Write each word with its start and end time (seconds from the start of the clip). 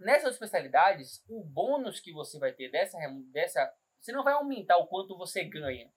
nessas 0.00 0.34
especialidades, 0.34 1.22
o 1.28 1.44
bônus 1.44 2.00
que 2.00 2.12
você 2.12 2.38
vai 2.38 2.52
ter 2.52 2.70
dessa, 2.70 2.98
dessa 3.30 3.72
você 4.00 4.12
não 4.12 4.24
vai 4.24 4.32
aumentar 4.34 4.78
o 4.78 4.86
quanto 4.86 5.16
você 5.16 5.44
ganha. 5.44 5.92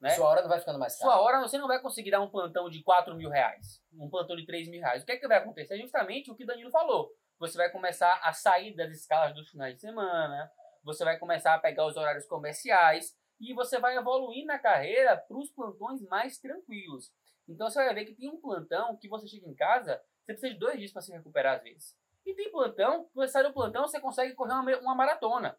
Né? 0.00 0.10
Sua 0.10 0.28
hora 0.28 0.42
não 0.42 0.48
vai 0.48 0.58
ficando 0.58 0.78
mais 0.78 0.96
cara. 0.98 1.12
Sua 1.12 1.22
hora 1.22 1.40
você 1.40 1.58
não 1.58 1.68
vai 1.68 1.80
conseguir 1.80 2.10
dar 2.10 2.20
um 2.20 2.28
plantão 2.28 2.68
de 2.68 2.82
4 2.82 3.14
mil 3.14 3.30
reais, 3.30 3.80
um 3.92 4.08
plantão 4.08 4.36
de 4.36 4.46
3 4.46 4.68
mil 4.68 4.80
reais. 4.80 5.02
O 5.02 5.06
que 5.06 5.12
é 5.12 5.16
que 5.16 5.28
vai 5.28 5.38
acontecer? 5.38 5.78
Justamente 5.78 6.30
o 6.30 6.34
que 6.34 6.44
o 6.44 6.46
Danilo 6.46 6.70
falou. 6.70 7.12
Você 7.38 7.56
vai 7.56 7.70
começar 7.70 8.20
a 8.22 8.32
sair 8.32 8.74
das 8.74 8.90
escalas 8.90 9.34
dos 9.34 9.50
finais 9.50 9.74
de 9.74 9.80
semana, 9.80 10.50
você 10.82 11.04
vai 11.04 11.18
começar 11.18 11.54
a 11.54 11.58
pegar 11.58 11.86
os 11.86 11.96
horários 11.96 12.26
comerciais 12.26 13.16
e 13.40 13.52
você 13.52 13.78
vai 13.78 13.96
evoluir 13.96 14.44
na 14.44 14.58
carreira 14.58 15.16
para 15.16 15.36
os 15.36 15.50
plantões 15.50 16.00
mais 16.02 16.38
tranquilos. 16.38 17.12
Então 17.48 17.68
você 17.68 17.84
vai 17.84 17.94
ver 17.94 18.04
que 18.04 18.14
tem 18.14 18.28
um 18.28 18.40
plantão 18.40 18.96
que 18.96 19.08
você 19.08 19.26
chega 19.26 19.48
em 19.48 19.54
casa, 19.54 20.00
você 20.20 20.32
precisa 20.32 20.52
de 20.52 20.58
dois 20.58 20.78
dias 20.78 20.92
para 20.92 21.02
se 21.02 21.12
recuperar 21.12 21.56
às 21.56 21.62
vezes. 21.62 21.96
E 22.24 22.34
tem 22.34 22.50
plantão, 22.50 23.08
você 23.14 23.32
sai 23.32 23.42
do 23.42 23.52
plantão, 23.52 23.82
você 23.82 24.00
consegue 24.00 24.34
correr 24.34 24.52
uma, 24.52 24.78
uma 24.78 24.94
maratona. 24.94 25.58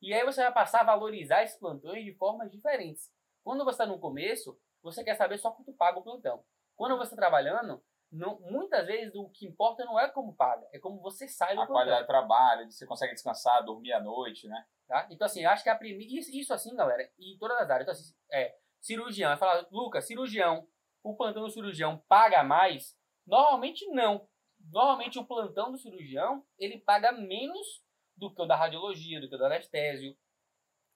E 0.00 0.14
aí 0.14 0.24
você 0.24 0.42
vai 0.42 0.52
passar 0.52 0.82
a 0.82 0.84
valorizar 0.84 1.42
esses 1.42 1.58
plantões 1.58 2.04
de 2.04 2.14
formas 2.14 2.50
diferentes. 2.50 3.10
Quando 3.42 3.64
você 3.64 3.82
está 3.82 3.86
no 3.86 3.98
começo, 3.98 4.58
você 4.82 5.02
quer 5.02 5.16
saber 5.16 5.38
só 5.38 5.50
quanto 5.50 5.72
paga 5.72 5.98
o 5.98 6.02
plantão. 6.02 6.44
Quando 6.76 6.96
você 6.96 7.14
está 7.14 7.16
trabalhando, 7.16 7.82
não, 8.10 8.38
muitas 8.40 8.86
vezes 8.86 9.14
o 9.14 9.28
que 9.28 9.46
importa 9.46 9.84
não 9.84 9.98
é 9.98 10.08
como 10.08 10.34
paga, 10.34 10.66
é 10.72 10.78
como 10.78 11.00
você 11.00 11.26
sai 11.26 11.54
do 11.54 11.62
A 11.62 11.66
plantão. 11.66 11.74
qualidade 11.74 12.02
do 12.02 12.06
trabalho, 12.06 12.70
você 12.70 12.86
consegue 12.86 13.14
descansar, 13.14 13.64
dormir 13.64 13.92
à 13.92 14.00
noite, 14.00 14.46
né? 14.46 14.64
Tá? 14.86 15.06
Então, 15.10 15.26
assim, 15.26 15.44
acho 15.44 15.62
que 15.62 15.68
a 15.68 15.76
primeira. 15.76 16.14
Isso, 16.14 16.30
isso 16.30 16.54
assim, 16.54 16.74
galera, 16.74 17.10
em 17.18 17.36
todas 17.38 17.58
as 17.58 17.68
áreas. 17.68 17.82
Então, 17.82 17.92
assim, 17.92 18.14
é, 18.32 18.56
cirurgião, 18.80 19.28
vai 19.28 19.36
falar, 19.36 19.66
Lucas, 19.70 20.06
cirurgião, 20.06 20.66
o 21.02 21.16
plantão 21.16 21.42
do 21.42 21.50
cirurgião 21.50 22.02
paga 22.08 22.42
mais? 22.42 22.96
Normalmente 23.26 23.86
não. 23.88 24.26
Normalmente 24.70 25.18
o 25.18 25.24
plantão 25.24 25.72
do 25.72 25.78
cirurgião, 25.78 26.44
ele 26.58 26.78
paga 26.78 27.10
menos 27.10 27.82
do 28.14 28.32
que 28.34 28.42
o 28.42 28.46
da 28.46 28.54
radiologia, 28.54 29.18
do 29.18 29.28
que 29.28 29.34
o 29.34 29.38
do 29.38 29.46
anestésio, 29.46 30.14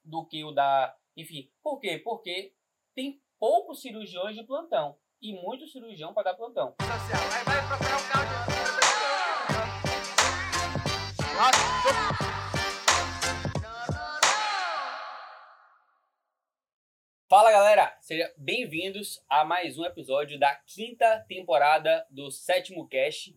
do 0.05 0.27
que 0.27 0.45
o 0.45 0.53
da. 0.53 0.95
Enfim, 1.17 1.51
por 1.63 1.81
quê? 1.81 1.99
Porque 1.99 2.55
tem 2.95 3.23
poucos 3.39 3.81
cirurgiões 3.81 4.37
de 4.37 4.45
plantão 4.45 4.99
e 5.23 5.33
muito 5.33 5.67
cirurgião 5.67 6.13
para 6.13 6.33
dar 6.33 6.35
plantão. 6.35 6.75
Fala 17.27 17.51
galera, 17.51 17.97
sejam 18.03 18.29
bem-vindos 18.37 19.25
a 19.27 19.43
mais 19.43 19.79
um 19.79 19.87
episódio 19.87 20.39
da 20.39 20.55
quinta 20.67 21.25
temporada 21.27 22.07
do 22.11 22.31
Sétimo 22.31 22.87
Cast, 22.87 23.35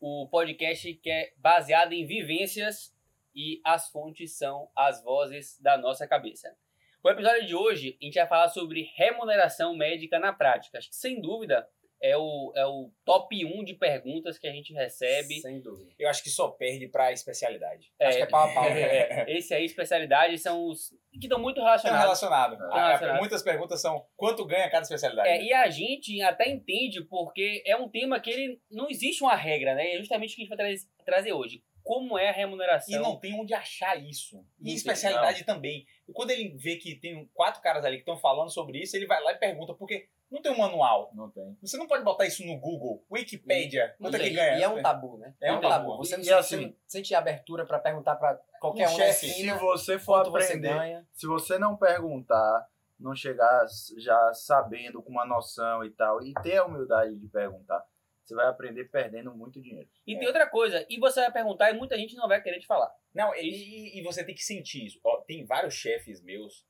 o 0.00 0.28
podcast 0.28 0.94
que 0.94 1.10
é 1.10 1.32
baseado 1.36 1.92
em 1.92 2.06
vivências 2.06 2.94
e 3.34 3.60
as 3.64 3.88
fontes 3.88 4.36
são 4.36 4.70
as 4.74 5.02
vozes 5.02 5.58
da 5.60 5.76
nossa 5.76 6.06
cabeça. 6.06 6.56
O 7.02 7.08
episódio 7.08 7.46
de 7.46 7.54
hoje 7.54 7.96
a 8.00 8.04
gente 8.04 8.14
vai 8.14 8.26
falar 8.26 8.48
sobre 8.48 8.90
remuneração 8.96 9.76
médica 9.76 10.18
na 10.18 10.32
prática. 10.32 10.80
Sem 10.90 11.20
dúvida 11.20 11.68
é 12.00 12.16
o, 12.16 12.52
é 12.56 12.64
o 12.66 12.90
top 13.04 13.44
1 13.44 13.64
de 13.64 13.74
perguntas 13.74 14.38
que 14.38 14.46
a 14.46 14.52
gente 14.52 14.72
recebe. 14.72 15.40
Sem 15.40 15.60
dúvida. 15.60 15.90
Eu 15.98 16.08
acho 16.08 16.22
que 16.22 16.30
só 16.30 16.48
perde 16.48 16.86
pra 16.88 17.12
especialidade. 17.12 17.92
É, 17.98 18.06
Acho 18.06 18.16
que 18.18 18.22
é 18.22 18.26
pau 18.26 18.48
a 18.48 18.54
pau. 18.54 18.64
é, 18.64 19.24
esse 19.36 19.52
aí, 19.52 19.64
especialidades, 19.64 20.42
são 20.42 20.66
os 20.66 20.90
que 21.12 21.26
estão 21.26 21.40
muito 21.40 21.56
Estão 21.56 21.64
relacionados. 21.64 22.02
relacionado. 22.04 22.54
É. 22.54 22.66
Ah, 22.70 22.86
Relacionado. 22.88 23.18
Muitas 23.18 23.42
perguntas 23.42 23.80
são 23.80 24.06
quanto 24.16 24.44
ganha 24.44 24.70
cada 24.70 24.82
especialidade? 24.82 25.28
É, 25.28 25.42
e 25.42 25.52
a 25.52 25.68
gente 25.68 26.20
até 26.22 26.48
entende 26.48 27.02
porque 27.04 27.62
é 27.66 27.76
um 27.76 27.88
tema 27.88 28.20
que 28.20 28.30
ele 28.30 28.60
não 28.70 28.88
existe 28.88 29.22
uma 29.24 29.34
regra, 29.34 29.74
né? 29.74 29.94
É 29.94 29.98
justamente 29.98 30.32
o 30.32 30.36
que 30.36 30.42
a 30.42 30.44
gente 30.44 30.56
vai 30.56 30.58
tra- 30.76 30.84
trazer 31.04 31.32
hoje. 31.32 31.62
Como 31.82 32.18
é 32.18 32.28
a 32.28 32.32
remuneração? 32.32 32.94
E 32.94 33.02
não 33.02 33.18
tem 33.18 33.32
onde 33.34 33.54
achar 33.54 33.96
isso. 33.96 34.36
Não 34.36 34.44
E 34.60 34.64
tem, 34.66 34.74
especialidade 34.74 35.42
também. 35.44 35.86
E 36.06 36.12
quando 36.12 36.30
ele 36.30 36.50
vê 36.56 36.76
que 36.76 36.94
tem 36.96 37.26
quatro 37.32 37.62
caras 37.62 37.82
ali 37.84 37.96
que 37.96 38.02
estão 38.02 38.18
falando 38.18 38.50
sobre 38.52 38.78
isso, 38.78 38.94
ele 38.94 39.06
vai 39.06 39.22
lá 39.22 39.32
e 39.32 39.36
pergunta, 39.38 39.72
porque 39.72 40.06
não 40.30 40.42
tem 40.42 40.52
um 40.52 40.58
manual. 40.58 41.10
Não 41.14 41.30
tem. 41.30 41.56
Você 41.62 41.76
não 41.76 41.86
pode 41.86 42.04
botar 42.04 42.26
isso 42.26 42.44
no 42.44 42.58
Google, 42.58 43.04
Wikipedia, 43.10 43.94
Não 43.98 44.10
quanto 44.10 44.16
é 44.16 44.18
que 44.18 44.24
tem. 44.26 44.34
ganha? 44.34 44.58
E 44.58 44.62
é 44.62 44.68
um 44.68 44.82
tabu, 44.82 45.18
né? 45.18 45.34
É 45.40 45.52
um 45.52 45.60
tabu. 45.60 45.96
Você 45.98 46.16
não 46.16 46.22
E 46.22 46.26
sente, 46.26 46.34
assim- 46.38 46.76
sente 46.86 47.14
abertura 47.14 47.64
pra 47.66 47.78
perguntar 47.78 48.16
pra 48.16 48.34
qualquer 48.60 48.88
Um 48.88 48.92
um, 48.92 48.96
chefe, 48.96 49.26
Se 49.28 49.50
você 49.52 49.98
for 49.98 50.28
você 50.30 50.44
aprender, 50.52 50.68
ganha. 50.74 51.06
se 51.12 51.26
você 51.26 51.58
não 51.58 51.76
perguntar, 51.76 52.68
não 52.98 53.14
chegar 53.14 53.66
já 53.96 54.34
sabendo 54.34 55.02
com 55.02 55.10
uma 55.10 55.24
noção 55.26 55.84
e 55.84 55.90
tal, 55.90 56.22
e 56.22 56.34
ter 56.42 56.56
a 56.58 56.64
humildade 56.64 57.14
de 57.16 57.28
perguntar, 57.28 57.84
você 58.24 58.34
vai 58.34 58.46
aprender 58.48 58.84
perdendo 58.90 59.32
muito 59.34 59.60
dinheiro. 59.62 59.88
E 60.06 60.18
tem 60.18 60.26
outra 60.26 60.46
coisa, 60.46 60.84
e 60.90 60.98
você 60.98 61.20
vai 61.20 61.32
perguntar 61.32 61.70
e 61.70 61.74
muita 61.78 61.96
gente 61.96 62.14
não 62.16 62.28
vai 62.28 62.42
querer 62.42 62.58
te 62.60 62.66
falar. 62.66 62.92
Não, 63.14 63.34
e, 63.34 63.40
e- 63.40 63.98
e 63.98 64.02
você 64.02 64.22
tem 64.24 64.34
que 64.34 64.42
sentir 64.44 64.84
isso. 64.84 65.00
Ó, 65.02 65.20
tem 65.22 65.46
vários 65.46 65.72
chefes 65.74 66.20
meus 66.22 66.66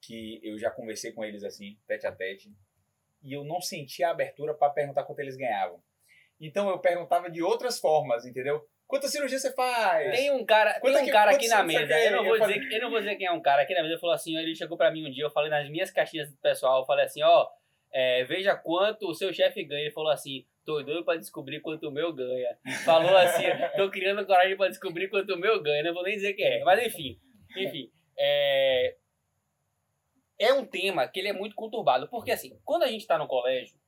que 0.00 0.40
eu 0.42 0.58
já 0.58 0.70
conversei 0.70 1.12
com 1.12 1.22
eles 1.24 1.44
assim, 1.44 1.78
tete 1.86 2.06
a 2.06 2.12
tete, 2.12 2.50
e 3.22 3.32
eu 3.32 3.44
não 3.44 3.60
senti 3.60 4.02
a 4.02 4.10
abertura 4.10 4.54
para 4.54 4.70
perguntar 4.72 5.04
quanto 5.04 5.20
eles 5.20 5.36
ganhavam. 5.36 5.80
Então 6.40 6.68
eu 6.70 6.78
perguntava 6.78 7.30
de 7.30 7.42
outras 7.42 7.78
formas, 7.78 8.24
entendeu? 8.24 8.62
Quanta 8.86 9.06
cirurgia 9.06 9.38
você 9.38 9.52
faz? 9.54 10.16
Tem 10.16 10.32
um 10.32 10.44
cara, 10.44 10.72
tem 10.72 10.80
Quanto 10.80 10.98
é 10.98 11.02
um 11.02 11.04
que- 11.04 11.12
cara 11.12 11.30
aqui 11.30 11.46
na 11.48 11.62
mesa, 11.62 11.94
eu 11.98 12.10
não, 12.16 12.24
vou 12.24 12.36
Eu 12.36 12.40
dizer, 12.46 12.72
eu 12.72 12.80
não 12.80 12.90
vou 12.90 12.98
dizer 12.98 13.16
quem 13.16 13.26
é 13.26 13.30
um 13.32 13.40
cara 13.40 13.62
aqui 13.62 13.72
na 13.74 13.82
mesa, 13.82 13.92
ele 13.92 14.00
falou 14.00 14.14
assim, 14.14 14.36
ele 14.36 14.54
chegou 14.54 14.76
pra 14.76 14.90
mim 14.90 15.06
um 15.06 15.10
dia, 15.10 15.22
eu 15.24 15.30
falei 15.30 15.48
nas 15.50 15.68
minhas 15.70 15.90
caixinhas 15.90 16.30
do 16.30 16.36
pessoal, 16.38 16.80
eu 16.80 16.86
falei 16.86 17.04
assim, 17.04 17.22
ó, 17.22 17.46
é, 17.92 18.24
veja 18.24 18.56
quanto 18.56 19.06
o 19.08 19.14
seu 19.14 19.32
chefe 19.32 19.62
ganha. 19.64 19.82
Ele 19.82 19.90
falou 19.92 20.10
assim, 20.10 20.44
tô 20.64 20.82
doido 20.82 21.04
pra 21.04 21.16
descobrir 21.16 21.60
quanto 21.60 21.88
o 21.88 21.92
meu 21.92 22.12
ganha. 22.12 22.56
Falou 22.84 23.16
assim, 23.16 23.44
tô 23.76 23.90
criando 23.90 24.26
coragem 24.26 24.56
pra 24.56 24.68
descobrir 24.68 25.08
quanto 25.08 25.34
o 25.34 25.38
meu 25.38 25.62
ganha, 25.62 25.84
não 25.84 25.94
vou 25.94 26.02
nem 26.02 26.14
dizer 26.14 26.32
quem 26.34 26.46
é, 26.46 26.64
mas 26.64 26.84
enfim, 26.84 27.16
enfim, 27.56 27.92
é... 28.18 28.96
É 30.40 30.54
um 30.54 30.64
tema 30.64 31.06
que 31.06 31.20
ele 31.20 31.28
é 31.28 31.34
muito 31.34 31.54
conturbado, 31.54 32.08
porque 32.08 32.30
assim, 32.30 32.58
quando 32.64 32.84
a 32.84 32.86
gente 32.86 33.06
tá 33.06 33.18
no 33.18 33.28
colégio, 33.28 33.78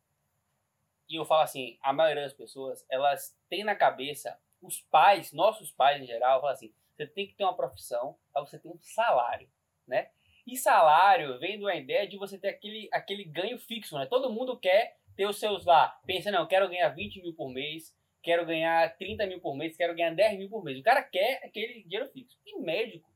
e 1.08 1.16
eu 1.16 1.24
falo 1.24 1.40
assim, 1.40 1.78
a 1.80 1.94
maioria 1.94 2.24
das 2.24 2.34
pessoas, 2.34 2.84
elas 2.90 3.34
têm 3.48 3.64
na 3.64 3.74
cabeça, 3.74 4.38
os 4.60 4.78
pais, 4.82 5.32
nossos 5.32 5.72
pais 5.72 6.02
em 6.02 6.06
geral, 6.06 6.42
falam 6.42 6.54
assim, 6.54 6.70
você 6.94 7.06
tem 7.06 7.26
que 7.26 7.34
ter 7.34 7.44
uma 7.44 7.56
profissão 7.56 8.18
para 8.30 8.42
você 8.42 8.58
ter 8.58 8.68
um 8.68 8.78
salário, 8.82 9.48
né? 9.86 10.10
E 10.46 10.54
salário 10.54 11.38
vem 11.38 11.56
de 11.56 11.64
uma 11.64 11.74
ideia 11.74 12.06
de 12.06 12.18
você 12.18 12.38
ter 12.38 12.48
aquele, 12.48 12.86
aquele 12.92 13.24
ganho 13.24 13.58
fixo, 13.58 13.98
né? 13.98 14.04
Todo 14.04 14.30
mundo 14.30 14.58
quer 14.58 14.98
ter 15.16 15.26
os 15.26 15.40
seus 15.40 15.64
lá, 15.64 15.98
pensa, 16.04 16.30
não, 16.30 16.40
eu 16.40 16.48
quero 16.48 16.68
ganhar 16.68 16.90
20 16.90 17.22
mil 17.22 17.34
por 17.34 17.48
mês, 17.48 17.96
quero 18.22 18.44
ganhar 18.44 18.94
30 18.98 19.26
mil 19.26 19.40
por 19.40 19.56
mês, 19.56 19.74
quero 19.74 19.94
ganhar 19.94 20.14
10 20.14 20.38
mil 20.38 20.50
por 20.50 20.62
mês. 20.62 20.78
O 20.78 20.82
cara 20.82 21.02
quer 21.02 21.42
aquele 21.44 21.82
dinheiro 21.84 22.10
fixo. 22.12 22.38
E 22.44 22.60
médico 22.60 23.11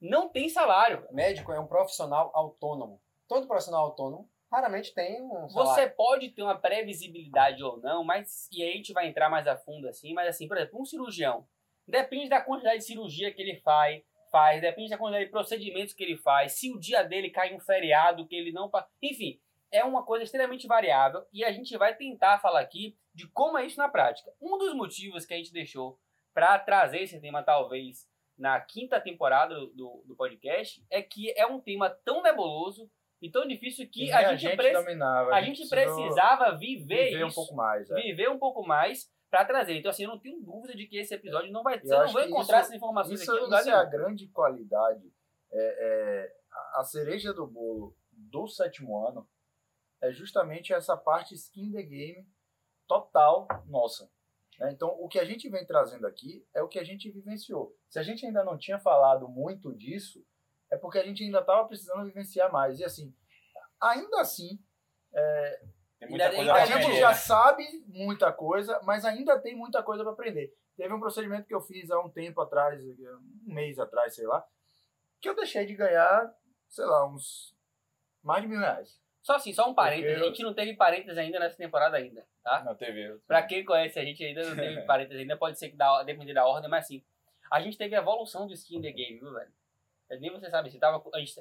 não 0.00 0.28
tem 0.28 0.48
salário. 0.48 1.06
Médico 1.10 1.52
é 1.52 1.60
um 1.60 1.66
profissional 1.66 2.30
autônomo. 2.34 3.00
Todo 3.26 3.46
profissional 3.46 3.84
autônomo 3.86 4.28
raramente 4.50 4.94
tem 4.94 5.20
um 5.20 5.48
Você 5.48 5.52
salário. 5.52 5.94
pode 5.96 6.30
ter 6.30 6.42
uma 6.42 6.58
previsibilidade 6.58 7.62
ou 7.62 7.78
não, 7.78 8.02
mas 8.02 8.48
e 8.50 8.62
aí 8.62 8.72
a 8.72 8.76
gente 8.76 8.92
vai 8.92 9.06
entrar 9.06 9.28
mais 9.28 9.46
a 9.46 9.56
fundo 9.56 9.88
assim, 9.88 10.14
mas 10.14 10.28
assim, 10.28 10.48
por 10.48 10.56
exemplo, 10.56 10.80
um 10.80 10.84
cirurgião, 10.84 11.46
depende 11.86 12.28
da 12.28 12.40
quantidade 12.40 12.78
de 12.78 12.84
cirurgia 12.84 13.32
que 13.32 13.42
ele 13.42 13.56
faz, 13.56 14.02
faz, 14.30 14.60
depende 14.60 14.90
da 14.90 14.98
quantidade 14.98 15.26
de 15.26 15.30
procedimentos 15.30 15.92
que 15.92 16.02
ele 16.02 16.16
faz, 16.16 16.52
se 16.52 16.72
o 16.72 16.78
dia 16.78 17.02
dele 17.02 17.30
cai 17.30 17.54
um 17.54 17.60
feriado 17.60 18.26
que 18.26 18.34
ele 18.34 18.52
não, 18.52 18.70
enfim, 19.02 19.38
é 19.70 19.84
uma 19.84 20.02
coisa 20.02 20.24
extremamente 20.24 20.66
variável 20.66 21.26
e 21.30 21.44
a 21.44 21.52
gente 21.52 21.76
vai 21.76 21.94
tentar 21.94 22.38
falar 22.38 22.60
aqui 22.60 22.96
de 23.14 23.28
como 23.28 23.58
é 23.58 23.66
isso 23.66 23.76
na 23.76 23.88
prática. 23.88 24.32
Um 24.40 24.56
dos 24.56 24.74
motivos 24.74 25.26
que 25.26 25.34
a 25.34 25.36
gente 25.36 25.52
deixou 25.52 25.98
para 26.32 26.58
trazer 26.58 27.02
esse 27.02 27.20
tema 27.20 27.42
talvez 27.42 28.07
na 28.38 28.60
quinta 28.60 29.00
temporada 29.00 29.54
do, 29.54 30.02
do 30.06 30.14
podcast 30.16 30.84
é 30.90 31.02
que 31.02 31.32
é 31.36 31.44
um 31.46 31.60
tema 31.60 31.90
tão 31.90 32.22
nebuloso 32.22 32.90
e 33.20 33.28
tão 33.30 33.46
difícil 33.46 33.88
que 33.90 34.06
E 34.06 34.12
a 34.12 34.28
nem 34.28 34.38
gente, 34.38 34.56
precisa 34.56 34.80
dominava. 34.82 35.34
a 35.34 35.42
gente 35.42 35.68
precisava 35.68 36.56
viver, 36.56 37.06
viver 37.10 37.24
um 37.24 37.28
isso, 37.28 37.34
pouco 37.34 37.54
mais. 37.56 37.90
É. 37.90 37.94
viver 38.00 38.30
um 38.30 38.38
pouco 38.38 38.64
mais 38.66 39.10
para 39.28 39.44
trazer. 39.44 39.74
Então, 39.76 39.90
assim, 39.90 40.04
eu 40.04 40.08
não 40.10 40.18
tenho 40.18 40.40
dúvida 40.40 40.74
de 40.74 40.86
que 40.86 40.96
esse 40.98 41.12
episódio 41.14 41.50
não 41.50 41.62
vai 41.64 41.76
Eu 41.76 41.80
ter, 41.82 41.88
não 41.88 42.00
acho 42.02 42.12
vou 42.12 42.22
que 42.22 42.28
encontrar 42.28 42.58
isso- 42.60 42.66
essas 42.66 42.74
informações 42.76 43.20
Isso, 43.20 43.32
aqui 43.32 43.44
isso 43.44 43.68
é 43.68 43.72
a 43.72 43.84
grande 43.84 44.28
qualidade. 44.28 45.12
É, 45.50 45.58
é, 45.58 46.32
a 46.76 46.84
cereja 46.84 47.34
do 47.34 47.46
bolo 47.46 47.96
do 48.12 48.46
sétimo 48.46 49.06
ano 49.06 49.28
é 50.00 50.12
justamente 50.12 50.72
essa 50.72 50.96
parte 50.96 51.34
skin 51.34 51.72
the 51.72 51.82
game 51.82 52.24
total 52.86 53.48
nossa. 53.66 54.08
Né? 54.58 54.70
Então, 54.72 54.88
o 55.00 55.08
que 55.08 55.18
a 55.18 55.24
gente 55.24 55.48
vem 55.48 55.64
trazendo 55.64 56.06
aqui 56.06 56.44
é 56.54 56.62
o 56.62 56.68
que 56.68 56.78
a 56.78 56.84
gente 56.84 57.10
vivenciou. 57.10 57.74
Se 57.88 57.98
a 57.98 58.02
gente 58.02 58.26
ainda 58.26 58.44
não 58.44 58.58
tinha 58.58 58.78
falado 58.78 59.28
muito 59.28 59.74
disso, 59.74 60.24
é 60.70 60.76
porque 60.76 60.98
a 60.98 61.04
gente 61.04 61.22
ainda 61.22 61.40
estava 61.40 61.66
precisando 61.66 62.04
vivenciar 62.04 62.52
mais. 62.52 62.78
E 62.80 62.84
assim, 62.84 63.14
ainda 63.80 64.20
assim, 64.20 64.58
coisa 66.36 66.52
a 66.62 66.66
gente 66.66 66.82
aprender. 66.84 67.00
já 67.00 67.14
sabe 67.14 67.64
muita 67.86 68.32
coisa, 68.32 68.80
mas 68.82 69.04
ainda 69.04 69.38
tem 69.38 69.56
muita 69.56 69.82
coisa 69.82 70.02
para 70.02 70.12
aprender. 70.12 70.54
Teve 70.76 70.92
um 70.94 71.00
procedimento 71.00 71.46
que 71.46 71.54
eu 71.54 71.60
fiz 71.60 71.90
há 71.90 71.98
um 72.00 72.08
tempo 72.10 72.40
atrás, 72.40 72.80
um 72.84 73.52
mês 73.52 73.78
atrás, 73.78 74.14
sei 74.14 74.26
lá, 74.26 74.46
que 75.20 75.28
eu 75.28 75.34
deixei 75.34 75.66
de 75.66 75.74
ganhar, 75.74 76.32
sei 76.68 76.84
lá, 76.84 77.06
uns 77.08 77.52
mais 78.22 78.42
de 78.42 78.48
mil 78.48 78.60
reais. 78.60 79.00
Só 79.22 79.34
assim, 79.34 79.52
só 79.52 79.68
um 79.68 79.74
parênteses. 79.74 80.18
Eu- 80.18 80.24
A 80.24 80.28
gente 80.28 80.42
não 80.42 80.54
teve 80.54 80.74
parênteses 80.74 81.18
ainda 81.18 81.38
nessa 81.40 81.56
temporada 81.56 81.96
ainda. 81.96 82.24
Na 82.64 82.74
TV. 82.74 83.18
Pra 83.26 83.42
quem 83.42 83.64
conhece 83.64 83.98
a 83.98 84.04
gente 84.04 84.24
ainda 84.24 84.48
não 84.48 84.56
teve 84.56 84.82
parênteses, 84.86 85.20
ainda 85.20 85.36
pode 85.36 85.58
ser 85.58 85.70
que 85.70 85.76
dá, 85.76 86.02
depender 86.02 86.34
da 86.34 86.46
ordem, 86.46 86.68
mas 86.68 86.84
assim, 86.84 87.02
a 87.50 87.60
gente 87.60 87.76
teve 87.76 87.94
a 87.94 87.98
evolução 87.98 88.46
do 88.46 88.52
skin 88.52 88.80
the 88.80 88.90
game, 88.92 89.18
viu, 89.18 89.32
velho? 89.32 89.52
Nem 90.20 90.30
você 90.30 90.48
sabe, 90.50 90.70
se 90.70 90.78
tava, 90.78 91.02
a 91.12 91.18
gente 91.18 91.34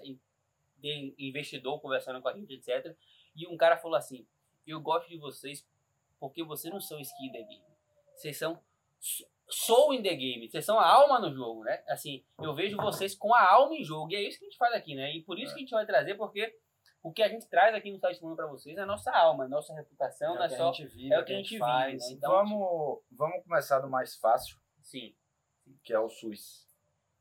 tem 0.81 1.15
investidor 1.18 1.80
conversando 1.80 2.21
com 2.21 2.27
a 2.27 2.33
gente, 2.33 2.54
etc. 2.54 2.95
E 3.36 3.48
um 3.48 3.57
cara 3.57 3.77
falou 3.77 3.95
assim, 3.98 4.27
eu 4.65 4.80
gosto 4.81 5.07
de 5.07 5.18
vocês 5.18 5.65
porque 6.19 6.44
vocês 6.44 6.74
não 6.74 6.81
são 6.81 7.00
skin 7.00 7.31
the 7.31 7.44
game. 7.44 7.63
Vocês 8.15 8.38
são 8.38 8.60
soul 9.48 9.94
in 9.94 10.01
the 10.01 10.13
game. 10.15 10.50
Vocês 10.50 10.65
são 10.65 10.80
a 10.80 10.86
alma 10.86 11.19
no 11.19 11.33
jogo, 11.33 11.63
né? 11.63 11.83
Assim, 11.88 12.24
eu 12.42 12.53
vejo 12.53 12.77
vocês 12.77 13.15
com 13.15 13.33
a 13.33 13.50
alma 13.50 13.75
em 13.75 13.83
jogo. 13.83 14.12
E 14.12 14.15
é 14.15 14.21
isso 14.21 14.39
que 14.39 14.45
a 14.45 14.50
gente 14.50 14.57
faz 14.57 14.74
aqui, 14.74 14.95
né? 14.95 15.13
E 15.15 15.24
por 15.24 15.39
isso 15.39 15.53
que 15.53 15.60
a 15.60 15.62
gente 15.62 15.71
vai 15.71 15.86
trazer, 15.86 16.15
porque 16.15 16.53
o 17.03 17.11
que 17.11 17.23
a 17.23 17.29
gente 17.29 17.47
traz 17.47 17.73
aqui 17.75 17.91
no 17.91 17.99
site 17.99 18.19
para 18.35 18.47
vocês 18.47 18.77
é 18.77 18.81
a 18.81 18.85
nossa 18.85 19.11
alma, 19.11 19.45
a 19.45 19.47
nossa 19.47 19.73
reputação, 19.73 20.35
não 20.35 20.44
é 20.44 20.45
o 20.45 20.49
que 20.49 20.55
só. 20.57 20.69
a 20.69 20.71
gente 20.73 20.88
vive, 20.88 21.13
é 21.13 21.19
o 21.19 21.25
que 21.25 21.33
a 21.33 21.38
gente 21.38 21.57
faz. 21.57 21.94
vive, 21.94 22.05
né? 22.05 22.11
Então, 22.17 22.31
vamos, 22.31 22.99
vamos 23.11 23.44
começar 23.44 23.79
do 23.79 23.89
mais 23.89 24.15
fácil, 24.17 24.57
Sim. 24.81 25.15
que 25.83 25.94
é 25.94 25.99
o 25.99 26.09
SUS. 26.09 26.67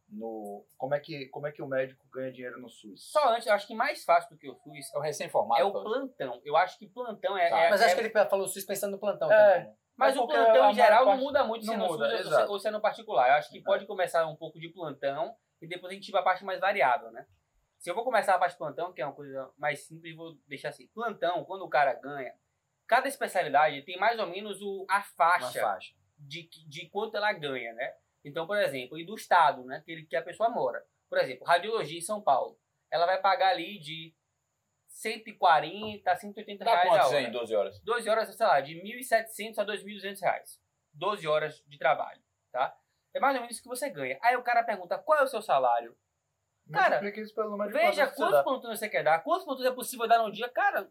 No, 0.09 0.65
como, 0.79 0.95
é 0.95 1.01
que, 1.01 1.27
como 1.31 1.49
é 1.49 1.53
que 1.53 1.61
o 1.61 1.67
médico 1.67 2.07
ganha 2.13 2.31
dinheiro 2.31 2.61
no 2.61 2.69
SUS? 2.69 3.11
Só 3.11 3.35
antes, 3.35 3.47
eu 3.49 3.53
acho 3.53 3.67
que 3.67 3.75
mais 3.75 4.05
fácil 4.05 4.31
do 4.31 4.39
que 4.39 4.49
o 4.49 4.55
SUS 4.55 4.95
É 4.95 4.99
o 4.99 5.01
recém-formado. 5.01 5.61
é 5.61 5.65
o 5.65 5.73
plantão. 5.73 6.41
Eu 6.45 6.57
acho 6.57 6.79
que 6.79 6.87
plantão 6.89 7.37
é. 7.37 7.51
Tá. 7.51 7.59
é- 7.59 7.71
Mas 7.71 7.83
acho 7.83 7.91
é- 7.93 7.95
que 7.97 8.01
ele 8.17 8.29
falou 8.29 8.47
SUS 8.47 8.65
pensando 8.65 8.93
no 8.93 9.01
plantão 9.01 9.31
É. 9.31 9.59
também. 9.61 9.75
Mas 9.97 10.15
É 10.15 10.21
o 10.21 10.27
plantão 10.29 10.71
em 10.71 10.75
geral 10.75 11.05
maior 11.07 11.17
não 11.17 11.25
muda 11.25 11.43
muito 11.45 11.63
se 11.65 11.67
não 11.69 11.75
é 11.75 11.79
no 11.79 11.87
muda, 11.89 12.05
SUS 12.05 12.13
ou 12.19 12.23
se- 12.23 12.29
exato. 12.29 12.53
ou 12.53 12.59
se 12.61 12.69
é 12.69 12.71
no 12.71 12.81
particular. 12.81 13.29
Eu 13.31 13.35
acho 13.35 13.51
que 13.51 13.61
pode 13.63 13.85
começar 13.87 14.25
um 14.29 14.37
pouco 14.37 14.61
de 14.61 14.69
plantão 14.69 15.35
e 15.61 15.67
depois 15.67 15.91
a 15.91 15.95
gente 15.95 16.13
vai 16.13 16.21
a 16.21 16.25
parte 16.25 16.45
mais 16.45 16.61
variável, 16.61 17.11
né? 17.11 17.27
Se 17.79 17.91
eu 17.91 17.95
vou 17.95 18.05
começar 18.05 18.35
a 18.35 18.39
parte 18.39 18.53
de 18.53 18.59
plantão, 18.59 18.93
que 18.93 19.01
é 19.01 19.07
uma 19.07 19.15
coisa 19.15 19.51
mais 19.57 19.87
simples, 19.87 20.17
vou 20.17 20.35
deixar 20.47 20.71
assim. 20.71 20.89
Plantão, 20.89 21.45
quando 21.45 21.63
o 21.63 21.69
cara 21.69 21.95
ganha, 21.95 22.35
cada 22.87 23.09
especialidade 23.09 23.83
tem 23.83 23.99
mais 23.99 24.19
ou 24.19 24.27
menos 24.27 24.61
o, 24.63 24.87
a 24.89 25.03
faixa 25.03 25.61
faixa. 25.61 25.95
de, 26.19 26.49
de 26.69 26.89
quanto 26.89 27.17
ela 27.17 27.33
ganha, 27.33 27.73
né? 27.75 27.95
Então, 28.25 28.47
por 28.47 28.57
exemplo, 28.59 28.99
e 28.99 29.07
do 29.07 29.15
estado, 29.15 29.65
né, 29.65 29.83
que, 29.85 29.93
ele, 29.93 30.05
que 30.05 30.17
a 30.17 30.23
pessoa 30.23 30.49
mora. 30.49 30.85
Por 31.09 31.19
exemplo, 31.19 31.47
radiologia 31.47 31.99
em 31.99 32.03
São 32.03 32.21
Paulo. 32.21 32.59
Ela 32.91 33.07
vai 33.07 33.21
pagar 33.21 33.51
ali 33.51 33.79
de 33.79 34.13
140 34.89 36.11
a 36.11 36.17
180 36.17 36.65
Dá 36.65 36.71
reais 36.73 36.87
a 36.87 36.91
quantos 36.91 37.07
hora. 37.09 37.19
aí 37.19 37.27
em 37.27 37.31
12 37.31 37.55
horas? 37.55 37.81
12 37.81 38.09
horas, 38.09 38.35
sei 38.35 38.47
lá, 38.47 38.61
de 38.61 38.75
1.700 38.75 39.59
a 39.59 39.65
2.200 39.65 40.21
reais. 40.21 40.61
12 40.93 41.29
horas 41.29 41.63
de 41.67 41.79
trabalho, 41.79 42.21
tá? 42.51 42.77
É 43.15 43.21
mais 43.21 43.35
ou 43.35 43.43
menos 43.43 43.57
isso 43.57 43.63
que 43.63 43.69
você 43.69 43.89
ganha. 43.91 44.19
Aí 44.23 44.35
o 44.37 44.43
cara 44.43 44.65
pergunta, 44.65 44.99
qual 44.99 45.21
é 45.21 45.23
o 45.23 45.29
seu 45.29 45.43
salário? 45.43 45.97
Cara, 46.73 46.99
Veja 47.73 48.07
plantões 48.07 48.11
que 48.11 48.17
você 48.17 48.23
quantos 48.23 48.43
plantões 48.45 48.79
você 48.79 48.89
quer 48.89 49.03
dar, 49.05 49.19
quantos 49.23 49.45
plantões 49.45 49.67
é 49.69 49.73
possível 49.75 50.09
dar 50.09 50.19
no 50.23 50.33
dia. 50.33 50.49
Cara, 50.49 50.91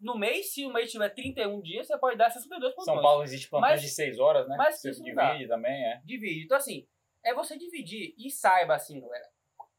no 0.00 0.18
mês, 0.18 0.52
se 0.52 0.64
o 0.66 0.72
mês 0.72 0.90
tiver 0.90 1.08
31 1.10 1.60
dias, 1.62 1.86
você 1.86 1.96
pode 1.98 2.16
dar 2.16 2.30
62 2.30 2.74
plantões. 2.74 2.94
São 2.96 3.02
Paulo 3.02 3.22
existe 3.22 3.48
plantões 3.48 3.80
de 3.80 3.88
6 3.88 4.18
horas, 4.18 4.48
né? 4.48 4.56
mas 4.56 4.80
Você 4.80 4.90
isso 4.90 5.02
divide 5.02 5.46
também, 5.48 5.84
é. 5.86 6.00
Divide. 6.04 6.44
Então, 6.44 6.56
assim, 6.56 6.86
é 7.24 7.32
você 7.32 7.56
dividir 7.56 8.14
e 8.18 8.30
saiba, 8.30 8.74
assim, 8.74 9.00
galera. 9.00 9.28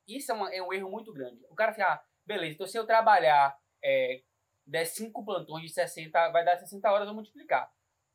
Isso 0.08 0.32
é, 0.32 0.36
uma- 0.36 0.54
é 0.54 0.62
um 0.62 0.72
erro 0.72 0.90
muito 0.90 1.12
grande. 1.12 1.44
O 1.50 1.56
cara 1.56 1.72
fica, 1.74 1.88
ah, 1.94 2.04
beleza, 2.26 2.54
então 2.54 2.68
se 2.68 2.78
eu 2.78 2.86
trabalhar, 2.86 3.58
é, 3.84 4.22
der 4.66 4.86
5 4.86 5.24
plantões 5.26 5.64
de 5.64 5.70
60, 5.74 6.30
vai 6.30 6.46
dar 6.46 6.58
60 6.58 6.90
horas, 6.90 7.02
eu 7.02 7.08
vou 7.08 7.16
multiplicar. 7.16 7.70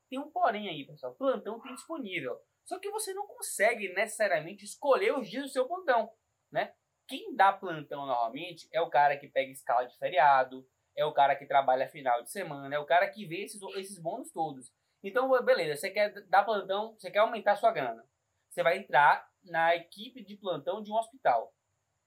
Tem 0.09 0.19
um 0.19 0.31
porém 0.31 0.69
aí, 0.69 0.87
pessoal. 0.87 1.15
Plantão 1.15 1.61
tem 1.61 1.75
disponível. 1.75 2.41
Só 2.65 2.79
que 2.79 2.91
você 2.91 3.13
não 3.13 3.27
consegue 3.27 3.93
necessariamente 3.93 4.65
escolher 4.65 5.17
os 5.17 5.29
dias 5.29 5.45
do 5.45 5.49
seu 5.49 5.67
plantão, 5.69 6.11
né? 6.51 6.73
Quem 7.11 7.35
dá 7.35 7.53
plantão 7.53 8.07
normalmente 8.07 8.69
é 8.73 8.81
o 8.81 8.89
cara 8.89 9.17
que 9.17 9.27
pega 9.27 9.51
escala 9.51 9.85
de 9.85 9.99
feriado, 9.99 10.65
é 10.97 11.05
o 11.05 11.12
cara 11.12 11.35
que 11.35 11.45
trabalha 11.45 11.89
final 11.89 12.23
de 12.23 12.31
semana, 12.31 12.73
é 12.73 12.79
o 12.79 12.87
cara 12.87 13.11
que 13.11 13.27
vê 13.27 13.43
esses, 13.43 13.61
esses 13.75 13.99
bônus 13.99 14.31
todos. 14.31 14.73
Então, 15.03 15.29
beleza, 15.45 15.75
você 15.75 15.91
quer 15.91 16.12
dar 16.29 16.45
plantão, 16.45 16.93
você 16.97 17.11
quer 17.11 17.19
aumentar 17.19 17.57
sua 17.57 17.73
grana. 17.73 18.09
Você 18.49 18.62
vai 18.62 18.79
entrar 18.79 19.29
na 19.43 19.75
equipe 19.75 20.25
de 20.25 20.37
plantão 20.37 20.81
de 20.81 20.93
um 20.93 20.95
hospital. 20.95 21.53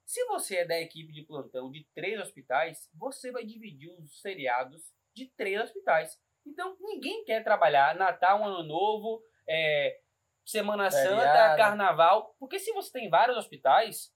Se 0.05 0.23
você 0.27 0.59
é 0.59 0.65
da 0.65 0.79
equipe 0.79 1.11
de 1.11 1.23
plantão 1.23 1.69
de 1.69 1.83
três 1.93 2.17
hospitais, 2.21 2.89
você 2.93 3.29
vai 3.29 3.43
dividir 3.43 3.89
os 3.99 4.21
feriados 4.21 4.93
de 5.13 5.29
três 5.35 5.61
hospitais. 5.61 6.17
Então, 6.45 6.77
ninguém 6.79 7.25
quer 7.25 7.43
trabalhar 7.43 7.93
Natal, 7.95 8.41
Ano 8.41 8.63
Novo, 8.63 9.21
é, 9.49 9.99
Semana 10.45 10.89
Santa, 10.89 11.17
Feriado. 11.17 11.57
Carnaval. 11.57 12.35
Porque 12.39 12.57
se 12.57 12.71
você 12.71 12.89
tem 12.89 13.09
vários 13.09 13.37
hospitais, 13.37 14.12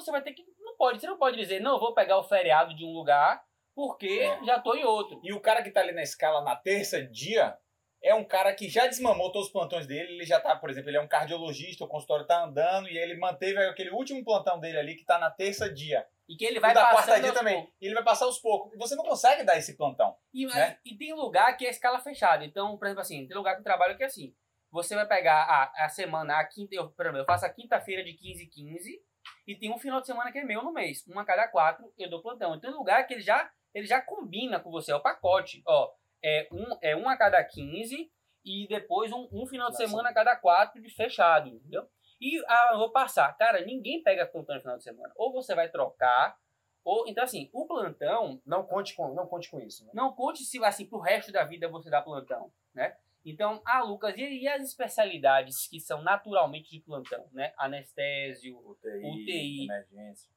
você 0.00 0.10
vai 0.10 0.22
ter 0.22 0.32
que. 0.32 0.44
Não 0.60 0.76
pode, 0.76 1.00
você 1.00 1.06
não 1.06 1.18
pode 1.18 1.36
dizer, 1.36 1.60
não, 1.60 1.72
eu 1.74 1.80
vou 1.80 1.94
pegar 1.94 2.18
o 2.18 2.24
feriado 2.24 2.74
de 2.74 2.84
um 2.84 2.92
lugar 2.92 3.42
porque 3.74 4.08
É. 4.08 4.44
já 4.44 4.58
tô 4.58 4.74
em 4.74 4.84
outro. 4.84 5.20
E 5.22 5.32
o 5.32 5.40
cara 5.40 5.62
que 5.62 5.70
tá 5.70 5.80
ali 5.80 5.92
na 5.92 6.02
escala 6.02 6.40
na 6.42 6.56
terça 6.56 7.00
dia 7.02 7.56
é 8.02 8.14
um 8.14 8.24
cara 8.24 8.52
que 8.54 8.68
já 8.68 8.86
desmamou 8.86 9.30
todos 9.32 9.48
os 9.48 9.52
plantões 9.52 9.86
dele. 9.86 10.14
Ele 10.14 10.24
já 10.24 10.40
tá, 10.40 10.54
por 10.56 10.70
exemplo, 10.70 10.90
ele 10.90 10.96
é 10.96 11.00
um 11.00 11.08
cardiologista, 11.08 11.84
o 11.84 11.88
consultório 11.88 12.26
tá 12.26 12.42
andando 12.44 12.88
e 12.88 12.96
ele 12.98 13.16
manteve 13.16 13.58
aquele 13.66 13.90
último 13.90 14.24
plantão 14.24 14.58
dele 14.60 14.78
ali 14.78 14.94
que 14.96 15.04
tá 15.04 15.18
na 15.18 15.30
terça 15.30 15.72
dia. 15.72 16.04
E 16.28 16.36
que 16.36 16.44
ele 16.44 16.60
Vai 16.60 16.74
passando 16.74 16.92
quarta 16.92 17.20
dia 17.20 17.32
também. 17.32 17.54
poucos. 17.54 17.74
E 17.80 17.86
ele 17.86 17.94
vai 17.94 18.04
passar 18.04 18.24
aos 18.26 18.38
poucos. 18.38 18.72
E 18.74 18.76
você 18.76 18.94
não 18.94 19.04
consegue 19.04 19.44
dar 19.44 19.56
esse 19.56 19.76
plantão. 19.76 20.14
E, 20.34 20.44
né? 20.46 20.78
e 20.84 20.96
tem 20.96 21.12
lugar 21.14 21.56
que 21.56 21.66
é 21.66 21.70
escala 21.70 21.98
fechada. 22.00 22.44
Então, 22.44 22.76
por 22.76 22.86
exemplo, 22.86 23.00
assim, 23.00 23.26
tem 23.26 23.36
lugar 23.36 23.54
que 23.54 23.60
eu 23.60 23.64
trabalho 23.64 23.96
que 23.96 24.02
é 24.02 24.06
assim. 24.06 24.34
Você 24.70 24.94
vai 24.94 25.06
pegar 25.08 25.44
a, 25.44 25.84
a 25.86 25.88
semana, 25.88 26.38
a 26.38 26.44
quinta, 26.44 26.74
eu, 26.74 26.90
por 26.90 27.06
exemplo, 27.06 27.20
eu 27.22 27.24
faço 27.24 27.46
a 27.46 27.48
quinta-feira 27.48 28.04
de 28.04 28.12
15 28.12 28.42
e 28.44 28.46
15 28.48 29.00
e 29.46 29.56
tem 29.56 29.72
um 29.72 29.78
final 29.78 30.00
de 30.00 30.06
semana 30.06 30.30
que 30.30 30.38
é 30.38 30.44
meu 30.44 30.62
no 30.62 30.72
mês. 30.72 31.06
Uma 31.06 31.22
a 31.22 31.24
cada 31.24 31.48
quatro 31.48 31.92
eu 31.98 32.10
dou 32.10 32.22
plantão. 32.22 32.54
Então, 32.54 32.70
tem 32.70 32.78
lugar 32.78 33.06
que 33.06 33.14
ele 33.14 33.22
já, 33.22 33.50
ele 33.74 33.86
já 33.86 34.00
combina 34.00 34.60
com 34.60 34.70
você, 34.70 34.92
é 34.92 34.96
o 34.96 35.00
pacote. 35.00 35.62
Ó, 35.66 35.90
é 36.22 36.48
um, 36.52 36.78
é 36.82 36.96
um 36.96 37.08
a 37.08 37.16
cada 37.16 37.42
15 37.42 38.10
e 38.44 38.66
depois 38.68 39.12
um, 39.12 39.28
um 39.32 39.46
final 39.46 39.70
de 39.70 39.78
Nossa. 39.78 39.86
semana 39.86 40.10
a 40.10 40.14
cada 40.14 40.36
quatro 40.36 40.80
de 40.80 40.90
fechado, 40.90 41.48
entendeu? 41.48 41.88
E 42.20 42.42
ah, 42.46 42.70
eu 42.72 42.78
vou 42.78 42.90
passar. 42.90 43.32
Cara, 43.36 43.64
ninguém 43.64 44.02
pega 44.02 44.26
plantão 44.26 44.56
no 44.56 44.60
final 44.60 44.76
de 44.76 44.82
semana. 44.82 45.12
Ou 45.16 45.32
você 45.32 45.54
vai 45.54 45.68
trocar, 45.68 46.36
ou. 46.84 47.06
Então, 47.06 47.24
assim, 47.24 47.48
o 47.52 47.66
plantão 47.66 48.40
Não 48.44 48.64
conte 48.64 48.94
com, 48.96 49.14
não 49.14 49.26
conte 49.26 49.50
com 49.50 49.60
isso. 49.60 49.84
Né? 49.84 49.92
não 49.94 50.12
conte 50.12 50.42
se 50.44 50.62
assim 50.64 50.86
pro 50.86 50.98
resto 50.98 51.30
da 51.30 51.44
vida 51.44 51.68
você 51.68 51.90
dá 51.90 52.02
plantão, 52.02 52.52
né? 52.74 52.96
Então, 53.30 53.62
ah, 53.64 53.82
Lucas, 53.82 54.16
e, 54.16 54.22
e 54.22 54.48
as 54.48 54.62
especialidades 54.62 55.68
que 55.68 55.80
são 55.80 56.02
naturalmente 56.02 56.70
de 56.70 56.80
plantão, 56.80 57.28
né? 57.32 57.52
Anestésio, 57.56 58.58
UTI, 58.58 59.06
UTI. 59.06 59.64
emergência. 59.64 60.30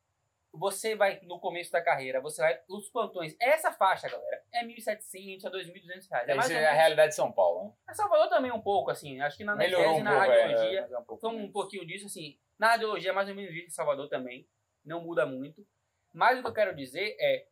você 0.53 0.95
vai 0.95 1.19
no 1.23 1.39
começo 1.39 1.71
da 1.71 1.81
carreira, 1.81 2.19
você 2.19 2.41
vai 2.41 2.59
os 2.67 2.89
plantões, 2.89 3.35
essa 3.39 3.71
faixa, 3.71 4.09
galera, 4.09 4.43
é 4.53 4.65
1.700 4.65 5.45
a 5.45 5.51
2.200 5.51 6.09
reais. 6.09 6.29
É 6.29 6.35
mais 6.35 6.51
é 6.51 6.67
a 6.67 6.73
realidade 6.73 7.09
de 7.09 7.15
São 7.15 7.31
Paulo, 7.31 7.65
né? 7.65 7.73
A 7.87 7.93
Salvador 7.93 8.29
também 8.29 8.51
um 8.51 8.61
pouco 8.61 8.91
assim, 8.91 9.21
acho 9.21 9.37
que 9.37 9.43
na 9.43 9.55
Melhorou 9.55 9.95
anestesia 9.95 9.99
e 9.99 10.01
um 10.01 10.03
na 10.03 10.17
pouco, 10.17 10.31
é, 10.31 10.41
radiologia 10.41 10.79
é 10.91 10.97
um 10.97 11.03
pouco 11.03 11.27
um 11.29 11.51
pouquinho 11.51 11.85
disso, 11.85 12.05
assim. 12.05 12.37
Na 12.59 12.71
radiologia 12.71 13.11
é 13.11 13.13
mais 13.13 13.29
ou 13.29 13.35
menos 13.35 13.55
isso 13.55 13.67
em 13.67 13.71
Salvador 13.71 14.07
também. 14.07 14.47
Não 14.85 15.01
muda 15.01 15.25
muito. 15.25 15.65
Mas 16.13 16.37
o 16.37 16.41
que 16.41 16.47
eu 16.47 16.53
quero 16.53 16.75
dizer 16.75 17.15
é. 17.19 17.47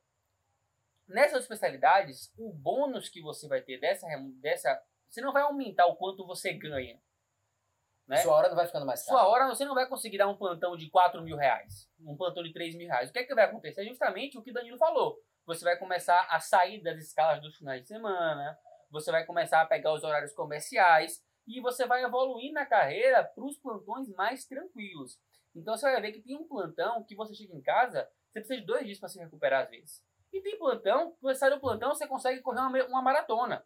Nessas 1.10 1.42
especialidades, 1.42 2.32
o 2.38 2.54
bônus 2.54 3.10
que 3.10 3.22
você 3.22 3.48
vai 3.48 3.62
ter 3.62 3.80
dessa. 3.80 4.08
dessa 4.40 4.82
você 5.10 5.22
não 5.22 5.34
vai 5.34 5.42
aumentar 5.42 5.88
o 5.88 5.96
quanto 5.96 6.26
você 6.26 6.54
ganha. 6.54 7.02
Né? 8.08 8.18
Sua 8.18 8.36
hora 8.36 8.50
não 8.50 8.56
vai 8.56 8.68
ficando 8.68 8.86
mais 8.86 9.04
cara. 9.04 9.20
Sua 9.20 9.28
hora 9.28 9.48
você 9.48 9.66
não 9.66 9.74
vai 9.74 9.88
conseguir 9.88 10.20
dar 10.20 10.28
um 10.28 10.38
plantão 10.38 10.78
de 10.78 10.88
4 10.90 11.22
mil 11.24 11.36
reais. 11.36 11.90
Um 12.00 12.16
plantão 12.16 12.44
de 12.44 12.54
3 12.54 12.76
mil 12.76 12.88
reais. 12.88 13.10
O 13.10 13.14
que 13.14 13.20
é 13.20 13.24
que 13.24 13.34
vai 13.34 13.46
acontecer? 13.46 13.86
Justamente 13.86 14.38
o 14.38 14.44
que 14.44 14.52
o 14.52 14.54
Danilo 14.54 14.78
falou. 14.78 15.20
Você 15.46 15.64
vai 15.64 15.78
começar 15.78 16.28
a 16.30 16.40
sair 16.40 16.82
das 16.82 17.00
escalas 17.00 17.42
dos 17.42 17.58
finais 17.58 17.82
de 17.82 17.88
semana. 17.88 18.58
Você 18.92 19.12
vai 19.12 19.26
começar 19.26 19.62
a 19.62 19.66
pegar 19.66 19.94
os 19.94 20.04
horários 20.04 20.34
comerciais. 20.34 21.24
E 21.48 21.60
você 21.60 21.88
vai 21.88 22.04
evoluir 22.04 22.52
na 22.52 22.68
carreira 22.68 23.24
para 23.24 23.44
os 23.44 23.58
plantões 23.58 24.08
mais 24.10 24.46
tranquilos. 24.46 25.20
Então 25.56 25.76
você 25.76 25.92
vai 25.92 26.02
ver 26.02 26.12
que 26.12 26.22
tem 26.22 26.36
um 26.36 26.48
plantão 26.48 27.04
que 27.04 27.16
você 27.16 27.34
chega 27.34 27.56
em 27.56 27.62
casa, 27.62 28.08
você 28.28 28.40
precisa 28.40 28.60
de 28.60 28.66
dois 28.68 28.86
dias 28.86 29.00
para 29.00 29.10
se 29.10 29.20
recuperar 29.20 29.64
às 29.64 29.70
vezes. 29.70 30.04
E 30.32 30.42
tem 30.42 30.58
plantão, 30.58 31.16
você 31.22 31.40
sai 31.40 31.50
do 31.50 31.60
plantão, 31.60 31.90
você 31.94 32.08
consegue 32.08 32.42
correr 32.42 32.60
uma, 32.60 32.86
uma 32.88 33.02
maratona. 33.02 33.66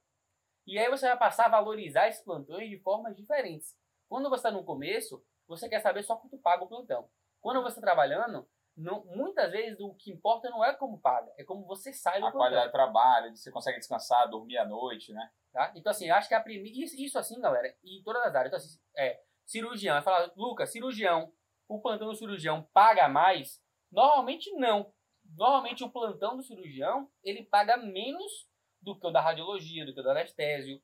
E 0.65 0.79
aí 0.79 0.89
você 0.89 1.07
vai 1.07 1.17
passar 1.17 1.45
a 1.47 1.49
valorizar 1.49 2.07
esses 2.07 2.23
plantões 2.23 2.69
de 2.69 2.79
formas 2.79 3.15
diferentes. 3.15 3.75
Quando 4.07 4.29
você 4.29 4.47
está 4.47 4.51
no 4.51 4.63
começo, 4.63 5.23
você 5.47 5.67
quer 5.67 5.81
saber 5.81 6.03
só 6.03 6.15
quanto 6.15 6.37
paga 6.37 6.63
o 6.63 6.67
plantão. 6.67 7.09
Quando 7.41 7.61
você 7.61 7.79
está 7.79 7.81
trabalhando, 7.81 8.47
não- 8.77 9.03
muitas 9.05 9.51
vezes 9.51 9.77
o 9.81 9.93
que 9.95 10.09
importa 10.11 10.49
não 10.49 10.63
é 10.63 10.73
como 10.73 10.99
paga, 10.99 11.31
é 11.37 11.43
como 11.43 11.65
você 11.65 11.91
sai 11.91 12.19
do 12.21 12.27
A 12.27 12.31
plantão. 12.31 12.39
qualidade 12.39 12.67
do 12.69 12.71
trabalho, 12.71 13.35
você 13.35 13.51
consegue 13.51 13.77
descansar, 13.79 14.29
dormir 14.29 14.57
à 14.57 14.65
noite, 14.65 15.11
né? 15.11 15.29
Tá? 15.51 15.71
Então, 15.75 15.91
assim, 15.91 16.09
acho 16.09 16.27
que 16.29 16.33
a 16.33 16.41
primeira. 16.41 16.77
Isso, 16.79 16.95
isso 16.95 17.19
assim, 17.19 17.39
galera, 17.41 17.67
em 17.83 18.01
todas 18.03 18.23
as 18.23 18.33
áreas. 18.33 18.47
Então, 18.47 18.57
assim, 18.57 18.79
é, 18.97 19.21
cirurgião, 19.45 19.93
vai 19.95 20.01
falar, 20.01 20.31
Lucas, 20.37 20.71
cirurgião, 20.71 21.31
o 21.67 21.81
plantão 21.81 22.07
do 22.07 22.15
cirurgião 22.15 22.63
paga 22.73 23.07
mais? 23.09 23.61
Normalmente 23.91 24.51
não. 24.53 24.91
Normalmente 25.35 25.83
o 25.83 25.89
plantão 25.89 26.37
do 26.37 26.43
cirurgião, 26.43 27.09
ele 27.23 27.43
paga 27.43 27.77
menos 27.77 28.47
do 28.81 28.97
que 28.99 29.07
o 29.07 29.11
da 29.11 29.21
radiologia, 29.21 29.85
do 29.85 29.93
que 29.93 29.99
o 29.99 30.03
do 30.03 30.09
anestésio, 30.11 30.81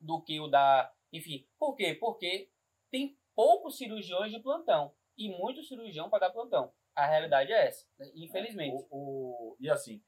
do 0.00 0.22
que 0.22 0.40
o 0.40 0.48
da. 0.48 0.92
Enfim. 1.12 1.46
Por 1.58 1.74
quê? 1.74 1.94
Porque 1.94 2.50
tem 2.90 3.18
poucos 3.34 3.76
cirurgiões 3.76 4.32
de 4.32 4.40
plantão 4.40 4.94
e 5.16 5.28
muito 5.36 5.62
cirurgião 5.62 6.08
para 6.08 6.26
dar 6.28 6.32
plantão. 6.32 6.72
A 6.94 7.06
realidade 7.06 7.52
é 7.52 7.66
essa, 7.68 7.86
né? 7.98 8.10
infelizmente. 8.14 8.74
O, 8.90 9.52
o- 9.52 9.56
e 9.60 9.70
assim, 9.70 10.02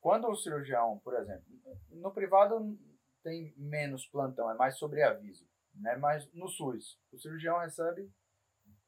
quando 0.00 0.28
o 0.28 0.36
cirurgião, 0.36 0.98
por 1.04 1.14
exemplo, 1.14 1.44
no 1.90 2.12
privado 2.12 2.78
tem 3.22 3.54
menos 3.56 4.06
plantão, 4.06 4.50
é 4.50 4.54
mais 4.54 4.76
sobreaviso. 4.78 5.46
Né? 5.74 5.96
Mas 5.96 6.30
no 6.34 6.48
SUS, 6.48 6.98
o 7.12 7.18
cirurgião 7.18 7.58
recebe, 7.58 8.10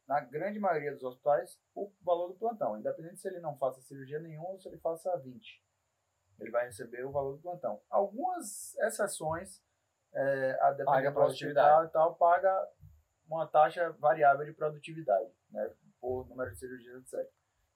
na 0.06 0.20
grande 0.20 0.58
maioria 0.58 0.92
dos 0.92 1.02
hospitais, 1.02 1.58
o 1.74 1.90
valor 2.02 2.28
do 2.28 2.34
plantão, 2.34 2.78
independente 2.78 3.20
se 3.20 3.28
ele 3.28 3.40
não 3.40 3.56
faça 3.56 3.80
cirurgia 3.82 4.18
nenhuma 4.20 4.50
ou 4.50 4.60
se 4.60 4.68
ele 4.68 4.78
faça 4.78 5.16
20. 5.18 5.62
Ele 6.40 6.50
vai 6.50 6.66
receber 6.66 7.04
o 7.04 7.12
valor 7.12 7.36
do 7.36 7.42
plantão. 7.42 7.80
Algumas 7.88 8.76
exceções, 8.76 9.62
é, 10.12 10.58
a 10.60 10.72
depender 10.72 11.10
do 11.10 11.14
produtividade. 11.14 11.68
hospital 11.68 11.84
e 11.84 11.88
tal, 11.88 12.14
paga 12.16 12.68
uma 13.26 13.46
taxa 13.46 13.90
variável 13.92 14.44
de 14.44 14.52
produtividade, 14.52 15.32
né? 15.50 15.72
por 16.00 16.28
número 16.28 16.50
de 16.50 16.58
cirurgias, 16.58 17.02
etc. 17.02 17.30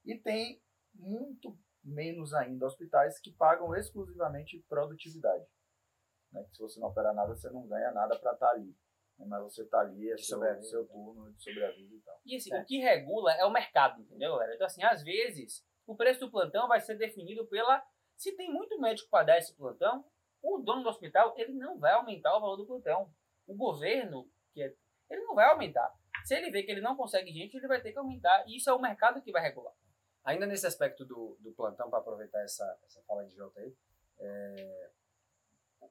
E 0.05 0.15
tem 0.15 0.61
muito 0.93 1.57
menos 1.83 2.33
ainda 2.33 2.65
hospitais 2.65 3.19
que 3.19 3.31
pagam 3.31 3.75
exclusivamente 3.75 4.63
produtividade. 4.69 5.45
Né? 6.31 6.43
Que 6.43 6.55
se 6.55 6.61
você 6.61 6.79
não 6.79 6.89
operar 6.89 7.13
nada, 7.13 7.35
você 7.35 7.49
não 7.49 7.67
ganha 7.67 7.91
nada 7.91 8.17
para 8.19 8.33
estar 8.33 8.49
ali. 8.49 8.75
Né? 9.19 9.25
Mas 9.27 9.43
você 9.43 9.63
está 9.63 9.79
ali, 9.81 10.09
é 10.09 10.15
De 10.15 10.25
seu, 10.25 10.39
seu 10.63 10.87
turno 10.87 11.31
de 11.33 11.43
sobreaviso 11.43 11.95
e 11.95 11.99
tal. 11.99 12.19
E 12.25 12.35
assim, 12.35 12.53
É. 12.53 12.61
o 12.61 12.65
que 12.65 12.77
regula 12.79 13.33
é 13.33 13.45
o 13.45 13.51
mercado, 13.51 14.01
entendeu, 14.01 14.31
galera? 14.31 14.55
Então, 14.55 14.65
assim, 14.65 14.83
às 14.83 15.03
vezes, 15.03 15.63
o 15.85 15.95
preço 15.95 16.19
do 16.21 16.31
plantão 16.31 16.67
vai 16.67 16.79
ser 16.79 16.95
definido 16.95 17.45
pela. 17.47 17.83
Se 18.15 18.35
tem 18.35 18.51
muito 18.51 18.79
médico 18.79 19.09
para 19.09 19.25
dar 19.25 19.37
esse 19.37 19.55
plantão, 19.55 20.03
o 20.41 20.59
dono 20.59 20.83
do 20.83 20.89
hospital 20.89 21.33
ele 21.37 21.53
não 21.53 21.77
vai 21.77 21.93
aumentar 21.93 22.35
o 22.35 22.41
valor 22.41 22.57
do 22.57 22.65
plantão. 22.65 23.13
O 23.47 23.55
governo, 23.55 24.29
que 24.53 24.61
é, 24.61 24.73
ele 25.09 25.21
não 25.23 25.35
vai 25.35 25.45
aumentar. 25.49 25.93
Se 26.23 26.35
ele 26.35 26.51
vê 26.51 26.63
que 26.63 26.71
ele 26.71 26.81
não 26.81 26.95
consegue 26.95 27.31
gente, 27.31 27.55
ele 27.55 27.67
vai 27.67 27.81
ter 27.81 27.91
que 27.91 27.97
aumentar. 27.97 28.43
E 28.47 28.57
isso 28.57 28.69
é 28.69 28.73
o 28.73 28.79
mercado 28.79 29.21
que 29.21 29.31
vai 29.31 29.41
regular. 29.41 29.73
Ainda 30.23 30.45
nesse 30.45 30.67
aspecto 30.67 31.05
do, 31.05 31.37
do 31.39 31.51
plantão, 31.53 31.89
para 31.89 31.99
aproveitar 31.99 32.41
essa, 32.43 32.77
essa 32.85 33.01
fala 33.03 33.25
de 33.25 33.33
Jota 33.35 33.59
aí, 33.61 33.73
é, 34.19 34.89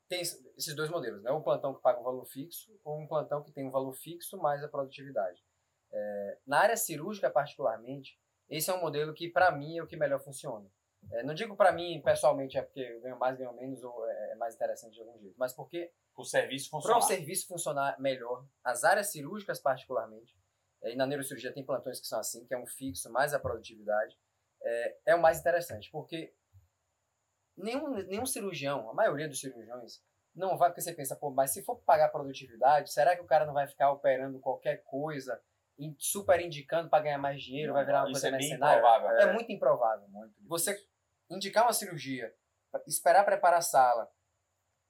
tem 0.08 0.20
es- 0.20 0.42
esses 0.56 0.74
dois 0.74 0.90
modelos, 0.90 1.22
né? 1.22 1.30
Um 1.32 1.42
plantão 1.42 1.74
que 1.74 1.80
paga 1.82 2.00
um 2.00 2.04
valor 2.04 2.24
fixo 2.26 2.78
ou 2.84 2.98
um 2.98 3.06
plantão 3.06 3.42
que 3.42 3.52
tem 3.52 3.66
um 3.66 3.70
valor 3.70 3.92
fixo 3.94 4.36
mais 4.38 4.62
a 4.62 4.68
produtividade. 4.68 5.42
É, 5.90 6.38
na 6.46 6.58
área 6.60 6.76
cirúrgica, 6.76 7.30
particularmente, 7.30 8.18
esse 8.48 8.70
é 8.70 8.74
um 8.74 8.80
modelo 8.80 9.12
que, 9.14 9.28
para 9.28 9.50
mim, 9.50 9.78
é 9.78 9.82
o 9.82 9.86
que 9.86 9.96
melhor 9.96 10.20
funciona. 10.20 10.70
É, 11.12 11.22
não 11.22 11.32
digo 11.32 11.56
para 11.56 11.70
mim, 11.72 12.00
pessoalmente, 12.02 12.58
é 12.58 12.62
porque 12.62 12.80
eu 12.80 13.00
ganho 13.00 13.18
mais, 13.18 13.36
ganho 13.38 13.52
menos, 13.54 13.82
ou 13.82 14.06
é 14.08 14.32
é 14.32 14.34
mais 14.34 14.54
interessante 14.54 14.94
de 14.94 15.00
algum 15.00 15.18
jeito, 15.18 15.34
mas 15.38 15.52
porque 15.54 15.90
O 16.16 16.24
serviço 16.24 16.70
para 16.70 16.80
funcionar. 16.80 16.98
o 16.98 17.02
serviço 17.02 17.46
funcionar 17.46 18.00
melhor, 18.00 18.44
as 18.64 18.84
áreas 18.84 19.06
cirúrgicas 19.12 19.60
particularmente, 19.60 20.36
eh, 20.82 20.92
e 20.92 20.96
na 20.96 21.06
neurocirurgia 21.06 21.52
tem 21.52 21.64
plantões 21.64 22.00
que 22.00 22.06
são 22.06 22.18
assim, 22.18 22.44
que 22.46 22.52
é 22.52 22.58
um 22.58 22.66
fixo 22.66 23.10
mais 23.12 23.32
a 23.32 23.38
produtividade, 23.38 24.18
é, 24.60 24.96
é 25.06 25.14
o 25.14 25.22
mais 25.22 25.38
interessante, 25.40 25.88
porque 25.90 26.34
nenhum, 27.62 27.88
nenhum 28.04 28.26
cirurgião, 28.26 28.88
a 28.90 28.94
maioria 28.94 29.28
dos 29.28 29.40
cirurgiões, 29.40 30.02
não 30.34 30.56
vai, 30.56 30.70
porque 30.70 30.80
você 30.80 30.92
pensa, 30.92 31.16
pô, 31.16 31.30
mas 31.30 31.52
se 31.52 31.62
for 31.64 31.76
pagar 31.80 32.10
produtividade, 32.10 32.92
será 32.92 33.16
que 33.16 33.22
o 33.22 33.26
cara 33.26 33.44
não 33.44 33.54
vai 33.54 33.66
ficar 33.66 33.90
operando 33.90 34.38
qualquer 34.38 34.84
coisa, 34.84 35.40
super 35.98 36.40
indicando 36.40 36.88
para 36.88 37.02
ganhar 37.02 37.18
mais 37.18 37.42
dinheiro, 37.42 37.72
vai 37.72 37.84
virar 37.84 38.00
uma 38.00 38.10
coisa 38.10 38.28
é 38.28 38.30
mercenária? 38.30 38.78
improvável. 38.78 39.10
É 39.18 39.32
muito 39.32 39.52
improvável. 39.52 40.08
Muito 40.08 40.28
difícil. 40.30 40.48
Você 40.48 40.86
indicar 41.30 41.64
uma 41.64 41.72
cirurgia, 41.72 42.34
esperar 42.86 43.24
preparar 43.24 43.58
a 43.58 43.62
sala, 43.62 44.10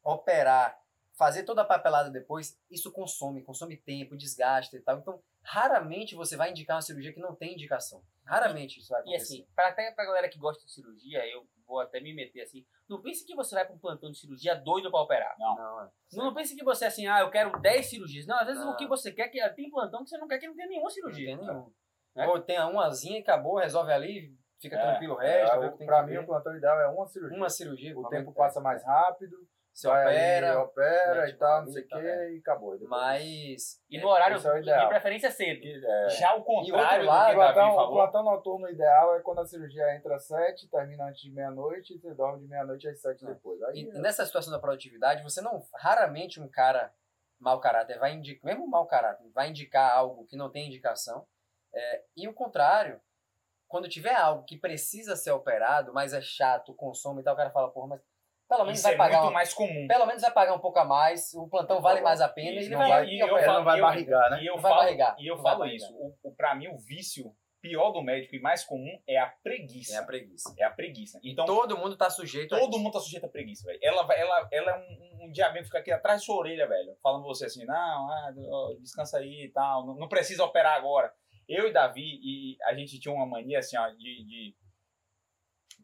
operar, 0.02 0.78
fazer 1.14 1.42
toda 1.42 1.62
a 1.62 1.64
papelada 1.64 2.10
depois, 2.10 2.58
isso 2.70 2.92
consome, 2.92 3.42
consome 3.42 3.76
tempo, 3.76 4.16
desgasta 4.16 4.76
e 4.76 4.80
tal. 4.80 4.98
Então, 4.98 5.22
raramente 5.42 6.14
você 6.14 6.36
vai 6.36 6.50
indicar 6.50 6.76
uma 6.76 6.82
cirurgia 6.82 7.12
que 7.12 7.20
não 7.20 7.34
tem 7.34 7.54
indicação. 7.54 8.02
Raramente 8.24 8.78
isso 8.80 8.88
vai 8.90 9.00
E 9.00 9.14
acontecer. 9.14 9.34
assim, 9.34 9.46
pra, 9.54 9.68
até 9.68 9.90
pra 9.92 10.04
galera 10.04 10.28
que 10.28 10.38
gosta 10.38 10.64
de 10.64 10.72
cirurgia, 10.72 11.26
eu 11.26 11.46
vou 11.68 11.78
até 11.80 12.00
me 12.00 12.12
meter 12.14 12.40
assim. 12.40 12.64
Não 12.88 13.00
pense 13.00 13.24
que 13.24 13.36
você 13.36 13.54
vai 13.54 13.64
para 13.66 13.74
um 13.74 13.78
plantão 13.78 14.10
de 14.10 14.18
cirurgia 14.18 14.54
doido 14.56 14.90
para 14.90 15.00
operar. 15.02 15.36
não, 15.38 15.82
é. 15.82 15.88
Não 16.14 16.34
pense 16.34 16.56
que 16.56 16.64
você 16.64 16.86
assim, 16.86 17.06
ah, 17.06 17.20
eu 17.20 17.30
quero 17.30 17.60
10 17.60 17.86
cirurgias. 17.86 18.26
Não, 18.26 18.36
às 18.38 18.46
vezes 18.46 18.64
Não. 18.64 18.72
o 18.72 18.76
que 18.76 18.86
você 18.86 19.12
quer, 19.12 19.28
que 19.28 19.46
tem 19.50 19.70
plantão 19.70 20.02
que 20.02 20.08
você 20.10 20.16
não 20.18 20.26
quer 20.26 20.38
que 20.38 20.48
não 20.48 20.54
tenha 20.56 20.66
nenhuma 20.68 20.84
Não 20.84 20.90
cirurgia. 20.90 21.26
tem 21.26 21.36
nenhum. 21.46 21.70
É? 22.16 22.26
Ou 22.26 22.40
tem 22.40 22.56
a 22.56 22.66
umazinha 22.66 23.18
e 23.18 23.22
acabou, 23.22 23.58
resolve 23.58 23.92
ali, 23.92 24.34
fica 24.60 24.76
É, 24.76 24.80
tranquilo 24.80 25.14
o 25.16 25.20
É, 25.20 25.42
resto. 25.44 25.76
pra 25.84 26.02
que 26.04 26.10
mim, 26.10 26.16
o 26.16 26.26
plantão 26.26 26.56
ideal 26.56 26.80
é 26.80 26.88
uma 26.88 27.06
cirurgia. 27.06 27.36
uma 27.36 27.48
cirurgia. 27.50 27.96
o 27.98 28.08
tempo 28.08 28.32
passa 28.32 28.60
mais 28.60 28.82
rápido, 28.84 29.36
Você 29.72 29.86
vai 29.86 30.06
ali, 30.06 30.16
opera, 30.16 30.60
opera 30.60 31.28
e 31.28 31.36
tal, 31.36 31.60
não 31.62 31.68
sei 31.68 31.84
o 31.84 31.86
que, 31.86 31.94
é. 31.94 32.32
e 32.32 32.38
acabou. 32.38 32.74
E 32.76 32.84
mas... 32.84 33.80
E 33.88 34.00
no 34.00 34.08
horário, 34.08 34.34
é 34.36 34.58
o 34.58 34.60
de 34.62 34.88
preferência 34.88 35.30
cedo. 35.30 35.60
É. 35.64 36.08
Já 36.10 36.34
o 36.34 36.40
E 36.40 36.44
contrário 36.44 37.06
outro 37.06 37.06
do 37.06 37.06
que 37.06 37.06
O 37.06 37.08
o 37.08 37.08
Davi 37.08 37.34
plantão, 37.54 37.72
o 37.72 37.76
falou. 37.76 37.94
plantão 37.94 38.22
noturno 38.24 38.68
ideal 38.68 39.14
é 39.16 39.20
quando 39.20 39.40
a 39.40 39.46
cirurgia 39.46 39.94
entra 39.94 40.16
às 40.16 40.26
7, 40.26 40.68
termina 40.68 41.04
antes 41.04 41.20
de 41.22 41.30
meia-noite 41.30 41.94
e 41.94 41.98
você 41.98 42.12
dorme 42.12 42.40
de 42.40 42.48
meia-noite 42.48 42.88
às 42.88 43.00
7 43.00 43.24
É. 43.24 43.28
depois. 43.28 43.62
Aí, 43.62 43.80
E 43.82 43.84
nessa 44.00 44.26
situação 44.26 44.52
da 44.52 44.58
produtividade, 44.58 45.22
você 45.22 45.40
não. 45.40 45.62
Raramente 45.76 46.40
um 46.40 46.48
cara 46.48 46.92
mau 47.38 47.60
caráter 47.60 47.98
vai 48.00 48.14
indicar, 48.14 48.44
mesmo 48.44 48.66
mau 48.66 48.84
caráter, 48.86 49.30
vai 49.32 49.48
indicar 49.50 49.92
algo 49.96 50.26
que 50.26 50.36
não 50.36 50.50
tem 50.50 50.66
indicação. 50.66 51.24
É, 51.72 52.02
e 52.16 52.26
o 52.26 52.34
contrário, 52.34 53.00
quando 53.68 53.88
tiver 53.88 54.14
algo 54.14 54.44
que 54.44 54.56
precisa 54.58 55.14
ser 55.14 55.30
operado, 55.30 55.92
mas 55.92 56.12
é 56.12 56.20
chato, 56.20 56.74
consome 56.74 57.20
e 57.20 57.24
tal, 57.24 57.34
o 57.34 57.36
cara 57.36 57.50
fala, 57.50 57.70
porra, 57.70 57.88
mas 57.88 58.00
pelo 58.48 58.64
menos 58.64 58.78
Isso 58.78 58.84
vai 58.84 58.94
é 58.94 58.96
pagar 58.96 59.16
muito 59.18 59.26
uma- 59.26 59.32
mais 59.34 59.52
comum. 59.54 59.86
pelo 59.86 60.06
menos 60.06 60.22
vai 60.22 60.32
pagar 60.32 60.54
um 60.54 60.58
pouco 60.60 60.78
a 60.78 60.84
mais, 60.84 61.32
o 61.34 61.48
plantão 61.48 61.80
vale 61.80 62.00
mais 62.00 62.20
a 62.20 62.28
pena 62.28 62.50
e 62.50 62.56
ele 62.64 62.68
não 62.70 62.78
vai, 62.78 62.88
vai- 62.88 63.06
e 63.08 63.18
eu 63.20 63.28
falo- 63.28 63.58
não 63.58 63.64
vai 63.64 63.78
eu- 63.78 63.84
barrigar, 63.84 64.30
né? 64.30 64.42
E 64.42 64.46
eu 64.46 64.54
Não 64.56 64.62
vai 64.62 64.72
falo, 64.72 64.82
barrigar, 64.84 65.16
e 65.18 65.26
eu 65.26 65.38
falo 65.38 65.66
isso. 65.66 65.92
O, 65.94 66.14
o, 66.22 66.34
pra 66.34 66.54
mim, 66.54 66.68
o 66.68 66.78
vício 66.78 67.32
pior 67.60 67.90
do 67.90 68.00
médico 68.00 68.36
e 68.36 68.40
mais 68.40 68.64
comum 68.64 68.98
é 69.06 69.18
a 69.18 69.26
preguiça. 69.42 69.94
É 69.94 69.98
a 69.98 70.04
preguiça. 70.04 70.54
É 70.58 70.62
a 70.64 70.70
preguiça. 70.70 71.20
Então, 71.24 71.44
Todo 71.44 71.76
mundo 71.76 71.96
tá 71.96 72.08
sujeito 72.08 72.54
a 72.54 72.58
todo 72.60 72.70
isso. 72.70 72.78
mundo 72.78 72.92
tá 72.92 73.00
sujeito 73.00 73.26
à 73.26 73.28
preguiça, 73.28 73.64
velho. 73.66 73.78
Ela, 73.82 74.06
ela, 74.14 74.48
ela 74.52 74.70
é 74.70 74.78
um, 74.78 75.26
um 75.26 75.32
diabinho 75.32 75.62
que 75.62 75.66
fica 75.68 75.78
aqui 75.80 75.90
atrás 75.90 76.20
da 76.20 76.24
sua 76.24 76.36
orelha, 76.36 76.68
velho. 76.68 76.96
Falando 77.02 77.22
pra 77.22 77.28
você 77.34 77.46
assim, 77.46 77.64
não, 77.66 77.74
ah, 78.10 78.32
descansa 78.80 79.18
aí 79.18 79.46
e 79.46 79.52
tal, 79.52 79.84
não, 79.84 79.96
não 79.96 80.08
precisa 80.08 80.44
operar 80.44 80.76
agora. 80.76 81.12
Eu 81.48 81.66
e 81.66 81.72
Davi, 81.72 82.20
e 82.22 82.56
a 82.62 82.74
gente 82.74 83.00
tinha 83.00 83.12
uma 83.12 83.26
mania 83.26 83.58
assim, 83.58 83.76
ó, 83.76 83.88
de... 83.88 83.96
de... 84.24 84.54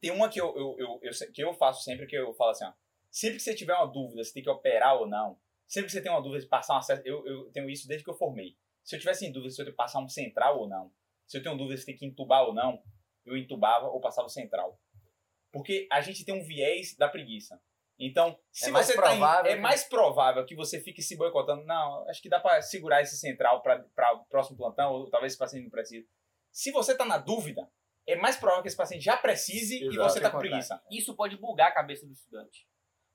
Tem 0.00 0.10
uma 0.10 0.28
que 0.28 0.40
eu, 0.40 0.54
eu, 0.56 0.76
eu, 0.78 1.00
eu 1.02 1.32
que 1.32 1.42
eu 1.42 1.52
faço 1.54 1.82
sempre, 1.82 2.06
que 2.06 2.16
eu 2.16 2.34
falo 2.34 2.50
assim, 2.50 2.64
ó. 2.64 2.72
Sempre 3.10 3.36
que 3.36 3.42
você 3.42 3.54
tiver 3.54 3.74
uma 3.74 3.86
dúvida 3.86 4.22
se 4.24 4.34
tem 4.34 4.42
que 4.42 4.50
operar 4.50 4.96
ou 4.96 5.06
não, 5.06 5.38
sempre 5.66 5.86
que 5.86 5.92
você 5.92 6.02
tem 6.02 6.10
uma 6.10 6.20
dúvida 6.22 6.40
de 6.42 6.48
passar 6.48 6.74
um 6.74 6.78
acesso, 6.78 7.02
eu, 7.04 7.24
eu 7.26 7.50
tenho 7.52 7.70
isso 7.70 7.86
desde 7.86 8.04
que 8.04 8.10
eu 8.10 8.14
formei. 8.14 8.56
Se 8.82 8.96
eu 8.96 9.00
tivesse 9.00 9.24
em 9.24 9.32
dúvida 9.32 9.50
se 9.50 9.60
eu 9.60 9.64
tenho 9.64 9.72
que 9.72 9.76
passar 9.82 10.00
um 10.00 10.08
central 10.08 10.58
ou 10.58 10.68
não, 10.68 10.92
se 11.26 11.38
eu 11.38 11.42
tenho 11.42 11.56
dúvida 11.56 11.76
se 11.78 11.86
tem 11.86 11.96
que 11.96 12.04
entubar 12.04 12.42
ou 12.44 12.52
não, 12.52 12.82
eu 13.24 13.36
entubava 13.36 13.86
ou 13.86 14.00
passava 14.00 14.26
o 14.26 14.30
central. 14.30 14.78
Porque 15.52 15.86
a 15.90 16.00
gente 16.00 16.24
tem 16.24 16.34
um 16.34 16.44
viés 16.44 16.96
da 16.96 17.08
preguiça. 17.08 17.60
Então, 17.98 18.36
se 18.50 18.68
É 18.68 18.72
você 18.72 18.96
tá 18.96 19.14
em- 19.14 19.20
é 19.48 19.54
que- 19.54 19.60
mais 19.62 19.84
provável 19.84 20.44
que 20.44 20.56
você 20.56 20.80
fique 20.80 21.00
se 21.00 21.16
boicotando. 21.16 21.64
Não, 21.64 22.06
acho 22.08 22.20
que 22.20 22.28
dá 22.28 22.40
pra 22.40 22.60
segurar 22.60 23.00
esse 23.00 23.16
central 23.16 23.62
para 23.62 23.86
o 24.14 24.24
próximo 24.26 24.56
plantão, 24.56 24.92
ou 24.92 25.08
talvez 25.08 25.32
esse 25.32 25.38
paciente 25.38 25.62
não 25.62 25.70
precise. 25.70 26.08
Se 26.50 26.72
você 26.72 26.96
tá 26.96 27.04
na 27.04 27.18
dúvida, 27.18 27.70
é 28.06 28.16
mais 28.16 28.36
provável 28.36 28.62
que 28.62 28.68
esse 28.68 28.76
paciente 28.76 29.04
já 29.04 29.16
precise 29.16 29.82
e 29.82 29.86
Exato, 29.86 30.08
você 30.08 30.20
tá 30.20 30.28
é 30.28 30.30
com 30.30 30.38
preguiça. 30.38 30.82
Isso 30.90 31.14
pode 31.14 31.36
bugar 31.36 31.68
a 31.68 31.74
cabeça 31.74 32.06
do 32.06 32.12
estudante. 32.12 32.68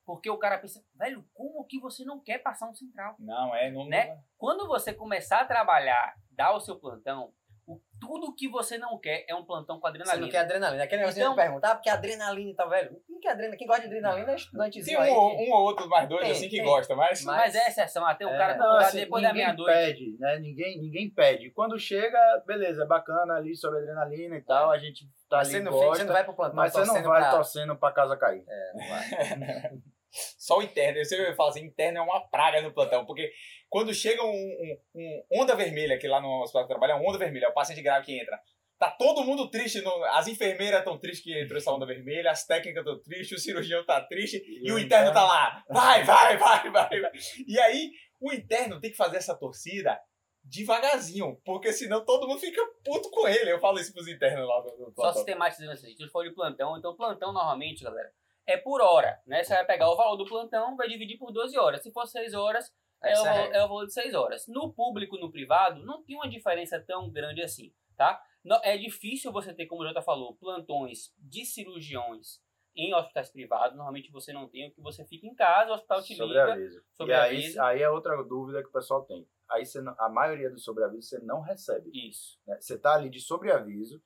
Porque 0.06 0.30
o 0.30 0.40
cara 0.40 0.58
pensa, 0.58 0.84
velho, 0.96 1.24
como 1.34 1.64
que 1.66 1.80
você 1.80 2.04
não 2.04 2.20
quer 2.20 2.40
passar 2.40 2.68
um 2.68 2.74
central? 2.74 3.16
Não, 3.20 3.56
é. 3.56 3.70
Não, 3.70 3.88
Né? 3.88 4.20
Quando 4.38 4.68
você 4.68 4.92
começar 4.92 5.42
a 5.42 5.46
trabalhar, 5.46 6.16
dar 6.32 6.54
o 6.54 6.60
seu 6.60 6.80
plantão, 6.80 7.32
o, 7.70 7.80
tudo 8.02 8.34
que 8.34 8.48
você 8.50 8.78
não 8.78 8.98
quer 8.98 9.26
é 9.28 9.36
um 9.36 9.46
plantão 9.46 9.76
com 9.80 9.82
Você 9.88 9.90
adrenalina. 9.90 10.26
não 10.26 10.32
quer 10.32 10.38
adrenalina. 10.40 10.84
Aquele 10.84 11.02
negócio 11.02 11.20
Então- 11.22 11.36
de 11.36 11.42
perguntar, 11.42 11.72
ah, 11.72 11.76
porque 11.76 11.90
adrenalina 11.90 12.50
e 12.50 12.56
tal, 12.56 12.70
velho. 12.70 12.90
Quem, 13.06 13.20
quer 13.20 13.30
adrenalina? 13.30 13.58
Quem 13.58 13.68
gosta 13.68 13.82
de 13.82 13.88
adrenalina 13.88 14.24
é 14.24 14.26
Tem 14.28 14.36
estudantezinho 14.36 15.00
um, 15.00 15.02
aí. 15.02 15.10
ou- 15.12 15.30
que- 15.38 15.44
um 15.44 15.54
ou 15.54 15.62
outro 15.64 15.88
mais 15.90 16.10
doido 16.10 16.22
Tem, 16.24 16.32
assim 16.32 16.50
que 16.50 16.56
tem. 16.58 16.66
gosta, 16.66 16.96
mas. 16.96 17.24
Mas- 17.24 17.38
Mas 17.38 17.56
é 17.56 17.68
exceção, 17.68 18.06
até 18.06 18.26
o 18.26 18.30
É. 18.30 18.38
cara 18.38 18.58
Não, 18.58 18.78
tá 18.78 18.80
assim, 18.88 19.00
depois 19.02 19.22
da 19.24 19.30
ninguém 19.30 19.46
meia-noite. 19.46 19.72
pede, 19.74 20.18
né? 20.20 20.40
Ninguém, 20.40 20.80
ninguém 20.82 21.10
pede. 21.10 21.52
Quando 21.52 21.78
chega, 21.78 22.20
beleza, 22.48 22.84
é 22.84 22.88
bacana 22.88 23.36
ali 23.36 23.56
sobre 23.56 23.80
adrenalina 23.80 24.36
e 24.38 24.42
tal, 24.42 24.72
a 24.72 24.78
gente 24.78 25.06
tá 25.30 25.38
Mas 25.38 25.50
ali 25.50 25.58
você 25.58 25.64
não, 25.64 25.72
gosta, 25.72 25.96
você 25.98 26.04
não 26.06 26.14
vai 26.14 26.24
pro 26.24 26.34
plantão 26.34 26.56
mas 26.56 26.74
você 26.74 26.86
não 27.02 27.10
vai 27.10 27.22
pra- 27.22 27.32
torcendo 27.32 27.76
pra 27.78 27.92
casa 27.92 28.18
cair. 28.18 28.44
É, 28.48 28.72
não 28.74 28.88
vai. 28.88 29.00
Só 30.12 30.58
o 30.58 30.64
interno. 30.64 30.98
Eu 30.98 31.06
sempre 31.06 31.36
falo 31.36 31.50
assim, 31.50 31.64
interno 31.64 32.00
é 32.00 32.02
uma 32.02 32.28
praga 32.30 32.62
no 32.64 32.74
plantão. 32.74 33.06
Porque 33.06 33.32
quando 33.70 33.94
chega 33.94 34.24
um, 34.24 34.30
um- 34.30 34.80
um 34.96 35.42
onda 35.42 35.56
vermelha, 35.56 35.98
que 36.00 36.08
lá 36.08 36.20
no 36.20 36.42
hospital 36.42 36.64
que 36.64 36.70
trabalha, 36.70 36.94
é 36.94 36.96
um 36.96 37.08
onda 37.08 37.18
vermelha, 37.18 37.46
é 37.46 37.50
o 37.50 37.54
paciente 37.54 37.82
grave 37.82 38.06
que 38.06 38.20
entra. 38.20 38.40
Tá 38.80 38.90
todo 38.90 39.24
mundo 39.24 39.50
triste, 39.50 39.82
no- 39.82 40.04
as 40.06 40.28
enfermeiras 40.28 40.80
estão 40.80 40.98
tristes 40.98 41.24
que 41.24 41.38
entrou 41.40 41.58
essa 41.58 41.72
onda 41.72 41.86
vermelha, 41.86 42.32
as 42.32 42.46
técnicas 42.46 42.86
estão 42.86 43.00
tristes, 43.04 43.38
o 43.38 43.42
cirurgião 43.42 43.86
tá 43.86 44.02
triste 44.02 44.38
e, 44.38 44.72
o 44.72 44.80
interno 44.80 45.12
tá 45.14 45.24
lá. 45.26 45.64
Vai, 45.70 46.04
vai, 46.04 46.38
vai, 46.38 46.70
vai, 46.72 47.02
vai. 47.02 47.12
E 47.48 47.60
aí, 47.60 47.92
o 48.22 48.32
interno 48.34 48.80
tem 48.80 48.90
que 48.92 48.98
fazer 48.98 49.18
essa 49.18 49.36
torcida 49.36 50.00
devagarzinho, 50.44 51.40
porque 51.46 51.72
senão 51.72 52.04
todo 52.04 52.28
mundo 52.28 52.40
fica 52.40 52.62
puto 52.84 53.10
com 53.12 53.28
ele. 53.28 53.52
Eu 53.52 53.60
falo 53.60 53.80
isso 53.80 53.94
pros 53.94 54.08
internos 54.08 54.48
lá 54.48 54.62
do, 54.62 54.72
do 54.92 54.94
Só 54.96 55.14
sistematizando 55.14 55.72
assim. 55.72 55.96
Se 55.96 56.08
for 56.10 56.24
de 56.24 56.34
plantão, 56.34 56.78
então 56.78 56.96
plantão 56.96 57.32
normalmente, 57.32 57.84
galera, 57.84 58.12
é 58.48 58.58
por 58.58 58.82
hora, 58.82 59.20
né? 59.28 59.44
Você 59.44 59.54
vai 59.54 59.66
pegar 59.66 59.90
o 59.92 59.96
valor 59.96 60.16
do 60.18 60.26
plantão, 60.26 60.76
vai 60.76 60.88
dividir 60.88 61.18
por 61.18 61.32
12 61.32 61.58
horas. 61.58 61.84
Se 61.84 61.92
for 61.92 62.08
6 62.08 62.34
horas, 62.34 62.72
é, 63.04 63.14
o, 63.20 63.24
valor- 63.24 63.54
é 63.56 63.64
o 63.64 63.68
valor 63.68 63.86
de 63.86 63.94
6 63.94 64.14
horas. 64.14 64.48
No 64.48 64.74
público 64.74 65.18
no 65.18 65.32
privado, 65.32 65.84
não 65.86 66.04
tem 66.04 66.16
uma 66.16 66.30
diferença 66.30 66.80
tão 66.80 67.10
grande 67.10 67.42
assim, 67.42 67.74
tá? 67.96 68.22
É 68.64 68.78
difícil 68.78 69.32
você 69.32 69.54
ter, 69.54 69.66
como 69.68 69.82
o 69.84 69.88
Jota 69.88 70.02
falou, 70.02 70.36
plantões 70.36 71.14
de 71.18 71.46
cirurgiões 71.46 72.40
em 72.76 72.94
hospitais 72.94 73.30
privados, 73.30 73.76
normalmente 73.76 74.12
você 74.12 74.32
não 74.32 74.48
tem 74.48 74.70
o 74.70 74.72
que 74.74 74.82
você 74.82 75.04
fica 75.06 75.28
em 75.28 75.36
casa, 75.36 75.72
o 75.72 75.74
hospital 75.74 76.02
te 76.02 76.14
liga. 76.14 76.26
Sobreaviso. 76.26 76.84
sobre 76.96 77.14
e 77.14 77.16
aí, 77.18 77.60
aí 77.60 77.82
é 77.82 77.90
outra 77.90 78.24
dúvida 78.24 78.62
que 78.62 78.70
o 78.70 78.72
pessoal 78.72 79.04
tem. 79.04 79.28
Aí 79.50 79.64
não- 79.82 79.96
a 80.00 80.08
maioria 80.10 80.50
dos 80.50 80.64
sobreavisos 80.64 81.10
você 81.10 81.20
não 81.20 81.42
recebe. 81.42 81.90
Isso. 81.94 82.40
né? 82.48 82.58
Você 82.62 82.78
tá 82.78 82.94
ali 82.96 83.10
de 83.10 83.20
sobreaviso? 83.20 84.02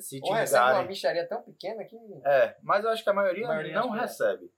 Se 0.00 0.20
te 0.20 0.28
Ou 0.28 0.34
recebe 0.34 0.60
uma 0.62 0.68
ligarem... 0.70 0.88
micharia 0.88 1.28
tão 1.28 1.42
pequena 1.42 1.84
que. 1.84 1.96
É, 2.24 2.56
mas 2.62 2.84
eu 2.84 2.90
acho 2.90 3.02
que 3.04 3.10
a 3.10 3.14
maioria, 3.14 3.44
A 3.44 3.48
maioria 3.48 3.74
não 3.74 3.92
acho 3.92 3.92
que 3.92 3.98
é. 3.98 4.02
recebe. 4.02 4.52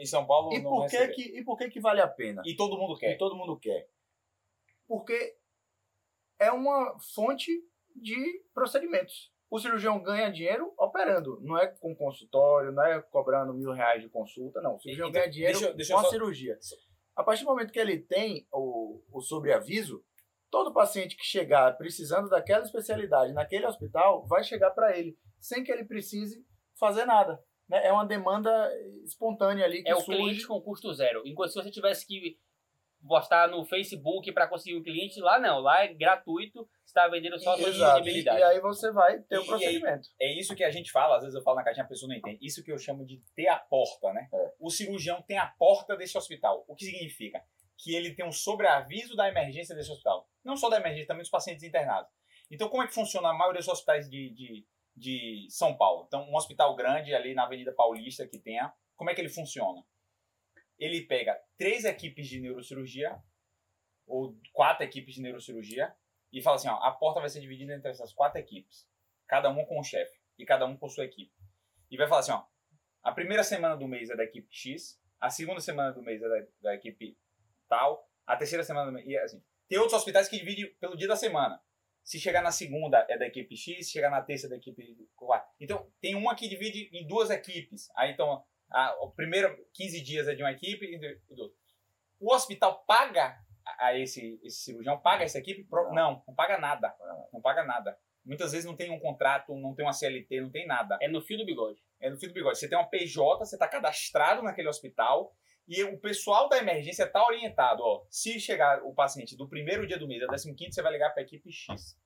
Em 0.00 0.06
São 0.06 0.26
Paulo 0.26 0.52
E 0.52 0.60
não 0.62 0.70
por, 0.70 0.86
que 0.86 0.96
recebe. 0.96 1.14
que, 1.14 1.38
e 1.38 1.44
por 1.44 1.56
que 1.58 1.68
que 1.70 1.80
vale 1.80 2.00
a 2.00 2.08
pena? 2.08 2.42
E 2.44 2.54
todo 2.56 2.76
mundo 2.78 2.94
E 2.96 3.00
quer. 3.00 3.16
todo 3.18 3.36
mundo 3.36 3.58
quer. 3.58 3.88
Porque 4.86 5.36
é 6.38 6.50
uma 6.52 6.96
fonte 7.14 7.50
de 7.94 8.42
procedimentos. 8.54 9.32
O 9.50 9.58
cirurgião 9.58 10.02
ganha 10.02 10.30
dinheiro 10.30 10.74
operando, 10.76 11.40
não 11.40 11.56
é 11.56 11.68
com 11.68 11.94
consultório, 11.94 12.72
não 12.72 12.82
é 12.84 13.00
cobrando 13.00 13.54
mil 13.54 13.72
reais 13.72 14.02
de 14.02 14.08
consulta, 14.08 14.60
não. 14.60 14.74
O 14.74 14.80
cirurgião 14.80 15.08
Então, 15.08 15.20
ganha 15.20 15.30
dinheiro 15.32 15.58
deixa 15.58 15.74
deixa 15.74 15.92
com 15.94 16.00
a 16.00 16.02
só- 16.02 16.10
cirurgia. 16.10 16.58
A 17.14 17.22
partir 17.24 17.44
do 17.44 17.50
momento 17.50 17.72
que 17.72 17.78
ele 17.78 17.98
tem 18.00 18.46
o, 18.52 19.00
o 19.10 19.20
sobreaviso, 19.20 20.04
todo 20.56 20.72
paciente 20.72 21.16
que 21.16 21.24
chegar 21.24 21.76
precisando 21.76 22.30
daquela 22.30 22.64
especialidade 22.64 23.34
naquele 23.34 23.66
hospital 23.66 24.26
vai 24.26 24.42
chegar 24.42 24.70
para 24.70 24.96
ele, 24.96 25.14
sem 25.38 25.62
que 25.62 25.70
ele 25.70 25.84
precise 25.84 26.42
fazer 26.80 27.04
nada. 27.04 27.38
né? 27.68 27.86
É 27.86 27.92
uma 27.92 28.06
demanda 28.06 28.50
espontânea 29.04 29.66
ali 29.66 29.82
que 29.82 29.90
É 29.90 29.94
o 29.94 30.00
surge. 30.00 30.18
cliente 30.22 30.46
com 30.46 30.58
custo 30.62 30.94
zero. 30.94 31.20
Enquanto 31.26 31.50
se 31.50 31.62
você 31.62 31.70
tivesse 31.70 32.06
que 32.06 32.38
postar 33.06 33.48
no 33.48 33.64
Facebook 33.66 34.32
para 34.32 34.48
conseguir 34.48 34.76
um 34.78 34.82
cliente, 34.82 35.20
lá 35.20 35.38
não. 35.38 35.60
Lá 35.60 35.84
é 35.84 35.92
gratuito, 35.92 36.60
você 36.84 36.86
está 36.90 37.06
vendendo 37.06 37.38
só 37.38 37.52
a 37.52 37.58
sua 37.58 37.68
Exato. 37.68 37.98
E, 37.98 38.02
disponibilidade. 38.02 38.40
e 38.40 38.42
aí 38.44 38.60
você 38.60 38.90
vai 38.90 39.18
ter 39.20 39.38
o 39.38 39.42
e 39.42 39.46
procedimento. 39.46 40.08
É 40.18 40.32
isso 40.40 40.54
que 40.56 40.64
a 40.64 40.70
gente 40.70 40.90
fala, 40.90 41.16
às 41.16 41.22
vezes 41.22 41.36
eu 41.36 41.42
falo 41.42 41.56
na 41.56 41.64
caixinha, 41.64 41.84
a 41.84 41.88
pessoa 41.88 42.08
não 42.08 42.16
entende. 42.16 42.38
Isso 42.40 42.64
que 42.64 42.72
eu 42.72 42.78
chamo 42.78 43.04
de 43.04 43.20
ter 43.34 43.48
a 43.48 43.56
porta, 43.58 44.10
né? 44.14 44.26
É. 44.32 44.52
O 44.58 44.70
cirurgião 44.70 45.20
tem 45.22 45.36
a 45.38 45.46
porta 45.46 45.94
desse 45.96 46.16
hospital. 46.16 46.64
O 46.66 46.74
que 46.74 46.86
significa? 46.86 47.42
Que 47.78 47.94
ele 47.94 48.14
tem 48.14 48.24
um 48.26 48.32
sobreaviso 48.32 49.14
da 49.14 49.28
emergência 49.28 49.74
desse 49.76 49.90
hospital. 49.90 50.25
Não 50.46 50.56
só 50.56 50.68
da 50.70 50.78
emergência, 50.78 51.08
também 51.08 51.22
dos 51.22 51.30
pacientes 51.30 51.64
internados. 51.64 52.10
Então, 52.50 52.68
como 52.68 52.82
é 52.82 52.86
que 52.86 52.94
funciona 52.94 53.28
a 53.28 53.34
maioria 53.34 53.58
dos 53.58 53.68
hospitais 53.68 54.08
de, 54.08 54.30
de, 54.30 54.66
de 54.94 55.46
São 55.50 55.76
Paulo? 55.76 56.04
Então, 56.06 56.22
um 56.22 56.36
hospital 56.36 56.76
grande 56.76 57.12
ali 57.12 57.34
na 57.34 57.44
Avenida 57.44 57.72
Paulista 57.72 58.26
que 58.28 58.38
tenha, 58.38 58.72
como 58.94 59.10
é 59.10 59.14
que 59.14 59.20
ele 59.20 59.28
funciona? 59.28 59.84
Ele 60.78 61.02
pega 61.02 61.36
três 61.58 61.84
equipes 61.84 62.28
de 62.28 62.38
neurocirurgia, 62.40 63.20
ou 64.06 64.38
quatro 64.52 64.84
equipes 64.84 65.16
de 65.16 65.22
neurocirurgia, 65.22 65.92
e 66.32 66.40
fala 66.40 66.56
assim, 66.56 66.68
ó, 66.68 66.76
a 66.76 66.92
porta 66.92 67.18
vai 67.18 67.28
ser 67.28 67.40
dividida 67.40 67.74
entre 67.74 67.90
essas 67.90 68.12
quatro 68.12 68.38
equipes. 68.38 68.88
Cada 69.26 69.50
um 69.50 69.64
com 69.64 69.80
um 69.80 69.82
chefe. 69.82 70.16
E 70.38 70.44
cada 70.44 70.64
um 70.64 70.76
com 70.76 70.88
sua 70.88 71.04
equipe. 71.04 71.32
E 71.90 71.96
vai 71.96 72.06
falar 72.06 72.20
assim, 72.20 72.32
ó, 72.32 72.44
a 73.02 73.10
primeira 73.10 73.42
semana 73.42 73.76
do 73.76 73.88
mês 73.88 74.10
é 74.10 74.16
da 74.16 74.22
equipe 74.22 74.46
X, 74.50 75.00
a 75.20 75.30
segunda 75.30 75.60
semana 75.60 75.92
do 75.92 76.02
mês 76.02 76.22
é 76.22 76.28
da, 76.28 76.46
da 76.60 76.74
equipe 76.74 77.18
tal, 77.68 78.08
a 78.26 78.36
terceira 78.36 78.62
semana 78.62 78.86
do 78.86 78.92
mês, 78.92 79.06
e 79.06 79.16
assim. 79.16 79.42
Tem 79.68 79.78
outros 79.78 79.94
hospitais 79.98 80.28
que 80.28 80.38
dividem 80.38 80.72
pelo 80.80 80.96
dia 80.96 81.08
da 81.08 81.16
semana. 81.16 81.60
Se 82.04 82.20
chegar 82.20 82.40
na 82.42 82.52
segunda 82.52 83.04
é 83.10 83.18
da 83.18 83.26
equipe 83.26 83.56
X, 83.56 83.86
se 83.86 83.92
chegar 83.92 84.10
na 84.10 84.22
terça 84.22 84.46
é 84.46 84.50
da 84.50 84.56
equipe 84.56 84.80
Y. 84.82 85.06
Então, 85.60 85.90
tem 86.00 86.14
uma 86.14 86.36
que 86.36 86.48
divide 86.48 86.88
em 86.92 87.06
duas 87.06 87.30
equipes. 87.30 87.88
Aí, 87.96 88.12
então, 88.12 88.44
a, 88.70 88.94
o 89.04 89.10
primeiro 89.10 89.56
15 89.74 90.00
dias 90.02 90.28
é 90.28 90.34
de 90.34 90.42
uma 90.42 90.52
equipe 90.52 90.86
e 90.86 90.98
do 91.34 91.42
outro. 91.42 91.58
O 92.20 92.32
hospital 92.32 92.84
paga 92.86 93.36
a 93.80 93.98
esse, 93.98 94.38
esse 94.44 94.58
cirurgião, 94.62 94.98
paga 95.00 95.24
essa 95.24 95.38
equipe? 95.38 95.64
Pro- 95.64 95.92
Não, 95.92 96.22
não 96.26 96.34
paga 96.34 96.56
nada. 96.58 96.94
Não 97.32 97.40
paga 97.40 97.64
nada. 97.64 97.98
Muitas 98.24 98.52
vezes 98.52 98.64
não 98.66 98.76
tem 98.76 98.90
um 98.90 98.98
contrato, 99.00 99.54
não 99.56 99.74
tem 99.74 99.84
uma 99.84 99.92
CLT, 99.92 100.40
não 100.40 100.50
tem 100.50 100.66
nada. 100.66 100.96
É 101.00 101.08
no 101.08 101.20
fio 101.20 101.38
do 101.38 101.44
bigode. 101.44 101.80
É 102.00 102.08
no 102.08 102.16
fio 102.18 102.28
do 102.28 102.34
bigode. 102.34 102.58
Você 102.58 102.68
tem 102.68 102.78
uma 102.78 102.88
PJ, 102.88 103.44
você 103.44 103.56
está 103.56 103.66
cadastrado 103.68 104.42
naquele 104.42 104.68
hospital 104.68 105.36
e 105.68 105.82
o 105.82 105.98
pessoal 105.98 106.48
da 106.48 106.58
emergência 106.58 107.04
está 107.04 107.24
orientado. 107.26 107.82
Ó, 107.82 108.06
se 108.08 108.38
chegar 108.38 108.82
o 108.84 108.94
paciente 108.94 109.36
do 109.36 109.48
primeiro 109.48 109.86
dia 109.86 109.98
do 109.98 110.06
mês 110.06 110.22
ao 110.22 110.28
15, 110.30 110.72
você 110.72 110.82
vai 110.82 110.92
ligar 110.92 111.10
para 111.10 111.22
a 111.22 111.24
equipe 111.24 111.50
X. 111.50 111.98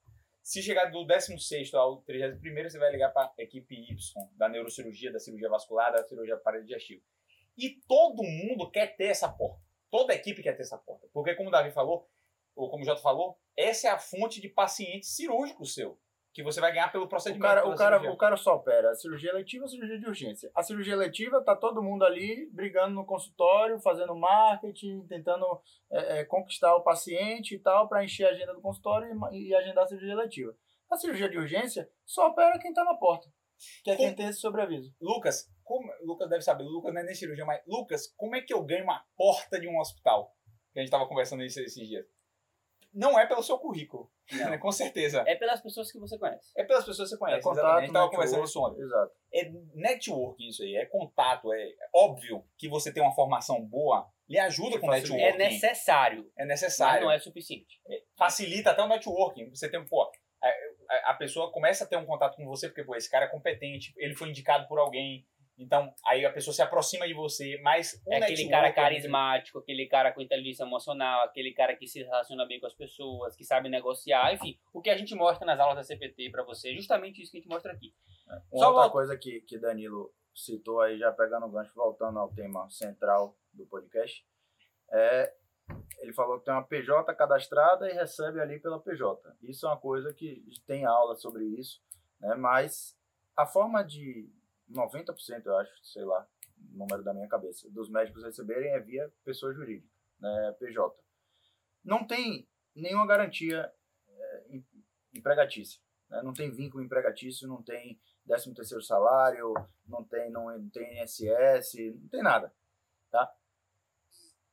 Se 0.43 0.63
chegar 0.63 0.87
do 0.87 1.05
16 1.05 1.75
ao 1.75 1.99
31, 2.03 2.63
você 2.63 2.79
vai 2.79 2.91
ligar 2.91 3.11
para 3.11 3.31
a 3.39 3.43
equipe 3.43 3.75
Y, 3.75 3.97
da 4.37 4.49
neurocirurgia, 4.49 5.13
da 5.13 5.19
cirurgia 5.19 5.49
vascular, 5.49 5.93
da 5.93 6.03
cirurgia 6.03 6.35
aparelho 6.35 6.65
digestivo. 6.65 7.03
E 7.57 7.79
todo 7.87 8.23
mundo 8.23 8.71
quer 8.71 8.97
ter 8.97 9.07
essa 9.07 9.29
porta. 9.29 9.61
Toda 9.91 10.15
equipe 10.15 10.43
quer 10.43 10.57
ter 10.57 10.63
essa 10.63 10.79
porta. 10.79 11.07
Porque, 11.13 11.35
como 11.35 11.51
o 11.51 11.53
Davi 11.53 11.71
falou, 11.71 12.09
ou 12.57 12.71
como 12.71 12.83
o 12.83 12.87
Jota 12.87 13.03
falou, 13.03 13.39
essa 13.57 13.89
é 13.89 13.91
a 13.91 13.99
fonte 13.99 14.41
de 14.41 14.49
paciente 14.49 15.07
cirúrgico 15.07 15.67
seu. 15.67 15.99
Que 16.33 16.45
você 16.45 16.61
vai 16.61 16.71
ganhar 16.73 16.93
pelo 16.93 17.05
O 17.05 17.09
procedimento. 17.09 17.43
cara, 17.43 17.63
pela 17.63 17.75
o, 17.75 17.77
cara, 17.77 17.97
cirurgia. 17.97 18.15
o 18.15 18.17
cara 18.17 18.37
só 18.37 18.55
opera 18.55 18.95
cirurgia 18.95 19.33
letiva 19.33 19.65
ou 19.65 19.69
cirurgia 19.69 19.99
de 19.99 20.07
urgência. 20.07 20.51
A 20.55 20.63
cirurgia 20.63 20.97
letiva 20.97 21.43
tá 21.43 21.57
todo 21.57 21.83
mundo 21.83 22.05
ali 22.05 22.49
brigando 22.53 22.95
no 22.95 23.05
consultório, 23.05 23.81
fazendo 23.81 24.15
marketing, 24.15 25.07
tentando 25.09 25.45
é, 25.91 26.21
é, 26.21 26.25
conquistar 26.25 26.75
o 26.77 26.83
paciente 26.83 27.57
e 27.57 27.59
tal 27.59 27.89
para 27.89 28.05
encher 28.05 28.27
a 28.27 28.31
agenda 28.31 28.55
do 28.55 28.61
consultório 28.61 29.09
e 29.33 29.49
e, 29.49 29.55
agendar 29.55 29.85
a 29.85 29.89
cirurgia 29.89 30.15
letiva. 30.15 30.55
A 30.91 30.97
cirurgia 30.97 31.29
de 31.29 31.39
urgência 31.39 31.89
só 32.05 32.29
opera 32.29 32.59
quem 32.59 32.73
tá 32.73 32.85
na 32.85 32.95
porta, 32.95 33.29
que 33.85 33.91
é 33.91 33.97
quem 33.97 34.15
tem 34.15 34.27
esse 34.27 34.41
sobreaviso. 34.41 34.95
Lucas, 35.01 35.49
como, 35.65 35.89
Lucas 36.03 36.29
deve 36.29 36.43
saber, 36.43 36.65
Lucas 36.65 36.93
não 36.93 37.01
é 37.01 37.05
nem 37.05 37.15
cirurgião, 37.15 37.47
mas 37.47 37.61
Lucas, 37.67 38.13
como 38.17 38.37
é 38.37 38.41
que 38.41 38.53
eu 38.53 38.63
ganho 38.65 38.85
uma 38.85 39.05
porta 39.17 39.61
de 39.61 39.69
um 39.69 39.79
hospital? 39.79 40.35
Que 40.73 40.79
a 40.79 40.83
gente 40.83 40.91
tava 40.91 41.07
conversando 41.07 41.43
isso 41.43 41.61
esses 41.61 41.89
dias. 41.89 42.05
Não 42.93 43.19
é 43.19 43.27
pelo 43.27 43.43
seu 43.43 43.59
currículo, 43.59 44.11
né? 44.33 44.59
com 44.59 44.73
certeza. 44.73 45.23
É 45.27 45.35
pelas 45.37 45.61
pessoas 45.61 45.91
que 45.93 45.99
você 45.99 46.19
conhece. 46.19 46.51
É 46.57 46.65
pelas 46.65 46.85
pessoas 46.85 47.09
que 47.09 47.17
você 47.17 47.17
É 47.17 47.19
conhece. 47.19 47.43
contato, 47.43 47.59
exatamente. 47.59 47.79
A 47.79 47.87
gente 47.87 47.93
tava 47.93 48.05
network, 48.07 48.17
conversando 48.17 48.45
isso 48.45 48.61
ontem. 48.61 48.83
Exato. 48.83 49.13
É 49.33 49.53
networking 49.75 50.49
isso 50.49 50.63
aí, 50.63 50.77
é 50.77 50.87
contato, 50.87 51.53
é 51.53 51.69
óbvio 51.95 52.45
que 52.59 52.69
você 52.69 52.93
tem 52.93 53.03
uma 53.03 53.15
formação 53.15 53.61
boa, 53.65 54.09
lhe 54.29 54.39
ajuda 54.39 54.79
com 54.79 54.87
facilita. 54.87 55.17
networking. 55.17 55.45
É 55.45 55.49
necessário, 55.51 56.21
É 56.37 56.41
mas 56.43 56.49
necessário. 56.49 57.05
não 57.05 57.13
é 57.13 57.19
suficiente. 57.19 57.81
facilita 58.17 58.71
até 58.71 58.83
o 58.83 58.89
networking. 58.89 59.49
Você 59.51 59.69
tem, 59.71 59.85
pô, 59.87 60.03
a, 60.43 60.49
a- 60.49 61.11
a 61.11 61.15
pessoa 61.15 61.51
começa 61.53 61.85
a 61.85 61.87
ter 61.87 61.97
um 61.97 62.07
contato 62.07 62.37
com 62.37 62.45
você 62.47 62.69
porque, 62.69 62.85
pô, 62.85 62.95
esse 62.97 63.11
cara 63.11 63.27
é 63.27 63.29
competente, 63.29 63.93
ele 63.97 64.15
foi 64.15 64.29
indicado 64.29 64.67
por 64.69 64.79
alguém. 64.79 65.27
Então, 65.63 65.93
aí 66.07 66.25
a 66.25 66.33
pessoa 66.33 66.55
se 66.55 66.63
aproxima 66.63 67.07
de 67.07 67.13
você, 67.13 67.61
mas 67.63 67.93
o 68.07 68.13
É 68.13 68.17
aquele 68.17 68.31
network 68.31 68.51
cara 68.51 68.63
muito- 68.67 68.75
carismático, 68.77 69.59
aquele 69.59 69.87
cara 69.87 70.11
com 70.13 70.23
inteligência 70.23 70.65
emocional, 70.65 71.23
aquele 71.25 71.53
cara 71.53 71.77
que 71.77 71.87
se 71.87 72.03
relaciona 72.03 72.47
bem 72.47 72.59
com 72.59 72.67
as 72.67 72.73
pessoas, 72.75 73.37
que 73.37 73.45
sabe 73.45 73.69
negociar, 73.69 74.33
enfim, 74.33 74.59
o 74.73 74.81
que 74.81 74.89
a 74.89 74.97
gente 74.97 75.15
mostra 75.15 75.45
nas 75.47 75.61
aulas 75.61 75.77
da 75.77 75.83
CPT 75.85 76.31
pra 76.31 76.43
você, 76.45 76.71
é 76.71 76.75
justamente 76.75 77.21
isso 77.21 77.31
que 77.31 77.37
a 77.37 77.41
gente 77.41 77.51
mostra 77.51 77.73
aqui. 77.73 77.95
Uma 78.27 78.41
Só 78.41 78.67
outra 78.69 78.71
volta- 78.71 78.91
coisa 78.91 79.19
que, 79.19 79.43
que 79.43 79.59
Danilo 79.59 80.11
citou 80.35 80.81
aí, 80.81 80.99
já 80.99 81.13
pegando 81.13 81.45
o 81.45 81.51
gancho, 81.51 81.73
voltando 81.75 82.19
ao 82.19 82.33
tema 82.33 82.69
central 82.71 83.37
do 83.53 83.67
podcast, 83.67 84.25
é, 84.93 85.33
ele 85.99 86.13
falou 86.15 86.39
que 86.39 86.47
tem 86.47 86.55
uma 86.55 86.65
PJ 86.67 87.15
cadastrada 87.15 87.89
e 87.89 87.93
recebe 87.93 88.41
ali 88.41 88.59
pela 88.59 88.81
PJ. 88.81 89.37
Isso 89.43 89.67
é 89.67 89.69
uma 89.69 89.77
coisa 89.77 90.15
que 90.15 90.43
tem 90.67 90.87
aula 90.87 91.15
sobre 91.17 91.45
isso, 91.45 91.83
né? 92.19 92.35
mas 92.35 92.97
a 93.37 93.45
forma 93.45 93.83
de 93.85 94.29
90%, 94.71 95.47
eu 95.47 95.57
acho, 95.59 95.85
sei 95.85 96.05
lá, 96.05 96.27
número 96.73 97.03
da 97.03 97.13
minha 97.15 97.29
cabeça, 97.29 97.69
dos 97.71 97.91
médicos 97.91 98.23
receberem 98.23 98.71
é 98.73 98.81
via 98.81 99.13
pessoa 99.25 99.53
jurídica, 99.53 99.93
né? 100.19 100.57
PJ. 100.59 100.95
Não 101.85 102.07
tem 102.07 102.49
nenhuma 102.75 103.07
garantia 103.07 103.73
é, 104.09 104.47
em- 104.51 104.67
empregatícia. 105.15 105.81
né? 106.09 106.23
Não 106.23 106.33
tem 106.33 106.51
vínculo 106.51 106.83
empregatício, 106.83 107.49
não 107.49 107.63
tem 107.63 108.01
13 108.27 108.55
terceiro 108.55 108.83
salário, 108.83 109.53
não 109.87 110.05
tem, 110.05 110.31
não 110.31 110.69
tem 110.71 111.01
INSS, 111.03 111.75
não 112.01 112.09
tem 112.09 112.23
nada, 112.23 112.55
tá? 113.11 113.33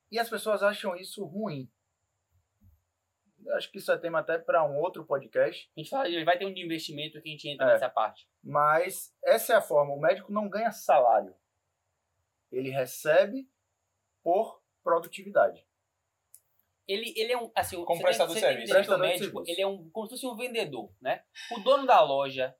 E 0.10 0.17
as 0.17 0.30
pessoas 0.30 0.63
acham 0.63 0.95
isso 0.95 1.23
ruim. 1.25 1.69
Acho 3.54 3.72
que 3.72 3.78
isso 3.78 3.92
é 3.92 3.98
tema 3.98 4.20
até 4.20 4.38
para 4.38 4.64
um 4.64 4.78
outro 4.80 5.06
podcast, 5.06 5.70
A 5.76 5.80
gente 5.80 5.90
fala, 5.90 6.08
ele 6.08 6.26
vai 6.26 6.38
ter 6.38 6.46
um 6.46 6.54
de 6.54 6.62
investimento 6.64 7.22
que 7.22 7.30
a 7.30 7.32
gente 7.32 7.48
entra 7.50 7.66
É. 7.68 7.74
nessa 7.74 7.90
parte. 7.90 8.28
mas 8.44 9.16
essa 9.24 9.54
é 9.54 9.56
a 9.56 9.62
forma. 9.62 9.94
O 9.94 10.00
médico 10.00 10.32
não 10.32 10.50
ganha 10.50 10.72
salário. 10.72 11.34
Ele 12.52 12.70
recebe 12.70 13.50
por 14.24 14.62
produtividade. 14.84 15.66
Ele, 16.88 17.14
ele 17.18 17.34
é 17.34 17.38
um, 17.38 17.52
assim, 17.54 17.76
Como 17.84 17.98
você 18.00 18.04
prestador 18.04 18.34
de 18.36 18.40
serviço. 18.40 18.74
Prestador 18.74 19.02
de 19.06 19.08
médico, 19.14 19.38
serviço. 19.40 19.52
ele 19.52 19.62
é 19.62 19.68
um, 19.68 19.90
como 19.90 20.08
se 20.08 20.12
fosse 20.14 20.26
um 20.26 20.36
vendedor, 20.36 20.90
né? 21.02 21.24
O 21.52 21.60
dono 21.60 21.86
da 21.86 22.02
loja 22.02 22.56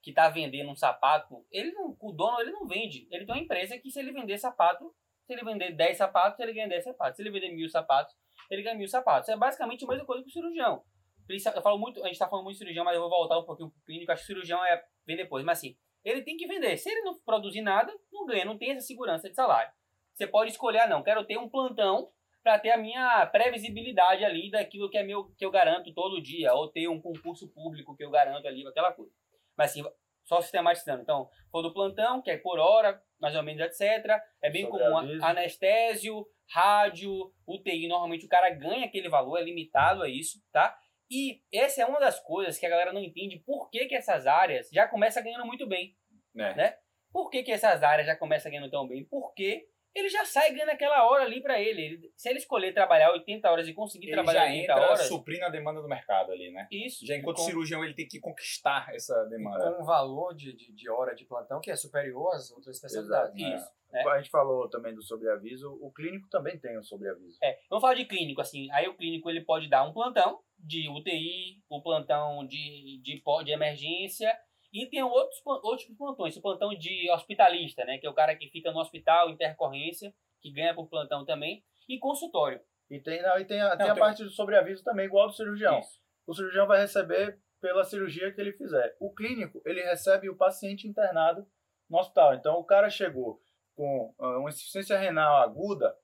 que 0.00 0.12
tá 0.12 0.28
vendendo 0.28 0.70
um 0.70 0.76
sapato, 0.76 1.44
ele 1.50 1.72
não, 1.72 1.96
o 2.00 2.12
dono 2.12 2.40
ele 2.40 2.52
não 2.52 2.64
vende. 2.66 3.08
Ele 3.10 3.26
tem 3.26 3.34
uma 3.34 3.40
empresa 3.42 3.76
que 3.76 3.90
se 3.90 3.98
ele 3.98 4.12
vender 4.12 4.38
sapato, 4.38 4.94
se 5.26 5.32
ele 5.32 5.42
vender 5.44 5.72
10 5.72 5.96
sapatos, 5.98 6.38
ele 6.38 6.52
ganha 6.52 6.68
10 6.68 6.84
sapatos. 6.84 7.16
Se 7.16 7.22
ele 7.22 7.30
vender 7.32 7.52
mil 7.56 7.68
sapatos, 7.68 8.14
ele 8.50 8.62
ganha 8.62 8.76
mil 8.76 8.88
sapatos. 8.88 9.28
É 9.28 9.36
basicamente 9.36 9.84
a 9.84 9.88
mesma 9.88 10.04
coisa 10.04 10.22
que 10.22 10.28
o 10.28 10.32
cirurgião. 10.32 10.82
Eu 11.28 11.62
falo 11.62 11.78
muito, 11.78 12.02
a 12.04 12.06
gente 12.06 12.18
tá 12.18 12.28
falando 12.28 12.44
muito 12.44 12.54
de 12.54 12.58
cirurgião, 12.58 12.84
mas 12.84 12.94
eu 12.94 13.00
vou 13.00 13.10
voltar 13.10 13.38
um 13.38 13.44
pouquinho 13.44 13.70
pro 13.70 13.82
clínico. 13.82 14.12
Acho 14.12 14.24
que 14.24 14.32
o 14.32 14.34
cirurgião 14.34 14.64
é 14.64 14.82
vem 15.04 15.16
depois. 15.16 15.44
Mas 15.44 15.58
assim, 15.58 15.76
ele 16.04 16.22
tem 16.22 16.36
que 16.36 16.46
vender. 16.46 16.76
Se 16.76 16.88
ele 16.88 17.02
não 17.02 17.18
produzir 17.20 17.62
nada, 17.62 17.92
não 18.12 18.26
ganha, 18.26 18.44
não 18.44 18.56
tem 18.56 18.70
essa 18.70 18.86
segurança 18.86 19.28
de 19.28 19.34
salário. 19.34 19.72
Você 20.14 20.26
pode 20.26 20.52
escolher, 20.52 20.80
ah, 20.80 20.86
não, 20.86 21.02
quero 21.02 21.24
ter 21.26 21.36
um 21.36 21.48
plantão 21.48 22.10
para 22.42 22.60
ter 22.60 22.70
a 22.70 22.76
minha 22.76 23.26
previsibilidade 23.26 24.24
ali 24.24 24.50
daquilo 24.50 24.88
que 24.88 24.96
é 24.96 25.02
meu 25.02 25.24
que 25.36 25.44
eu 25.44 25.50
garanto 25.50 25.92
todo 25.92 26.22
dia, 26.22 26.54
ou 26.54 26.68
ter 26.68 26.86
um 26.88 27.00
concurso 27.00 27.48
público 27.48 27.96
que 27.96 28.04
eu 28.04 28.10
garanto 28.10 28.46
ali, 28.46 28.64
aquela 28.66 28.92
coisa. 28.92 29.10
Mas 29.56 29.72
assim, 29.72 29.82
Só 30.24 30.40
sistematizando. 30.40 31.02
Então, 31.02 31.28
for 31.50 31.62
do 31.62 31.72
plantão, 31.72 32.22
que 32.22 32.30
é 32.30 32.36
por 32.36 32.58
hora, 32.58 33.00
mais 33.20 33.34
ou 33.34 33.42
menos, 33.42 33.62
etc. 33.62 34.20
É 34.42 34.50
bem 34.50 34.66
comum 34.68 34.84
Sobreaviso. 34.84 35.24
anestésio, 35.24 36.26
rádio, 36.50 37.32
UTI. 37.46 37.88
Normalmente 37.88 38.26
o 38.26 38.28
cara 38.28 38.50
ganha 38.50 38.86
aquele 38.86 39.08
valor, 39.08 39.38
é 39.38 39.42
limitado 39.42 40.02
a 40.02 40.08
isso, 40.08 40.40
tá? 40.52 40.76
E 41.10 41.40
essa 41.52 41.82
é 41.82 41.86
uma 41.86 42.00
das 42.00 42.18
coisas 42.20 42.58
que 42.58 42.66
a 42.66 42.70
galera 42.70 42.92
não 42.92 43.02
entende 43.02 43.38
por 43.38 43.70
que, 43.70 43.86
que 43.86 43.94
essas 43.94 44.26
áreas 44.26 44.68
já 44.72 44.88
começam 44.88 45.22
ganhando 45.22 45.46
muito 45.46 45.66
bem. 45.66 45.96
né? 46.34 46.54
Né? 46.54 46.76
Por 47.12 47.30
que, 47.30 47.42
que 47.42 47.52
essas 47.52 47.82
áreas 47.82 48.06
já 48.06 48.16
começam 48.16 48.50
ganhando 48.50 48.70
tão 48.70 48.86
bem? 48.86 49.04
Porque 49.04 49.66
ele 49.98 50.08
já 50.08 50.24
sai 50.24 50.52
ganhando 50.52 50.70
aquela 50.70 51.04
hora 51.08 51.24
ali 51.24 51.40
pra 51.40 51.60
ele. 51.60 51.82
Ele- 51.82 52.12
Se 52.16 52.28
ele 52.28 52.38
escolher 52.38 52.72
trabalhar 52.72 53.10
80 53.12 53.50
horas 53.50 53.66
e 53.68 53.72
conseguir 53.72 54.06
Ele 54.06 54.12
trabalhar 54.14 54.46
já 54.46 54.52
80 54.52 54.62
entra 54.72 54.86
horas, 54.86 55.08
suprindo 55.08 55.44
a 55.44 55.48
demanda 55.48 55.80
do 55.82 55.88
mercado 55.88 56.32
ali, 56.32 56.50
né? 56.50 56.66
isso. 56.70 57.06
Já 57.06 57.16
enquanto 57.16 57.36
Com- 57.38 57.42
cirurgião 57.44 57.84
ele 57.84 57.94
tem 57.94 58.06
que 58.06 58.20
conquistar 58.20 58.94
essa 58.94 59.14
E 59.26 59.30
demanda. 59.30 59.72
com 59.72 59.82
um 59.82 59.84
valor 59.86 60.34
de, 60.34 60.52
de, 60.54 60.72
de 60.72 60.90
hora 60.90 61.14
de 61.14 61.24
plantão 61.24 61.60
que 61.60 61.70
é 61.70 61.76
superior 61.76 62.34
às 62.34 62.50
outras 62.50 62.76
especialidades. 62.76 63.34
Exato. 63.34 63.50
né? 63.50 63.56
Isso. 63.56 63.76
É. 63.92 64.02
A 64.10 64.16
gente 64.18 64.30
falou 64.30 64.68
também 64.68 64.92
do 64.94 65.00
sobreaviso, 65.02 65.72
o 65.80 65.90
clínico 65.92 66.28
também 66.28 66.58
tem 66.58 66.76
um 66.78 66.82
sobreaviso. 66.82 67.38
É, 67.42 67.56
vamos 67.70 67.80
falar 67.80 67.94
de 67.94 68.04
clínico, 68.04 68.40
assim. 68.40 68.68
Aí 68.72 68.86
o 68.88 68.94
clínico 68.96 69.30
ele 69.30 69.40
pode 69.42 69.68
dar 69.70 69.84
um 69.84 69.92
plantão 69.92 70.40
de 70.58 70.88
UTI, 70.88 71.62
o 71.70 71.80
plantão 71.80 72.44
de, 72.46 73.00
de, 73.02 73.22
de 73.44 73.52
emergência, 73.52 74.36
e 74.82 74.86
tem 74.86 75.02
outros, 75.02 75.40
outros 75.44 75.88
plantões, 75.96 76.36
o 76.36 76.42
plantão 76.42 76.68
de 76.74 77.10
hospitalista, 77.10 77.84
né? 77.84 77.98
Que 77.98 78.06
é 78.06 78.10
o 78.10 78.14
cara 78.14 78.36
que 78.36 78.48
fica 78.48 78.70
no 78.70 78.80
hospital, 78.80 79.30
intercorrência, 79.30 80.14
que 80.40 80.52
ganha 80.52 80.74
por 80.74 80.86
plantão 80.88 81.24
também, 81.24 81.64
e 81.88 81.98
consultório. 81.98 82.60
E 82.90 83.00
tem, 83.00 83.22
não, 83.22 83.38
e 83.38 83.44
tem 83.44 83.60
a, 83.60 83.76
tem 83.76 83.88
a 83.88 83.94
tem- 83.94 84.00
parte 84.00 84.22
do 84.22 84.30
sobreaviso 84.30 84.84
também, 84.84 85.06
igual 85.06 85.24
ao 85.24 85.30
do 85.30 85.34
cirurgião. 85.34 85.78
Isso. 85.78 85.98
O 86.26 86.34
cirurgião 86.34 86.66
vai 86.66 86.80
receber 86.80 87.40
pela 87.60 87.84
cirurgia 87.84 88.30
que 88.32 88.40
ele 88.40 88.52
fizer. 88.52 88.94
O 89.00 89.12
clínico, 89.14 89.62
ele 89.64 89.82
recebe 89.82 90.28
o 90.28 90.36
paciente 90.36 90.86
internado 90.86 91.46
no 91.88 91.98
hospital. 91.98 92.34
Então, 92.34 92.56
o 92.56 92.64
cara 92.64 92.90
chegou 92.90 93.40
com 93.74 94.14
ah, 94.18 94.38
uma 94.38 94.50
insuficiência 94.50 94.98
renal 94.98 95.36
aguda, 95.38 95.96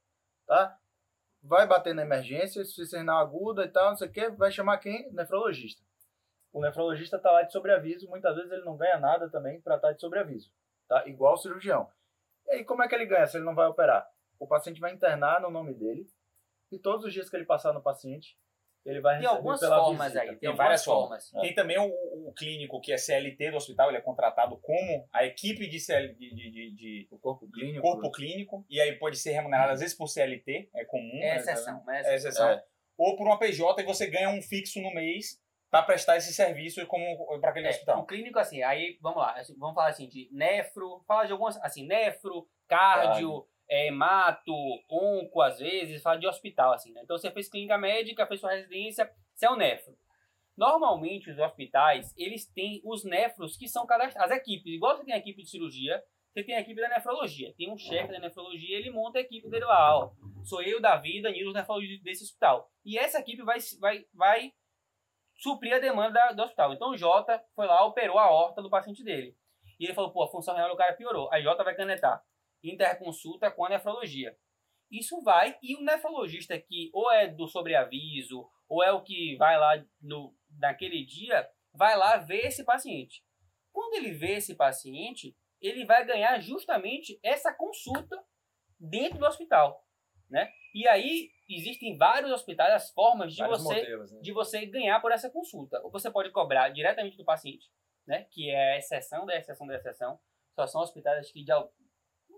tá? 0.47 0.79
Vai 1.43 1.67
bater 1.67 1.95
na 1.95 2.03
emergência, 2.03 2.61
insuficiência 2.61 2.99
renal 2.99 3.19
aguda 3.19 3.65
e 3.65 3.69
tal, 3.69 3.91
não 3.91 3.97
sei 3.97 4.09
o 4.09 4.13
quê, 4.13 4.31
vai 4.31 4.51
chamar 4.51 4.79
quem? 4.79 5.13
Nefrologista. 5.13 5.83
O 6.53 6.61
nefrologista 6.61 7.19
tá 7.19 7.31
lá 7.31 7.43
de 7.43 7.53
sobreaviso, 7.53 8.09
muitas 8.09 8.35
vezes 8.37 8.53
ele 8.53 8.65
não 8.65 8.77
ganha 8.77 8.99
nada 8.99 9.29
também 9.31 9.61
para 9.61 9.77
estar 9.77 9.93
de 9.93 10.01
sobreaviso, 10.01 10.53
tá? 10.89 11.03
Igual 11.07 11.35
o 11.35 11.39
cirurgião. 11.39 11.89
E 12.47 12.53
aí, 12.53 12.65
como 12.65 12.83
é 12.83 12.89
que 12.89 12.95
ele 12.95 13.07
ganha 13.07 13.27
se 13.27 13.37
ele 13.39 13.45
não 13.45 13.55
vai 13.55 13.67
operar? 13.67 14.07
O 14.39 14.47
paciente 14.47 14.81
vai 14.81 14.93
internar 14.93 15.41
no 15.41 15.51
nome 15.51 15.73
dele 15.73 16.07
e 16.71 16.79
todos 16.79 17.05
os 17.07 17.13
dias 17.13 17.31
que 17.31 17.37
ele 17.37 17.45
passar 17.47 17.73
no 17.73 17.81
paciente, 17.83 18.37
ele 18.85 19.01
vai 19.01 19.15
Tem 19.15 19.23
receber 19.23 19.37
algumas 19.37 19.61
formas 19.61 20.07
visita. 20.09 20.21
aí, 20.23 20.29
tem, 20.31 20.39
Tem 20.39 20.55
várias 20.57 20.85
formas. 20.85 21.31
Tem 21.31 21.55
também 21.55 21.79
o, 21.79 22.29
o 22.29 22.33
clínico 22.37 22.81
que 22.81 22.93
é 22.93 22.99
CLT 22.99 23.53
do 23.53 23.57
hospital, 23.57 23.89
ele 23.89 23.99
é 23.99 24.01
contratado 24.01 24.57
como 24.59 25.09
a 25.13 25.25
equipe 25.25 25.69
de, 25.69 25.79
CL, 25.79 26.13
de, 26.15 26.35
de, 26.35 26.51
de- 26.51 26.71
de 26.75 27.09
O 27.11 27.19
corpo 27.19 27.49
clínico. 27.49 27.81
corpo 27.81 28.11
clínico, 28.11 28.67
e 28.69 28.81
aí 28.81 28.93
pode 28.99 29.17
ser 29.17 29.31
remunerado 29.33 29.73
às 29.73 29.81
vezes 29.81 29.95
por 29.97 30.09
CLT, 30.09 30.69
é 30.75 30.85
comum. 30.85 31.15
É 31.15 31.35
né? 31.35 31.37
exceção, 31.37 31.85
é 31.89 31.97
É 31.97 32.01
exceção. 32.01 32.17
exceção. 32.17 32.51
É. 32.51 32.65
Ou 32.99 33.17
por 33.17 33.27
uma 33.27 33.39
PJ 33.39 33.81
e 33.81 33.87
você 33.87 34.07
ganha 34.09 34.29
um 34.31 34.43
fixo 34.43 34.81
no 34.83 34.93
mês 34.93 35.41
para 35.73 35.85
prestar 35.85 36.19
esse 36.19 36.35
serviço 36.35 36.87
como 36.87 37.41
para 37.41 37.49
aquele 37.49 37.67
É, 37.67 37.71
o 37.71 37.73
hospital. 37.73 38.07
clínico, 38.07 38.39
assim, 38.39 38.63
aí, 38.63 38.99
vamos 39.01 39.17
lá, 39.17 39.33
assim, 39.41 39.57
vamos 39.59 39.75
falar 39.75 39.89
assim 39.89 40.07
de 40.07 40.29
nefro, 40.31 41.03
falar 41.09 41.25
de 41.25 41.33
algumas, 41.33 41.57
assim, 41.65 41.87
nefro, 41.87 42.47
cardio, 42.69 43.49
é, 43.67 43.87
hemato, 43.87 44.53
onco, 44.91 45.41
às 45.41 45.59
vezes, 45.59 46.03
fala 46.03 46.19
de 46.19 46.27
hospital, 46.27 46.75
assim, 46.75 46.93
né? 46.93 47.01
Então 47.03 47.17
você 47.17 47.31
fez 47.31 47.49
clínica 47.49 47.79
médica, 47.79 48.27
fez 48.27 48.39
sua 48.39 48.53
residência, 48.53 49.11
você 49.35 49.47
é 49.47 49.51
um 49.51 49.57
nefro. 49.57 49.97
Normalmente 50.55 51.31
os 51.31 51.39
hospitais, 51.39 52.13
eles 52.19 52.45
têm 52.45 52.83
os 52.85 53.03
nefros 53.03 53.57
que 53.57 53.67
são 53.67 53.87
cadastrados, 53.87 54.31
as 54.31 54.39
equipes, 54.39 54.75
igual 54.75 54.99
você 54.99 55.05
tem 55.07 55.15
a 55.15 55.19
equipe 55.19 55.43
de 55.43 55.49
cirurgia, 55.49 56.03
você 56.35 56.45
tem 56.45 56.55
a 56.55 56.61
equipe 56.61 56.83
da 56.83 56.89
nefrologia. 56.91 57.55
Tem 57.57 57.71
um 57.73 57.79
chefe 57.79 58.13
da 58.13 58.19
nefrologia, 58.19 58.77
ele 58.77 58.91
monta 58.91 59.19
a 59.19 59.23
equipe 59.23 59.49
dele 59.49 59.65
lá, 59.65 59.99
ó. 59.99 60.13
Sou 60.45 60.63
eu, 60.63 60.83
Davi, 60.83 61.23
Danilo, 61.23 61.55
nefrologista 61.55 62.05
desse 62.05 62.25
hospital. 62.25 62.71
E 62.85 62.99
essa 62.99 63.21
equipe 63.21 63.43
vai, 63.43 63.59
vai, 63.81 64.05
vai 64.13 64.53
suprir 65.37 65.75
a 65.75 65.79
demanda 65.79 66.13
da- 66.13 66.33
do 66.33 66.43
hospital. 66.43 66.73
Então 66.73 66.91
o 66.91 66.97
Jota 66.97 67.43
foi 67.55 67.67
lá, 67.67 67.85
operou 67.85 68.19
a 68.19 68.31
horta 68.31 68.63
do 68.63 68.71
paciente 68.71 69.03
dele. 69.03 69.37
E 69.79 69.85
ele 69.85 69.95
falou, 69.95 70.13
pô, 70.13 70.23
a 70.23 70.31
função 70.31 70.55
renal 70.55 70.71
do 70.71 70.77
cara 70.77 70.95
piorou. 70.95 71.33
A 71.33 71.41
Jota 71.41 71.65
vai 71.65 71.75
canetar. 71.75 72.23
Interconsulta 72.63 73.51
com 73.51 73.65
a 73.65 73.69
nefrologia. 73.69 74.37
Isso 74.91 75.21
vai, 75.23 75.59
e 75.63 75.75
o 75.75 75.81
nefrologista 75.83 76.59
que 76.59 76.91
ou 76.93 77.11
é 77.11 77.27
do 77.27 77.49
sobreaviso, 77.49 78.49
ou 78.69 78.83
é 78.85 78.93
o 78.93 79.03
que 79.03 79.37
vai 79.37 79.59
lá 79.59 79.83
no, 80.01 80.37
naquele 80.59 81.05
dia, 81.05 81.49
vai 81.75 81.97
lá 81.97 82.19
ver 82.19 82.47
esse 82.47 82.65
paciente. 82.65 83.25
Quando 83.73 83.95
ele 83.95 84.13
vê 84.13 84.35
esse 84.35 84.55
paciente, 84.55 85.35
ele 85.61 85.85
vai 85.85 86.05
ganhar 86.05 86.39
justamente 86.41 87.19
essa 87.23 87.53
consulta 87.53 88.23
dentro 88.79 89.19
do 89.19 89.27
hospital, 89.27 89.83
né? 90.29 90.53
E 90.75 90.87
aí 90.87 91.31
existem 91.57 91.97
vários 91.97 92.31
hospitais, 92.33 92.73
as 92.73 92.91
formas 92.91 93.35
de 93.35 93.41
Vários 93.41 93.63
você 93.63 93.75
modelos, 93.75 94.13
né? 94.13 94.21
de 94.21 94.33
você 94.33 94.67
ganhar 94.67 95.01
por 95.01 95.13
essa 95.13 95.31
consulta. 95.31 95.81
Ou 95.83 95.91
você 95.91 96.11
pode 96.11 96.31
cobrar 96.31 96.69
diretamente 96.71 97.17
do 97.17 97.25
paciente, 97.25 97.71
né? 98.07 98.27
Que 98.31 98.51
é 98.51 98.75
a 98.75 98.79
exceção 98.79 99.27
da 99.27 99.37
exceção 99.37 99.67
da 99.67 99.77
exceção. 99.77 100.19
Só 100.55 100.67
são 100.67 100.83
hospitais 100.83 101.31
que 101.33 101.43
de, 101.43 101.53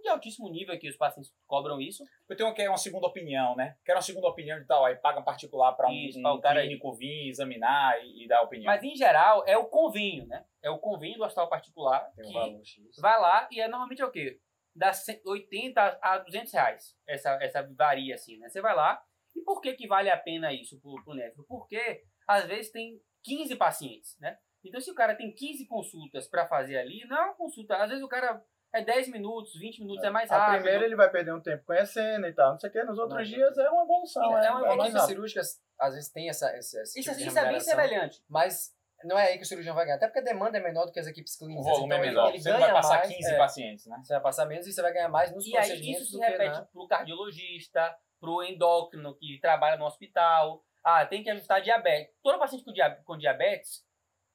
de 0.05 0.09
altíssimo 0.09 0.48
nível 0.48 0.79
que 0.79 0.88
os 0.88 0.96
pacientes 0.96 1.33
cobram 1.46 1.81
isso. 1.81 2.05
Eu 2.29 2.37
tenho 2.37 2.55
que 2.55 2.62
é 2.62 2.68
uma 2.68 2.79
segunda 2.79 3.07
opinião, 3.07 3.57
né? 3.57 3.77
Quero 3.85 3.98
uma 3.98 4.03
segunda 4.03 4.29
opinião 4.29 4.59
de 4.61 4.66
tal, 4.66 4.85
aí 4.85 4.94
paga 4.96 5.18
um 5.18 5.24
particular 5.24 5.72
para 5.72 5.88
um, 5.88 5.92
Isso, 5.92 6.18
um 6.18 6.40
cara 6.40 6.61
aí. 6.61 6.66
clínico 6.68 6.92
vir 6.94 7.29
examinar 7.29 7.98
e, 8.05 8.24
e 8.24 8.29
dar 8.29 8.42
opinião. 8.42 8.72
Mas 8.72 8.83
em 8.85 8.94
geral 8.94 9.42
é 9.46 9.57
o 9.57 9.64
convênio, 9.64 10.27
né? 10.27 10.44
É 10.62 10.70
o 10.70 10.79
convênio 10.79 11.18
do 11.18 11.24
hospital 11.24 11.48
particular 11.48 12.11
Tem 12.14 12.24
um 12.24 12.29
que 12.29 12.35
valor 12.35 12.64
X. 12.64 12.96
vai 12.98 13.20
lá 13.20 13.48
e 13.50 13.61
é 13.61 13.68
normalmente 13.68 14.03
é 14.03 14.07
o 14.07 14.11
quê? 14.11 14.38
Dá 14.74 14.92
100 14.92 15.20
80 15.24 15.98
a 16.02 16.18
200 16.18 16.52
reais. 16.52 16.96
Essa, 17.06 17.38
essa 17.42 17.62
varia 17.76 18.14
assim, 18.14 18.38
né? 18.38 18.48
Você 18.48 18.60
vai 18.60 18.74
lá. 18.74 19.00
E 19.37 19.40
por 19.42 19.60
que 19.60 19.74
que 19.74 19.87
vale 19.87 20.10
a 20.10 20.16
pena 20.16 20.52
isso 20.52 20.80
pro, 20.80 21.02
pro? 21.04 21.14
Porque 21.46 22.02
às 22.26 22.44
vezes 22.46 22.70
tem 22.72 23.00
15 23.24 23.56
pacientes, 23.56 24.16
né? 24.20 24.38
Então 24.64 24.80
se 24.80 24.90
o 24.90 24.94
cara 24.94 25.14
tem 25.14 25.32
15 25.34 25.66
consultas 25.66 26.26
para 26.26 26.46
fazer 26.46 26.76
ali, 26.78 27.04
não 27.06 27.16
é 27.16 27.24
uma 27.26 27.34
consulta. 27.34 27.76
Às 27.76 27.88
vezes 27.90 28.02
o 28.04 28.08
cara 28.08 28.42
é 28.72 28.82
10 28.82 29.08
minutos, 29.08 29.54
20 29.58 29.80
minutos, 29.80 30.02
é, 30.04 30.10
mais 30.10 30.30
A 30.32 30.38
rápido. 30.38 30.62
primeira 30.62 30.84
ele 30.84 30.96
vai 30.96 31.08
perder 31.10 31.32
um 31.34 31.40
tempo 31.40 31.64
conhecendo 31.64 32.26
e 32.26 32.32
tal, 32.32 32.52
não 32.52 32.58
sei 32.58 32.70
o 32.70 32.72
que. 32.72 32.82
Nos 32.82 32.98
outros 32.98 33.18
Não, 33.18 33.24
dias 33.37 33.56
é 33.58 33.70
uma 33.70 33.82
evolução. 33.84 34.22
É 34.22 34.26
É, 34.26 34.30
uma 34.30 34.40
é 34.40 34.46
A 34.46 34.50
evolução. 34.50 34.72
equipe 34.74 34.92
legal. 34.94 35.06
cirúrgica 35.06 35.40
às 35.78 35.94
vezes 35.94 36.10
tem 36.10 36.28
essa, 36.28 36.56
esse, 36.56 36.80
esse 36.80 36.98
Isso, 37.00 37.10
tipo 37.10 37.22
de 37.22 37.28
isso 37.28 37.38
é 37.38 37.48
bem 37.48 37.60
semelhante. 37.60 38.22
mas 38.28 38.73
não 39.04 39.18
é 39.18 39.28
aí 39.28 39.36
que 39.36 39.42
o 39.44 39.46
cirurgião 39.46 39.74
vai 39.74 39.84
ganhar. 39.84 39.96
Até 39.96 40.06
porque 40.06 40.20
a 40.20 40.22
demanda 40.22 40.58
é 40.58 40.60
menor 40.62 40.86
do 40.86 40.92
que 40.92 41.00
as 41.00 41.06
equipes 41.06 41.34
o 41.34 41.38
clínicas. 41.38 41.64
volume 41.64 41.86
então 41.86 41.98
é 41.98 42.00
ele- 42.00 42.08
menor. 42.10 42.28
Ele, 42.30 42.38
você 42.40 42.50
não 42.50 42.56
ganha 42.58 42.72
vai 42.72 42.82
passar 42.82 42.98
mais, 42.98 43.14
15 43.16 43.30
é, 43.34 43.36
pacientes, 43.38 43.86
né? 43.86 44.00
Você 44.02 44.12
vai 44.14 44.22
passar 44.22 44.46
menos 44.46 44.66
e 44.66 44.72
você 44.72 44.82
vai 44.82 44.92
ganhar 44.92 45.08
mais 45.08 45.32
nos 45.32 45.46
E 45.46 45.56
aí 45.56 45.62
procedimentos 45.64 46.02
isso 46.02 46.10
se 46.10 46.16
do 46.16 46.20
que 46.20 46.30
repete 46.30 46.58
na... 46.58 46.64
pro 46.66 46.86
cardiologista, 46.88 47.96
pro 48.20 48.42
endócrino 48.42 49.14
que 49.16 49.38
trabalha 49.40 49.76
no 49.76 49.84
hospital. 49.86 50.62
Ah, 50.82 51.04
tem 51.06 51.22
que 51.22 51.30
ajustar 51.30 51.62
diabetes. 51.62 52.14
Todo 52.22 52.38
paciente 52.38 52.64
com, 52.64 52.72
dia- 52.72 53.00
com 53.04 53.16
diabetes, 53.16 53.84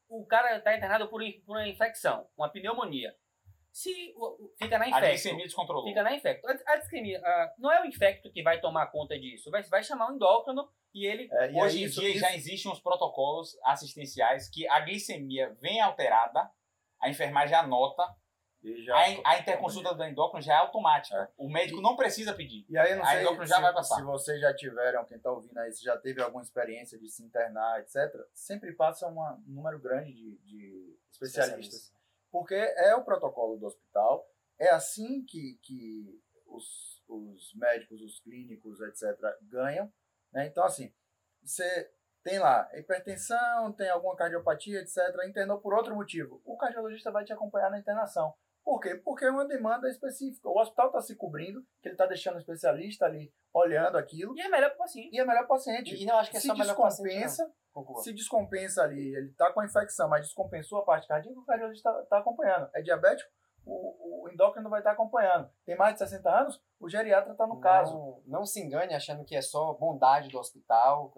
o 0.08 0.26
cara 0.26 0.58
está 0.58 0.76
internado 0.76 1.08
por, 1.08 1.22
in- 1.22 1.40
por 1.46 1.54
uma 1.58 1.68
infecção, 1.68 2.28
uma 2.38 2.50
pneumonia. 2.50 3.16
Se 3.82 4.14
o- 4.18 4.46
o- 4.46 4.54
fica 4.58 4.78
na 4.78 4.84
A 4.86 4.90
infecto, 4.90 5.08
glicemia 5.08 5.46
descontrolou. 5.46 5.86
fica 5.88 6.04
na 6.04 6.14
infecto. 6.14 6.46
A, 6.46 6.52
a 6.52 6.76
a- 6.76 7.54
não 7.58 7.72
é 7.72 7.82
o 7.82 7.86
infecto 7.86 8.30
que 8.30 8.44
vai 8.44 8.60
tomar 8.60 8.88
conta 8.88 9.18
disso, 9.18 9.50
vai, 9.50 9.64
vai 9.64 9.82
chamar 9.82 10.12
o 10.12 10.16
endócrino 10.16 10.70
e 10.94 11.06
ele 11.06 11.30
É, 11.32 11.52
e 11.54 11.56
Hoje 11.62 11.84
em 11.86 11.88
dia 11.88 12.10
isso- 12.10 12.20
já 12.20 12.36
existem 12.36 12.70
uns 12.70 12.82
protocolos 12.82 13.58
assistenciais 13.64 14.50
que 14.50 14.68
a 14.68 14.82
glicemia 14.82 15.56
vem 15.62 15.80
alterada, 15.80 16.52
a 17.02 17.10
enfermagem 17.10 17.56
anota, 17.56 18.04
e 18.62 18.84
já- 18.84 18.94
a, 18.98 19.32
a 19.36 19.40
interconsulta 19.40 19.94
do 19.96 20.04
endócrino 20.04 20.42
já 20.42 20.56
é 20.56 20.58
automática. 20.58 21.32
O 21.38 21.50
médico 21.50 21.80
não 21.80 21.96
precisa 21.96 22.34
pedir. 22.34 22.66
E 22.68 22.78
aí, 22.78 22.94
não 22.96 23.04
A 23.06 23.12
sei 23.12 23.22
endócrino 23.22 23.46
já 23.46 23.56
se, 23.56 23.62
vai 23.62 23.74
passar. 23.74 23.96
se 23.96 24.02
vocês 24.04 24.42
já 24.42 24.54
tiveram, 24.54 25.06
quem 25.06 25.16
está 25.16 25.32
ouvindo 25.32 25.58
aí, 25.58 25.72
se 25.72 25.86
já 25.86 25.96
teve 25.98 26.22
alguma 26.22 26.44
experiência 26.44 27.00
de 27.00 27.08
se 27.08 27.24
internar, 27.24 27.80
etc., 27.80 27.96
sempre 28.34 28.74
passa 28.74 29.08
uma- 29.08 29.36
um 29.48 29.54
número 29.54 29.80
grande 29.80 30.12
de, 30.12 30.38
de 30.40 30.98
especialistas. 31.10 31.98
Porque 32.32 32.56
é 32.56 32.96
o 32.96 33.04
protocolo 33.04 33.58
do 33.58 33.66
hospital, 33.66 34.28
é 34.60 34.70
assim 34.70 35.24
que, 35.26 35.60
que 35.64 36.22
os, 36.46 37.04
os 37.08 37.54
médicos, 37.56 38.02
os 38.02 38.20
clínicos, 38.20 38.80
etc., 38.82 39.18
ganham. 39.44 39.92
né? 40.32 40.48
Então, 40.48 40.64
assim, 40.64 40.94
você 41.42 41.92
tem 42.24 42.40
lá 42.40 42.70
hipertensão, 42.74 43.72
tem 43.74 43.90
alguma 43.90 44.16
cardiopatia, 44.16 44.82
etc., 44.82 44.98
internou 45.28 45.60
por 45.60 45.74
outro 45.74 45.96
motivo. 45.96 46.42
O 46.46 46.58
cardiologista 46.58 47.12
vai 47.12 47.24
te 47.24 47.34
acompanhar 47.34 47.72
na 47.72 47.80
internação. 47.80 48.34
Por 48.64 48.80
quê? 48.80 48.96
Porque 48.96 49.26
é 49.26 49.32
uma 49.32 49.48
demanda 49.48 49.90
específica. 49.90 50.48
O 50.50 50.60
hospital 50.60 50.88
está 50.88 51.02
se 51.02 51.16
cobrindo, 51.16 51.62
que 51.82 51.88
ele 51.88 51.96
está 51.96 52.06
deixando 52.06 52.36
o 52.36 52.40
especialista 52.40 53.06
ali 53.06 53.34
olhando 53.54 53.98
aquilo, 53.98 54.36
e 54.38 54.42
é 54.42 54.50
melhor 54.50 54.70
para 54.70 54.76
o 54.76 54.80
paciente. 54.80 55.16
e 55.16 55.20
é 55.20 55.26
melhor 55.26 55.48
paciente. 55.48 55.96
E 55.96 56.06
não 56.06 56.18
acho 56.18 56.30
que 56.32 56.38
é 56.38 56.40
se 56.40 56.48
só 56.48 56.56
melhor 56.56 56.76
paciente, 56.76 57.10
não. 57.10 57.18
descompensa, 57.18 57.54
Concordo. 57.74 58.04
se 58.04 58.14
descompensa 58.14 58.84
ali, 58.84 59.16
ele 59.16 59.34
tá 59.34 59.52
com 59.52 59.62
a 59.62 59.66
infecção, 59.66 60.08
mas 60.08 60.26
descompensou 60.26 60.80
a 60.80 60.86
parte 60.86 61.08
cardíaca, 61.08 61.40
o 61.40 61.46
cardiologista 61.46 61.92
tá, 61.92 62.04
tá 62.04 62.18
acompanhando. 62.20 62.70
É 62.76 62.82
diabético, 62.82 63.30
o, 63.66 64.24
o 64.24 64.30
endócrino 64.30 64.70
vai 64.70 64.82
estar 64.82 64.92
acompanhando. 64.92 65.50
Tem 65.66 65.76
mais 65.76 65.94
de 65.94 66.00
60 66.00 66.30
anos, 66.30 66.62
o 66.80 66.90
geriatra 66.90 67.34
tá 67.36 67.48
no 67.48 67.60
caso. 67.60 67.94
Não, 67.94 68.40
não 68.40 68.46
se 68.46 68.62
engane 68.62 68.94
achando 68.94 69.26
que 69.26 69.36
é 69.36 69.42
só 69.42 69.74
bondade 69.74 70.30
do 70.30 70.38
hospital. 70.38 71.12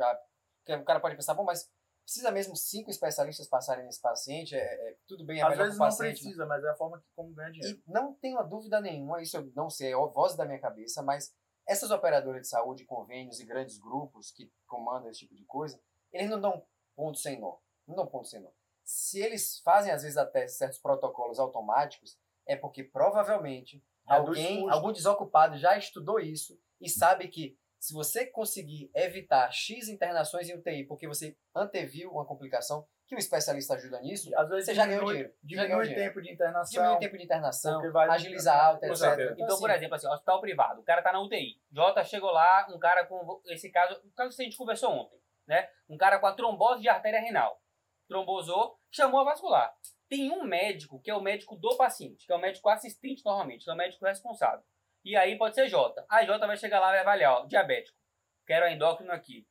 o 0.70 0.84
cara 0.84 1.00
pode 1.00 1.16
pensar, 1.16 1.34
bom, 1.34 1.44
mas 1.44 1.70
Precisa 2.12 2.30
mesmo 2.30 2.58
cinco 2.58 2.90
especialistas 2.90 3.48
passarem 3.48 3.86
nesse 3.86 4.02
paciente? 4.02 4.54
É, 4.54 4.60
é- 4.60 4.98
tudo 5.08 5.24
bem, 5.26 5.40
é 5.40 5.44
Às 5.44 5.50
melhor 5.52 5.64
vezes 5.64 5.80
não 5.80 5.86
paciente. 5.86 6.20
precisa, 6.20 6.46
mas 6.46 6.62
é 6.62 6.68
a 6.70 6.76
forma 6.76 7.00
que 7.00 7.06
como 7.16 7.34
ganha 7.34 7.50
dinheiro. 7.54 7.82
E 7.88 7.90
não 7.90 8.14
tenho 8.16 8.44
dúvida 8.44 8.82
nenhuma, 8.82 9.22
isso 9.22 9.38
eu 9.38 9.50
não 9.56 9.70
sei, 9.70 9.94
é 9.94 9.96
a 9.96 10.06
voz 10.08 10.36
da 10.36 10.44
minha 10.46 10.60
cabeça, 10.60 11.02
mas 11.02 11.34
essas 11.66 11.90
operadoras 11.90 12.42
de 12.42 12.50
saúde, 12.50 12.84
convênios 12.84 13.40
e 13.40 13.46
grandes 13.46 13.78
grupos 13.78 14.30
que 14.30 14.52
comandam 14.68 15.10
esse 15.10 15.20
tipo 15.22 15.34
de 15.34 15.46
coisa, 15.46 15.82
eles 16.12 16.30
não 16.30 16.42
dão 16.42 16.66
ponto 16.98 17.18
sem 17.18 17.40
nó. 17.40 17.60
Não 17.88 17.96
dão 17.96 18.06
ponto 18.06 18.28
sem 18.28 18.42
nó. 18.42 18.50
Se 18.84 19.22
eles 19.22 19.60
fazem, 19.60 19.94
às 19.94 20.04
vezes, 20.04 20.18
até 20.18 20.46
certos 20.50 20.80
protocolos 20.80 21.40
automáticos, 21.40 22.20
é 22.46 22.58
porque 22.58 22.84
provavelmente 22.84 23.82
Reduz 24.06 24.28
alguém, 24.38 24.60
custo. 24.64 24.74
algum 24.76 24.92
desocupado 24.92 25.58
já 25.58 25.78
estudou 25.78 26.20
isso 26.20 26.60
e 26.82 26.90
sabe 26.90 27.30
que 27.30 27.58
se 27.82 27.96
você 27.96 28.28
conseguir 28.28 28.92
evitar 28.94 29.52
X 29.52 29.90
internações 29.90 30.48
em 30.48 30.54
UTI 30.56 30.84
porque 30.86 31.08
você 31.08 31.36
anteviu 31.56 32.12
uma 32.12 32.24
complicação, 32.24 32.88
que 33.08 33.16
o 33.16 33.18
especialista 33.18 33.74
ajuda 33.74 34.00
nisso, 34.02 34.30
Às 34.38 34.48
vezes 34.48 34.66
você 34.66 34.76
já 34.76 34.86
ganhou 34.86 35.06
dinheiro. 35.08 35.34
Diminui 35.44 35.92
o 35.92 35.96
tempo 35.96 36.22
de 36.22 36.32
internação. 36.32 36.72
Diminui 36.72 36.96
o 36.96 37.00
tempo 37.00 37.18
de 37.18 37.24
internação, 37.24 37.74
Porque 37.74 37.90
vai- 37.90 38.08
agiliza 38.10 38.54
a 38.54 38.66
alta, 38.68 38.86
etc. 38.86 39.34
Então, 39.36 39.60
por 39.60 39.70
assim, 39.70 39.78
exemplo, 39.80 39.96
assim, 39.96 40.08
hospital 40.08 40.40
privado, 40.40 40.80
o 40.80 40.84
cara 40.84 41.02
tá 41.02 41.12
na 41.12 41.22
UTI. 41.22 41.60
Jota 41.72 42.04
chegou 42.04 42.30
lá, 42.32 42.68
um 42.70 42.78
cara 42.78 43.04
com 43.08 43.42
esse 43.48 43.70
caso, 43.72 44.00
o 44.06 44.12
caso 44.12 44.36
que 44.36 44.42
a 44.44 44.46
gente 44.46 44.56
conversou 44.56 44.92
ontem, 44.92 45.20
né? 45.48 45.68
Um 45.90 45.98
cara 45.98 46.20
com 46.20 46.28
a 46.28 46.34
trombose 46.34 46.82
de 46.84 46.88
artéria 46.88 47.20
renal. 47.20 47.60
Trombosou, 48.08 48.78
chamou 48.92 49.22
a 49.22 49.24
vascular. 49.24 49.74
Tem 50.08 50.30
um 50.32 50.44
médico 50.44 51.02
que 51.02 51.10
é 51.10 51.16
o 51.16 51.22
médico 51.22 51.56
do 51.56 51.76
paciente, 51.78 52.26
que 52.28 52.32
é 52.32 52.36
o 52.36 52.40
médico 52.40 52.70
assistente 52.70 53.24
normalmente, 53.26 53.64
que 53.66 53.70
é 53.72 53.74
o 53.74 53.78
médico 53.78 54.06
responsável. 54.06 54.64
E 55.04 55.16
aí 55.16 55.38
pode 55.38 55.56
ser 55.56 55.68
Jota. 55.68 56.06
A 56.10 56.24
Jota 56.24 56.48
vai 56.48 56.58
chegar 56.58 56.80
lá 56.80 56.90
e 56.90 56.92
vai 56.92 57.00
avaliar, 57.00 57.34
ó, 57.34 57.46
diabético. 57.46 57.98
Quero 58.46 58.66
a 58.66 58.72
endócrino 58.72 59.12
aqui. 59.12 59.48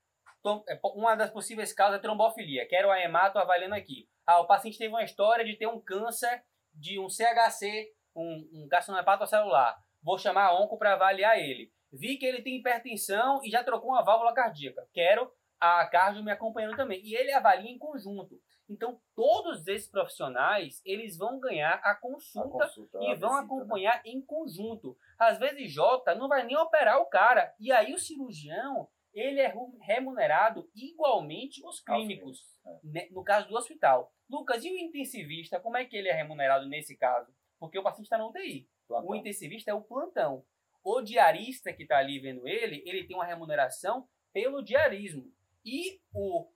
É, 0.68 0.78
Uma 0.94 1.14
das 1.14 1.30
possíveis 1.30 1.72
causas 1.72 1.98
é 1.98 2.02
trombofilia. 2.02 2.66
Quero 2.68 2.90
a 2.90 3.00
hemato 3.00 3.38
avaliando 3.38 3.74
aqui. 3.74 4.08
Ah, 4.26 4.40
o 4.40 4.46
paciente 4.46 4.78
teve 4.78 4.92
uma 4.92 5.02
história 5.02 5.44
de 5.44 5.56
ter 5.56 5.66
um 5.66 5.80
câncer 5.80 6.42
de 6.72 6.98
um 6.98 7.08
CHC, 7.08 7.92
um, 8.14 8.48
um 8.52 8.68
carcinoma 8.68 9.02
hepatocelular. 9.02 9.76
Vou 10.02 10.18
chamar 10.18 10.46
a 10.46 10.54
onco 10.54 10.78
para 10.78 10.94
avaliar 10.94 11.38
ele. 11.38 11.72
Vi 11.92 12.16
que 12.16 12.24
ele 12.24 12.42
tem 12.42 12.58
hipertensão 12.58 13.40
e 13.42 13.50
já 13.50 13.64
trocou 13.64 13.90
uma 13.90 14.04
válvula 14.04 14.32
cardíaca. 14.32 14.86
Quero 14.92 15.30
a 15.60 15.84
cardio 15.86 16.24
me 16.24 16.30
acompanhando 16.30 16.76
também. 16.76 17.00
E 17.04 17.14
ele 17.14 17.32
avalia 17.32 17.70
em 17.70 17.78
conjunto. 17.78 18.40
Então, 18.70 19.00
todos 19.16 19.66
esses 19.66 19.90
profissionais, 19.90 20.80
eles 20.84 21.18
vão 21.18 21.40
ganhar 21.40 21.80
a 21.82 21.90
A 21.90 21.94
consulta 21.96 22.66
consulta, 22.66 22.98
e 22.98 23.10
a 23.10 23.16
vão 23.16 23.30
visita, 23.30 23.34
né? 23.34 23.40
acompanhar 23.40 24.02
em 24.06 24.22
conjunto. 24.22 24.96
Às 25.18 25.40
vezes 25.40 25.72
Jota 25.72 26.14
não 26.14 26.28
vai 26.28 26.44
nem 26.44 26.56
operar 26.56 27.00
o 27.00 27.06
cara. 27.06 27.52
E 27.58 27.72
aí 27.72 27.92
o 27.92 27.98
cirurgião, 27.98 28.88
ele 29.12 29.40
é 29.40 29.52
remunerado 29.80 30.70
igualmente 30.72 31.60
os 31.66 31.80
clínicos, 31.80 32.38
né, 32.84 33.08
no 33.10 33.24
caso 33.24 33.48
do 33.48 33.56
hospital. 33.56 34.14
Lucas, 34.28 34.64
e 34.64 34.70
o 34.70 34.78
intensivista, 34.78 35.58
como 35.58 35.76
é 35.76 35.84
que 35.84 35.96
ele 35.96 36.08
é 36.08 36.12
remunerado 36.12 36.68
nesse 36.68 36.96
caso? 36.96 37.34
Porque 37.58 37.76
o 37.76 37.82
paciente 37.82 38.06
está 38.06 38.16
na 38.16 38.28
UTI. 38.28 38.68
Plantão. 38.86 39.10
O 39.10 39.14
intensivista 39.16 39.72
é 39.72 39.74
o 39.74 39.82
plantão. 39.82 40.44
O 40.84 41.02
diarista 41.02 41.72
que 41.72 41.82
está 41.82 41.98
ali 41.98 42.20
vendo 42.20 42.46
ele, 42.46 42.84
ele 42.86 43.04
tem 43.04 43.16
uma 43.16 43.26
remuneração 43.26 44.08
pelo 44.32 44.62
diarismo. 44.62 45.30
E 45.64 46.00
o 46.14 46.48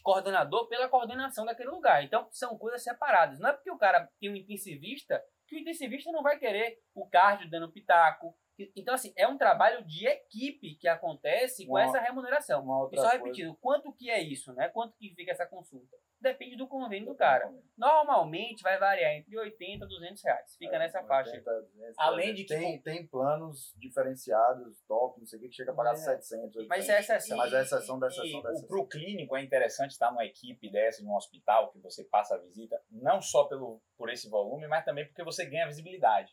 coordenador 0.00 0.68
pela 0.68 0.88
coordenação 0.88 1.44
daquele 1.44 1.70
lugar. 1.70 2.04
Então, 2.04 2.28
são 2.30 2.56
coisas 2.56 2.82
separadas. 2.82 3.38
Não 3.38 3.50
é 3.50 3.52
porque 3.52 3.70
o 3.70 3.78
cara 3.78 4.08
tem 4.20 4.30
um 4.30 4.36
intensivista 4.36 5.22
que 5.46 5.56
o 5.56 5.58
intensivista 5.58 6.10
não 6.10 6.22
vai 6.22 6.38
querer 6.38 6.78
o 6.94 7.08
cardio 7.08 7.50
dando 7.50 7.70
pitaco. 7.70 8.34
Então, 8.76 8.94
assim, 8.94 9.12
é 9.16 9.26
um 9.26 9.38
trabalho 9.38 9.84
de 9.84 10.06
equipe 10.06 10.74
que 10.76 10.86
acontece 10.88 11.64
com 11.66 11.72
Uma- 11.72 11.82
essa 11.84 12.00
remuneração. 12.00 12.60
E 12.92 12.96
só 12.96 13.02
coisa- 13.02 13.12
repetindo, 13.12 13.56
quanto 13.60 13.92
que 13.92 14.10
é 14.10 14.20
isso, 14.22 14.52
né? 14.52 14.68
Quanto 14.68 14.96
que 14.96 15.14
fica 15.14 15.30
essa 15.32 15.46
consulta? 15.46 15.96
Depende 16.20 16.54
do 16.56 16.68
convênio 16.68 17.06
do 17.08 17.14
cara. 17.16 17.52
Normalmente 17.76 18.62
vai 18.62 18.78
variar 18.78 19.12
entre 19.12 19.36
80 19.36 19.84
e 19.84 19.88
200 19.88 20.22
reais. 20.22 20.56
Fica 20.56 20.76
É, 20.76 20.78
nessa 20.78 21.02
faixa. 21.02 21.30
80, 21.32 21.50
200, 21.62 21.94
Além 21.98 22.32
de 22.34 22.44
que, 22.44 22.54
tem, 22.54 22.80
tem 22.80 23.06
planos 23.06 23.74
diferenciados, 23.76 24.80
top, 24.86 25.18
não 25.18 25.26
sei 25.26 25.38
o 25.38 25.42
que, 25.42 25.48
que 25.48 25.54
chega 25.54 25.72
a 25.72 25.74
pagar 25.74 25.92
É. 25.92 25.96
700, 25.96 26.56
800. 26.56 26.68
Mas 26.68 26.84
isso 26.84 26.92
é 26.92 27.00
exceção. 27.00 27.36
Mas 27.36 27.52
é 27.52 27.62
exceção 27.62 27.98
da 27.98 28.06
exceção 28.06 28.40
da 28.42 28.48
o- 28.50 28.52
exceção. 28.52 28.68
Pro 28.68 28.86
clínico 28.86 29.36
é 29.36 29.42
interessante 29.42 29.90
estar 29.90 30.10
numa 30.10 30.24
equipe 30.24 30.70
dessa, 30.70 31.02
de 31.02 31.08
um 31.08 31.14
hospital, 31.16 31.72
que 31.72 31.78
você 31.80 32.04
passa 32.04 32.36
a 32.36 32.38
visita, 32.38 32.80
não 32.90 33.20
só 33.20 33.44
pelo, 33.44 33.82
por 33.96 34.08
esse 34.10 34.28
volume, 34.28 34.66
mas 34.68 34.84
também 34.84 35.06
porque 35.06 35.24
você 35.24 35.44
ganha 35.44 35.66
visibilidade. 35.66 36.32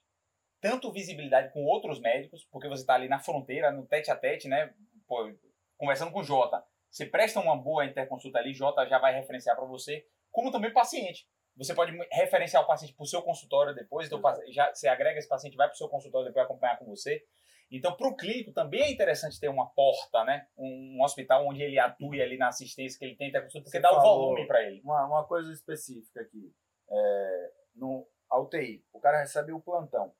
Tanto 0.61 0.91
visibilidade 0.91 1.53
com 1.53 1.63
outros 1.63 1.99
médicos, 1.99 2.45
porque 2.51 2.67
você 2.67 2.81
está 2.81 2.95
ali 2.95 3.07
na 3.07 3.19
fronteira, 3.19 3.71
no 3.71 3.85
tete 3.85 4.11
a 4.11 4.15
tete, 4.15 4.47
né? 4.47 4.73
Pô, 5.07 5.31
conversando 5.77 6.11
com 6.11 6.19
o 6.19 6.23
Jota. 6.23 6.63
Você 6.89 7.05
presta 7.05 7.39
uma 7.39 7.55
boa 7.55 7.85
interconsulta 7.85 8.39
ali, 8.39 8.53
Jota 8.53 8.85
já 8.87 8.99
vai 8.99 9.13
referenciar 9.13 9.55
para 9.55 9.65
você, 9.65 10.05
como 10.31 10.51
também 10.51 10.71
o 10.71 10.73
paciente. 10.73 11.27
Você 11.55 11.73
pode 11.73 11.95
referenciar 12.11 12.63
o 12.63 12.67
paciente 12.67 12.93
para 12.93 13.03
o 13.03 13.07
seu 13.07 13.21
consultório 13.21 13.75
depois, 13.75 14.07
então 14.07 14.21
já, 14.49 14.73
você 14.73 14.87
agrega 14.87 15.19
esse 15.19 15.27
paciente, 15.27 15.57
vai 15.57 15.67
para 15.67 15.75
o 15.75 15.77
seu 15.77 15.89
consultório 15.89 16.27
depois 16.27 16.45
acompanhar 16.45 16.77
com 16.77 16.85
você. 16.85 17.23
Então, 17.71 17.95
para 17.95 18.07
o 18.07 18.15
clínico 18.15 18.51
também 18.51 18.81
é 18.81 18.91
interessante 18.91 19.39
ter 19.39 19.47
uma 19.47 19.67
porta, 19.67 20.23
né? 20.23 20.47
Um, 20.57 20.97
um 20.97 21.03
hospital 21.03 21.45
onde 21.45 21.61
ele 21.61 21.77
atue 21.77 22.21
ali 22.21 22.37
na 22.37 22.47
assistência, 22.47 22.97
que 22.97 23.05
ele 23.05 23.15
tem 23.15 23.29
interconsulta, 23.29 23.65
porque 23.65 23.77
Você 23.77 23.81
dá 23.81 23.91
o 23.91 24.01
volume 24.01 24.47
para 24.47 24.63
ele. 24.63 24.81
Uma, 24.81 25.05
uma 25.05 25.23
coisa 25.25 25.51
específica 25.53 26.21
aqui. 26.21 26.51
É, 26.89 27.51
no 27.75 28.07
a 28.29 28.39
UTI, 28.39 28.83
o 28.93 28.99
cara 28.99 29.19
recebe 29.19 29.51
o 29.51 29.59
plantão? 29.59 30.13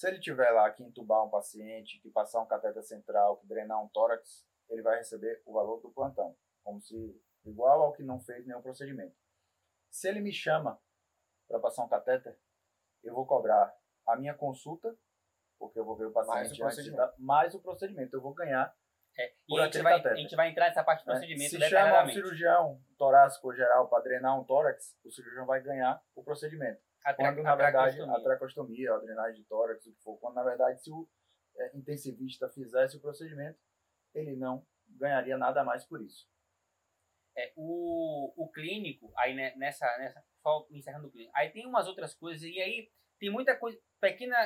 Se 0.00 0.08
ele 0.08 0.18
tiver 0.18 0.50
lá 0.52 0.70
que 0.70 0.82
entubar 0.82 1.22
um 1.22 1.28
paciente, 1.28 2.00
que 2.00 2.08
passar 2.08 2.40
um 2.40 2.46
cateter 2.46 2.82
central, 2.82 3.36
que 3.36 3.46
drenar 3.46 3.84
um 3.84 3.88
tórax, 3.88 4.46
ele 4.70 4.80
vai 4.80 4.96
receber 4.96 5.42
o 5.44 5.52
valor 5.52 5.78
do 5.82 5.90
plantão, 5.90 6.34
como 6.64 6.80
se 6.80 7.22
igual 7.44 7.82
ao 7.82 7.92
que 7.92 8.02
não 8.02 8.18
fez 8.18 8.46
nenhum 8.46 8.62
procedimento. 8.62 9.14
Se 9.90 10.08
ele 10.08 10.22
me 10.22 10.32
chama 10.32 10.80
para 11.46 11.60
passar 11.60 11.84
um 11.84 11.88
catéter, 11.88 12.34
eu 13.04 13.12
vou 13.14 13.26
cobrar 13.26 13.76
a 14.06 14.16
minha 14.16 14.32
consulta, 14.32 14.96
porque 15.58 15.78
eu 15.78 15.84
vou 15.84 15.98
ver 15.98 16.06
o 16.06 16.12
paciente 16.12 16.34
Mais 16.34 16.52
o 16.52 16.56
procedimento. 16.56 17.14
mais 17.18 17.54
o 17.54 17.60
procedimento. 17.60 18.16
Eu 18.16 18.22
vou 18.22 18.32
ganhar 18.32 18.74
É, 19.18 19.34
e 19.46 19.60
a 19.60 19.64
gente, 19.64 19.82
vai, 19.82 20.00
a 20.02 20.14
gente 20.14 20.34
vai 20.34 20.48
entrar 20.48 20.68
nessa 20.68 20.82
parte 20.82 21.04
do 21.04 21.08
né? 21.08 21.12
procedimento 21.12 21.50
Se 21.50 21.68
chama 21.68 22.04
um 22.04 22.08
cirurgião 22.08 22.82
torácico 22.96 23.54
geral 23.54 23.86
para 23.86 24.02
drenar 24.02 24.40
um 24.40 24.44
tórax, 24.44 24.96
o 25.04 25.10
cirurgião 25.10 25.44
vai 25.44 25.60
ganhar 25.60 26.02
o 26.14 26.24
procedimento. 26.24 26.80
Quando, 27.16 27.42
na 27.42 27.56
verdade, 27.56 28.00
a 28.00 28.20
tracostomia, 28.20 28.94
a 28.94 28.98
drenagem 28.98 29.40
de 29.40 29.48
tórax, 29.48 29.86
o 29.86 29.92
que 29.92 30.02
for, 30.02 30.18
quando, 30.18 30.34
na 30.34 30.44
verdade, 30.44 30.82
se 30.82 30.90
o 30.90 31.08
é, 31.56 31.76
intensivista 31.76 32.48
fizesse 32.48 32.96
o 32.96 33.00
procedimento, 33.00 33.58
ele 34.14 34.36
não 34.36 34.66
ganharia 34.88 35.36
nada 35.38 35.64
mais 35.64 35.84
por 35.84 36.02
isso. 36.02 36.28
É, 37.36 37.52
o, 37.56 38.32
o 38.36 38.50
clínico, 38.50 39.12
aí 39.16 39.34
né, 39.34 39.54
nessa, 39.56 39.86
nessa, 39.98 40.22
só 40.42 40.66
encerrando 40.70 41.08
o 41.08 41.10
clínico, 41.10 41.32
aí 41.34 41.50
tem 41.50 41.66
umas 41.66 41.86
outras 41.86 42.14
coisas, 42.14 42.42
e 42.42 42.60
aí 42.60 42.90
tem 43.18 43.30
muita 43.30 43.56
coisa, 43.56 43.80
pequena 44.00 44.36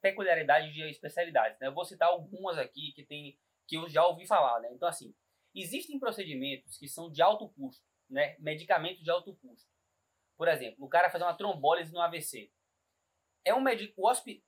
peculiaridade 0.00 0.72
de 0.72 0.82
especialidades, 0.88 1.58
né? 1.58 1.66
Eu 1.66 1.74
vou 1.74 1.84
citar 1.84 2.08
algumas 2.08 2.56
aqui 2.56 2.92
que 2.92 3.04
tem, 3.04 3.36
que 3.66 3.76
eu 3.76 3.88
já 3.88 4.06
ouvi 4.06 4.26
falar, 4.26 4.60
né? 4.60 4.68
Então, 4.72 4.88
assim, 4.88 5.14
existem 5.54 5.98
procedimentos 5.98 6.78
que 6.78 6.88
são 6.88 7.10
de 7.10 7.20
alto 7.20 7.48
custo, 7.48 7.84
né? 8.08 8.36
Medicamentos 8.38 9.02
de 9.02 9.10
alto 9.10 9.34
custo. 9.36 9.68
Por 10.38 10.48
exemplo, 10.48 10.84
o 10.86 10.88
cara 10.88 11.10
fazer 11.10 11.24
uma 11.24 11.34
trombólise 11.36 11.92
no 11.92 12.00
AVC. 12.00 12.50
É 13.44 13.52
um 13.54 13.60
médico, 13.60 13.94
o 14.00 14.08
hospi, 14.08 14.42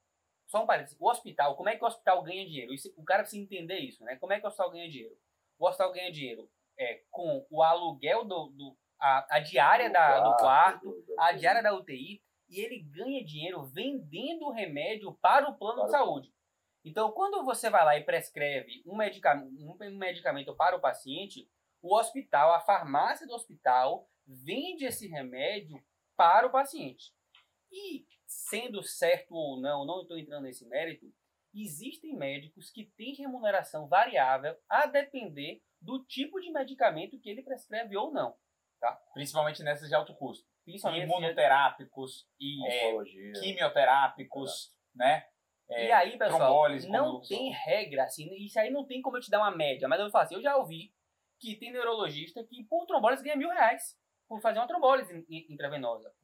só 0.47 0.63
um 0.63 0.67
parênteses, 0.67 0.97
o 1.01 1.09
hospital, 1.09 1.57
como 1.57 1.69
é 1.69 1.77
que 1.77 1.85
o 1.85 1.87
hospital 1.87 2.23
ganha 2.23 2.47
dinheiro? 2.47 2.73
Isso- 2.73 2.93
o 2.97 3.05
cara 3.05 3.23
precisa 3.23 3.43
entender 3.43 3.79
isso, 3.81 4.03
né? 4.05 4.17
Como 4.17 4.33
é 4.33 4.39
que 4.41 4.45
o 4.47 4.49
hospital 4.49 4.71
ganha 4.71 4.89
dinheiro? 4.89 5.17
O 5.59 5.67
hospital 5.67 5.93
ganha 5.93 6.11
dinheiro 6.13 6.49
é, 6.79 7.03
com 7.11 7.47
o 7.51 7.63
aluguel 7.63 8.25
do, 8.25 8.47
do 8.51 8.79
a, 8.99 9.37
a 9.37 9.41
diária 9.41 9.91
da, 9.91 10.21
do 10.21 10.37
quarto, 10.37 10.81
do- 10.91 11.03
do- 11.03 11.21
a 11.21 11.33
diária 11.33 11.63
da 11.63 11.75
UTI, 11.75 12.23
e 12.49 12.61
ele 12.61 12.81
ganha 12.83 13.23
dinheiro 13.25 13.63
vendendo 13.65 14.47
o 14.47 14.51
remédio 14.51 15.13
para 15.21 15.49
o 15.49 15.57
plano 15.59 15.77
Para 15.77 15.85
de 15.87 15.91
saúde. 15.91 16.35
Então, 16.85 17.13
quando 17.13 17.45
você 17.45 17.69
vai 17.69 17.85
lá 17.85 17.97
e 17.99 18.05
prescreve 18.05 18.83
um 18.87 18.97
medicamento, 18.97 19.53
um 19.63 19.97
medicamento 19.99 20.55
para 20.55 20.75
o 20.77 20.81
paciente, 20.81 21.49
o 21.83 21.95
hospital, 21.95 22.53
a 22.55 22.61
farmácia 22.61 23.27
do 23.27 23.35
hospital, 23.35 24.09
vende 24.31 24.85
esse 24.85 25.09
remédio 25.09 25.83
para 26.17 26.47
o 26.47 26.51
paciente. 26.51 27.13
E, 27.73 28.07
sendo 28.27 28.83
certo 28.83 29.35
ou 29.35 29.61
não, 29.61 29.85
não 29.85 30.03
estou 30.03 30.19
entrando 30.19 30.45
nesse 30.45 30.67
mérito, 30.69 31.07
existem 31.55 32.15
médicos 32.17 32.71
que 32.71 32.85
têm 32.97 33.15
remuneração 33.15 33.89
variável 33.89 34.57
a 34.69 34.87
depender 34.87 35.63
do 35.81 36.05
tipo 36.05 36.41
de 36.41 36.51
medicamento 36.51 37.19
que 37.19 37.29
ele 37.29 37.43
prescreve 37.43 37.97
ou 37.97 38.13
não. 38.13 38.37
Principalmente 39.15 39.63
nessas 39.63 39.89
de 39.89 39.95
alto 39.95 40.15
custo. 40.15 40.49
Principalmente 40.65 41.05
Imunoterápicos, 41.05 42.29
e, 42.39 42.67
é, 42.67 43.03
quimioterápicos, 43.41 44.75
né? 44.95 45.27
É, 45.69 45.87
e 45.87 45.93
aí, 45.93 46.19
pessoal, 46.19 46.69
não 46.89 47.21
tem 47.21 47.51
regra, 47.53 48.05
assim, 48.05 48.35
isso 48.35 48.59
aí 48.59 48.71
não 48.71 48.85
tem 48.85 49.01
como 49.01 49.17
eu 49.17 49.21
te 49.21 49.31
dar 49.31 49.39
uma 49.39 49.57
média, 49.57 49.87
mas 49.89 49.99
eu 49.99 50.07
vou 50.07 50.13
falar 50.13 50.25
assim, 50.25 50.35
eu 50.35 50.43
já 50.43 50.57
ouvi 50.57 50.93
que 51.39 51.57
tem 51.57 51.73
neurologista 51.73 52.45
que 52.45 52.65
por 52.65 52.87
trombólise 52.87 53.23
ganha 53.23 53.37
mil 53.37 53.49
reais 53.49 53.97
por 54.31 54.41
fazer 54.41 54.61
uma 54.61 54.69
trombólise 54.69 55.13
in- 55.13 55.27
in- 55.29 55.47
intravenosa. 55.55 56.15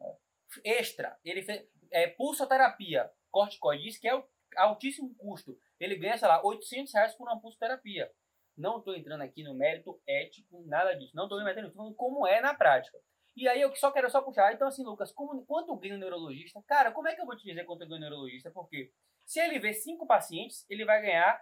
Extra, 0.64 1.18
ele 1.24 1.42
fez 1.42 1.68
é, 1.90 2.06
pulsoterapia, 2.06 3.10
corticoide, 3.32 3.82
diz 3.82 3.98
que 3.98 4.06
é 4.08 4.14
o- 4.14 4.24
altíssimo 4.56 5.12
custo. 5.16 5.58
Ele 5.80 5.96
ganha, 5.96 6.16
sei 6.16 6.28
lá, 6.28 6.40
800 6.44 6.94
reais 6.94 7.14
por 7.16 7.24
uma 7.28 7.40
pulsoterapia. 7.40 8.10
Não 8.56 8.78
estou 8.78 8.94
entrando 8.96 9.22
aqui 9.22 9.42
no 9.42 9.54
mérito 9.54 10.00
ético, 10.06 10.64
nada 10.66 10.94
disso. 10.94 11.14
Não 11.16 11.24
estou 11.24 11.36
me 11.38 11.44
metendo, 11.44 11.66
estou 11.66 11.82
falando 11.82 11.96
como 11.96 12.26
é 12.26 12.40
na 12.40 12.54
prática. 12.54 12.96
E 13.36 13.46
aí 13.48 13.60
eu 13.60 13.74
só 13.76 13.90
quero 13.90 14.08
só 14.08 14.22
puxar. 14.22 14.54
Então, 14.54 14.66
assim, 14.68 14.82
Lucas, 14.84 15.12
como, 15.12 15.44
quanto 15.44 15.76
ganha 15.76 15.96
o 15.96 15.98
neurologista? 15.98 16.62
Cara, 16.66 16.90
como 16.92 17.08
é 17.08 17.14
que 17.14 17.20
eu 17.20 17.26
vou 17.26 17.36
te 17.36 17.44
dizer 17.44 17.64
quanto 17.64 17.80
ganha 17.86 17.96
o 17.98 18.00
neurologista? 18.00 18.50
Porque 18.50 18.90
se 19.26 19.40
ele 19.40 19.58
vê 19.58 19.74
cinco 19.74 20.06
pacientes, 20.06 20.64
ele 20.70 20.84
vai 20.86 21.02
ganhar 21.02 21.38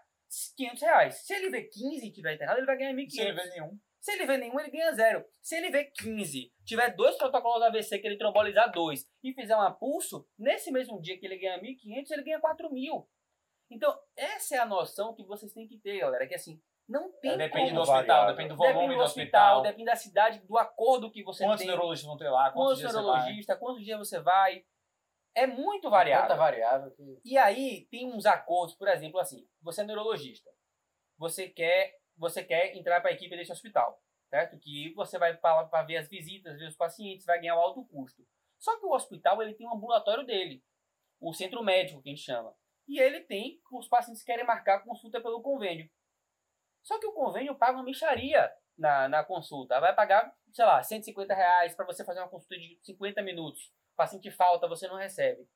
500 0.57 0.83
reais. 0.83 1.15
Se 1.27 1.35
ele 1.35 1.51
vê 1.51 1.63
15 1.63 2.07
e 2.07 2.11
tiver 2.13 2.35
internado, 2.35 2.59
ele 2.59 2.67
vai 2.67 2.77
ganhar 2.79 2.95
1.500. 2.95 3.11
Se 3.13 3.21
ele 3.21 3.33
vê 3.33 3.45
nenhum. 3.51 3.79
Se 4.05 4.13
ele 4.13 4.27
vê 4.27 4.37
nenhum, 4.37 4.61
ele 4.61 4.71
ganha 4.71 4.93
zero. 4.93 5.25
Se 5.41 5.57
ele 5.57 5.71
vê 5.71 5.85
15, 5.87 6.53
tiver 6.63 6.91
dois 6.95 7.17
protocolos 7.17 7.63
AVC 7.63 7.99
que 7.99 8.07
ele 8.07 8.19
trombolizar 8.19 8.71
dois 8.71 9.09
e 9.23 9.33
fizer 9.33 9.57
um 9.57 9.73
pulso, 9.73 10.29
nesse 10.39 10.71
mesmo 10.71 11.01
dia 11.01 11.19
que 11.19 11.25
ele 11.25 11.39
ganha 11.39 11.59
1.500, 11.59 12.11
ele 12.11 12.23
ganha 12.23 12.39
4.000. 12.41 13.07
Então, 13.71 13.99
essa 14.15 14.57
é 14.57 14.59
a 14.59 14.67
noção 14.67 15.15
que 15.15 15.25
vocês 15.25 15.55
têm 15.55 15.67
que 15.67 15.79
ter, 15.79 16.01
galera. 16.01 16.27
Que 16.27 16.35
assim, 16.35 16.61
não 16.87 17.11
tem 17.19 17.31
É, 17.33 17.37
depende 17.39 17.71
como. 17.71 17.77
do 17.77 17.81
hospital, 17.81 18.07
variável. 18.07 18.31
depende 18.35 18.49
do 18.51 18.57
volume 18.57 18.75
Depende 18.75 18.95
do 18.95 18.99
do 18.99 19.05
hospital, 19.05 19.57
hospital. 19.57 19.63
depende 19.63 19.85
da 19.87 19.97
cidade, 19.97 20.39
do 20.47 20.59
acordo 20.59 21.11
que 21.11 21.23
você 21.25 21.43
Quantos 21.45 21.61
tem. 21.61 21.69
neurologistas 21.69 22.07
vão 22.07 22.19
ter 22.19 22.29
lá? 22.29 22.51
Quantos 22.51 22.83
Quantos 22.83 22.95
neurologistas, 22.95 23.59
quantos 23.59 23.83
dias 23.83 23.99
você 23.99 24.21
vai. 24.21 24.67
É 25.35 25.47
muito 25.47 25.85
Tanta 25.85 25.91
variável. 25.91 26.37
variável 26.37 26.91
que. 26.91 27.21
E 27.25 27.39
aí 27.39 27.87
tem 27.91 28.13
uns 28.13 28.27
acordos, 28.27 28.77
por 28.77 28.87
exemplo, 28.87 29.19
assim, 29.19 29.49
você 29.63 29.81
é 29.81 29.85
neurologista, 29.85 30.51
você 31.17 31.49
quer, 31.49 31.95
você 32.17 32.43
quer 32.43 32.77
entrar 32.77 33.01
para 33.01 33.11
a 33.11 33.13
equipe 33.13 33.37
desse 33.37 33.53
hospital, 33.53 34.03
certo? 34.29 34.59
Que 34.59 34.93
você 34.95 35.19
vai 35.19 35.37
para 35.37 35.83
ver 35.83 35.97
as 35.97 36.09
visitas, 36.09 36.59
ver 36.59 36.69
os 36.69 36.77
pacientes, 36.77 37.27
vai 37.27 37.41
ganhar 37.41 37.57
o 37.57 37.61
alto 37.61 37.85
custo. 37.87 38.27
Só 38.59 38.79
que 38.79 38.87
o 38.87 38.93
hospital 38.93 39.43
ele 39.43 39.55
tem 39.55 39.67
um 39.67 39.75
ambulatório 39.75 40.25
dele, 40.25 40.63
o 41.21 41.33
centro 41.33 41.63
médico 41.63 42.03
que 42.03 42.09
a 42.09 42.13
gente 42.13 42.25
chama, 42.25 42.55
e 42.87 42.99
ele 42.99 43.21
tem 43.21 43.61
os 43.73 43.89
pacientes 43.89 44.23
que 44.23 44.31
querem 44.31 44.47
marcar 44.47 44.85
consulta 44.85 45.21
pelo 45.21 45.43
convênio. 45.43 45.91
Só 46.83 46.99
que 46.99 47.07
o 47.07 47.13
convênio 47.13 47.55
paga 47.55 47.79
uma 47.79 47.85
micharia 47.85 48.53
na, 48.77 49.09
na 49.09 49.25
consulta, 49.25 49.81
vai 49.81 49.95
pagar, 49.95 50.35
sei 50.53 50.65
lá, 50.65 50.83
150 50.83 51.35
reais 51.35 51.75
para 51.75 51.87
você 51.87 52.05
fazer 52.05 52.21
uma 52.21 52.29
consulta 52.29 52.57
de 52.57 52.79
50 52.83 53.23
minutos. 53.23 53.73
O 53.93 53.97
paciente 53.97 54.31
falta, 54.31 54.69
você 54.69 54.87
não 54.87 54.97
recebe. 54.97 55.49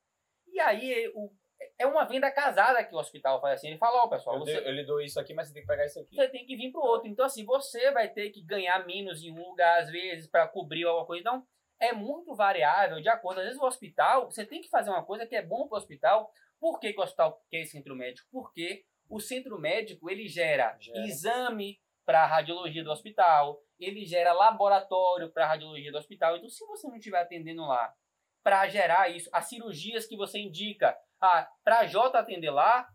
E 0.46 0.60
aí 0.60 1.10
o, 1.14 1.30
é 1.78 1.86
uma 1.86 2.04
venda 2.04 2.30
casada 2.30 2.82
que 2.84 2.94
o 2.94 2.98
hospital 2.98 3.40
faz 3.40 3.54
assim. 3.54 3.68
Ele 3.68 3.78
fala, 3.78 4.04
ó, 4.04 4.08
pessoal, 4.08 4.36
Eu, 4.36 4.40
você, 4.40 4.58
eu 4.58 4.72
lhe 4.72 4.84
dou 4.84 5.00
isso 5.00 5.18
aqui, 5.20 5.32
mas 5.32 5.48
você 5.48 5.54
tem 5.54 5.62
que 5.62 5.68
pegar 5.68 5.86
isso 5.86 6.00
aqui. 6.00 6.16
você 6.16 6.28
tem 6.28 6.44
que 6.44 6.56
vir 6.56 6.72
pro 6.72 6.80
outro. 6.80 7.08
Então, 7.08 7.24
assim, 7.24 7.44
você 7.44 7.90
vai 7.92 8.08
ter 8.08 8.30
que 8.30 8.42
ganhar 8.42 8.84
menos 8.86 9.22
em 9.22 9.30
um 9.30 9.48
lugar, 9.48 9.80
às 9.80 9.90
vezes, 9.90 10.26
para 10.26 10.48
cobrir 10.48 10.84
alguma 10.84 11.06
coisa. 11.06 11.20
Então, 11.20 11.46
é 11.80 11.92
muito 11.92 12.34
variável 12.34 13.00
de 13.00 13.08
acordo. 13.08 13.38
Às 13.38 13.46
vezes, 13.46 13.60
o 13.60 13.64
hospital, 13.66 14.30
você 14.30 14.44
tem 14.44 14.60
que 14.60 14.68
fazer 14.68 14.90
uma 14.90 15.04
coisa 15.04 15.26
que 15.26 15.36
é 15.36 15.42
bom 15.42 15.68
pro 15.68 15.78
hospital. 15.78 16.30
Por 16.60 16.80
que, 16.80 16.92
que 16.92 16.98
o 16.98 17.04
hospital 17.04 17.40
quer 17.48 17.60
esse 17.60 17.72
centro 17.72 17.94
médico? 17.94 18.28
Porque 18.32 18.84
o 19.08 19.20
centro 19.20 19.58
médico, 19.58 20.10
ele 20.10 20.26
gera, 20.26 20.76
Gera. 20.80 20.98
exame 21.06 21.80
para 22.04 22.26
radiologia 22.26 22.82
do 22.82 22.90
hospital, 22.90 23.60
ele 23.78 24.04
gera 24.04 24.32
laboratório 24.32 25.30
para 25.30 25.46
radiologia 25.46 25.92
do 25.92 25.98
hospital. 25.98 26.36
Então, 26.36 26.48
se 26.48 26.66
você 26.66 26.88
não 26.88 26.96
estiver 26.96 27.20
atendendo 27.20 27.62
lá 27.62 27.94
para 28.42 28.66
gerar 28.68 29.08
isso, 29.10 29.28
as 29.32 29.44
cirurgias 29.48 30.06
que 30.06 30.16
você 30.16 30.38
indica, 30.38 30.98
ah, 31.20 31.48
para 31.64 31.84
J 31.86 32.16
atender 32.18 32.50
lá, 32.50 32.86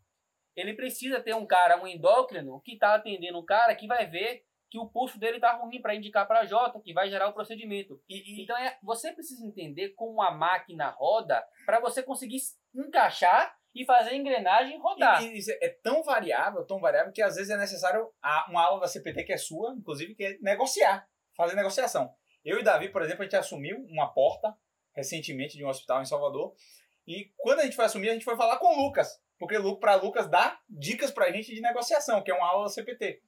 ele 0.56 0.74
precisa 0.76 1.20
ter 1.22 1.34
um 1.36 1.46
cara, 1.46 1.82
um 1.82 1.88
endócrino, 1.88 2.62
que 2.64 2.74
está 2.74 2.96
atendendo 2.96 3.38
o 3.40 3.46
cara 3.46 3.76
que 3.76 3.88
vai 3.88 4.06
ver 4.08 4.44
que 4.70 4.80
o 4.80 4.90
pulso 4.90 5.20
dele 5.20 5.36
está 5.38 5.52
ruim 5.54 5.80
para 5.82 5.94
indicar 5.96 6.28
para 6.28 6.46
J, 6.46 6.80
que 6.82 6.94
vai 6.94 7.08
gerar 7.10 7.28
o 7.28 7.34
procedimento. 7.34 8.02
E, 8.10 8.40
e- 8.40 8.44
Então 8.44 8.58
é, 8.58 8.78
você 8.82 9.12
precisa 9.12 9.46
entender 9.46 9.90
como 9.90 10.22
a 10.22 10.32
máquina 10.32 10.90
roda 10.90 11.44
para 11.66 11.80
você 11.80 12.02
conseguir 12.02 12.38
encaixar 12.74 13.56
e 13.76 13.86
fazer 13.86 14.12
a 14.12 14.16
engrenagem 14.16 14.80
rodar. 14.80 15.22
E, 15.24 15.28
e 15.34 15.38
isso 15.38 15.52
é 15.62 15.70
tão 15.84 16.04
variável, 16.04 16.66
tão 16.66 16.80
variável, 16.80 17.12
que 17.12 17.22
às 17.22 17.36
vezes 17.36 17.50
é 17.52 17.58
necessário 17.58 18.12
a- 18.22 18.46
uma 18.50 18.64
aula 18.64 18.82
da 18.82 18.88
CPT 18.88 19.24
que 19.24 19.34
é 19.34 19.38
sua, 19.38 19.74
inclusive, 19.76 20.16
que 20.16 20.24
é 20.24 20.38
negociar, 20.42 21.08
fazer 21.36 21.56
negociação. 21.56 22.12
Eu 22.44 22.60
e 22.60 22.64
Davi, 22.64 22.90
por 22.90 23.02
exemplo, 23.02 23.22
a 23.22 23.26
gente 23.26 23.36
assumiu 23.36 23.78
uma 23.90 24.12
porta 24.14 24.56
recentemente 24.96 25.58
de 25.58 25.64
um 25.66 25.70
hospital 25.70 26.02
em 26.02 26.06
Salvador. 26.06 26.54
E 27.08 27.32
quando 27.38 27.60
a 27.60 27.64
gente 27.64 27.76
foi 27.76 27.86
assumir, 27.86 28.10
a 28.10 28.14
gente 28.14 28.26
foi 28.26 28.36
falar 28.36 28.58
com 28.58 28.68
o 28.68 28.86
Lucas. 28.86 29.20
Porque 29.38 29.58
para 29.80 29.96
Lucas 29.96 30.30
dá 30.30 30.60
dicas 30.70 31.12
pra 31.12 31.32
gente 31.32 31.54
de 31.54 31.62
negociação, 31.62 32.22
que 32.24 32.32
é 32.32 32.34
uma 32.34 32.48
aula 32.48 32.66
da 32.66 32.70
CPT. 32.70 33.22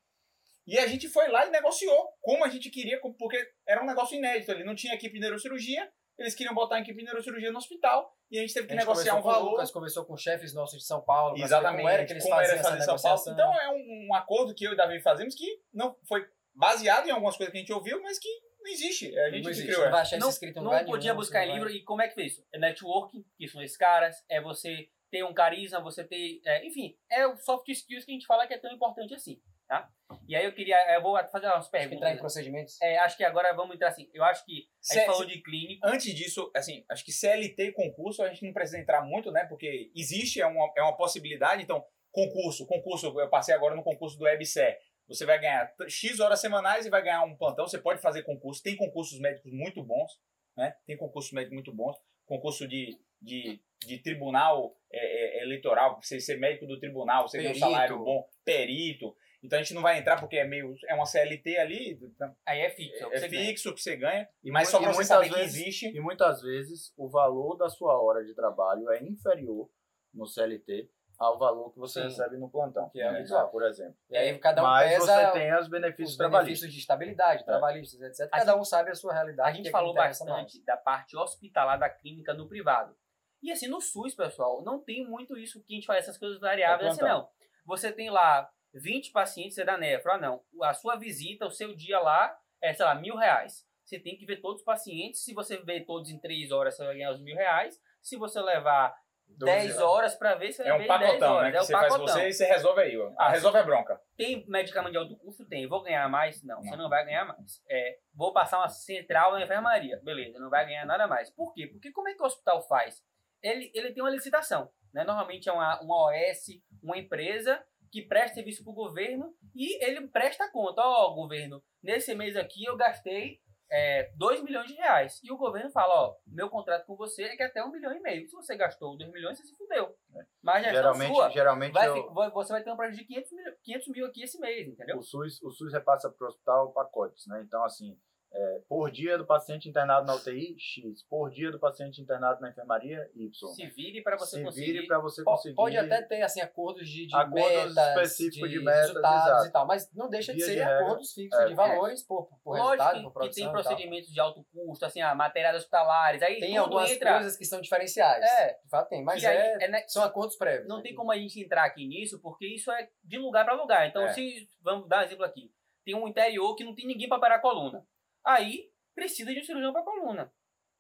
E 0.68 0.80
a 0.80 0.88
gente 0.88 1.08
foi 1.10 1.28
lá 1.28 1.46
e 1.46 1.52
negociou 1.52 2.10
como 2.22 2.44
a 2.44 2.50
gente 2.50 2.70
queria, 2.70 3.00
porque 3.02 3.38
era 3.68 3.84
um 3.84 3.86
negócio 3.86 4.18
inédito. 4.18 4.52
Ele 4.52 4.64
não 4.64 4.76
tinha 4.76 4.96
equipe 4.96 5.14
de 5.14 5.20
neurocirurgia, 5.20 5.92
eles 6.18 6.34
queriam 6.34 6.56
botar 6.56 6.78
a 6.78 6.80
equipe 6.80 6.98
de 6.98 7.06
neurocirurgia 7.06 7.52
no 7.52 7.58
hospital, 7.58 8.16
e 8.32 8.40
a 8.40 8.42
gente 8.42 8.54
teve 8.54 8.66
A 8.66 8.70
que 8.70 8.76
negociar 8.76 9.16
um 9.16 9.22
com 9.22 9.30
o 9.30 9.32
valor. 9.32 9.52
Lucas, 9.52 9.72
conversou 9.72 10.06
com 10.06 10.18
chefes 10.18 10.54
nossos 10.54 10.80
de 10.80 10.86
São 10.86 11.02
Paulo. 11.02 11.38
Exatamente. 11.38 11.82
Como 11.82 11.90
era 11.90 12.06
que 12.06 12.14
eles 12.14 12.24
como 12.24 12.36
faziam 12.36 12.58
essa 12.58 12.76
negociação. 12.76 13.34
Então 13.34 13.54
é 13.54 13.70
um, 13.70 14.08
um 14.10 14.16
acordo 14.16 14.56
que 14.56 14.66
eu 14.66 14.72
e 14.72 14.74
o 14.74 14.78
Davi 14.78 15.00
fazemos 15.02 15.36
que 15.36 15.46
não 15.74 15.96
foi 16.08 16.26
baseado 16.54 17.08
em 17.08 17.12
algumas 17.12 17.38
coisas 17.38 17.52
que 17.52 17.58
a 17.58 17.62
gente 17.62 17.74
ouviu, 17.74 18.02
mas 18.02 18.18
que 18.18 18.30
não 18.66 18.72
existe. 18.74 19.16
É 19.16 19.26
a 19.26 19.30
gente 19.30 19.36
não 19.38 19.44
que 19.44 19.50
existe, 19.52 19.68
criou. 19.68 19.84
não 19.86 19.92
vai 19.92 20.02
achar 20.02 20.18
não, 20.20 20.28
isso 20.30 20.36
escrito 20.38 20.56
não 20.58 20.64
lugar 20.66 20.86
podia 20.86 21.12
nenhum, 21.12 21.16
buscar 21.16 21.44
em 21.44 21.48
não 21.48 21.56
livro. 21.56 21.70
E 21.70 21.84
como 21.84 22.02
é 22.02 22.08
que 22.08 22.16
fez? 22.16 22.44
É 22.54 22.60
networking, 22.60 23.24
que 23.38 23.48
são 23.48 23.62
esses 23.62 23.78
caras. 23.78 24.24
É 24.30 24.42
você 24.42 24.90
ter 25.12 25.24
um 25.24 25.34
carisma, 25.34 25.80
você 25.80 26.04
ter... 26.04 26.42
é, 26.46 26.66
enfim, 26.66 26.98
é 27.10 27.26
o 27.28 27.38
soft 27.38 27.70
skills 27.70 28.04
que 28.04 28.12
a 28.12 28.14
gente 28.16 28.26
fala 28.26 28.46
que 28.48 28.54
é 28.54 28.58
tão 28.58 28.74
importante 28.74 29.14
assim, 29.14 29.40
tá? 29.68 29.90
E 30.28 30.36
aí 30.36 30.44
eu 30.44 30.52
queria... 30.52 30.76
Eu 30.94 31.02
vou 31.02 31.16
fazer 31.30 31.46
umas 31.46 31.58
Acho 31.58 31.70
que 31.72 31.78
entrar 31.78 31.96
em 31.96 32.00
perguntas. 32.00 32.20
procedimentos. 32.22 32.82
É, 32.82 32.98
acho 32.98 33.16
que 33.16 33.24
agora 33.24 33.54
vamos 33.54 33.76
entrar 33.76 33.90
assim. 33.90 34.10
Eu 34.14 34.24
acho 34.24 34.44
que 34.44 34.68
a 34.92 34.94
gente 34.94 35.04
Se- 35.04 35.06
falou 35.06 35.26
de 35.26 35.42
clínico. 35.42 35.88
Antes 35.88 36.14
disso, 36.14 36.52
assim, 36.56 36.84
acho 36.90 37.06
que 37.06 37.12
CLT 37.12 37.68
e 37.68 37.72
concurso 37.72 38.24
a 38.24 38.30
gente 38.30 38.44
não 38.44 38.52
precisa 38.52 38.80
entrar 38.80 39.04
muito, 39.04 39.32
né? 39.32 39.46
Porque 39.46 39.92
existe, 39.96 40.42
é 40.42 40.48
uma, 40.48 40.72
é 40.76 40.82
uma 40.82 40.98
possibilidade. 40.98 41.62
Então, 41.64 41.86
concurso, 42.12 42.66
concurso, 42.66 43.20
eu 43.20 43.30
passei 43.30 43.54
agora 43.54 43.76
no 43.76 43.84
concurso 43.84 44.18
do 44.18 44.28
EBSE. 44.28 44.60
Você 45.08 45.26
vai 45.26 45.40
ganhar 45.40 45.72
X 45.88 46.20
horas 46.20 46.40
semanais 46.42 46.86
e 46.86 46.90
vai 46.90 47.02
ganhar 47.02 47.24
um 47.24 47.36
plantão. 47.36 47.68
Você 47.68 47.78
pode 47.78 48.02
fazer 48.02 48.24
concurso. 48.24 48.64
Tem 48.64 48.76
concursos 48.76 49.20
médicos 49.20 49.52
muito 49.52 49.84
bons, 49.84 50.20
né? 50.58 50.76
Tem 50.86 50.98
concursos 50.98 51.32
médicos 51.32 51.54
muito 51.54 51.74
bons. 51.74 51.96
Concurso 52.26 52.68
de, 52.68 52.98
de, 53.22 53.62
de 53.86 54.00
tribunal 54.00 54.76
é, 54.92 55.40
é, 55.40 55.44
eleitoral, 55.44 56.02
você 56.02 56.20
ser 56.20 56.40
médico 56.40 56.66
do 56.66 56.80
tribunal, 56.80 57.28
você 57.28 57.38
tem 57.38 57.52
um 57.52 57.56
salário 57.56 58.00
bom, 58.00 58.28
perito. 58.44 59.16
Então 59.44 59.60
a 59.60 59.62
gente 59.62 59.76
não 59.76 59.84
vai 59.84 60.00
entrar 60.00 60.20
porque 60.20 60.38
é 60.38 60.44
meio. 60.44 60.76
É 60.88 60.96
uma 60.96 61.06
CLT 61.06 61.58
ali, 61.58 62.00
Aí 62.48 62.62
é 62.62 62.70
fixo. 62.72 63.04
É, 63.04 63.06
o 63.06 63.10
que 63.12 63.16
é 63.16 63.20
você 63.20 63.28
ganha. 63.28 63.46
fixo 63.46 63.74
que 63.76 63.82
você 63.82 63.96
ganha. 63.96 64.28
E 64.44 64.50
Mas 64.50 64.70
só 64.70 64.80
pra 64.80 64.92
você 64.92 65.04
saber 65.04 65.30
que 65.30 65.36
vezes- 65.36 65.56
existe. 65.56 65.96
E 65.96 66.00
muitas 66.00 66.42
vezes 66.42 66.92
o 66.98 67.08
valor 67.08 67.56
da 67.56 67.70
sua 67.70 68.02
hora 68.02 68.26
de 68.26 68.34
trabalho 68.34 68.90
é 68.92 69.04
inferior 69.04 69.70
no 70.12 70.26
CLT 70.26 70.90
ao 71.18 71.38
valor 71.40 71.72
que 71.72 71.80
você 71.80 72.02
Sim. 72.02 72.08
recebe 72.08 72.38
no 72.38 72.50
plantão. 72.50 72.90
Que 72.90 73.02
é 73.02 73.12
né, 73.12 73.20
habitual. 73.20 73.50
por 73.50 73.64
exemplo. 73.64 73.96
E 74.10 74.18
aí 74.18 74.38
cada 74.40 74.62
um 74.62 74.66
Mas 74.66 74.92
pesa 74.92 75.06
você 75.06 75.32
tem 75.32 75.54
os 75.54 75.62
os 75.62 75.68
benefícios 75.68 75.70
benefícios 75.70 76.18
trabalhistas. 76.18 76.72
de 76.74 76.80
estabilidade, 76.80 77.46
trabalhistas, 77.46 78.02
etc. 78.02 78.30
A 78.32 78.38
Cada 78.40 78.56
um 78.56 78.64
sabe 78.64 78.92
a 78.92 78.96
sua 78.96 79.12
A 79.12 79.16
realidade. 79.16 79.58
gente 79.58 79.64
que 79.64 79.68
é 79.70 79.72
que 79.72 79.78
falou 79.78 79.94
bastante 79.94 80.30
mais. 80.32 80.66
da 80.66 80.78
parte 80.78 81.16
hospitalar 81.18 81.80
da 81.80 81.90
clínica 81.90 82.34
no 82.34 82.48
privado. 82.48 82.96
E 83.42 83.52
assim, 83.52 83.68
no 83.68 83.80
SUS, 83.80 84.16
pessoal, 84.16 84.64
não 84.64 84.80
tem 84.80 85.06
muito 85.06 85.38
isso 85.38 85.62
que 85.64 85.74
a 85.74 85.76
gente 85.76 85.86
faz, 85.86 86.00
essas 86.04 86.18
coisas 86.18 86.40
variáveis 86.40 86.88
É 86.88 86.92
assim, 86.92 87.02
não. 87.04 87.30
Você 87.66 87.92
tem 87.92 88.10
lá 88.10 88.50
20 88.74 89.12
pacientes, 89.12 89.56
você 89.56 89.64
dá 89.64 89.78
nefro. 89.78 90.12
Ah, 90.12 90.18
não. 90.18 90.42
A 90.64 90.74
sua 90.74 90.96
visita, 90.96 91.46
o 91.46 91.52
seu 91.52 91.76
dia 91.76 92.00
lá 92.00 92.36
é, 92.62 92.74
sei 92.74 92.86
lá, 92.86 92.96
mil 92.96 93.16
reais. 93.16 93.66
Você 93.84 94.00
tem 94.00 94.18
que 94.18 94.26
ver 94.26 94.42
todos 94.42 94.62
os 94.62 94.66
pacientes. 94.66 95.24
Se 95.24 95.34
você 95.34 95.58
ver 95.58 95.86
todos 95.86 96.10
em 96.10 96.20
3 96.20 96.52
horas, 96.52 96.76
você 96.76 96.84
vai 96.84 96.96
ganhar 96.96 97.12
os 97.12 97.22
mil 97.22 97.36
reais. 97.36 97.80
Se 98.02 98.18
você 98.18 98.42
levar 98.42 98.96
10 99.28 99.80
horas 99.80 100.16
para 100.16 100.36
ver, 100.36 100.52
você 100.54 100.64
vai 100.64 100.72
É 100.72 100.76
um 100.76 100.78
ver 100.80 100.88
10 100.88 101.00
pacotão, 101.00 101.42
né? 101.42 101.50
é 101.50 101.52
Que 101.52 101.58
o 101.58 101.64
você 101.64 101.72
faz 101.74 101.88
pacotão. 101.94 102.14
você 102.16 102.28
e 102.30 102.34
você 102.34 102.46
resolve 102.46 102.82
aí, 102.82 102.98
ó. 102.98 103.12
Ah, 103.18 103.30
resolve 103.30 103.58
a 103.58 103.64
bronca. 103.64 104.00
Tem 104.16 104.46
medicamento 104.48 104.92
de 104.94 104.98
alto 104.98 105.18
custo? 105.18 105.46
Tem. 105.48 105.68
Vou 105.68 105.84
ganhar 105.84 106.08
mais? 106.10 106.42
Não, 106.44 106.62
você 106.62 106.72
Não. 106.72 106.84
não 106.84 106.90
vai 106.90 107.04
ganhar 107.06 107.26
mais. 107.26 107.62
É, 107.70 107.98
vou 108.14 108.32
passar 108.32 108.60
uma 108.60 108.70
central 108.70 109.34
na 109.34 109.44
enfermaria. 109.44 110.00
Beleza, 110.04 110.40
não 110.40 110.50
vai 110.50 110.66
ganhar 110.66 110.86
nada 110.86 111.06
mais. 111.08 111.30
Por 111.30 111.54
quê? 111.54 111.68
Porque 111.68 111.92
como 111.92 112.08
é 112.08 112.14
que 112.14 112.22
o 112.22 112.26
hospital 112.26 112.62
faz? 112.68 113.04
Ele, 113.44 113.70
ele 113.76 113.92
tem 113.94 114.02
uma 114.02 114.10
licitação. 114.10 114.70
Né? 114.94 115.04
Normalmente 115.04 115.50
é 115.50 115.52
uma, 115.52 115.82
uma 115.82 116.10
OS, 116.10 116.46
uma 116.82 116.98
empresa 116.98 117.62
que 117.92 118.02
presta 118.02 118.36
serviço 118.36 118.64
para 118.64 118.72
o 118.72 118.76
governo 118.76 119.34
e 119.54 119.84
ele 119.84 120.08
presta 120.08 120.50
conta. 120.52 120.82
Ó, 120.82 121.14
governo, 121.14 121.62
nesse 121.84 122.16
mês 122.16 122.36
aqui 122.36 122.64
eu 122.66 122.76
gastei 122.78 123.40
é, 123.72 124.12
2 124.16 124.42
milhões 124.44 124.68
de 124.68 124.74
reais. 124.76 125.20
E 125.24 125.32
o 125.32 125.38
governo 125.38 125.70
fala, 125.72 125.94
ó, 125.94 126.16
meu 126.28 126.50
contrato 126.50 126.86
com 126.86 126.96
você 126.96 127.24
é 127.24 127.36
que 127.36 127.44
até 127.44 127.64
1 127.64 127.72
milhão 127.72 127.92
e 127.94 128.00
meio. 128.00 128.28
Se 128.28 128.36
você 128.36 128.56
gastou 128.56 128.98
2 128.98 129.12
milhões, 129.12 129.38
você 129.38 129.46
se 129.46 129.56
fudeu. 129.56 129.96
Mas 130.42 130.56
a 130.58 130.70
gestão 130.70 130.74
Geralmente, 130.94 131.14
sua, 131.16 131.30
geralmente 131.32 131.74
vai, 131.74 131.88
eu- 131.90 132.32
você 132.32 132.54
vai 132.54 132.64
ter 132.64 132.72
um 132.72 132.78
prejuízo 132.78 133.02
de 133.02 133.08
500 133.08 133.32
mil, 133.32 133.54
500 133.64 133.88
mil 133.90 134.06
aqui 134.06 134.24
esse 134.24 134.40
mês, 134.40 134.68
entendeu? 134.68 134.98
o 135.00 135.04
SUS, 135.04 135.42
o 135.42 135.52
SUS 135.52 135.74
repassa 135.74 136.10
para 136.10 136.26
o 136.26 136.30
hospital 136.30 136.72
pacotes, 136.72 137.26
né? 137.28 137.42
Então, 137.46 137.64
assim, 137.64 137.98
É, 138.38 138.62
por 138.68 138.92
dia 138.92 139.18
do 139.18 139.26
paciente 139.26 139.70
internado 139.70 140.06
na 140.06 140.14
UTI, 140.14 140.58
X. 140.60 141.04
Por 141.10 141.30
dia 141.32 141.50
do 141.50 141.58
paciente 141.58 142.02
internado 142.02 142.42
na 142.42 142.50
enfermaria, 142.50 143.10
Y. 143.16 143.32
Se 143.54 143.66
vire 143.68 144.02
para 144.04 144.18
você 144.18 144.40
Se 144.40 144.44
conseguir. 144.44 144.74
vire 144.74 144.88
para 144.88 145.00
você 145.00 145.24
conseguir. 145.24 145.56
Pode 145.56 145.78
até 145.78 146.02
ter 146.02 146.22
assim, 146.22 146.42
acordos 146.42 146.90
de, 146.90 147.08
de 147.08 147.16
Acordos 147.16 147.74
metas, 147.74 147.88
específicos 147.88 148.50
de 148.50 148.60
metas, 148.60 148.88
resultados 148.90 149.28
exato. 149.28 149.46
e 149.48 149.52
tal, 149.52 149.66
mas 149.66 149.90
não 149.94 150.10
deixa 150.10 150.34
de 150.34 150.40
Via 150.40 150.48
ser 150.48 150.54
de 150.56 150.60
regra, 150.60 150.80
acordos 150.84 151.14
fixos 151.14 151.40
é. 151.40 151.46
de 151.46 151.54
valores 151.54 152.04
por, 152.04 152.28
por 152.44 152.58
Lógico 152.58 152.72
resultado, 152.72 152.96
que, 152.98 153.04
por 153.04 153.12
que 153.14 153.20
produção 153.20 153.34
tem 153.36 153.44
e 153.44 153.46
tal. 153.54 153.64
procedimentos 153.64 154.10
de 154.12 154.20
alto 154.20 154.46
custo, 154.52 154.86
assim, 154.86 155.02
ah, 155.02 155.16
materiais 155.16 155.56
hospitalares, 155.56 156.22
aí 156.22 156.40
Tem 156.42 156.58
algumas 156.58 156.92
entra. 156.92 157.14
coisas 157.14 157.38
que 157.38 157.46
são 157.46 157.62
diferenciais. 157.62 158.22
É. 158.22 158.60
De 158.62 158.70
fato 158.70 158.90
tem, 158.90 159.02
mas 159.02 159.22
que 159.22 159.28
aí 159.28 159.38
é, 159.38 159.64
é 159.64 159.68
ne- 159.70 159.88
são 159.88 160.04
acordos 160.04 160.36
prévios. 160.36 160.68
Não 160.68 160.78
né? 160.78 160.84
tem 160.84 160.94
como 160.94 161.10
a 161.10 161.18
gente 161.18 161.40
entrar 161.40 161.64
aqui 161.64 161.88
nisso, 161.88 162.20
porque 162.22 162.46
isso 162.46 162.70
é 162.70 162.90
de 163.02 163.18
lugar 163.18 163.46
para 163.46 163.54
lugar. 163.54 163.88
Então, 163.88 164.04
É. 164.04 164.12
se 164.12 164.50
vamos 164.62 164.90
dar 164.90 165.00
um 165.00 165.04
exemplo 165.04 165.24
aqui, 165.24 165.50
tem 165.86 165.96
um 165.96 166.06
interior 166.06 166.54
que 166.56 166.64
não 166.66 166.76
tem 166.76 166.86
ninguém 166.86 167.08
para 167.08 167.20
parar 167.20 167.36
a 167.36 167.40
coluna. 167.40 167.86
Aí 168.26 168.70
precisa 168.96 169.32
de 169.34 169.40
um 169.40 169.44
cirurgião 169.44 169.72
para 169.74 169.84
coluna. 169.84 170.32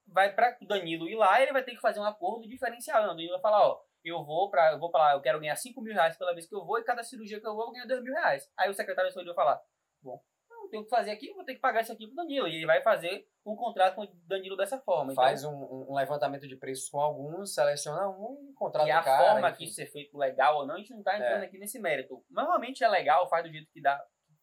Vai 0.07 0.33
para 0.33 0.57
Danilo 0.61 1.07
ir 1.09 1.15
lá, 1.15 1.41
ele 1.41 1.51
vai 1.53 1.63
ter 1.63 1.71
que 1.75 1.81
fazer 1.81 1.99
um 1.99 2.03
acordo 2.05 2.47
diferencial. 2.47 3.03
O 3.03 3.07
Danilo 3.07 3.31
vai 3.33 3.41
falar, 3.41 3.67
ó, 3.67 3.81
eu 4.03 4.23
vou 4.23 4.49
para, 4.51 4.73
eu 4.73 4.79
vou 4.79 4.91
para 4.91 5.03
lá, 5.03 5.13
eu 5.13 5.21
quero 5.21 5.39
ganhar 5.39 5.55
5 5.55 5.81
mil 5.81 5.93
reais 5.93 6.15
pela 6.17 6.33
vez 6.33 6.47
que 6.47 6.55
eu 6.55 6.63
vou 6.65 6.77
e 6.79 6.83
cada 6.83 7.03
cirurgia 7.03 7.39
que 7.39 7.47
eu 7.47 7.55
vou 7.55 7.65
eu 7.67 7.71
ganhar 7.71 7.85
2 7.87 8.03
mil 8.03 8.13
reais. 8.13 8.47
Aí 8.57 8.69
o 8.69 8.73
secretário 8.73 9.09
de 9.09 9.13
saúde 9.13 9.27
vai 9.29 9.35
falar, 9.35 9.61
bom, 10.03 10.21
eu 10.51 10.69
tenho 10.69 10.83
que 10.83 10.89
fazer 10.89 11.11
aqui, 11.11 11.31
vou 11.33 11.43
ter 11.43 11.55
que 11.55 11.59
pagar 11.59 11.81
isso 11.81 11.91
aqui 11.91 12.05
pro 12.07 12.15
Danilo. 12.15 12.47
E 12.47 12.55
ele 12.55 12.65
vai 12.67 12.81
fazer 12.81 13.27
um 13.45 13.55
contrato 13.55 13.95
com 13.95 14.03
o 14.03 14.07
Danilo 14.27 14.55
dessa 14.55 14.79
forma. 14.79 15.11
Então, 15.11 15.23
Faz 15.23 15.43
um, 15.43 15.51
um- 15.53 15.87
um 15.91 15.95
levantamento 15.95 16.47
de 16.47 16.55
preços 16.55 16.87
com 16.89 16.99
alguns, 16.99 17.53
seleciona 17.55 18.07
um 18.09 18.47
e 18.49 18.53
contrata 18.53 18.87
E 18.87 18.91
a 18.91 19.01
o 19.01 19.03
cara. 19.03 19.31
forma 19.33 19.49
enfim. 19.49 19.57
que 19.57 19.63
isso 19.65 19.81
é 19.81 19.85
feito 19.87 20.17
legal 20.17 20.57
ou 20.57 20.67
não, 20.67 20.75
a 20.75 20.77
gente 20.77 20.93
não 20.93 21.03
tá 21.03 21.15
entrando 21.17 21.43
É. 21.43 21.45
aqui 21.47 21.57
nesse 21.57 21.79
mérito. 21.79 22.23
Normalmente 22.29 22.83
é 22.83 22.87
legal, 22.87 23.27
faz 23.27 23.43
do 23.43 23.51
jeito 23.51 23.71
que 23.71 23.81
dá 23.81 23.99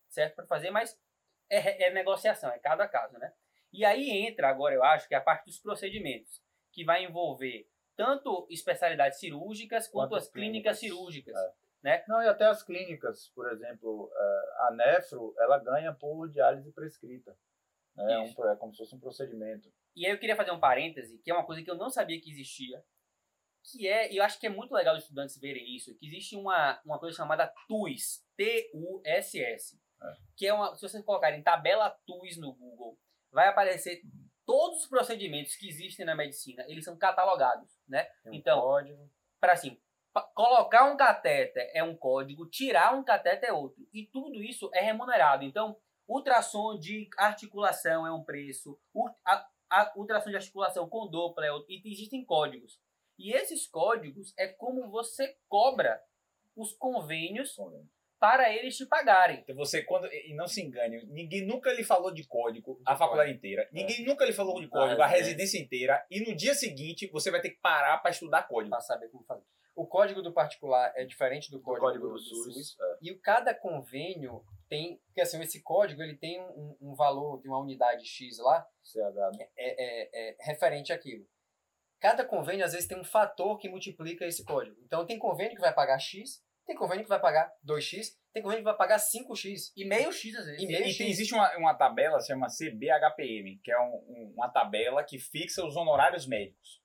certo 0.09 0.35
para 0.37 0.47
fazer, 0.47 0.71
mas 0.71 0.97
é, 1.57 1.85
é 1.85 1.91
negociação, 1.93 2.51
é 2.51 2.59
cada 2.59 2.89
caso, 2.89 3.19
né? 3.19 3.33
E 3.73 3.85
aí 3.85 4.11
entra 4.11 4.49
agora, 4.49 4.75
eu 4.75 4.83
acho, 4.83 5.09
que 5.09 5.15
é 5.15 5.19
a 5.19 5.23
parte 5.23 5.47
dos 5.47 5.59
procedimentos, 5.59 6.43
que 6.73 6.85
vai 6.85 7.05
envolver 7.05 7.69
tanto 7.97 8.47
especialidades 8.51 9.19
cirúrgicas 9.19 9.89
quanto, 9.89 10.11
Quanto 10.11 10.17
as 10.17 10.29
clínicas, 10.29 10.79
clínicas. 10.79 10.99
cirúrgicas. 10.99 11.37
É. 11.85 12.05
Não, 12.09 12.23
e 12.23 12.29
até 12.29 12.47
as 12.47 12.63
clínicas, 12.63 13.29
por 13.35 13.51
exemplo, 13.51 14.11
eh, 14.15 14.55
a 14.61 14.71
nefro, 14.71 15.35
ela 15.39 15.59
ganha 15.59 15.93
por 15.93 16.31
diálise 16.31 16.71
prescrita. 16.73 17.37
Né? 17.97 18.13
É, 18.15 18.19
um, 18.19 18.49
é 18.51 18.57
como 18.57 18.73
se 18.73 18.79
fosse 18.79 18.95
um 18.95 19.01
procedimento. 19.01 19.73
E 19.95 20.07
aí 20.07 20.13
eu 20.13 20.19
queria 20.19 20.37
fazer 20.37 20.53
um 20.53 20.61
parêntese, 20.61 21.19
que 21.19 21.31
é 21.31 21.35
uma 21.35 21.45
coisa 21.45 21.63
que 21.63 21.71
eu 21.71 21.75
não 21.75 21.91
sabia 21.91 22.21
que 22.21 22.31
existia, 22.31 22.83
que 23.65 23.87
é, 23.87 24.13
e 24.13 24.17
eu 24.17 24.25
acho 24.25 24.39
que 24.41 24.47
é 24.47 24.51
muito 24.51 24.73
legal 24.73 24.97
os 24.97 25.03
estudantes 25.03 25.39
verem 25.39 25.75
isso, 25.75 25.95
que 25.97 26.07
existe 26.07 26.37
uma, 26.37 26.81
uma 26.85 26.99
coisa 26.99 27.17
chamada 27.17 27.53
TUS, 27.69 28.25
T-U-S-S, 28.37 29.77
É. 29.77 29.82
que 30.37 30.47
é 30.47 30.55
uma, 30.55 30.75
se 30.75 30.83
vocês 30.83 31.05
colocarem 31.05 31.43
tabela 31.43 31.91
TUS 32.07 32.37
no 32.39 32.53
Google, 32.53 32.99
vai 33.31 33.49
aparecer 33.49 34.03
todos 34.45 34.83
os 34.83 34.87
procedimentos 34.89 35.57
que 35.57 35.69
existem 35.69 36.05
na 36.05 36.15
medicina, 36.15 36.65
eles 36.69 36.85
são 36.85 36.97
catalogados, 36.97 37.71
né? 37.89 38.05
Tem 38.25 38.35
Então, 38.35 38.61
para 39.41 39.53
assim, 39.53 39.81
colocar 40.35 40.85
um 40.85 40.97
catéter 40.97 41.71
é 41.75 41.83
um 41.83 41.97
código, 41.97 42.49
tirar 42.49 42.95
um 42.95 43.05
catéter 43.05 43.51
é 43.51 43.53
outro. 43.53 43.87
E 43.93 44.07
tudo 44.07 44.43
isso 44.43 44.71
é 44.75 44.81
remunerado. 44.81 45.45
Então, 45.45 45.77
ultrassom 46.07 46.79
de 46.79 47.09
articulação 47.17 48.07
é 48.07 48.13
um 48.13 48.23
preço, 48.23 48.79
a, 49.25 49.49
a 49.71 49.93
ultrassom 49.97 50.31
de 50.31 50.37
articulação 50.37 50.89
com 50.89 51.09
Doppler 51.09 51.49
é 51.49 51.53
outro, 51.53 51.71
e 51.71 51.83
existem 51.91 52.25
códigos. 52.25 52.79
E 53.19 53.33
esses 53.33 53.67
códigos 53.67 54.35
é 54.37 54.49
como 54.49 54.91
você 54.91 55.37
cobra 55.49 56.03
os 56.57 56.73
convênios 56.75 57.55
para 58.23 58.55
eles 58.55 58.77
te 58.77 58.87
pagarem. 58.87 59.41
Então 59.41 59.57
você, 59.57 59.83
quando. 59.83 60.07
E 60.07 60.33
não 60.33 60.47
se 60.47 60.63
engane, 60.63 61.05
ninguém 61.07 61.45
nunca 61.45 61.73
lhe 61.73 61.83
falou 61.83 62.15
de 62.15 62.25
código 62.25 62.81
a 62.87 62.93
De 62.93 62.99
faculdade 63.01 63.33
inteira. 63.33 63.69
Ninguém 63.73 64.07
nunca 64.07 64.25
lhe 64.25 64.33
falou 64.33 64.61
de 64.61 64.69
código 64.69 65.03
a 65.03 65.07
residência. 65.09 65.33
residência 65.33 65.59
inteira. 65.61 66.07
E 66.09 66.21
no 66.21 66.37
dia 66.37 66.55
seguinte 66.55 67.11
você 67.11 67.33
vai 67.33 67.41
ter 67.41 67.51
que 67.51 67.61
parar 67.61 67.99
para 67.99 68.13
estudar 68.13 68.45
código. 68.45 68.71
para 68.71 68.81
saber 68.81 69.09
como 69.09 69.25
fazer. 69.25 69.43
O 69.75 69.89
código 69.89 70.23
do 70.23 70.33
particular 70.33 70.93
é 70.95 71.05
diferente 71.05 71.51
do 71.51 71.61
código, 71.61 71.85
código 71.85 72.07
do, 72.07 72.13
do 72.13 72.15
do 72.15 72.21
SUS. 72.21 72.55
SUS. 72.55 72.77
é. 72.81 72.99
E 73.03 73.13
cada 73.17 73.53
convênio 73.53 74.45
tem, 74.69 75.01
porque 75.07 75.23
assim, 75.23 75.41
esse 75.41 75.61
código 75.61 76.01
ele 76.01 76.17
tem 76.17 76.41
um, 76.41 76.77
um 76.81 76.95
valor 76.95 77.41
de 77.41 77.49
uma 77.49 77.59
unidade 77.59 78.07
X 78.07 78.39
lá, 78.39 78.65
CH, 78.85 79.37
né? 79.37 79.49
é, 79.57 79.85
é, 79.85 80.31
é 80.31 80.37
referente 80.41 80.93
àquilo. 80.93 81.27
Cada 81.99 82.25
convênio, 82.25 82.65
às 82.65 82.73
vezes, 82.73 82.87
tem 82.87 82.99
um 82.99 83.05
fator 83.05 83.59
que 83.59 83.69
multiplica 83.69 84.25
esse 84.27 84.45
código. 84.45 84.77
Então, 84.85 85.07
tem 85.07 85.19
convênio 85.19 85.55
que 85.55 85.61
vai 85.61 85.73
pagar 85.73 85.99
X, 86.01 86.43
tem 86.67 86.77
convênio 86.77 87.03
que 87.05 87.09
vai 87.09 87.21
pagar 87.21 87.53
2X, 87.65 88.17
tem 88.33 88.43
convênio 88.43 88.63
que 88.63 88.71
vai 88.71 88.77
pagar 88.77 88.99
5X. 88.99 89.73
E 89.77 89.85
meio 89.85 90.13
X 90.13 90.35
às 90.37 90.47
vezes. 90.47 90.63
E 90.63 90.67
meio 90.67 90.85
e 90.85 90.89
X. 90.89 90.99
tem- 90.99 91.11
existe 91.11 91.35
uma, 91.35 91.57
uma 91.59 91.75
tabela, 91.75 92.21
se 92.21 92.29
chama 92.29 92.49
CBHPM, 92.49 93.59
que 93.63 93.71
é 93.73 93.79
um- 93.81 94.05
um- 94.09 94.33
uma 94.37 94.49
tabela 94.49 95.03
que 95.05 95.19
fixa 95.19 95.65
os 95.65 95.77
honorários 95.77 96.27
médicos. 96.27 96.81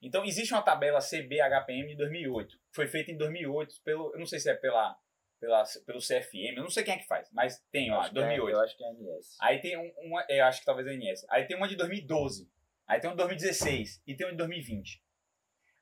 Então, 0.00 0.24
existe 0.24 0.54
uma 0.54 0.62
tabela 0.62 1.00
CBHPM 1.00 1.88
de 1.88 1.96
2008. 1.96 2.56
Foi 2.72 2.86
feita 2.86 3.10
em 3.10 3.16
2008 3.16 3.74
pelo, 3.82 4.12
eu 4.14 4.18
não 4.18 4.26
sei 4.26 4.38
se 4.38 4.48
é 4.48 4.54
pela, 4.54 4.96
pela, 5.40 5.64
pelo 5.84 5.98
CFM, 6.00 6.56
eu 6.56 6.62
não 6.62 6.70
sei 6.70 6.84
quem 6.84 6.94
é 6.94 6.98
que 6.98 7.06
faz, 7.06 7.28
mas 7.32 7.60
tem 7.72 7.90
lá, 7.90 8.00
Acho 8.00 8.12
que 8.12 8.18
é- 8.18 8.22
2008. 8.22 8.54
eu 8.56 8.60
acho 8.62 8.76
que 8.76 8.84
é 8.84 8.90
NS. 8.92 9.36
Aí 9.40 9.60
tem 9.60 9.76
um, 9.76 9.92
uma, 10.06 10.24
eu 10.28 10.44
acho 10.44 10.60
que 10.60 10.66
talvez 10.66 10.86
é 10.86 10.90
a 10.90 10.94
INS. 10.94 11.26
Aí 11.28 11.44
tem 11.46 11.56
uma 11.56 11.66
de 11.68 11.74
2012. 11.76 12.48
Aí 12.86 13.00
tem 13.00 13.10
uma 13.10 13.16
de 13.16 13.22
2016 13.24 14.00
e 14.06 14.14
tem 14.16 14.26
uma 14.26 14.30
de 14.32 14.38
2020. 14.38 15.02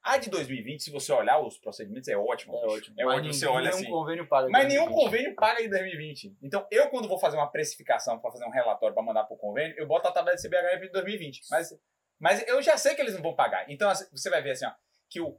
A 0.07 0.19
de 0.19 0.31
2020, 0.31 0.85
se 0.85 0.91
você 0.93 1.13
olhar 1.13 1.41
os 1.41 1.59
procedimentos, 1.59 2.09
é 2.09 2.17
ótimo. 2.17 2.55
É 2.55 2.67
ótimo. 2.67 2.95
É 2.97 3.05
Mas 3.05 3.17
ótimo. 3.17 3.35
Você 3.35 3.45
nenhum 3.45 3.57
olha 3.57 3.71
assim. 3.71 3.91
convênio 3.91 4.29
paga. 4.29 4.49
Mas 4.49 4.69
nenhum 4.69 4.85
2020. 4.85 5.05
convênio 5.05 5.35
paga 5.35 5.63
em 5.63 5.69
2020. 5.69 6.37
Então, 6.41 6.65
eu, 6.71 6.89
quando 6.91 7.09
vou 7.09 7.19
fazer 7.19 7.37
uma 7.37 7.51
precificação 7.51 8.17
para 8.21 8.31
fazer 8.31 8.45
um 8.45 8.51
relatório 8.51 8.95
para 8.95 9.03
mandar 9.03 9.25
para 9.25 9.35
o 9.35 9.37
convênio, 9.37 9.75
eu 9.77 9.85
boto 9.85 10.07
a 10.07 10.13
tabela 10.13 10.37
de 10.37 10.49
CBHF 10.49 10.87
de 10.87 10.93
2020. 10.93 11.41
Mas, 11.51 11.77
mas 12.21 12.47
eu 12.47 12.63
já 12.63 12.77
sei 12.77 12.95
que 12.95 13.01
eles 13.01 13.15
não 13.15 13.23
vão 13.23 13.35
pagar. 13.35 13.69
Então, 13.69 13.91
assim, 13.91 14.07
você 14.13 14.31
vai 14.31 14.41
ver 14.41 14.53
assim, 14.53 14.65
ó, 14.65 14.73
que 15.11 15.21
o, 15.21 15.37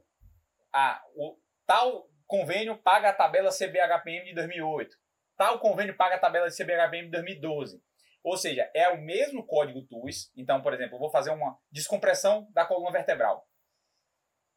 a, 0.70 1.02
o 1.16 1.38
tal 1.66 2.06
convênio 2.26 2.76
paga 2.76 3.08
a 3.08 3.14
tabela 3.14 3.48
CBHPM 3.48 4.26
de 4.26 4.34
2008. 4.34 4.94
Tal 5.38 5.60
convênio 5.60 5.96
paga 5.96 6.16
a 6.16 6.18
tabela 6.18 6.46
de 6.46 6.54
CBHPM 6.54 7.04
de 7.04 7.12
2012. 7.12 7.82
Ou 8.22 8.36
seja, 8.36 8.70
é 8.74 8.90
o 8.90 9.00
mesmo 9.00 9.46
código 9.46 9.80
TUS. 9.86 10.30
Então, 10.36 10.60
por 10.60 10.74
exemplo, 10.74 10.96
eu 10.96 11.00
vou 11.00 11.08
fazer 11.08 11.30
uma 11.30 11.56
descompressão 11.72 12.46
da 12.52 12.66
coluna 12.66 12.90
vertebral. 12.90 13.48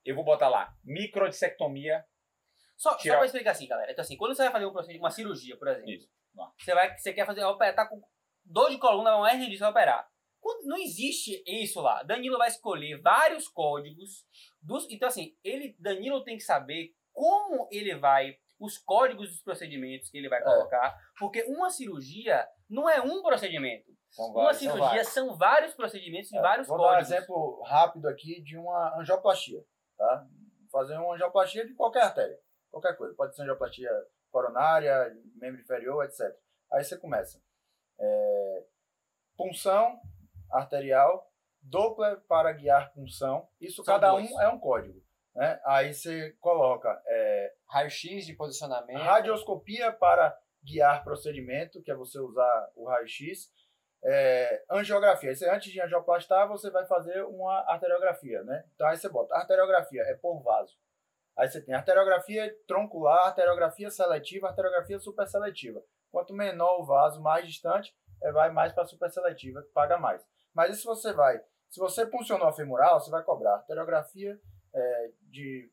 Eu 0.06 0.16
vou 0.16 0.24
botar 0.24 0.50
lá, 0.50 0.74
microdissectomia. 0.84 2.04
Só, 2.78 2.92
só 2.92 2.98
Tirar- 2.98 3.18
pra 3.18 3.26
explicar 3.26 3.52
assim, 3.52 3.68
galera. 3.68 3.92
Então, 3.92 4.02
assim, 4.02 4.18
quando 4.18 4.36
você 4.36 4.44
vai 4.44 4.52
fazer 4.52 4.66
um 4.66 4.72
procedimento, 4.72 5.04
uma 5.04 5.12
cirurgia, 5.12 5.58
por 5.58 5.68
exemplo, 5.68 5.90
Isso. 5.92 6.10
Você, 6.60 6.74
vai, 6.74 6.98
você 6.98 7.14
quer 7.14 7.26
fazer, 7.26 7.44
operar, 7.44 7.76
tá 7.76 7.88
com 7.88 8.02
dor 8.44 8.70
de 8.70 8.78
coluna, 8.80 9.16
uma 9.18 9.30
de 9.36 9.46
disco, 9.48 9.60
vai 9.62 9.72
operar. 9.72 10.08
Não 10.64 10.78
existe 10.78 11.44
isso 11.46 11.80
lá. 11.82 12.02
Danilo 12.04 12.38
vai 12.38 12.48
escolher 12.48 13.00
vários 13.02 13.48
códigos. 13.48 14.26
Dos, 14.62 14.90
então, 14.90 15.08
assim, 15.08 15.36
ele, 15.44 15.76
Danilo 15.80 16.24
tem 16.24 16.38
que 16.38 16.44
saber 16.44 16.92
como 17.14 17.68
ele 17.72 17.96
vai, 17.96 18.36
os 18.60 18.78
códigos 18.78 19.30
dos 19.30 19.42
procedimentos 19.44 20.10
que 20.10 20.18
ele 20.18 20.30
vai 20.30 20.42
colocar, 20.42 20.98
porque 21.20 21.44
uma 21.44 21.70
cirurgia 21.70 22.48
não 22.70 22.90
é 22.90 23.00
um 23.02 23.22
procedimento. 23.22 23.92
São 24.10 24.26
Uma 24.26 24.44
vários, 24.44 24.58
são 24.62 24.72
cirurgia 24.72 24.88
vários. 24.90 25.08
são 25.10 25.38
vários 25.38 25.74
procedimentos 25.76 26.32
e 26.32 26.38
É, 26.38 26.42
vários 26.42 26.68
Vou 26.68 26.78
dar 26.78 26.84
um 26.84 26.88
códigos. 26.88 27.12
exemplo 27.12 27.62
rápido 27.64 28.08
aqui 28.08 28.42
de 28.42 28.58
uma 28.58 28.98
angioplastia, 29.00 29.64
tá? 30.02 30.28
Fazer 30.72 30.98
uma 30.98 31.14
angioplastia 31.14 31.66
de 31.66 31.74
qualquer 31.74 32.04
artéria, 32.04 32.40
qualquer 32.72 32.96
coisa. 32.98 33.14
Pode 33.16 33.36
ser 33.36 33.44
angioplastia 33.44 33.92
coronária, 34.32 35.16
membro 35.36 35.62
inferior, 35.62 36.04
etc. 36.06 36.36
Aí 36.72 36.84
você 36.84 36.98
começa. 36.98 37.42
É, 38.00 38.66
punção 39.38 40.00
arterial, 40.50 41.30
Doppler 41.62 42.20
para 42.22 42.52
guiar 42.54 42.92
punção. 42.94 43.48
Isso 43.60 43.84
São 43.84 43.94
cada 43.94 44.12
dois. 44.12 44.32
um 44.32 44.42
é 44.42 44.48
um 44.48 44.60
código. 44.60 45.00
Né? 45.36 45.62
Aí 45.66 45.94
você 45.94 46.32
coloca 46.40 47.02
é, 47.06 47.54
Raio-X 47.68 48.26
de 48.26 48.34
posicionamento. 48.34 48.98
radioscopia 49.00 49.92
para 49.92 50.36
guiar 50.64 51.04
procedimento, 51.04 51.82
que 51.84 51.92
é 51.92 51.96
você 51.96 52.20
usar 52.20 52.72
o 52.76 52.88
raio-x. 52.88 53.52
É, 54.04 54.64
angiografia. 54.70 55.34
Você, 55.36 55.48
antes 55.50 55.72
de 55.72 55.82
angioplastar, 55.82 56.48
você 56.48 56.70
vai 56.70 56.86
fazer 56.86 57.24
uma 57.24 57.60
arteriografia, 57.68 58.44
né? 58.44 58.64
Então 58.74 58.88
aí 58.88 58.98
você 58.98 59.08
bota 59.08 59.36
arteriografia, 59.36 60.02
é 60.04 60.16
por 60.16 60.42
vaso. 60.42 60.76
Aí 61.38 61.50
você 61.50 61.62
tem 61.62 61.74
arteriografia 61.74 62.56
troncular, 62.68 63.28
arteriografia 63.28 63.90
seletiva, 63.90 64.48
arteriografia 64.48 65.00
superseletiva. 65.00 65.82
Quanto 66.12 66.34
menor 66.34 66.82
o 66.82 66.86
vaso, 66.86 67.22
mais 67.22 67.46
distante, 67.48 67.96
é, 68.22 68.32
vai 68.32 68.52
mais 68.52 68.74
para 68.74 68.86
superseletiva, 68.86 69.62
que 69.62 69.70
paga 69.70 69.98
mais. 69.98 70.26
Mas 70.54 70.78
se 70.80 70.86
você 70.86 71.14
vai, 71.14 71.40
se 71.70 71.80
você 71.80 72.06
puncionou 72.06 72.48
a 72.48 72.54
femoral, 72.54 73.00
você 73.00 73.10
vai 73.10 73.24
cobrar 73.24 73.56
arteriografia 73.56 74.38
é, 74.74 75.12
de 75.30 75.70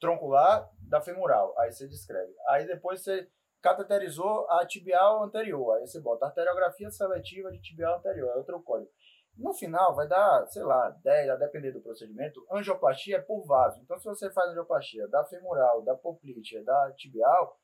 troncular 0.00 0.68
da 0.88 1.00
femoral. 1.00 1.54
Aí 1.58 1.72
você 1.72 1.86
descreve. 1.86 2.32
Aí 2.48 2.66
depois 2.66 3.02
você 3.02 3.28
cateterizou 3.64 4.46
a 4.50 4.66
tibial 4.66 5.22
anterior. 5.22 5.76
Aí 5.78 5.86
você 5.86 5.98
bota 5.98 6.26
arteriografia 6.26 6.90
seletiva 6.90 7.50
de 7.50 7.62
tibial 7.62 7.96
anterior. 7.96 8.30
É 8.30 8.36
outro 8.36 8.62
código. 8.62 8.90
No 9.38 9.54
final 9.54 9.94
vai 9.96 10.06
dar, 10.06 10.46
sei 10.48 10.62
lá, 10.62 10.90
10, 11.02 11.30
a 11.30 11.36
depender 11.36 11.72
do 11.72 11.80
procedimento, 11.80 12.46
angioplastia 12.52 13.16
é 13.16 13.20
por 13.20 13.42
vaso. 13.46 13.80
Então 13.82 13.98
se 13.98 14.04
você 14.04 14.30
faz 14.30 14.50
angioplastia 14.50 15.08
da 15.08 15.24
femoral, 15.24 15.80
da 15.82 15.96
poplítea, 15.96 16.62
da 16.62 16.92
tibial, 16.92 17.58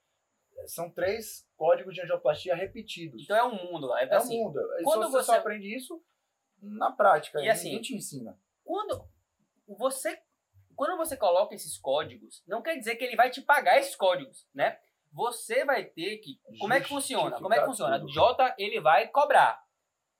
são 0.66 0.90
três 0.90 1.46
códigos 1.54 1.94
de 1.94 2.00
angioplastia 2.00 2.54
repetidos. 2.56 3.22
Então 3.22 3.36
é 3.36 3.44
um 3.44 3.54
mundo. 3.70 3.94
É, 3.98 4.04
é 4.04 4.16
assim, 4.16 4.40
um 4.40 4.44
mundo. 4.44 4.58
quando 4.82 5.02
você, 5.02 5.18
você- 5.18 5.24
só 5.24 5.34
aprende 5.36 5.76
isso 5.76 6.02
na 6.62 6.90
prática, 6.90 7.40
e 7.40 7.48
assim, 7.48 7.68
ninguém 7.68 7.82
te 7.82 7.94
ensina. 7.94 8.38
quando 8.64 9.04
você 9.68 10.18
quando 10.74 10.96
você 10.96 11.14
coloca 11.14 11.54
esses 11.54 11.76
códigos, 11.76 12.42
não 12.46 12.62
quer 12.62 12.74
dizer 12.78 12.96
que 12.96 13.04
ele 13.04 13.14
vai 13.14 13.28
te 13.30 13.42
pagar 13.42 13.78
esses 13.78 13.94
códigos, 13.94 14.48
né? 14.54 14.78
Você 15.12 15.64
vai 15.64 15.84
ter 15.84 16.18
que 16.18 16.40
como 16.58 16.72
é 16.72 16.80
que 16.80 16.88
funciona? 16.88 17.36
Como 17.38 17.52
é 17.52 17.60
que 17.60 17.66
funciona? 17.66 17.98
tudo. 17.98 18.12
J 18.12 18.54
ele 18.58 18.80
vai 18.80 19.08
cobrar. 19.08 19.62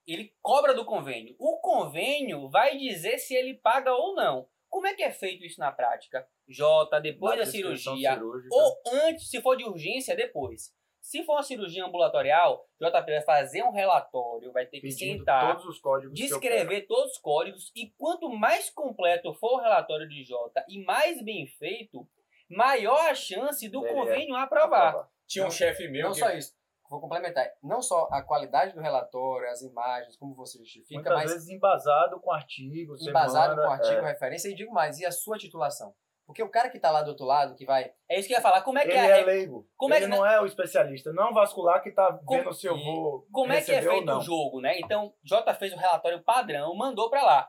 Ele 0.07 0.34
cobra 0.43 0.74
do 0.74 0.84
convênio. 0.84 1.36
O 1.38 1.59
convênio 1.59 2.49
vai 2.49 2.76
dizer 2.76 3.18
se 3.18 3.34
ele 3.34 3.55
paga 3.55 3.93
ou 3.95 4.14
não. 4.14 4.49
Como 4.68 4.86
é 4.86 4.95
que 4.95 5.03
é 5.03 5.11
feito 5.11 5.45
isso 5.45 5.61
na 5.61 5.70
prática? 5.72 6.26
J 6.49 7.01
depois 7.01 7.38
Na 7.38 7.45
da 7.45 7.51
cirurgia 7.51 8.14
cirúrgica, 8.14 8.55
ou 8.55 8.82
antes, 9.05 9.28
se 9.28 9.41
for 9.41 9.57
de 9.57 9.64
urgência, 9.64 10.16
depois. 10.16 10.72
Se 11.01 11.24
for 11.24 11.34
uma 11.34 11.43
cirurgia 11.43 11.84
ambulatorial, 11.84 12.68
JP 12.78 13.11
vai 13.11 13.22
fazer 13.22 13.62
um 13.62 13.72
relatório, 13.72 14.53
vai 14.53 14.66
ter 14.66 14.80
que 14.80 14.88
pedindo 14.88 15.18
sentar, 15.18 15.57
todos 15.57 15.64
descrever 16.12 16.82
todos 16.82 17.12
os 17.12 17.18
códigos 17.18 17.72
e 17.74 17.91
quanto 17.97 18.28
mais 18.28 18.68
completo 18.68 19.32
for 19.34 19.55
o 19.55 19.62
relatório 19.62 20.07
de 20.07 20.22
J 20.22 20.64
e 20.68 20.84
mais 20.84 21.22
bem 21.24 21.47
feito, 21.47 22.07
maior 22.51 23.11
a 23.11 23.15
chance 23.15 23.69
do 23.69 23.87
é 23.87 23.93
convênio 23.93 24.35
aprovar. 24.37 25.09
Tinha 25.27 25.45
um 25.45 25.49
Não- 25.49 25.53
chefe 25.53 25.89
meu 25.89 26.07
Não 26.07 26.13
que 26.13 26.19
só 26.19 26.31
isso. 26.31 26.53
Vou 26.91 27.01
complementar. 27.01 27.47
Não 27.63 27.81
só 27.81 28.09
a 28.11 28.21
qualidade 28.21 28.75
do 28.75 28.81
relatório, 28.81 29.49
as 29.49 29.63
imagens, 29.63 30.17
como 30.17 30.35
você 30.35 30.59
justifica, 30.59 30.95
Muitas 30.95 31.15
mas 31.15 31.33
vezes 31.33 31.49
embasado 31.49 32.19
com 32.21 32.33
artigo, 32.33 32.99
você 32.99 33.09
embasado 33.11 33.55
manda, 33.55 33.67
com 33.69 33.73
artigo, 33.73 34.01
é. 34.05 34.09
referência. 34.09 34.49
E 34.49 34.55
digo 34.57 34.73
mais, 34.73 34.99
e 34.99 35.07
a 35.07 35.13
sua 35.13 35.39
titulação? 35.39 35.95
Porque 36.27 36.43
o 36.43 36.49
cara 36.49 36.69
que 36.69 36.81
tá 36.81 36.91
lá 36.91 37.03
do 37.03 37.11
outro 37.11 37.25
lado, 37.27 37.55
que 37.55 37.65
vai. 37.65 37.93
É 38.09 38.19
isso 38.19 38.27
que 38.27 38.35
eu 38.35 38.39
ia 38.39 38.43
falar. 38.43 38.63
Como 38.63 38.79
é 38.79 38.83
que 38.83 38.89
Ele 38.91 38.99
é, 38.99 39.21
é 39.21 39.25
leigo. 39.25 39.69
Como 39.77 39.95
é 39.95 39.99
ele 39.99 40.07
que- 40.07 40.17
não 40.17 40.27
é 40.27 40.41
o 40.41 40.47
especialista. 40.47 41.13
Não 41.13 41.25
é 41.27 41.31
um 41.31 41.35
vascular 41.35 41.81
que 41.83 41.93
tá 41.93 42.13
Como- 42.25 42.41
vendo 42.43 42.53
se 42.55 42.67
eu 42.67 42.77
vou 42.77 43.27
Como 43.33 43.53
é 43.53 43.61
que 43.61 43.71
é 43.73 43.83
feito 43.83 44.13
o 44.13 44.21
jogo, 44.21 44.61
né? 44.61 44.79
Então, 44.81 45.13
J 45.25 45.55
fez 45.55 45.73
o 45.73 45.77
relatório 45.77 46.23
padrão, 46.25 46.75
mandou 46.77 47.09
pra 47.11 47.23
lá. 47.23 47.49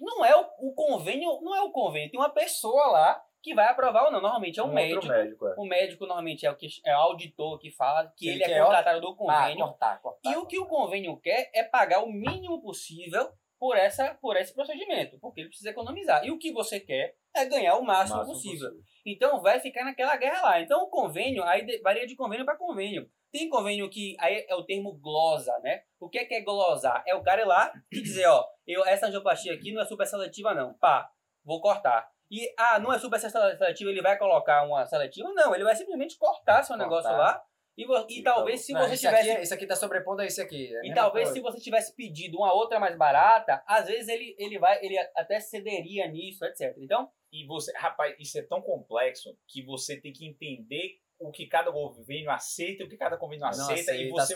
Não 0.00 0.24
é 0.24 0.34
o, 0.36 0.46
o 0.58 0.74
convênio, 0.74 1.38
não 1.42 1.54
é 1.54 1.60
o 1.62 1.70
convênio, 1.70 2.10
tem 2.10 2.20
uma 2.20 2.30
pessoa 2.32 2.86
lá 2.88 3.22
que 3.42 3.54
vai 3.54 3.66
aprovar 3.68 4.04
ou 4.04 4.10
não. 4.12 4.20
Normalmente 4.20 4.60
é 4.60 4.62
um, 4.62 4.68
Um 4.68 4.72
médico. 4.72 5.06
médico, 5.06 5.48
é. 5.48 5.54
O 5.58 5.64
médico 5.64 6.06
normalmente 6.06 6.46
é 6.46 6.50
o 6.50 6.56
que 6.56 6.68
é 6.86 6.94
o 6.96 7.00
auditor 7.00 7.58
que 7.58 7.70
fala 7.70 8.12
que 8.16 8.28
Ele 8.28 8.42
ele, 8.44 8.52
é 8.54 8.62
contratado 8.62 9.00
do 9.00 9.08
Ah, 9.08 9.14
convênio. 9.16 9.66
cortar, 9.66 10.00
cortar. 10.00 10.30
e 10.30 10.36
o 10.36 10.46
que 10.46 10.58
o 10.58 10.66
convênio 10.66 11.16
quer 11.20 11.50
é 11.54 11.62
pagar 11.64 12.02
o 12.04 12.10
mínimo 12.12 12.62
possível 12.62 13.30
por 13.58 13.76
essa 13.76 14.14
por 14.20 14.36
esse 14.36 14.52
procedimento, 14.54 15.18
porque 15.20 15.40
ele 15.40 15.48
precisa 15.48 15.70
economizar. 15.70 16.24
E 16.24 16.30
o 16.30 16.38
que 16.38 16.52
você 16.52 16.80
quer 16.80 17.14
é 17.34 17.44
ganhar 17.44 17.76
o 17.76 17.82
máximo, 17.84 18.18
Máximo 18.18 18.34
possível. 18.34 18.70
Então 19.06 19.40
vai 19.40 19.60
ficar 19.60 19.84
naquela 19.84 20.16
guerra 20.16 20.42
lá. 20.42 20.60
Então 20.60 20.82
o 20.82 20.88
convênio, 20.90 21.42
aí 21.44 21.80
varia 21.82 22.06
de 22.06 22.14
convênio 22.16 22.44
para 22.44 22.56
convênio. 22.56 23.08
Tem 23.32 23.48
convênio 23.48 23.88
que 23.88 24.14
aí 24.20 24.44
é 24.48 24.54
o 24.54 24.64
termo 24.64 24.92
glosa, 24.92 25.56
né? 25.62 25.82
O 25.98 26.08
que 26.08 26.18
é, 26.18 26.24
que 26.26 26.34
é 26.34 26.40
glosar? 26.42 27.02
É 27.06 27.14
o 27.14 27.22
cara 27.22 27.40
ir 27.40 27.46
lá 27.46 27.72
e 27.90 28.02
dizer, 28.02 28.26
ó, 28.26 28.44
eu, 28.66 28.84
essa 28.84 29.06
angioplastia 29.06 29.54
aqui 29.54 29.72
não 29.72 29.80
é 29.80 29.86
super 29.86 30.06
seletiva 30.06 30.52
não. 30.54 30.74
Pá, 30.74 31.08
vou 31.42 31.60
cortar. 31.60 32.10
E, 32.32 32.52
ah, 32.58 32.78
não 32.78 32.90
é 32.92 32.98
super 32.98 33.20
seletiva, 33.20 33.90
ele 33.90 34.00
vai 34.00 34.16
colocar 34.18 34.62
uma 34.64 34.86
seletiva? 34.86 35.30
Não, 35.34 35.54
ele 35.54 35.64
vai 35.64 35.76
simplesmente 35.76 36.16
cortar 36.16 36.62
seu 36.62 36.74
Cortar. 36.78 36.88
negócio 36.90 37.10
lá. 37.12 37.42
E, 37.76 37.84
vo- 37.86 38.06
e 38.08 38.22
talvez 38.22 38.60
se 38.64 38.72
Não, 38.72 38.80
você 38.82 38.94
esse 38.94 39.06
tivesse... 39.06 39.30
Aqui, 39.30 39.42
esse 39.42 39.54
aqui 39.54 39.66
tá 39.66 39.76
sobrepondo 39.76 40.22
a 40.22 40.26
esse 40.26 40.40
aqui. 40.40 40.74
é 40.76 40.86
E 40.86 40.94
talvez 40.94 41.28
coisa. 41.28 41.32
se 41.34 41.40
você 41.40 41.60
tivesse 41.62 41.94
pedido 41.94 42.38
uma 42.38 42.52
outra 42.54 42.78
mais 42.80 42.96
barata, 42.96 43.62
às 43.66 43.86
vezes 43.86 44.08
ele, 44.08 44.34
ele 44.38 44.58
vai, 44.58 44.82
ele 44.84 44.98
até 45.16 45.40
cederia 45.40 46.06
nisso, 46.08 46.44
etc. 46.44 46.74
Então, 46.78 47.08
E 47.30 47.46
você, 47.46 47.72
rapaz, 47.76 48.14
isso 48.18 48.38
é 48.38 48.42
tão 48.42 48.60
complexo 48.62 49.34
que 49.48 49.62
você 49.64 49.98
tem 50.00 50.12
que 50.12 50.26
entender 50.26 50.98
o 51.22 51.30
que 51.32 51.46
cada 51.46 51.70
convênio 51.72 52.30
aceita 52.30 52.82
e 52.82 52.86
o 52.86 52.88
que 52.88 52.96
cada 52.96 53.16
convênio 53.16 53.42
não 53.42 53.50
Não 53.50 53.64
aceita, 53.64 53.92
e 53.94 54.08
aceita, 54.10 54.10
você 54.10 54.34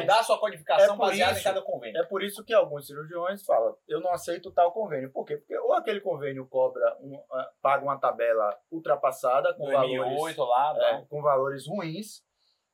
mudar 0.00 0.20
a 0.20 0.22
sua 0.22 0.38
codificação 0.38 0.94
É 0.94 0.98
baseada 0.98 1.32
em 1.32 1.34
isso- 1.36 1.44
cada 1.44 1.62
convênio. 1.62 2.00
É 2.00 2.04
por 2.04 2.22
isso 2.22 2.44
que 2.44 2.52
alguns 2.54 2.86
cirurgiões 2.86 3.44
falam, 3.44 3.76
eu 3.88 4.00
não 4.00 4.12
aceito 4.12 4.50
tal 4.52 4.72
convênio. 4.72 5.10
Por 5.12 5.24
quê? 5.24 5.36
Porque 5.36 5.56
ou 5.58 5.72
aquele 5.74 6.00
convênio 6.00 6.46
cobra, 6.46 6.96
um, 7.00 7.20
ah, 7.32 7.50
paga 7.60 7.84
uma 7.84 7.98
tabela 7.98 8.56
ultrapassada 8.70 9.54
com 9.54 9.64
valores, 9.70 9.96
2008 9.98 10.44
lá, 10.44 10.74
tá? 10.74 10.86
é, 10.88 11.04
com 11.06 11.22
valores 11.22 11.66
ruins, 11.66 12.22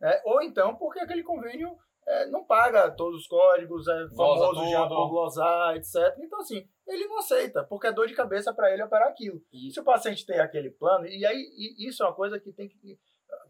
né? 0.01 0.20
ou 0.24 0.43
então 0.43 0.74
porque 0.76 1.01
aquele 1.01 1.22
convênio 1.22 1.76
é, 2.07 2.26
não 2.26 2.43
paga 2.45 2.91
todos 2.91 3.20
os 3.20 3.26
códigos, 3.28 3.86
é 3.86 4.09
famoso 4.16 4.68
já 4.70 4.86
por 4.88 5.09
glosar, 5.11 5.76
etc. 5.76 5.95
Então, 6.18 6.41
assim, 6.41 6.66
ele 6.88 7.07
não 7.07 7.18
aceita, 7.18 7.62
porque 7.64 7.86
é 7.86 7.93
dor 7.93 8.09
de 8.09 8.14
cabeça 8.14 8.53
para 8.55 8.72
ele 8.72 8.82
operar 8.82 9.09
aquilo. 9.09 9.41
E- 9.53 9.70
Se 9.70 9.78
o 9.78 9.84
paciente 9.84 10.26
tem 10.26 10.41
aquele 10.41 10.70
plano, 10.70 11.07
e 11.07 11.24
aí 11.24 11.36
e 11.36 11.86
isso 11.86 12.03
é 12.03 12.07
uma 12.07 12.14
coisa 12.14 12.41
que 12.41 12.53
tem 12.53 12.68
que. 12.68 12.99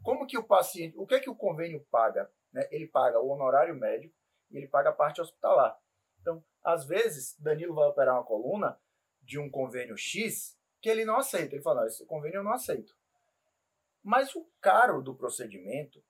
Como 0.02 0.26
que 0.26 0.38
o 0.38 0.46
paciente. 0.46 0.96
O 0.96 1.06
que 1.06 1.14
é 1.14 1.20
que 1.20 1.30
o 1.30 1.36
convênio 1.36 1.84
paga? 1.90 2.30
né? 2.52 2.66
Ele 2.70 2.86
paga 2.86 3.20
o 3.20 3.28
honorário 3.28 3.74
médico 3.74 4.14
e 4.50 4.56
ele 4.56 4.68
paga 4.68 4.90
a 4.90 4.94
parte 4.94 5.20
hospitalar. 5.20 5.78
Então, 6.20 6.44
às 6.62 6.84
vezes, 6.84 7.36
Danilo 7.38 7.74
vai 7.74 7.88
operar 7.88 8.14
uma 8.14 8.24
coluna 8.24 8.78
de 9.22 9.38
um 9.38 9.50
convênio 9.50 9.96
X 9.96 10.58
que 10.80 10.88
ele 10.88 11.04
não 11.04 11.16
aceita. 11.16 11.54
Ele 11.54 11.62
fala: 11.62 11.80
não, 11.80 11.86
esse 11.86 12.04
convênio 12.06 12.38
eu 12.38 12.44
não 12.44 12.52
aceito. 12.52 12.94
Mas 14.02 14.34
o 14.34 14.48
caro 14.60 15.02
do 15.02 15.14
procedimento 15.14 16.02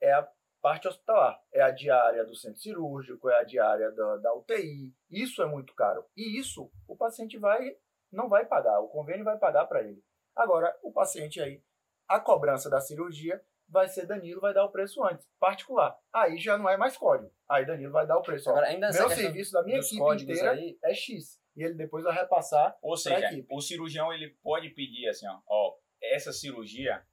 é 0.00 0.12
a 0.12 0.28
parte 0.60 0.88
hospitalar. 0.88 1.40
É 1.52 1.62
a 1.62 1.70
diária 1.70 2.24
do 2.24 2.34
centro 2.34 2.60
cirúrgico, 2.60 3.28
é 3.28 3.40
a 3.40 3.44
diária 3.44 3.90
da, 3.92 4.16
da 4.16 4.34
UTI. 4.34 4.94
Isso 5.10 5.42
é 5.42 5.46
muito 5.46 5.74
caro. 5.74 6.04
E 6.16 6.38
isso 6.38 6.70
o 6.86 6.96
paciente 6.96 7.38
vai 7.38 7.76
não 8.10 8.26
vai 8.26 8.46
pagar, 8.46 8.80
o 8.80 8.88
convênio 8.88 9.22
vai 9.22 9.38
pagar 9.38 9.66
para 9.66 9.82
ele. 9.82 10.02
Agora, 10.34 10.74
o 10.82 10.90
paciente 10.90 11.42
aí, 11.42 11.62
a 12.08 12.18
cobrança 12.18 12.70
da 12.70 12.80
cirurgia 12.80 13.40
vai 13.68 13.86
ser 13.86 14.06
Danilo, 14.06 14.40
vai 14.40 14.54
dar 14.54 14.64
o 14.64 14.70
preço 14.70 15.04
antes, 15.04 15.26
particular. 15.38 15.96
Aí 16.12 16.38
já 16.38 16.56
não 16.56 16.68
é 16.68 16.76
mais 16.76 16.96
código. 16.96 17.30
Aí 17.48 17.66
Danilo 17.66 17.92
vai 17.92 18.06
dar 18.06 18.16
o 18.16 18.22
preço. 18.22 18.48
Agora, 18.48 18.68
ainda 18.68 18.90
meu 18.90 19.10
serviço 19.10 19.52
da 19.52 19.62
minha 19.62 19.78
equipe 19.78 20.22
inteira 20.22 20.52
aí, 20.52 20.78
é 20.82 20.94
X. 20.94 21.38
E 21.54 21.62
ele 21.62 21.74
depois 21.74 22.04
vai 22.04 22.14
repassar 22.14 22.76
Ou 22.80 22.92
pra 22.92 23.00
seja, 23.00 23.26
equipe. 23.26 23.48
o 23.50 23.60
cirurgião 23.60 24.12
ele 24.12 24.30
pode 24.42 24.70
pedir 24.70 25.08
assim, 25.08 25.26
ó, 25.26 25.40
ó 25.46 25.76
essa 26.00 26.32
cirurgia 26.32 27.04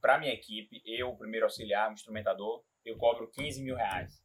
para 0.00 0.18
minha 0.18 0.32
equipe, 0.32 0.82
eu, 0.84 1.10
o 1.10 1.16
primeiro 1.16 1.46
auxiliar, 1.46 1.88
o 1.88 1.92
instrumentador, 1.92 2.64
eu 2.84 2.98
cobro 2.98 3.30
15 3.30 3.62
mil 3.62 3.76
reais. 3.76 4.22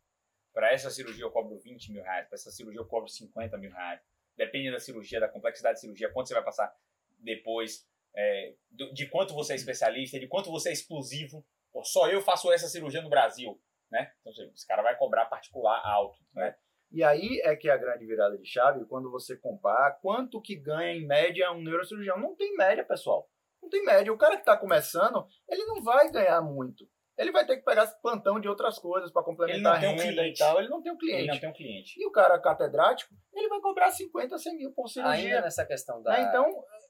Para 0.52 0.74
essa 0.74 0.90
cirurgia 0.90 1.24
eu 1.24 1.32
cobro 1.32 1.56
20 1.60 1.92
mil 1.92 2.02
reais. 2.02 2.28
Para 2.28 2.36
essa 2.36 2.50
cirurgia 2.50 2.82
eu 2.82 2.86
cobro 2.86 3.08
50 3.08 3.58
mil 3.58 3.72
reais. 3.72 4.02
Depende 4.36 4.72
da 4.72 4.80
cirurgia, 4.80 5.20
da 5.20 5.30
complexidade 5.30 5.76
da 5.76 5.82
cirurgia, 5.82 6.12
quanto 6.12 6.28
você 6.28 6.34
vai 6.34 6.44
passar 6.44 6.76
depois, 7.20 7.88
é, 8.18 8.56
de 8.94 9.08
quanto 9.10 9.36
você 9.36 9.54
é 9.54 9.56
especialista, 9.56 10.20
de 10.20 10.28
quanto 10.28 10.50
você 10.50 10.70
é 10.70 10.74
exclusivo. 10.74 11.46
Pô, 11.72 11.84
só 11.84 12.10
eu 12.10 12.20
faço 12.22 12.52
essa 12.52 12.68
cirurgia 12.68 13.02
no 13.02 13.10
Brasil, 13.10 13.62
né? 13.92 14.12
Então, 14.22 14.34
esse 14.54 14.66
cara 14.66 14.82
vai 14.82 14.98
cobrar 14.98 15.26
particular 15.28 15.80
alto, 15.86 16.20
né? 16.34 16.56
E 16.92 17.04
aí 17.04 17.42
é 17.44 17.56
que 17.56 17.70
é 17.70 17.74
a 17.74 17.78
grande 17.78 18.06
virada 18.06 18.38
de 18.38 18.46
chave, 18.46 18.86
quando 18.86 19.12
você 19.12 19.38
compara 19.38 19.92
quanto 20.02 20.42
que 20.42 20.56
ganha 20.56 20.94
em 20.94 21.06
média 21.06 21.52
um 21.52 21.62
neurocirurgião. 21.62 22.18
Não 22.18 22.36
tem 22.36 22.56
média, 22.56 22.84
pessoal. 22.84 23.30
Não 23.62 23.70
tem 23.70 23.84
média. 23.84 24.12
O 24.12 24.18
cara 24.18 24.36
que 24.36 24.42
está 24.42 24.58
começando, 24.58 25.28
ele 25.50 25.66
não 25.66 25.84
vai 25.84 26.10
ganhar 26.10 26.42
muito. 26.42 26.90
Ele 27.18 27.32
vai 27.32 27.46
ter 27.46 27.58
que 27.58 27.66
pegar 27.66 27.88
plantão 28.02 28.40
de 28.40 28.48
outras 28.48 28.78
coisas 28.78 29.12
para 29.12 29.22
Ele 29.22 29.26
complementar 29.26 29.78
a 29.78 29.80
tem 29.80 29.90
um 29.90 29.98
renda 29.98 30.28
e 30.28 30.34
tal. 30.34 30.60
Ele 30.60 30.70
não 30.70 30.82
tem 30.82 30.92
um 30.92 30.96
Ele 30.96 31.00
cliente. 31.00 31.28
não 31.34 31.40
tem 31.40 31.50
um 31.50 31.54
cliente. 31.54 32.00
E 32.00 32.06
o 32.06 32.12
cara 32.12 32.40
catedrático, 32.40 33.14
ele 33.34 33.50
vai 33.50 33.60
cobrar 33.60 33.90
50, 33.90 34.38
100 34.38 34.58
mil 34.58 34.72
por 34.72 34.86
ainda 34.98 35.12
cirurgia. 35.18 35.42
nessa 35.42 35.66
questão 35.66 36.02
da. 36.04 36.12
Né? 36.12 36.22
Então, 36.30 36.46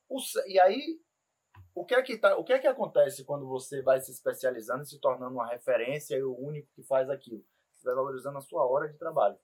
o 0.09 0.19
e 0.47 0.59
aí, 0.59 0.99
o 1.78 1.86
que, 1.86 1.93
é 1.93 2.01
que 2.01 2.17
tá, 2.17 2.36
o 2.36 2.43
que 2.43 2.51
é 2.51 2.57
que 2.57 2.65
acontece 2.65 3.23
quando 3.23 3.47
você 3.47 3.84
vai 3.84 4.01
se 4.01 4.11
especializando 4.11 4.82
e 4.82 4.88
se 4.88 4.99
tornando 4.99 5.36
uma 5.36 5.47
referência 5.47 6.15
e 6.15 6.23
o 6.23 6.36
único 6.36 6.67
que 6.73 6.82
faz 6.82 7.07
aquilo? 7.07 7.45
Você 7.75 7.86
vai 7.86 7.93
valorizando 7.93 8.39
a 8.39 8.41
sua 8.41 8.65
hora 8.65 8.89
de 8.89 8.97
trabalho. 8.97 9.38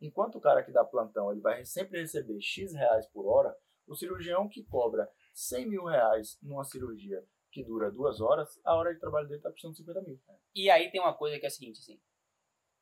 Enquanto 0.00 0.36
o 0.38 0.40
cara 0.40 0.62
que 0.62 0.70
dá 0.70 0.84
plantão 0.84 1.32
ele 1.32 1.40
vai 1.40 1.64
sempre 1.64 2.00
receber 2.00 2.40
X 2.40 2.72
reais 2.72 3.08
por 3.08 3.26
hora, 3.26 3.52
o 3.84 3.96
cirurgião 3.96 4.48
que 4.48 4.62
cobra 4.62 5.10
100 5.34 5.68
mil 5.68 5.84
reais 5.84 6.38
numa 6.40 6.62
cirurgia 6.62 7.24
que 7.50 7.64
dura 7.64 7.90
duas 7.90 8.20
horas, 8.20 8.60
a 8.64 8.76
hora 8.76 8.94
de 8.94 9.00
trabalho 9.00 9.26
dele 9.26 9.40
está 9.40 9.50
de 9.50 9.60
50 9.60 10.02
mil. 10.02 10.20
E 10.54 10.70
aí 10.70 10.88
tem 10.88 11.00
uma 11.00 11.14
coisa 11.14 11.36
que 11.40 11.44
é 11.44 11.48
a 11.48 11.50
seguinte, 11.50 11.80
assim. 11.80 12.00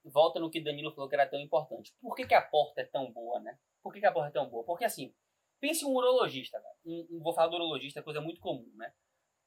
Volta 0.04 0.38
no 0.38 0.50
que 0.50 0.62
Danilo 0.62 0.92
falou 0.92 1.08
que 1.08 1.14
era 1.14 1.26
tão 1.26 1.40
importante. 1.40 1.96
Por 2.02 2.14
que, 2.14 2.26
que 2.26 2.34
a 2.34 2.42
porta 2.42 2.82
é 2.82 2.84
tão 2.84 3.10
boa, 3.10 3.40
né? 3.40 3.58
Por 3.82 3.94
que, 3.94 4.00
que 4.00 4.06
a 4.06 4.12
porta 4.12 4.28
é 4.28 4.32
tão 4.32 4.48
boa? 4.50 4.62
Porque 4.62 4.84
assim, 4.84 5.14
pense 5.60 5.84
um 5.84 5.90
urologista, 5.94 6.60
cara. 6.60 6.74
Um, 6.84 7.06
um- 7.10 7.22
vou 7.22 7.32
falar 7.32 7.48
do 7.48 7.56
urologista, 7.56 8.00
é 8.00 8.02
coisa 8.02 8.20
muito 8.20 8.40
comum, 8.40 8.70
né? 8.76 8.92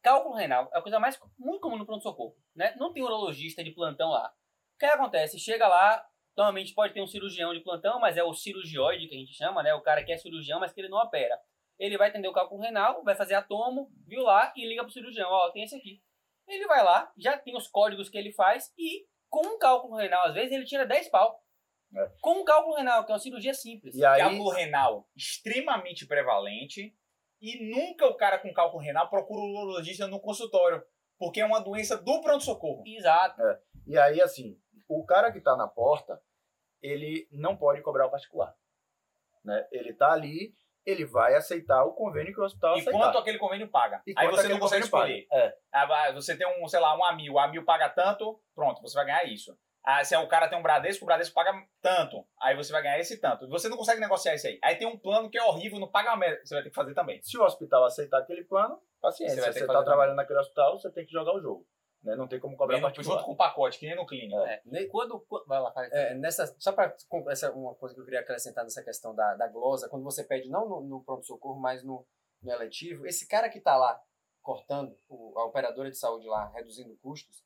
Cálculo 0.01 0.35
renal 0.35 0.69
é 0.73 0.77
a 0.77 0.81
coisa 0.81 0.99
mais 0.99 1.19
muito 1.37 1.61
comum 1.61 1.77
no 1.77 1.85
pronto-socorro, 1.85 2.35
né? 2.55 2.75
Não 2.77 2.91
tem 2.91 3.01
urologista 3.03 3.63
de 3.63 3.71
plantão 3.71 4.09
lá. 4.09 4.33
O 4.75 4.79
que 4.79 4.85
acontece? 4.85 5.39
Chega 5.39 5.67
lá, 5.67 6.05
normalmente 6.35 6.73
pode 6.73 6.93
ter 6.93 7.01
um 7.01 7.07
cirurgião 7.07 7.53
de 7.53 7.61
plantão, 7.61 7.99
mas 7.99 8.17
é 8.17 8.23
o 8.23 8.33
cirurgioide 8.33 9.07
que 9.07 9.15
a 9.15 9.17
gente 9.19 9.33
chama, 9.33 9.63
né? 9.63 9.73
O 9.73 9.81
cara 9.81 10.03
que 10.03 10.11
é 10.11 10.17
cirurgião, 10.17 10.59
mas 10.59 10.73
que 10.73 10.81
ele 10.81 10.89
não 10.89 10.97
opera. 10.97 11.39
Ele 11.79 11.97
vai 11.97 12.09
atender 12.09 12.27
o 12.27 12.33
cálculo 12.33 12.61
renal, 12.61 13.03
vai 13.03 13.15
fazer 13.15 13.35
a 13.35 13.41
tomo, 13.41 13.89
viu 14.05 14.23
lá 14.23 14.53
e 14.55 14.67
liga 14.67 14.83
pro 14.83 14.91
cirurgião, 14.91 15.29
ó, 15.29 15.51
tem 15.51 15.63
esse 15.63 15.75
aqui. 15.75 16.01
Ele 16.47 16.67
vai 16.67 16.83
lá, 16.83 17.11
já 17.17 17.37
tem 17.37 17.55
os 17.55 17.67
códigos 17.67 18.09
que 18.09 18.17
ele 18.17 18.31
faz 18.33 18.71
e 18.77 19.07
com 19.29 19.47
um 19.47 19.57
cálculo 19.57 19.95
renal, 19.95 20.27
às 20.27 20.33
vezes, 20.35 20.51
ele 20.51 20.65
tira 20.65 20.85
10 20.85 21.09
pau. 21.09 21.42
É. 21.95 22.11
Com 22.21 22.43
cálculo 22.43 22.75
renal, 22.75 23.05
que 23.05 23.11
é 23.11 23.15
uma 23.15 23.19
cirurgia 23.19 23.53
simples. 23.53 23.95
E 23.95 24.03
aí, 24.05 24.19
Cálculo 24.21 24.49
renal 24.49 25.07
extremamente 25.15 26.05
prevalente 26.07 26.95
e 27.41 27.69
nunca 27.69 28.07
o 28.07 28.15
cara 28.15 28.39
com 28.39 28.53
cálculo 28.53 28.81
renal 28.81 29.09
procura 29.09 29.41
o 29.41 29.51
urologista 29.51 30.07
no 30.07 30.19
consultório. 30.19 30.83
porque 31.19 31.39
é 31.39 31.45
uma 31.45 31.59
doença 31.61 31.95
do 31.95 32.21
pronto-socorro. 32.21 32.83
Exato. 32.85 33.41
E 33.85 33.97
aí, 33.97 34.19
assim, 34.21 34.59
o 34.87 35.05
cara 35.05 35.31
que 35.31 35.37
está 35.37 35.55
na 35.55 35.67
porta, 35.67 36.19
ele 36.81 37.27
não 37.31 37.55
pode 37.55 37.81
cobrar 37.81 38.07
o 38.07 38.11
particular. 38.11 38.53
Né? 39.43 39.65
Ele 39.71 39.91
está 39.91 40.11
ali, 40.11 40.53
ele 40.85 41.05
vai 41.05 41.35
aceitar 41.35 41.83
o 41.85 41.93
convênio 41.93 42.33
que 42.33 42.39
o 42.39 42.43
hospital 42.43 42.75
E 42.75 42.81
aceitar. 42.81 42.97
quanto 42.99 43.17
aquele 43.17 43.37
convênio 43.37 43.69
paga. 43.69 44.01
E 44.05 44.13
Aí 44.17 44.27
você 44.27 44.47
não 44.49 44.59
consegue 44.59 44.83
escolher. 44.83 45.27
É. 45.31 45.55
Ah, 45.71 46.11
você 46.13 46.35
tem 46.35 46.47
um, 46.61 46.67
sei 46.67 46.79
lá, 46.79 46.97
um 46.97 47.03
AMIL. 47.05 47.33
O 47.33 47.39
AMIL 47.39 47.63
paga 47.63 47.89
tanto, 47.89 48.41
pronto, 48.55 48.81
você 48.81 48.95
vai 48.95 49.05
ganhar 49.05 49.23
isso. 49.25 49.57
Ah, 49.85 50.03
se 50.03 50.15
o 50.15 50.27
cara 50.27 50.47
tem 50.47 50.57
um 50.57 50.61
Bradesco, 50.63 51.03
o 51.03 51.05
Bradesco 51.05 51.35
paga 51.35 51.51
tanto. 51.81 52.25
Aí 52.41 52.55
você 52.55 52.71
vai 52.71 52.81
ganhar 52.81 52.99
esse 52.99 53.17
tanto. 53.17 53.47
Você 53.49 53.67
não 53.67 53.75
consegue 53.77 53.99
negociar 53.99 54.33
isso 54.35 54.47
aí. 54.47 54.57
Aí 54.63 54.75
tem 54.77 54.87
um 54.87 54.97
plano 54.97 55.29
que 55.29 55.37
é 55.37 55.43
horrível, 55.43 55.77
não 55.79 55.89
paga 55.89 56.11
a 56.11 56.15
merda. 56.15 56.39
Você 56.45 56.53
vai 56.55 56.63
ter 56.63 56.69
que 56.69 56.75
fazer 56.75 56.93
também. 56.93 57.21
Se 57.21 57.37
o 57.37 57.43
hospital 57.43 57.83
aceitar 57.83 58.19
aquele 58.19 58.43
plano, 58.45 58.79
paciência. 59.01 59.35
Você 59.35 59.41
vai 59.41 59.49
Se 59.51 59.53
ter 59.55 59.59
você 59.59 59.65
que 59.65 59.65
está 59.65 59.73
fazer 59.73 59.85
trabalhando 59.85 60.15
naquele 60.15 60.39
hospital, 60.39 60.79
você 60.79 60.89
tem 60.89 61.05
que 61.05 61.11
jogar 61.11 61.33
o 61.35 61.41
jogo. 61.41 61.67
Né? 62.01 62.15
Não 62.15 62.27
tem 62.27 62.39
como 62.39 62.55
cobrar 62.57 62.77
no- 62.77 62.83
particular. 62.83 63.15
junto 63.17 63.25
com 63.25 63.31
o 63.33 63.37
pacote, 63.37 63.77
que 63.79 63.85
nem 63.85 63.95
no 63.95 64.05
clínico. 64.05 64.37
É. 64.41 64.61
Quando, 64.89 65.19
quando- 65.21 65.45
Vai 65.47 65.59
lá, 65.61 65.71
faz. 65.71 65.91
É, 65.91 66.13
nessa, 66.15 66.53
só 66.59 66.71
para 66.71 66.93
essa 67.29 67.51
uma 67.51 67.75
coisa 67.75 67.93
que 67.95 68.01
eu 68.01 68.05
queria 68.05 68.19
acrescentar 68.21 68.63
nessa 68.63 68.83
questão 68.83 69.13
da, 69.15 69.35
da 69.35 69.47
glosa, 69.47 69.89
quando 69.89 70.03
você 70.03 70.23
pede 70.23 70.49
não 70.49 70.67
no, 70.67 70.81
no 70.81 71.03
pronto-socorro, 71.03 71.59
mas 71.59 71.83
no, 71.83 72.05
no 72.41 72.51
eletivo, 72.51 73.05
esse 73.05 73.27
cara 73.27 73.49
que 73.49 73.57
está 73.57 73.75
lá 73.77 74.01
cortando, 74.41 74.97
o- 75.09 75.33
a 75.39 75.45
operadora 75.45 75.89
de 75.89 75.97
saúde 75.97 76.27
lá, 76.27 76.49
reduzindo 76.53 76.97
custos, 77.01 77.41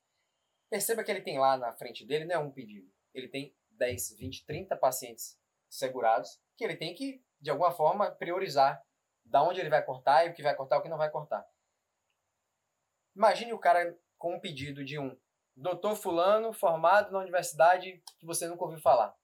perceba 0.70 1.04
que 1.04 1.12
ele 1.12 1.22
tem 1.22 1.40
lá 1.40 1.58
na 1.58 1.74
frente 1.74 2.06
dele 2.06 2.26
não 2.26 2.36
é 2.36 2.40
um 2.40 2.52
pedido. 2.52 2.92
Ele 3.14 3.28
tem 3.28 3.56
10, 3.72 4.18
20, 4.18 4.46
30 4.46 4.76
pacientes 4.78 5.40
segurados 5.70 6.40
que 6.56 6.64
ele 6.64 6.76
tem 6.76 6.96
que, 6.96 7.24
de 7.40 7.50
alguma 7.50 7.72
forma, 7.72 8.12
priorizar 8.12 8.82
da 9.24 9.44
onde 9.44 9.60
ele 9.60 9.70
vai 9.70 9.84
cortar 9.84 10.26
e 10.26 10.30
o 10.30 10.34
que 10.34 10.42
vai 10.42 10.56
cortar 10.56 10.78
e 10.78 10.80
o 10.80 10.82
que 10.82 10.90
não 10.90 10.98
vai 10.98 11.10
cortar. 11.10 11.46
Imagine 13.16 13.54
o 13.54 13.60
cara 13.60 13.98
com 14.18 14.36
um 14.36 14.40
pedido 14.40 14.84
de 14.84 14.98
um 15.00 15.18
doutor 15.56 15.96
fulano 15.96 16.54
formado 16.54 17.12
na 17.12 17.20
universidade 17.20 18.02
que 18.20 18.26
você 18.26 18.48
nunca 18.48 18.64
ouviu 18.64 18.80
falar. 18.80 19.16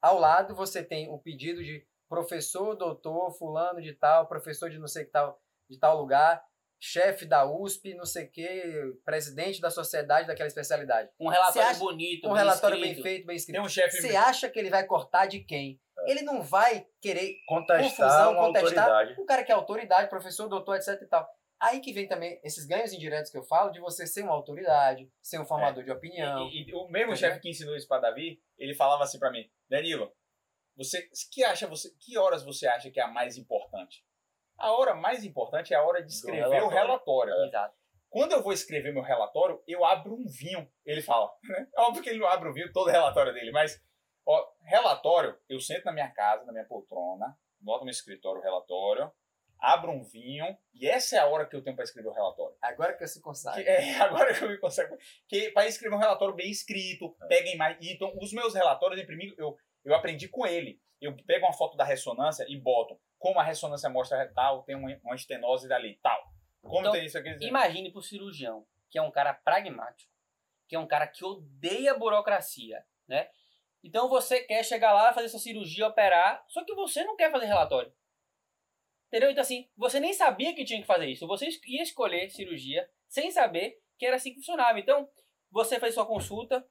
Ao 0.00 0.18
lado 0.18 0.54
você 0.54 0.82
tem 0.84 1.10
o 1.10 1.18
pedido 1.18 1.62
de 1.62 1.86
professor, 2.08 2.74
doutor 2.74 3.32
fulano 3.32 3.80
de 3.80 3.94
tal, 3.94 4.26
professor 4.26 4.70
de 4.70 4.78
não 4.78 4.88
sei 4.88 5.04
que 5.04 5.10
tal, 5.10 5.40
de 5.68 5.78
tal 5.78 5.98
lugar, 5.98 6.44
chefe 6.82 7.26
da 7.26 7.44
USP, 7.44 7.94
não 7.94 8.06
sei 8.06 8.26
que, 8.26 8.94
presidente 9.04 9.60
da 9.60 9.70
sociedade 9.70 10.26
daquela 10.26 10.46
especialidade. 10.48 11.10
Um 11.20 11.28
relatório 11.28 11.68
acha- 11.68 11.78
bonito, 11.78 12.26
Um 12.26 12.30
bem 12.32 12.38
relatório 12.38 12.76
escrito. 12.76 12.94
bem 12.94 13.02
feito, 13.02 13.26
bem 13.26 13.36
escrito. 13.36 13.56
Tem 13.56 13.64
um 13.64 13.68
chefe. 13.68 14.00
Você 14.00 14.16
acha 14.16 14.48
que 14.48 14.58
ele 14.58 14.70
vai 14.70 14.84
cortar 14.86 15.26
de 15.26 15.40
quem? 15.40 15.78
Ele 16.06 16.22
não 16.22 16.40
vai 16.42 16.86
querer 17.00 17.36
Contestar 17.46 17.82
confusão, 17.82 18.32
uma 18.32 18.46
contestar. 18.46 18.84
autoridade. 18.88 19.20
um 19.20 19.26
cara 19.26 19.44
que 19.44 19.52
é 19.52 19.54
autoridade, 19.54 20.08
professor, 20.08 20.48
doutor, 20.48 20.76
etc 20.76 20.98
e 21.02 21.06
tal. 21.06 21.28
Aí 21.60 21.80
que 21.80 21.92
vem 21.92 22.08
também 22.08 22.40
esses 22.42 22.64
ganhos 22.64 22.90
indiretos 22.94 23.30
que 23.30 23.36
eu 23.36 23.42
falo 23.42 23.70
de 23.70 23.78
você 23.80 24.06
ser 24.06 24.22
uma 24.22 24.32
autoridade, 24.32 25.12
ser 25.20 25.38
um 25.38 25.44
formador 25.44 25.84
de 25.84 25.90
opinião. 25.90 26.48
E, 26.48 26.70
e 26.70 26.74
o 26.74 26.88
mesmo 26.88 27.14
chefe 27.14 27.38
que 27.40 27.50
ensinou 27.50 27.76
isso 27.76 27.86
pra 27.86 27.98
Davi, 27.98 28.40
ele 28.56 28.72
falava 28.74 29.04
assim 29.04 29.18
pra 29.18 29.30
mim, 29.30 29.46
Danilo, 29.68 30.10
você 30.74 31.06
que 31.30 31.44
acha 31.44 31.66
você, 31.66 31.90
que 32.00 32.16
horas 32.16 32.42
você 32.42 32.66
acha 32.66 32.90
que 32.90 32.98
é 32.98 33.02
a 33.02 33.08
mais 33.08 33.36
importante? 33.36 34.02
A 34.60 34.72
hora 34.72 34.94
mais 34.94 35.24
importante 35.24 35.72
é 35.72 35.76
a 35.76 35.82
hora 35.82 36.02
de 36.02 36.12
escrever 36.12 36.44
o 36.46 36.50
relatório. 36.50 36.70
relatório. 36.76 37.34
Exato. 37.46 37.74
Quando 38.08 38.32
eu 38.32 38.42
vou 38.42 38.52
escrever 38.52 38.92
meu 38.92 39.02
relatório, 39.02 39.62
eu 39.66 39.84
abro 39.84 40.14
um 40.14 40.26
vinho. 40.26 40.68
Ele 40.84 41.00
fala, 41.00 41.30
né? 41.44 41.66
É 41.76 41.80
óbvio 41.82 42.02
que 42.02 42.10
ele 42.10 42.18
não 42.18 42.26
abre 42.28 42.48
um 42.48 42.52
vinho 42.52 42.72
todo 42.72 42.88
o 42.88 42.90
relatório 42.90 43.32
dele, 43.32 43.52
mas 43.52 43.80
ó, 44.26 44.48
relatório, 44.62 45.38
eu 45.48 45.60
sento 45.60 45.84
na 45.84 45.92
minha 45.92 46.10
casa, 46.10 46.44
na 46.44 46.52
minha 46.52 46.64
poltrona, 46.66 47.36
boto 47.60 47.84
no 47.84 47.90
escritório 47.90 48.40
o 48.40 48.42
relatório, 48.44 49.10
abro 49.60 49.92
um 49.92 50.02
vinho 50.02 50.44
e 50.74 50.88
essa 50.88 51.16
é 51.16 51.18
a 51.20 51.26
hora 51.26 51.46
que 51.46 51.54
eu 51.54 51.62
tenho 51.62 51.76
para 51.76 51.84
escrever 51.84 52.08
o 52.08 52.12
relatório. 52.12 52.56
Agora 52.60 52.96
que 52.96 53.04
eu 53.04 53.08
se 53.08 53.20
consagra. 53.22 53.62
Que- 53.62 53.68
é, 53.68 53.94
agora 54.00 54.34
que 54.34 54.42
eu 54.44 54.48
me 54.48 54.58
consigo. 54.58 54.96
Que 55.28 55.50
para 55.52 55.66
escrever 55.68 55.94
um 55.94 55.98
relatório 56.00 56.34
bem 56.34 56.50
escrito, 56.50 57.14
peguem 57.28 57.56
mais. 57.56 57.76
Então, 57.80 58.12
os 58.20 58.32
meus 58.32 58.54
relatórios, 58.54 59.00
primeiro, 59.04 59.34
eu, 59.38 59.56
eu 59.84 59.94
aprendi 59.94 60.28
com 60.28 60.44
ele. 60.46 60.80
Eu 61.00 61.16
pego 61.26 61.46
uma 61.46 61.52
foto 61.52 61.76
da 61.76 61.84
ressonância 61.84 62.44
e 62.48 62.58
boto 62.58 62.98
como 63.20 63.38
a 63.38 63.42
ressonância 63.42 63.90
mostra 63.90 64.26
tal, 64.34 64.62
tem 64.62 64.74
uma, 64.74 65.14
estenose 65.14 65.68
dali, 65.68 66.00
tal. 66.02 66.32
Como 66.62 66.80
Então, 66.80 66.92
tem 66.92 67.04
isso 67.04 67.18
aqui? 67.18 67.36
Imagine 67.42 67.92
pro 67.92 68.02
cirurgião, 68.02 68.66
que 68.88 68.98
é 68.98 69.02
um 69.02 69.10
cara 69.10 69.34
pragmático, 69.34 70.10
que 70.66 70.74
é 70.74 70.78
um 70.78 70.86
cara 70.86 71.06
que 71.06 71.22
odeia 71.22 71.94
burocracia, 71.94 72.82
né? 73.06 73.28
Então 73.84 74.08
você 74.08 74.40
quer 74.40 74.64
chegar 74.64 74.92
lá, 74.92 75.12
fazer 75.12 75.28
sua 75.28 75.38
cirurgia, 75.38 75.86
operar, 75.86 76.42
só 76.48 76.64
que 76.64 76.74
você 76.74 77.04
não 77.04 77.14
quer 77.14 77.30
fazer 77.30 77.44
relatório. 77.44 77.92
Entendeu? 79.08 79.30
Então 79.30 79.42
assim, 79.42 79.68
você 79.76 80.00
nem 80.00 80.14
sabia 80.14 80.54
que 80.54 80.64
tinha 80.64 80.80
que 80.80 80.86
fazer 80.86 81.06
isso. 81.06 81.26
Você 81.26 81.48
ia 81.66 81.82
escolher 81.82 82.30
cirurgia 82.30 82.88
sem 83.06 83.30
saber 83.30 83.82
que 83.98 84.06
era 84.06 84.16
assim 84.16 84.30
que 84.30 84.36
funcionava. 84.36 84.80
Então, 84.80 85.06
você 85.50 85.78
fez 85.78 85.94
sua 85.94 86.06
consulta, 86.06 86.66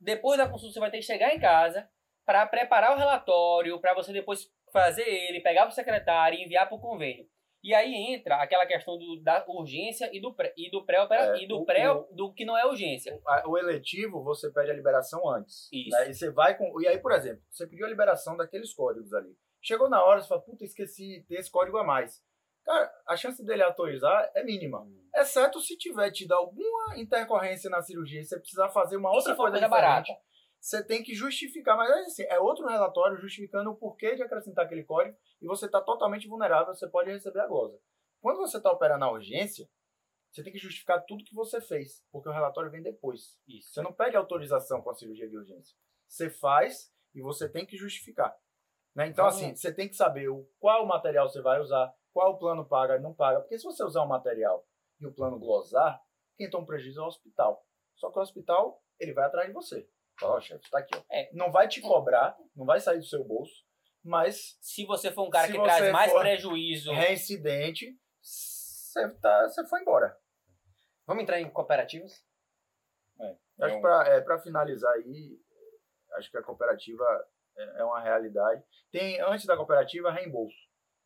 depois 0.00 0.38
da 0.38 0.48
consulta 0.48 0.72
você 0.74 0.80
vai 0.80 0.90
ter 0.90 0.98
que 0.98 1.04
chegar 1.04 1.32
em 1.32 1.38
casa 1.38 1.88
para 2.24 2.46
preparar 2.46 2.94
o 2.94 2.98
relatório, 2.98 3.80
para 3.80 3.94
você 3.94 4.12
depois 4.12 4.50
fazer 4.72 5.02
ele, 5.06 5.40
pegar 5.40 5.62
para 5.62 5.70
o 5.70 5.74
secretário 5.74 6.38
e 6.38 6.44
enviar 6.44 6.66
para 6.68 6.76
o 6.76 6.80
convênio. 6.80 7.26
E 7.62 7.74
aí 7.74 7.92
entra 7.92 8.36
aquela 8.36 8.64
questão 8.66 8.96
do- 8.96 9.20
da 9.20 9.44
urgência 9.48 10.08
e 10.14 10.20
do 10.20 10.32
pré 10.32 10.54
e 10.56 10.70
do 10.70 10.84
pré 10.86 10.98
É, 11.10 11.42
e 11.42 11.46
do 11.48 11.58
o- 11.58 11.64
pré 11.64 11.90
o- 11.90 12.06
do 12.12 12.32
que 12.32 12.44
não 12.44 12.56
é 12.56 12.64
urgência. 12.64 13.20
A- 13.26 13.48
O 13.48 13.58
eletivo, 13.58 14.22
você 14.22 14.50
pede 14.52 14.70
a 14.70 14.74
liberação 14.74 15.28
antes. 15.28 15.68
Isso. 15.72 15.90
Né? 15.90 16.10
E 16.10 16.14
você 16.14 16.30
vai 16.30 16.56
com. 16.56 16.80
E 16.80 16.86
aí, 16.86 16.98
por 17.00 17.10
exemplo, 17.12 17.42
você 17.50 17.66
pediu 17.66 17.84
a 17.84 17.88
liberação 17.88 18.36
daqueles 18.36 18.72
códigos 18.72 19.12
ali. 19.12 19.34
Chegou 19.60 19.88
na 19.90 20.02
hora, 20.04 20.20
você 20.20 20.28
fala, 20.28 20.40
puta, 20.40 20.64
esqueci, 20.64 21.24
tem 21.28 21.36
esse 21.38 21.50
código 21.50 21.76
a 21.78 21.84
mais. 21.84 22.22
Cara, 22.64 22.92
a 23.08 23.16
chance 23.16 23.44
dele 23.44 23.62
autorizar 23.62 24.30
é 24.34 24.44
mínima. 24.44 24.86
Exceto 25.16 25.58
se 25.58 25.76
tiver 25.76 26.12
tido 26.12 26.32
alguma 26.32 26.96
intercorrência 26.96 27.68
na 27.68 27.82
cirurgia 27.82 28.20
e 28.20 28.24
você 28.24 28.38
precisar 28.38 28.68
fazer 28.68 28.96
uma 28.98 29.08
outra 29.10 29.34
coisa 29.34 29.50
coisa 29.52 29.66
diferente, 29.66 29.70
barata? 29.82 30.12
Você 30.60 30.84
tem 30.84 31.02
que 31.02 31.14
justificar. 31.14 31.76
Mas 31.76 31.90
assim, 32.06 32.24
é 32.24 32.38
outro 32.38 32.66
relatório 32.66 33.16
justificando 33.18 33.70
o 33.70 33.76
porquê 33.76 34.14
de 34.16 34.22
acrescentar 34.22 34.64
aquele 34.66 34.84
código 34.84 35.16
e 35.40 35.46
você 35.46 35.66
está 35.66 35.80
totalmente 35.80 36.28
vulnerável, 36.28 36.74
você 36.74 36.88
pode 36.88 37.10
receber 37.10 37.40
a 37.40 37.46
glosa. 37.46 37.78
Quando 38.20 38.38
você 38.38 38.56
está 38.56 38.70
operando 38.70 39.00
na 39.00 39.10
urgência, 39.10 39.68
você 40.30 40.42
tem 40.42 40.52
que 40.52 40.58
justificar 40.58 41.04
tudo 41.06 41.24
que 41.24 41.34
você 41.34 41.60
fez, 41.60 42.04
porque 42.10 42.28
o 42.28 42.32
relatório 42.32 42.70
vem 42.70 42.82
depois. 42.82 43.38
Isso. 43.46 43.72
Você 43.72 43.82
não 43.82 43.92
pede 43.92 44.16
autorização 44.16 44.82
para 44.82 44.92
a 44.92 44.94
cirurgia 44.94 45.28
de 45.28 45.36
urgência. 45.36 45.76
Você 46.06 46.28
faz 46.28 46.92
e 47.14 47.22
você 47.22 47.48
tem 47.48 47.64
que 47.64 47.76
justificar. 47.76 48.36
Né? 48.94 49.06
Então, 49.06 49.24
Vamos- 49.24 49.40
assim, 49.40 49.54
você 49.56 49.72
tem 49.72 49.88
que 49.88 49.94
saber 49.94 50.28
o, 50.28 50.44
qual 50.58 50.84
material 50.86 51.28
você 51.28 51.40
vai 51.40 51.60
usar, 51.60 51.94
qual 52.12 52.32
o 52.32 52.38
plano 52.38 52.66
paga 52.66 52.96
e 52.96 53.00
não 53.00 53.14
paga. 53.14 53.40
Porque 53.40 53.58
se 53.58 53.64
você 53.64 53.82
usar 53.84 54.02
um 54.02 54.08
material 54.08 54.66
e 55.00 55.06
o 55.06 55.14
plano 55.14 55.38
glosar, 55.38 56.02
quem 56.36 56.50
toma 56.50 56.66
prejuízo 56.66 57.00
é 57.00 57.04
o 57.04 57.06
hospital. 57.06 57.64
Só 57.94 58.10
que 58.10 58.18
o 58.18 58.22
hospital, 58.22 58.82
ele 58.98 59.12
vai 59.12 59.24
atrás 59.24 59.46
de 59.46 59.54
você. 59.54 59.88
Fala, 60.20 60.36
ó, 60.36 60.40
chefe, 60.40 60.68
tá 60.70 60.78
aqui. 60.78 60.94
Ó. 60.96 61.02
É. 61.10 61.30
Não 61.32 61.50
vai 61.50 61.68
te 61.68 61.80
cobrar, 61.80 62.36
não 62.56 62.64
vai 62.66 62.80
sair 62.80 62.98
do 62.98 63.04
seu 63.04 63.24
bolso, 63.24 63.64
mas 64.02 64.56
Se 64.60 64.84
você 64.84 65.10
for 65.12 65.26
um 65.26 65.30
cara 65.30 65.46
que 65.50 65.60
traz 65.60 65.92
mais 65.92 66.12
prejuízo, 66.12 66.92
reincidente, 66.92 67.96
você, 68.20 69.08
tá, 69.20 69.48
você 69.48 69.66
foi 69.66 69.80
embora. 69.82 70.16
Vamos 71.06 71.22
entrar 71.22 71.40
em 71.40 71.48
cooperativas? 71.50 72.24
Acho 73.60 73.72
um- 73.74 73.76
que 73.76 73.82
para 73.82 74.08
é, 74.08 74.20
pra 74.20 74.38
finalizar 74.38 74.92
aí, 74.94 75.36
acho 76.14 76.30
que 76.30 76.36
a 76.38 76.42
cooperativa 76.42 77.04
é, 77.56 77.80
é 77.80 77.84
uma 77.84 78.00
realidade. 78.00 78.62
Tem, 78.92 79.20
antes 79.20 79.46
da 79.46 79.56
cooperativa, 79.56 80.12
reembolso, 80.12 80.56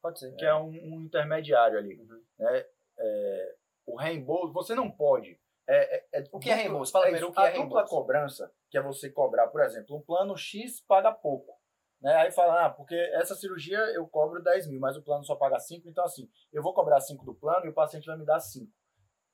Pode 0.03 0.19
ser. 0.21 0.35
que 0.37 0.45
é 0.45 0.55
um, 0.55 0.69
um 0.69 1.01
intermediário 1.03 1.79
ali. 1.79 1.97
Uhum. 1.99 2.23
Né? 2.39 2.67
É, 2.99 3.55
o 3.87 3.97
reembolso, 3.97 4.53
você 4.53 4.75
não 4.75 4.91
pode. 4.91 5.41
É, 5.67 5.97
é, 5.97 6.21
é 6.21 6.25
O 6.31 6.39
que 6.39 6.51
é 6.51 6.55
reembolso? 6.55 6.93
Fala 6.93 7.07
é 7.07 7.09
primeiro 7.09 7.31
o 7.31 7.33
que 7.33 7.41
é 7.41 7.43
a 7.43 7.47
dupla 7.53 7.61
reembolso. 7.63 7.89
cobrança, 7.95 8.53
que 8.73 8.79
é 8.79 8.83
você 8.83 9.11
cobrar, 9.11 9.49
por 9.49 9.63
exemplo, 9.63 9.95
um 9.95 10.01
plano 10.01 10.35
X 10.35 10.81
paga 10.81 11.13
pouco. 11.13 11.61
Né? 12.01 12.11
Aí 12.17 12.33
fala, 12.33 12.65
ah, 12.65 12.71
porque 12.71 12.95
essa 13.13 13.35
cirurgia 13.35 13.79
eu 13.95 14.09
cobro 14.09 14.43
10 14.43 14.67
mil, 14.67 14.81
mas 14.81 14.97
o 14.97 15.03
plano 15.03 15.23
só 15.25 15.37
paga 15.37 15.61
5, 15.61 15.87
então 15.91 16.03
assim, 16.03 16.27
eu 16.51 16.63
vou 16.63 16.73
cobrar 16.73 16.99
5 16.99 17.23
do 17.23 17.35
plano 17.35 17.67
e 17.67 17.69
o 17.69 17.75
paciente 17.75 18.07
vai 18.07 18.17
me 18.17 18.25
dar 18.25 18.41
5. 18.41 18.73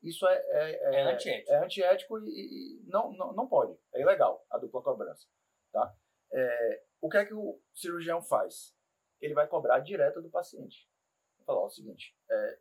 Isso 0.03 0.26
é, 0.26 0.34
é, 0.34 0.95
é 0.97 1.12
antiético. 1.12 1.53
é 1.53 1.64
antiético 1.64 2.18
e, 2.18 2.30
e- 2.30 2.82
não, 2.89 3.12
não, 3.12 3.32
não 3.32 3.49
pode. 3.49 3.78
É 3.95 4.01
ilegal 4.01 4.45
a 4.51 4.59
dupla 4.59 4.82
cobrança. 4.82 5.24
Tá? 5.72 5.95
É, 6.32 6.82
o 7.01 7.09
que 7.09 7.16
é 7.16 7.24
que 7.24 7.34
o 7.34 7.61
cirurgião 7.72 8.20
faz? 8.20 8.74
Ele 9.20 9.34
vai 9.34 9.47
cobrar 9.47 9.78
direto 9.78 10.20
do 10.20 10.28
paciente. 10.28 10.89
Vai 11.36 11.47
falar 11.47 11.61
ó, 11.61 11.66
o 11.66 11.70
seguinte: 11.70 12.12
é, 12.28 12.59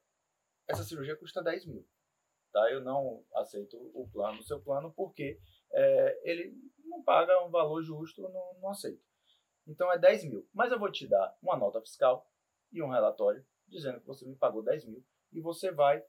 essa 0.68 0.84
cirurgia 0.84 1.16
custa 1.16 1.44
10 1.44 1.66
mil. 1.66 1.88
Tá? 2.54 2.72
Eu 2.72 2.82
não 2.82 3.26
aceito 3.34 3.78
o 3.78 4.08
plano, 4.12 4.40
o 4.40 4.44
seu 4.44 4.62
plano, 4.62 4.94
porque 4.94 5.40
é, 5.72 6.22
ele 6.24 6.54
não 6.86 7.04
paga 7.04 7.44
um 7.44 7.50
valor 7.50 7.82
justo, 7.84 8.22
não, 8.22 8.54
não 8.62 8.70
aceito. 8.70 9.02
Então 9.68 9.92
é 9.92 9.98
10 9.98 10.26
mil. 10.26 10.48
Mas 10.54 10.72
eu 10.72 10.80
vou 10.80 10.92
te 10.92 11.08
dar 11.08 11.38
uma 11.42 11.58
nota 11.58 11.82
fiscal 11.82 12.30
e 12.72 12.82
um 12.82 12.90
relatório 12.90 13.46
dizendo 13.68 14.00
que 14.00 14.08
você 14.08 14.26
me 14.26 14.36
pagou 14.36 14.64
10 14.64 14.86
mil 14.86 15.04
e 15.34 15.42
você 15.42 15.72
vai 15.72 16.04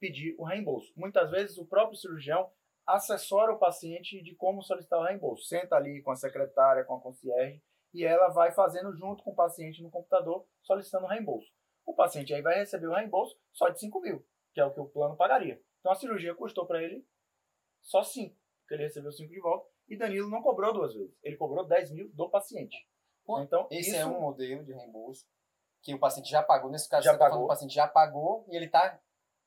pedir 0.00 0.34
o 0.38 0.44
reembolso. 0.44 0.92
Muitas 0.96 1.30
vezes 1.30 1.58
o 1.58 1.66
próprio 1.66 1.98
cirurgião 1.98 2.50
assessora 2.86 3.52
o 3.52 3.58
paciente 3.58 4.22
de 4.22 4.34
como 4.34 4.62
solicitar 4.62 4.98
o 4.98 5.04
reembolso. 5.04 5.44
Senta 5.44 5.76
ali 5.76 6.02
com 6.02 6.10
a 6.10 6.16
secretária, 6.16 6.84
com 6.84 6.94
a 6.94 7.00
concierge, 7.00 7.62
e 7.92 8.04
ela 8.04 8.28
vai 8.28 8.52
fazendo 8.52 8.92
junto 8.92 9.22
com 9.22 9.30
o 9.30 9.34
paciente 9.34 9.82
no 9.82 9.90
computador, 9.90 10.46
solicitando 10.62 11.06
o 11.06 11.08
reembolso. 11.08 11.50
O 11.86 11.94
paciente 11.94 12.34
aí 12.34 12.42
vai 12.42 12.56
receber 12.56 12.88
o 12.88 12.94
reembolso 12.94 13.38
só 13.52 13.68
de 13.68 13.78
5 13.78 14.00
mil, 14.00 14.26
que 14.52 14.60
é 14.60 14.64
o 14.64 14.72
que 14.72 14.80
o 14.80 14.88
plano 14.88 15.16
pagaria. 15.16 15.60
Então 15.80 15.92
a 15.92 15.94
cirurgia 15.94 16.34
custou 16.34 16.66
para 16.66 16.82
ele 16.82 17.06
só 17.82 18.02
5, 18.02 18.34
porque 18.34 18.43
ele 18.74 18.84
recebeu 18.84 19.12
5 19.12 19.32
de 19.32 19.40
volta. 19.40 19.66
E 19.88 19.96
Danilo 19.96 20.30
não 20.30 20.42
cobrou 20.42 20.72
duas 20.72 20.94
vezes. 20.94 21.14
Ele 21.22 21.36
cobrou 21.36 21.64
10 21.66 21.90
mil 21.92 22.10
do 22.12 22.28
paciente. 22.30 22.76
Então, 23.40 23.66
Esse 23.70 23.90
isso 23.90 23.98
é 23.98 24.04
um 24.06 24.20
modelo 24.20 24.64
de 24.64 24.72
reembolso 24.72 25.24
que 25.82 25.94
o 25.94 25.98
paciente 25.98 26.30
já 26.30 26.42
pagou. 26.42 26.70
Nesse 26.70 26.88
caso, 26.88 27.04
Já 27.04 27.12
você 27.12 27.18
tá 27.18 27.24
falando 27.24 27.32
pagou. 27.32 27.46
que 27.46 27.52
o 27.52 27.54
paciente 27.54 27.74
já 27.74 27.86
pagou 27.88 28.46
e 28.50 28.56
ele 28.56 28.66
está 28.66 28.98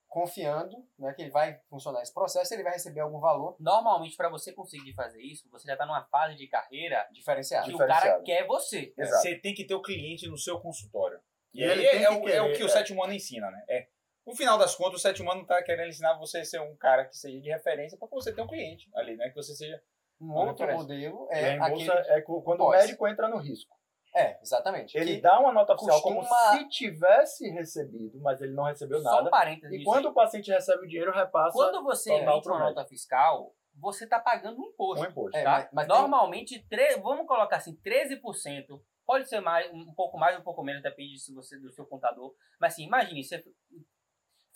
confiando 0.08 0.76
né, 0.98 1.14
que 1.14 1.22
ele 1.22 1.32
vai 1.32 1.60
funcionar 1.70 2.02
esse 2.02 2.14
processo 2.14 2.54
ele 2.54 2.64
vai 2.64 2.74
receber 2.74 3.02
algum 3.02 3.20
valor 3.20 3.58
Normalmente, 3.60 4.16
pra 4.16 4.30
você 4.30 4.54
conseguir 4.54 4.94
fazer 4.94 5.22
isso, 5.22 5.48
você 5.52 5.68
já 5.68 5.76
tá 5.76 5.86
numa 5.86 6.06
fase 6.06 6.36
de 6.36 6.48
carreira 6.48 7.06
diferenciado. 7.12 7.68
que 7.68 7.76
o 7.76 7.78
cara 7.78 8.22
quer 8.22 8.48
você. 8.48 8.94
Exato. 8.98 9.22
Você 9.22 9.36
tem 9.36 9.54
que 9.54 9.66
ter 9.66 9.76
o 9.76 9.82
cliente 9.82 10.28
no 10.28 10.38
seu 10.38 10.60
consultório. 10.60 11.20
E, 11.54 11.60
E 11.60 11.64
aí 11.64 11.72
ele 11.72 11.86
é, 11.86 12.04
é 12.04 12.10
o, 12.10 12.30
é 12.30 12.42
o 12.42 12.54
que 12.56 12.64
o 12.64 12.68
é. 12.68 12.70
sétimo 12.70 13.04
ano 13.04 13.14
ensina, 13.14 13.52
né? 13.52 13.66
É, 13.68 13.88
no 14.28 14.36
final 14.36 14.58
das 14.58 14.76
contas, 14.76 15.00
o 15.00 15.02
sétimo 15.02 15.32
ano 15.32 15.46
tá 15.46 15.64
querendo 15.64 15.88
ensinar 15.88 16.18
você 16.18 16.40
a 16.40 16.46
ser 16.46 16.60
um 16.62 16.76
cara 16.76 17.06
que 17.06 17.16
seja 17.18 17.40
de 17.40 17.50
referência 17.50 17.98
para 17.98 18.08
você 18.12 18.34
ter 18.34 18.42
um 18.42 18.48
cliente 18.48 18.90
ali, 18.94 19.16
né? 19.16 19.30
Que 19.30 19.36
você 19.36 19.56
seja. 19.56 19.82
Um 20.20 20.34
outro 20.34 20.68
modelo 20.72 21.28
é 21.32 21.54
aquele... 21.60 21.90
é 21.92 22.22
quando 22.22 22.62
o 22.62 22.70
médico 22.72 23.08
entra 23.08 23.28
no 23.30 23.38
risco. 23.38 23.76
É, 24.16 24.40
exatamente. 24.42 24.98
Ele 24.98 25.16
Que- 25.18 25.22
dá 25.22 25.40
uma 25.40 25.52
nota 25.54 25.74
oficial 25.74 26.02
como 26.02 26.22
costuma- 26.22 26.58
se 26.58 26.68
tivesse 26.70 27.48
recebido, 27.52 28.20
mas 28.20 28.42
ele 28.42 28.54
não 28.54 28.64
recebeu 28.64 29.00
Só 29.00 29.10
um 29.12 29.16
nada. 29.16 29.30
parênteses. 29.30 29.80
E 29.80 29.84
quando 29.84 30.08
o 30.08 30.14
paciente 30.14 30.50
recebe 30.52 30.86
o 30.86 30.88
dinheiro, 30.88 31.12
repassa 31.12 31.54
Quando 31.54 31.84
você 31.84 32.12
emite 32.14 32.48
uma 32.50 32.60
nota 32.60 32.84
fiscal, 32.86 33.54
você 33.76 34.06
está 34.06 34.20
pagando 34.20 34.60
um 34.60 34.66
imposto. 34.70 35.06
um 35.06 35.10
imposto. 35.10 35.38
É, 35.38 35.44
tá? 35.44 35.52
mas- 35.52 35.70
mas 35.72 35.88
tem- 35.88 35.96
Normalmente, 35.96 36.68
tre- 36.68 36.98
vamos 36.98 37.28
colocar 37.28 37.58
assim, 37.58 37.76
13%, 37.76 38.82
pode 39.06 39.30
ser 39.30 39.40
mais, 39.40 39.72
um 39.72 39.94
pouco 39.94 40.18
mais, 40.18 40.36
um 40.40 40.42
pouco 40.42 40.64
menos, 40.64 40.82
depende 40.82 41.20
se 41.20 41.32
você, 41.32 41.60
do 41.60 41.72
seu 41.72 41.86
contador. 41.86 42.34
Mas 42.60 42.74
assim, 42.74 42.86
imagine, 42.86 43.24
você 43.24 43.44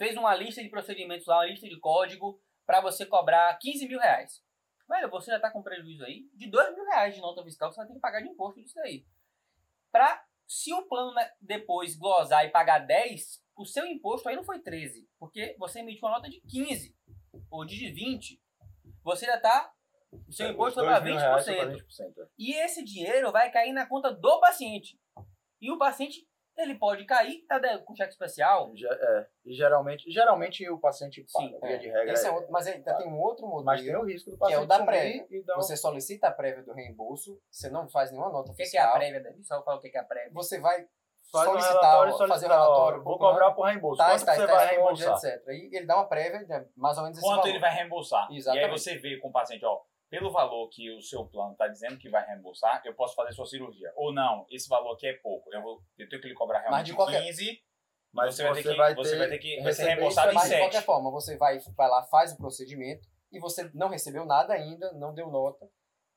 fez 0.02 0.18
uma 0.18 0.34
lista 0.34 0.64
de 0.64 0.70
procedimentos 0.70 1.28
lá, 1.28 1.38
uma 1.38 1.46
lista 1.46 1.70
de 1.70 1.80
código, 1.80 2.42
para 2.66 2.82
você 2.82 3.06
cobrar 3.06 3.56
15 3.60 3.88
mil 3.88 4.00
reais. 4.00 4.44
Velho, 4.90 5.12
você 5.12 5.30
já 5.30 5.36
está 5.36 5.52
com 5.52 5.62
prejuízo 5.62 6.04
aí 6.04 6.28
de 6.34 6.50
2 6.50 6.74
mil 6.74 6.86
reais 6.86 7.14
de 7.14 7.22
nota 7.22 7.44
fiscal 7.44 7.70
que 7.70 7.76
você 7.76 7.82
vai 7.82 7.88
ter 7.88 7.94
que 7.94 8.00
pagar 8.00 8.20
de 8.20 8.28
imposto 8.28 8.60
disso 8.60 8.80
aí. 8.80 9.06
Pra, 9.92 10.26
se 10.48 10.74
o 10.74 10.88
plano 10.88 11.14
né, 11.14 11.32
depois 11.40 11.96
glosar 11.96 12.44
e 12.44 12.50
pagar 12.50 12.80
10, 12.80 13.44
o 13.56 13.64
seu 13.64 13.86
imposto 13.86 14.28
aí 14.28 14.36
não 14.36 14.44
foi 14.44 14.58
13, 14.58 15.08
porque 15.20 15.56
você 15.60 15.82
emitiu 15.82 16.08
uma 16.08 16.16
nota 16.16 16.28
de 16.28 16.42
15 16.42 16.98
ou 17.52 17.64
de 17.64 17.92
20. 17.92 18.42
Você 19.04 19.28
já 19.28 19.36
está. 19.36 19.72
O 20.28 20.34
seu 20.34 20.50
imposto 20.50 20.80
foi 20.80 20.90
para 20.90 21.00
mil 21.02 21.16
reais 21.16 21.46
foi 21.46 21.54
20%. 21.54 21.58
pra 21.60 21.76
20%. 21.76 22.30
E 22.40 22.56
esse 22.56 22.84
dinheiro 22.84 23.32
vai 23.32 23.52
cair 23.52 23.72
na 23.72 23.86
conta 23.86 24.12
do 24.12 24.40
paciente. 24.40 25.00
E 25.62 25.72
o 25.72 25.78
paciente, 25.78 26.28
ele 26.58 26.76
pode 26.76 27.06
cair, 27.06 27.44
tá 27.48 27.58
de- 27.60 27.80
com 27.80 27.96
cheque 27.96 28.12
especial. 28.12 28.72
Ge- 28.76 28.88
É, 28.88 29.28
e 29.46 29.54
geralmente, 29.54 30.10
geralmente 30.12 30.70
o 30.70 30.78
paciente 30.80 31.26
paga, 31.32 31.48
Sim, 31.48 31.60
via 31.62 31.76
é, 31.76 31.78
de 31.78 31.90
regra. 31.90 32.14
esse 32.14 32.26
é 32.26 32.30
é- 32.30 32.34
outro, 32.34 32.52
mas 32.52 32.68
ainda 32.68 32.96
tem 32.98 33.08
um 33.08 33.20
outro 33.20 33.46
modelo. 33.48 33.66
Mas 33.66 33.82
tem 33.82 33.96
o 33.96 34.04
risco 34.06 34.30
do 34.32 34.38
que 34.38 34.44
é 34.44 34.48
paciente 34.48 34.64
o 34.64 34.68
da 34.68 34.86
prévia. 34.86 35.28
um- 35.32 35.56
Você 35.56 35.76
solicita 35.78 36.28
a 36.28 36.32
prévia 36.32 36.64
do 36.64 36.74
reembolso, 36.74 37.40
você 37.50 37.70
não 37.70 37.88
faz 37.90 38.12
nenhuma 38.12 38.30
nota 38.32 38.52
O 38.52 38.56
que, 38.56 38.64
que 38.66 38.78
é 38.78 38.82
a 38.82 38.92
prévia, 38.92 39.22
Davi? 39.24 39.44
Só 39.44 39.64
fala 39.64 39.78
o 39.78 39.82
que 39.82 39.96
é 39.96 40.00
a 40.00 40.04
prévia. 40.04 40.32
Você 40.34 40.60
vai 40.60 40.86
faz 41.32 41.48
um 41.48 41.52
solicitar, 41.52 41.82
relatório, 41.82 42.28
fazer 42.28 42.46
um 42.48 42.50
relatório, 42.50 43.04
vou 43.04 43.18
cobrar 43.18 43.52
por 43.52 43.64
reembolso. 43.66 43.98
tais, 43.98 44.22
Quanto 44.22 44.26
tais, 44.26 44.40
você 44.42 44.48
tais 44.48 44.58
vai 44.70 44.76
fontes, 44.80 45.00
reembolsar? 45.02 45.32
etc. 45.34 45.48
E 45.50 45.78
ele 45.78 45.86
dá 45.86 45.96
uma 45.96 46.08
prévia, 46.08 46.70
mais 46.76 46.98
ou 46.98 47.04
menos 47.04 47.18
esse 47.18 47.26
Quanto 47.28 47.38
valor. 47.38 47.50
ele 47.50 47.60
vai 47.60 47.74
reembolsar? 47.74 48.28
Exatamente. 48.32 48.62
E 48.64 48.66
aí 48.66 48.72
você 48.80 48.98
vê 48.98 49.18
com 49.18 49.30
o 49.30 49.32
paciente, 49.32 49.64
ó, 49.66 49.80
pelo 50.12 50.30
valor 50.30 50.68
que 50.70 50.92
o 50.92 51.02
seu 51.02 51.26
plano 51.26 51.54
está 51.54 51.68
dizendo 51.70 51.98
que 51.98 52.10
vai 52.10 52.24
reembolsar, 52.28 52.82
eu 52.86 52.94
posso 52.94 53.16
fazer 53.16 53.32
sua 53.32 53.46
cirurgia. 53.46 53.92
Ou 53.96 54.14
não, 54.14 54.46
esse 54.52 54.68
valor 54.68 54.94
aqui 54.94 55.08
é 55.08 55.14
pouco. 55.14 55.50
Eu, 55.54 55.62
vou, 55.62 55.82
eu 55.98 56.08
tenho 56.10 56.22
que 56.22 56.28
lhe 56.28 56.34
cobrar 56.36 56.60
Mas 56.60 56.66
realmente 56.68 56.86
de 56.88 56.94
qualquer- 56.94 57.24
15, 57.24 57.64
Mas 58.14 58.36
você 58.36 58.44
vai 58.44 58.54
ter 58.62 58.70
que, 58.70 58.76
vai 58.76 58.94
você 58.94 59.18
vai 59.18 59.30
ter 59.30 59.40
que 59.40 59.62
vai 59.62 59.72
ser 59.74 59.86
reembolsado 59.86 60.28
isso, 60.28 60.34
em 60.34 60.36
mas 60.36 60.44
de 60.44 60.50
7. 60.50 60.62
qualquer 60.62 60.84
forma, 60.86 61.10
você 61.10 61.38
vai, 61.38 61.58
vai 61.78 61.88
lá, 61.90 62.04
faz 62.04 62.34
o 62.34 62.38
procedimento 62.38 63.08
e 63.32 63.40
você 63.40 63.72
não 63.74 63.88
recebeu 63.88 64.26
nada 64.26 64.54
ainda, 64.54 64.92
não 64.92 65.14
deu 65.14 65.32
nota. 65.32 65.66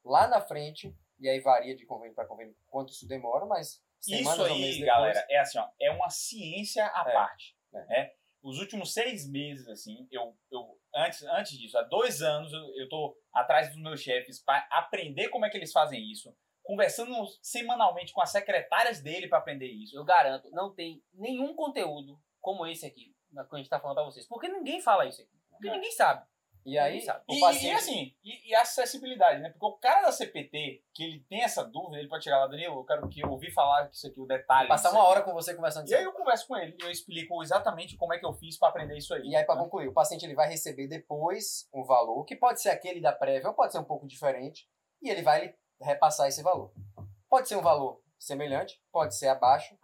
Lá 0.04 0.26
na 0.26 0.40
frente, 0.40 0.92
e 1.20 1.28
aí 1.28 1.38
varia 1.38 1.76
de 1.76 1.86
convênio 1.86 2.16
para 2.16 2.26
convênio 2.26 2.52
quanto 2.66 2.92
isso 2.92 3.06
demora, 3.06 3.46
mas 3.46 3.80
Isso 4.06 4.42
aí, 4.42 4.80
galera, 4.84 5.24
é 5.30 5.38
assim, 5.38 5.56
ó, 5.58 5.68
é 5.80 5.90
uma 5.92 6.10
ciência 6.10 6.84
à 6.84 7.04
É, 7.08 7.12
parte. 7.12 7.56
é. 7.72 7.78
Né? 7.86 8.10
Os 8.44 8.58
últimos 8.58 8.92
seis 8.92 9.26
meses, 9.26 9.66
assim, 9.68 10.06
eu, 10.10 10.36
eu 10.52 10.78
antes, 10.94 11.22
antes 11.22 11.58
disso, 11.58 11.78
há 11.78 11.82
dois 11.82 12.20
anos, 12.20 12.52
eu, 12.52 12.76
eu 12.76 12.88
tô 12.90 13.16
atrás 13.32 13.68
dos 13.68 13.80
meus 13.80 14.00
chefes 14.00 14.38
para 14.38 14.68
aprender 14.70 15.30
como 15.30 15.46
é 15.46 15.50
que 15.50 15.56
eles 15.56 15.72
fazem 15.72 16.12
isso, 16.12 16.30
conversando 16.62 17.14
semanalmente 17.42 18.12
com 18.12 18.20
as 18.20 18.30
secretárias 18.30 19.00
dele 19.00 19.28
para 19.28 19.38
aprender 19.38 19.68
isso. 19.68 19.96
Eu 19.96 20.04
garanto, 20.04 20.50
não 20.50 20.74
tem 20.74 21.02
nenhum 21.14 21.54
conteúdo 21.54 22.20
como 22.38 22.66
esse 22.66 22.84
aqui, 22.84 23.14
que 23.30 23.54
a 23.54 23.56
gente 23.56 23.70
tá 23.70 23.80
falando 23.80 23.96
pra 23.96 24.04
vocês. 24.04 24.28
Porque 24.28 24.48
ninguém 24.48 24.78
fala 24.80 25.06
isso 25.06 25.22
aqui. 25.22 25.40
Porque 25.50 25.68
Não. 25.68 25.74
ninguém 25.76 25.92
sabe. 25.92 26.26
E 26.64 26.78
aí, 26.78 26.98
E, 27.28 27.40
paciente... 27.40 27.66
e 27.66 27.72
assim, 27.72 28.14
e, 28.24 28.50
e 28.50 28.54
a 28.54 28.62
acessibilidade, 28.62 29.42
né? 29.42 29.50
Porque 29.50 29.66
o 29.66 29.78
cara 29.78 30.02
da 30.02 30.12
CPT, 30.12 30.82
que 30.94 31.04
ele 31.04 31.20
tem 31.28 31.42
essa 31.42 31.62
dúvida, 31.62 31.98
ele 31.98 32.08
pode 32.08 32.24
chegar 32.24 32.38
lá, 32.38 32.46
Danilo, 32.46 32.80
eu 32.80 32.84
quero 32.84 33.08
que 33.08 33.20
eu 33.20 33.30
ouvi 33.30 33.50
falar 33.50 33.90
isso 33.92 34.06
aqui, 34.06 34.18
o 34.18 34.26
detalhe. 34.26 34.68
passar 34.68 34.90
uma 34.90 35.04
hora 35.04 35.22
com 35.22 35.32
você 35.34 35.54
conversando 35.54 35.88
E 35.88 35.94
aí 35.94 36.02
eu 36.02 36.12
converso 36.12 36.46
com 36.46 36.56
ele, 36.56 36.74
eu 36.80 36.90
explico 36.90 37.42
exatamente 37.42 37.96
como 37.96 38.14
é 38.14 38.18
que 38.18 38.24
eu 38.24 38.32
fiz 38.32 38.58
para 38.58 38.68
aprender 38.68 38.96
isso 38.96 39.12
aí. 39.12 39.28
E 39.28 39.36
aí, 39.36 39.44
para 39.44 39.60
concluir, 39.60 39.88
o 39.88 39.92
paciente 39.92 40.24
ele 40.24 40.34
vai 40.34 40.48
receber 40.48 40.88
depois 40.88 41.68
um 41.72 41.84
valor, 41.84 42.24
que 42.24 42.34
pode 42.34 42.62
ser 42.62 42.70
aquele 42.70 43.00
da 43.00 43.12
prévia, 43.12 43.48
ou 43.48 43.54
pode 43.54 43.72
ser 43.72 43.78
um 43.78 43.84
pouco 43.84 44.06
diferente, 44.06 44.66
e 45.02 45.10
ele 45.10 45.22
vai 45.22 45.54
repassar 45.80 46.28
esse 46.28 46.42
valor. 46.42 46.72
Pode 47.28 47.46
ser 47.46 47.56
um 47.56 47.62
valor 47.62 48.00
semelhante, 48.18 48.80
pode 48.90 49.14
ser 49.14 49.28
abaixo, 49.28 49.76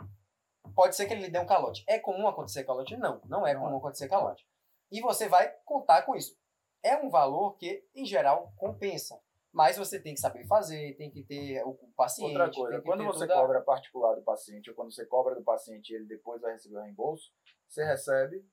pode 0.74 0.96
ser 0.96 1.06
que 1.06 1.12
ele 1.12 1.22
lhe 1.22 1.30
dê 1.30 1.38
um 1.38 1.46
calote. 1.46 1.84
É 1.86 1.98
comum 1.98 2.26
acontecer 2.26 2.64
calote? 2.64 2.96
Não, 2.96 3.20
não 3.26 3.46
é 3.46 3.52
Não 3.52 3.62
comum 3.62 3.76
acontecer 3.76 4.08
calote. 4.08 4.46
E 4.90 5.00
você 5.00 5.28
vai 5.28 5.52
contar 5.64 6.02
com 6.02 6.16
isso. 6.16 6.34
É 6.82 6.96
um 6.96 7.10
valor 7.10 7.56
que, 7.56 7.84
em 7.94 8.04
geral, 8.04 8.52
compensa. 8.56 9.20
Mas 9.52 9.76
você 9.76 10.00
tem 10.00 10.14
que 10.14 10.20
saber 10.20 10.46
fazer, 10.46 10.94
tem 10.96 11.10
que 11.10 11.24
ter 11.24 11.60
o 11.64 11.74
paciente. 11.96 12.30
Outra 12.38 12.50
coisa, 12.52 12.80
quando 12.82 13.04
você 13.04 13.26
toda- 13.26 13.34
cobra 13.40 13.60
particular 13.62 14.14
do 14.14 14.22
paciente, 14.22 14.70
ou 14.70 14.76
quando 14.76 14.92
você 14.92 15.04
cobra 15.06 15.34
do 15.34 15.42
paciente 15.42 15.90
e 15.90 15.96
ele 15.96 16.06
depois 16.06 16.40
vai 16.40 16.52
receber 16.52 16.76
o 16.76 16.82
reembolso, 16.82 17.32
você 17.68 17.84
recebe 17.84 18.44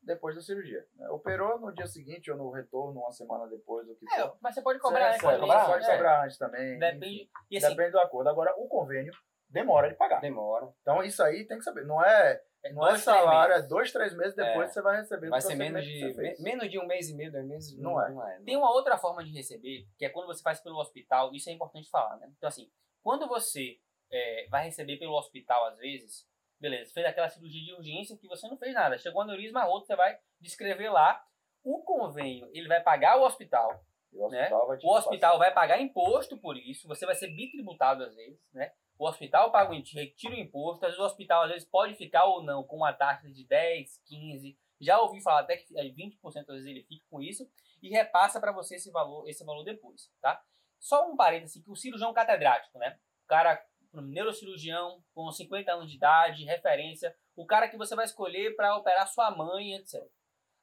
depois 0.00 0.34
da 0.36 0.40
cirurgia. 0.40 0.86
né? 0.94 1.08
Operou 1.10 1.58
no 1.58 1.74
dia 1.74 1.86
seguinte 1.88 2.30
ou 2.30 2.36
no 2.38 2.50
retorno, 2.50 3.00
uma 3.00 3.10
semana 3.12 3.46
depois, 3.48 3.86
o 3.88 3.94
que 3.96 4.06
É, 4.14 4.22
for. 4.22 4.38
mas 4.40 4.54
você 4.54 4.62
pode 4.62 4.78
Você 4.78 4.82
cobrar 4.86 5.08
antes 5.08 5.20
também. 5.20 5.40
cobrar 5.40 5.64
pode 5.66 5.76
antes, 5.76 5.88
é. 5.88 5.92
cobrar 5.96 6.24
antes 6.24 6.38
também. 6.38 6.78
Depende. 6.78 7.30
Assim, 7.56 7.68
Depende 7.70 7.90
do 7.90 7.98
acordo. 7.98 8.28
Agora, 8.30 8.54
o 8.56 8.68
convênio 8.68 9.12
demora 9.50 9.88
de 9.90 9.96
pagar. 9.96 10.20
Demora. 10.20 10.72
Então, 10.80 11.02
isso 11.02 11.22
aí 11.22 11.44
tem 11.46 11.58
que 11.58 11.64
saber. 11.64 11.84
Não 11.84 12.02
é, 12.02 12.40
é 12.64 12.72
não 12.72 12.86
é 12.86 12.90
dois, 12.90 13.04
três 13.04 13.18
salário, 13.18 13.54
meses. 13.54 13.64
é 13.64 13.68
dois, 13.68 13.92
três 13.92 14.16
meses 14.16 14.34
depois 14.34 14.56
É. 14.56 14.66
que 14.66 14.72
você 14.74 14.82
vai 14.82 14.96
receber. 14.96 15.28
Vai 15.28 15.40
ser 15.40 15.54
menos 15.54 15.84
de, 15.84 16.42
menos 16.42 16.70
de 16.70 16.78
um 16.78 16.86
mês 16.86 17.08
e 17.08 17.14
meio, 17.14 17.30
dois 17.32 17.46
meses. 17.46 17.76
Não 17.78 17.92
Não, 17.92 18.02
é. 18.04 18.10
não 18.10 18.28
é. 18.28 18.40
Tem 18.40 18.56
uma 18.56 18.70
outra 18.72 18.96
forma 18.98 19.22
de 19.24 19.30
receber, 19.32 19.86
que 19.96 20.04
é 20.04 20.08
quando 20.08 20.26
você 20.26 20.42
faz 20.42 20.60
pelo 20.60 20.78
hospital, 20.78 21.34
isso 21.34 21.48
é 21.48 21.52
importante 21.52 21.88
falar, 21.90 22.16
né? 22.16 22.30
Então, 22.36 22.48
assim, 22.48 22.70
quando 23.02 23.26
você 23.28 23.78
é, 24.10 24.46
vai 24.50 24.64
receber 24.64 24.96
pelo 24.98 25.16
hospital, 25.16 25.66
às 25.66 25.78
vezes, 25.78 26.26
beleza, 26.60 26.92
fez 26.92 27.06
aquela 27.06 27.28
cirurgia 27.28 27.62
de 27.64 27.72
urgência 27.74 28.16
que 28.16 28.26
você 28.26 28.48
não 28.48 28.56
fez 28.58 28.74
nada, 28.74 28.98
chegou 28.98 29.22
aneurisma 29.22 29.66
outro, 29.66 29.86
você 29.86 29.96
vai 29.96 30.18
descrever 30.40 30.88
lá. 30.90 31.22
O 31.64 31.82
convênio, 31.82 32.48
ele 32.54 32.68
vai 32.68 32.80
pagar 32.82 33.18
o 33.18 33.24
hospital, 33.24 33.84
E 34.12 34.16
o 34.18 34.28
né? 34.28 34.42
hospital 34.42 34.66
vai 34.66 34.78
te 34.78 34.86
o 34.86 34.90
hospital 34.90 35.38
vai 35.38 35.52
pagar 35.52 35.80
imposto 35.80 36.38
por 36.38 36.56
isso, 36.56 36.88
você 36.88 37.04
vai 37.04 37.14
ser 37.14 37.28
bitributado 37.28 38.04
às 38.04 38.14
vezes, 38.14 38.40
né? 38.52 38.72
O 38.98 39.06
hospital 39.06 39.52
paga 39.52 39.70
o 39.70 39.74
retira 39.74 40.34
o 40.34 40.38
imposto, 40.38 40.84
às 40.84 40.90
vezes 40.90 40.98
o 40.98 41.06
hospital 41.06 41.44
às 41.44 41.50
vezes 41.50 41.68
pode 41.68 41.94
ficar 41.94 42.24
ou 42.24 42.42
não 42.42 42.64
com 42.64 42.76
uma 42.76 42.92
taxa 42.92 43.30
de 43.30 43.46
10, 43.46 44.02
15, 44.06 44.58
já 44.80 45.00
ouvi 45.00 45.22
falar 45.22 45.40
até 45.40 45.56
que 45.56 45.78
é 45.78 45.84
20% 45.84 46.18
às 46.24 46.46
vezes 46.46 46.66
ele 46.66 46.82
fica 46.82 47.04
com 47.08 47.20
isso 47.20 47.48
e 47.80 47.90
repassa 47.90 48.40
para 48.40 48.52
você 48.52 48.74
esse 48.74 48.90
valor, 48.90 49.28
esse 49.28 49.44
valor 49.44 49.62
depois, 49.64 50.10
tá? 50.20 50.42
Só 50.80 51.08
um 51.08 51.16
parêntese 51.16 51.62
que 51.62 51.70
o 51.70 51.76
cirurgião 51.76 52.12
catedrático, 52.12 52.78
né? 52.78 52.98
O 53.24 53.28
cara, 53.28 53.64
um 53.94 54.00
neurocirurgião 54.00 55.02
com 55.14 55.30
50 55.30 55.72
anos 55.72 55.90
de 55.90 55.96
idade, 55.96 56.44
referência, 56.44 57.14
o 57.36 57.46
cara 57.46 57.68
que 57.68 57.76
você 57.76 57.94
vai 57.94 58.04
escolher 58.04 58.56
para 58.56 58.76
operar 58.76 59.06
sua 59.06 59.30
mãe, 59.30 59.74
etc. 59.74 60.04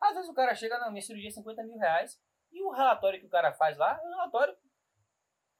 Às 0.01 0.13
vezes 0.13 0.29
o 0.29 0.33
cara 0.33 0.53
chega 0.53 0.77
na 0.77 0.89
minha 0.89 1.01
cirurgia 1.01 1.29
é 1.29 1.31
50 1.31 1.63
mil 1.63 1.77
reais 1.77 2.19
e 2.51 2.61
o 2.61 2.71
relatório 2.71 3.19
que 3.19 3.25
o 3.25 3.29
cara 3.29 3.53
faz 3.53 3.77
lá 3.77 3.97
é 4.01 4.07
um 4.07 4.11
relatório 4.11 4.55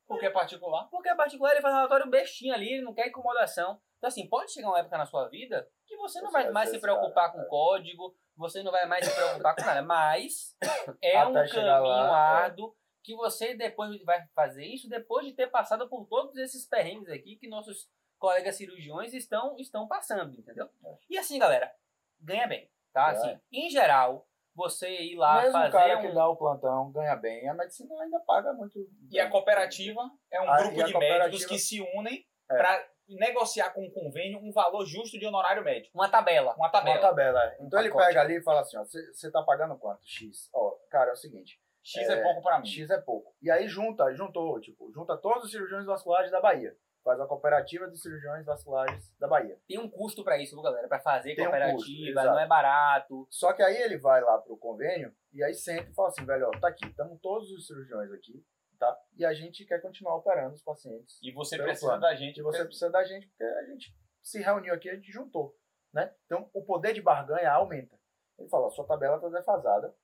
Porque 0.08 0.26
é 0.28 0.30
particular. 0.30 0.88
porque 0.90 1.10
é 1.10 1.16
particular, 1.16 1.52
ele 1.52 1.62
faz 1.62 1.74
um 1.74 1.78
relatório 1.78 2.10
bestinho 2.10 2.54
ali, 2.54 2.74
ele 2.74 2.84
não 2.84 2.94
quer 2.94 3.08
incomodação. 3.08 3.80
Então, 3.98 4.08
assim, 4.08 4.28
pode 4.28 4.52
chegar 4.52 4.70
uma 4.70 4.80
época 4.80 4.98
na 4.98 5.06
sua 5.06 5.28
vida 5.28 5.68
que 5.86 5.98
você 5.98 6.20
não 6.22 6.28
Você 6.28 6.34
vai 6.34 6.44
vai 6.44 6.52
mais 6.52 6.70
se 6.70 6.76
esse 6.76 6.86
cara, 6.86 6.98
preocupar 6.98 7.32
com 7.32 7.42
é. 7.42 7.46
código, 7.46 8.16
você 8.36 8.62
não 8.62 8.72
vai 8.72 8.86
mais 8.86 9.06
se 9.06 9.16
preocupar 9.16 9.56
com 9.56 9.62
nada. 9.66 9.82
Mas 9.82 10.56
é 11.02 11.18
Até 11.18 11.28
um 11.28 11.34
caminho 11.34 11.84
lá, 11.84 12.42
é. 12.42 12.44
árduo 12.44 12.76
que 13.04 13.16
você 13.16 13.54
depois 13.54 14.02
vai 14.04 14.28
fazer 14.34 14.66
isso 14.66 14.90
depois 14.90 15.26
de 15.26 15.34
ter 15.34 15.48
passado 15.48 15.88
por 15.88 16.08
todos 16.08 16.36
esses 16.38 16.68
perrengues 16.68 17.10
aqui 17.10 17.36
que 17.36 17.48
nossos 17.48 17.88
colegas 18.18 18.56
cirurgiões 18.56 19.14
estão, 19.14 19.56
estão 19.60 19.88
passando, 19.88 20.38
entendeu? 20.38 20.68
É. 20.84 20.98
E 21.10 21.18
assim, 21.18 21.38
galera, 21.38 21.72
ganha 22.20 22.48
bem, 22.48 22.70
tá? 22.92 23.10
É. 23.10 23.12
Assim, 23.12 23.40
em 23.52 23.70
geral, 23.70 24.28
você 24.56 24.90
ir 24.90 25.16
lá 25.16 25.38
Mesmo 25.42 25.52
fazer 25.52 25.68
o 25.68 25.72
cara 25.72 26.02
que 26.02 26.08
um... 26.08 26.14
dá 26.14 26.28
o 26.30 26.36
plantão 26.38 26.92
ganha 26.92 27.16
bem, 27.16 27.48
a 27.50 27.54
medicina 27.54 27.94
ainda 28.02 28.20
paga 28.22 28.54
muito. 28.54 28.80
E 29.12 29.20
a 29.20 29.24
bem. 29.24 29.32
cooperativa 29.32 30.02
é 30.32 30.42
um 30.42 30.50
Ah, 30.50 30.58
grupo 30.58 30.84
de 30.84 30.92
cooperativa- 30.94 31.24
médicos 31.26 31.46
que 31.46 31.60
se 31.60 31.82
unem 31.96 32.26
É. 32.50 32.58
para 32.58 32.88
negociar 33.08 33.70
com 33.72 33.86
o 33.86 33.92
convênio 33.92 34.40
um 34.40 34.52
valor 34.52 34.84
justo 34.86 35.20
de 35.20 35.26
honorário 35.26 35.64
médico. 35.64 35.96
Uma 35.98 36.10
tabela. 36.10 36.54
Uma 36.56 36.66
Uma 36.66 36.70
tabela. 36.72 37.00
tabela. 37.02 37.44
é. 37.44 37.58
Então 37.62 37.80
ele 37.80 37.90
pacote. 37.90 38.08
pega 38.08 38.22
ali 38.22 38.38
e 38.38 38.44
fala 38.44 38.62
assim, 38.62 38.78
ó, 38.78 38.84
você 38.84 39.32
tá 39.32 39.44
pagando 39.44 39.78
quanto? 39.78 40.00
X. 40.04 40.50
Ó, 40.54 40.76
cara, 40.90 41.12
é 41.12 41.14
o 41.14 41.18
seguinte, 41.18 41.60
X 41.84 42.10
é, 42.10 42.22
pouco 42.24 42.42
pra 42.42 42.58
mim. 42.60 42.66
X 42.66 42.90
é 42.90 43.00
pouco. 43.00 43.36
E 43.42 43.52
aí 43.52 43.68
junta, 43.68 44.12
juntou, 44.14 44.60
tipo, 44.60 44.92
junta 44.92 45.16
todos 45.18 45.44
os 45.46 45.52
cirurgiões 45.52 45.86
vasculares 45.86 46.32
da 46.32 46.42
Bahia. 46.42 46.76
Faz 47.06 47.20
a 47.22 47.28
cooperativa 47.28 47.88
de 47.88 48.00
cirurgiões 48.00 48.44
vasculares 48.44 49.14
da 49.20 49.28
Bahia. 49.28 49.60
Tem 49.68 49.78
um 49.80 49.88
custo 49.88 50.24
pra 50.24 50.40
isso, 50.40 50.60
galera? 50.60 50.88
Pra 50.88 51.00
fazer 51.00 51.36
Tem 51.36 51.44
um 51.46 51.50
cooperativa, 51.52 51.78
custo, 51.78 52.10
exato. 52.10 52.28
não 52.30 52.40
é 52.40 52.48
barato. 52.48 53.28
Só 53.30 53.54
que 53.54 53.62
aí 53.62 53.78
ele 53.78 54.00
vai 54.00 54.22
lá 54.22 54.40
pro 54.40 54.58
convênio 54.58 55.16
e 55.32 55.44
aí 55.44 55.54
senta 55.54 55.88
e 55.92 55.94
fala 55.94 56.08
assim, 56.08 56.26
velho, 56.26 56.48
ó, 56.48 56.60
tá 56.60 56.68
aqui, 56.70 56.88
estamos 56.88 57.20
todos 57.22 57.52
os 57.52 57.68
cirurgiões 57.68 58.12
aqui, 58.12 58.44
tá? 58.80 58.98
E 59.16 59.24
a 59.24 59.36
gente 59.36 59.64
quer 59.66 59.80
continuar 59.84 60.16
operando 60.16 60.56
os 60.56 60.64
pacientes. 60.64 61.20
E 61.22 61.32
você 61.32 61.58
precisa 61.62 61.86
plano. 61.90 62.02
da 62.02 62.16
gente. 62.16 62.40
E 62.40 62.42
você 62.42 62.58
porque- 62.58 62.68
precisa 62.70 62.90
da 62.90 63.04
gente 63.04 63.28
porque 63.28 63.44
a 63.44 63.64
gente 63.66 63.96
se 64.24 64.42
reuniu 64.42 64.74
aqui, 64.74 64.90
a 64.90 64.96
gente 64.96 65.12
juntou, 65.12 65.56
né? 65.94 66.12
Então 66.26 66.50
o 66.56 66.66
poder 66.66 66.92
de 66.94 67.04
barganha 67.04 67.52
aumenta. 67.52 67.96
Ele 68.40 68.50
fala, 68.50 68.72
sua 68.72 68.88
tabela 68.88 69.22
tá 69.22 69.30
defasada, 69.30 69.96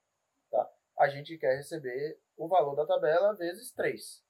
tá? 0.51 0.69
A 0.99 1.07
gente 1.09 1.35
quer 1.39 1.55
receber 1.57 2.19
o 2.37 2.47
valor 2.47 2.75
da 2.75 2.85
tabela 2.85 3.33
vezes 3.35 3.73
3. 3.73 4.23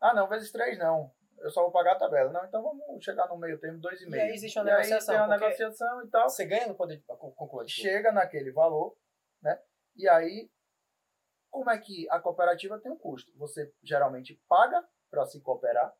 Ah, 0.00 0.12
não, 0.12 0.28
vezes 0.28 0.50
3 0.50 0.76
não. 0.76 1.14
Eu 1.42 1.50
só 1.50 1.62
vou 1.62 1.70
pagar 1.72 1.92
a 1.92 1.98
tabela. 1.98 2.32
Não, 2.32 2.44
então 2.44 2.62
vamos 2.62 3.04
chegar 3.04 3.26
no 3.28 3.36
meio 3.36 3.58
termo 3.58 3.80
2,5. 3.80 4.10
E 4.14 4.20
aí 4.20 4.30
existe 4.32 4.58
uma 4.58 4.66
E 4.66 4.70
aí 4.70 4.76
negociação, 4.76 5.14
tem 5.14 5.24
uma 5.24 5.36
negociação 5.38 6.04
e 6.04 6.08
tal. 6.10 6.28
Você 6.30 6.44
ganha 6.46 6.66
no 6.68 6.74
poder 6.74 6.96
de. 6.98 7.02
con- 7.04 7.32
Conclua. 7.32 7.64
desculpa. 7.64 7.90
chega 7.90 8.12
naquele 8.12 8.52
valor, 8.52 8.96
né? 9.42 9.60
E 9.96 10.08
aí, 10.08 10.50
como 11.50 11.70
é 11.70 11.78
que 11.78 12.08
a 12.10 12.18
cooperativa 12.20 12.78
tem 12.80 12.90
um 12.92 12.96
custo? 12.98 13.32
Você 13.36 13.72
geralmente 13.82 14.40
paga 14.48 14.86
para 15.10 15.26
se 15.26 15.40
cooperar, 15.40 15.92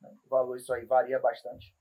né? 0.00 0.16
o 0.24 0.28
valor 0.28 0.56
isso 0.56 0.72
aí 0.72 0.84
varia 0.84 1.18
bastante, 1.18 1.74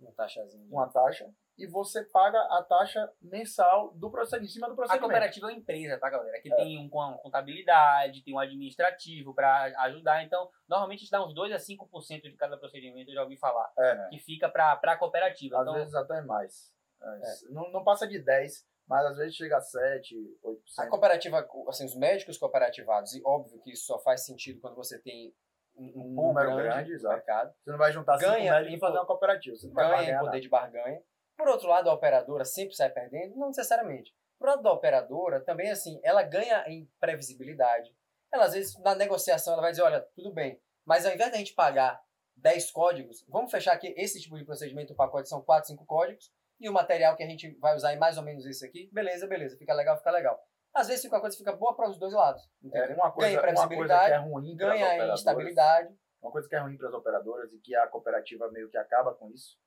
Uma 0.00 0.12
taxazinha. 0.12 0.66
uma 0.70 0.88
taxa, 0.90 1.30
e 1.58 1.66
você 1.66 2.04
paga 2.04 2.38
a 2.38 2.62
taxa 2.62 3.10
mensal 3.20 3.92
do 3.94 4.10
procedimento, 4.10 4.50
em 4.50 4.52
cima 4.52 4.66
do 4.66 4.72
A 4.72 4.76
procedimento. 4.76 5.02
cooperativa 5.08 5.46
é 5.46 5.50
uma 5.52 5.58
empresa, 5.58 5.98
tá, 5.98 6.10
galera? 6.10 6.40
Que 6.40 6.52
É. 6.52 6.56
tem 6.56 6.78
um, 6.78 6.88
com 6.88 7.18
contabilidade, 7.22 8.22
tem 8.22 8.34
um 8.34 8.38
administrativo 8.38 9.34
pra 9.34 9.64
ajudar. 9.84 10.22
Então, 10.24 10.50
normalmente 10.68 11.06
a 11.12 11.18
dá 11.18 11.24
uns 11.24 11.34
2 11.34 11.52
a 11.52 11.58
5% 11.58 12.22
de 12.22 12.36
cada 12.36 12.56
procedimento, 12.58 13.10
eu 13.10 13.14
já 13.14 13.22
ouvi 13.22 13.36
falar, 13.38 13.72
É, 13.78 14.08
que 14.10 14.18
fica 14.18 14.48
pra, 14.48 14.76
pra 14.76 14.96
cooperativa. 14.96 15.56
às 15.56 15.62
Então, 15.62 15.74
vezes 15.74 15.94
até 15.94 16.20
mais. 16.22 16.72
É, 17.02 17.20
Não, 17.50 17.70
não 17.70 17.84
passa 17.84 18.06
de 18.06 18.18
10, 18.18 18.66
mas 18.88 19.04
às 19.06 19.16
vezes 19.16 19.34
chega 19.36 19.56
a 19.56 19.60
7, 19.60 20.14
8%. 20.42 20.58
A 20.78 20.88
cooperativa, 20.88 21.46
assim, 21.68 21.84
os 21.84 21.94
médicos 21.96 22.36
cooperativados, 22.38 23.14
e 23.14 23.22
óbvio 23.24 23.60
que 23.60 23.72
isso 23.72 23.86
só 23.86 23.98
faz 23.98 24.24
sentido 24.24 24.60
quando 24.60 24.74
você 24.76 24.98
tem 25.00 25.34
um, 25.78 25.92
Um 25.94 26.14
número 26.14 26.56
grande, 26.56 26.90
grande, 26.90 27.06
mercado, 27.06 27.52
Você 27.62 27.70
não 27.70 27.78
vai 27.78 27.92
juntar 27.92 28.16
cinco 28.18 28.30
Ganha 28.30 28.52
médicos 28.54 28.76
e 28.76 28.80
fazer 28.80 28.96
uma 28.96 29.06
cooperativa. 29.06 29.56
Você 29.56 29.66
não 29.66 29.74
vai 29.74 30.06
ganha 30.06 30.20
poder 30.20 30.40
de 30.40 30.48
barganha. 30.48 31.02
Por 31.36 31.48
outro 31.48 31.68
lado, 31.68 31.90
a 31.90 31.94
operadora 31.94 32.44
sempre 32.44 32.74
sai 32.74 32.90
perdendo? 32.90 33.36
Não 33.36 33.48
necessariamente. 33.48 34.14
Por 34.38 34.48
lado 34.48 34.62
da 34.62 34.72
operadora, 34.72 35.40
também 35.40 35.70
assim, 35.70 36.00
ela 36.02 36.22
ganha 36.22 36.64
em 36.66 36.90
previsibilidade. 37.00 37.94
Ela, 38.32 38.44
às 38.44 38.52
vezes, 38.52 38.78
na 38.80 38.94
negociação, 38.94 39.52
ela 39.52 39.62
vai 39.62 39.70
dizer, 39.70 39.82
olha, 39.82 40.00
tudo 40.14 40.32
bem, 40.32 40.60
mas 40.84 41.06
ao 41.06 41.12
invés 41.12 41.30
da 41.30 41.38
gente 41.38 41.54
pagar 41.54 42.02
10 42.36 42.70
códigos, 42.70 43.24
vamos 43.28 43.50
fechar 43.50 43.72
aqui 43.72 43.94
esse 43.96 44.20
tipo 44.20 44.36
de 44.36 44.44
procedimento, 44.44 44.92
o 44.92 44.96
pacote 44.96 45.28
são 45.28 45.42
4, 45.42 45.68
5 45.68 45.86
códigos, 45.86 46.30
e 46.60 46.68
o 46.68 46.72
material 46.72 47.16
que 47.16 47.22
a 47.22 47.28
gente 47.28 47.54
vai 47.58 47.74
usar 47.74 47.92
é 47.92 47.96
mais 47.96 48.16
ou 48.16 48.22
menos 48.22 48.44
esse 48.46 48.64
aqui, 48.64 48.90
beleza, 48.92 49.26
beleza, 49.26 49.56
fica 49.56 49.74
legal, 49.74 49.96
fica 49.96 50.10
legal. 50.10 50.38
Às 50.74 50.88
vezes 50.88 51.02
fica 51.02 51.16
uma 51.16 51.20
coisa 51.22 51.36
fica 51.36 51.52
boa 51.52 51.74
para 51.74 51.88
os 51.88 51.98
dois 51.98 52.12
lados. 52.12 52.42
É, 52.62 52.66
Entendeu? 52.66 52.96
uma 52.96 53.10
coisa, 53.10 53.28
ganha 53.28 53.30
que 53.30 53.38
é 53.38 53.40
previsibilidade, 53.40 54.28
ruim 54.28 54.56
ganha 54.56 55.14
estabilidade. 55.14 55.98
Uma 56.20 56.30
coisa 56.30 56.48
que 56.48 56.54
é 56.54 56.58
ruim 56.58 56.76
para 56.76 56.88
as 56.88 56.94
operadoras 56.94 57.52
e 57.52 57.58
que 57.58 57.74
a 57.74 57.86
cooperativa 57.86 58.50
meio 58.50 58.68
que 58.68 58.76
acaba 58.76 59.14
com 59.14 59.30
isso 59.30 59.58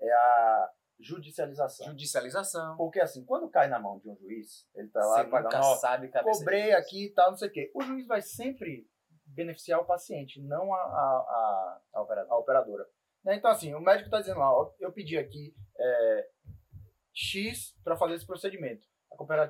é 0.00 0.10
a 0.10 0.70
judicialização. 1.00 1.86
Judicialização. 1.88 2.76
Porque 2.76 3.00
assim, 3.00 3.24
quando 3.24 3.48
cai 3.48 3.68
na 3.68 3.78
mão 3.78 3.98
de 3.98 4.08
um 4.08 4.16
juiz, 4.16 4.66
ele 4.74 4.88
tá 4.88 5.00
lá 5.00 5.22
Você 5.22 5.30
pagando, 5.30 5.54
nunca 5.54 5.76
sabe 5.76 6.08
cabeça 6.08 6.38
cobrei 6.38 6.72
aqui 6.72 7.06
e 7.06 7.10
tal, 7.10 7.30
não 7.30 7.38
sei 7.38 7.48
o 7.48 7.52
quê. 7.52 7.70
O 7.74 7.82
juiz 7.82 8.06
vai 8.06 8.20
sempre 8.20 8.88
beneficiar 9.26 9.80
o 9.80 9.86
paciente, 9.86 10.40
não 10.42 10.74
a, 10.74 10.78
a, 10.78 10.80
a, 10.82 11.80
A 11.94 12.02
operadora. 12.02 12.34
a 12.34 12.38
operadora. 12.38 12.86
Né? 13.24 13.36
Então 13.36 13.50
assim, 13.50 13.74
o 13.74 13.80
médico 13.80 14.06
está 14.06 14.20
dizendo 14.20 14.40
lá, 14.40 14.52
ó, 14.52 14.72
eu 14.80 14.92
pedi 14.92 15.16
aqui 15.16 15.54
é, 15.78 16.28
X 17.12 17.76
para 17.84 17.96
fazer 17.96 18.14
esse 18.14 18.26
procedimento. 18.26 18.86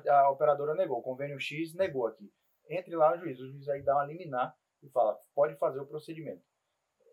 A 0.07 0.29
operadora 0.31 0.73
negou, 0.73 0.99
o 0.99 1.03
convênio 1.03 1.39
X 1.39 1.73
negou 1.75 2.07
aqui. 2.07 2.31
Entre 2.69 2.95
lá 2.95 3.11
no 3.11 3.19
juiz, 3.21 3.39
o 3.39 3.47
juiz 3.51 3.67
aí 3.69 3.83
dá 3.83 3.95
uma 3.95 4.05
liminar 4.05 4.55
e 4.81 4.89
fala, 4.89 5.17
pode 5.35 5.55
fazer 5.57 5.79
o 5.79 5.87
procedimento. 5.87 6.43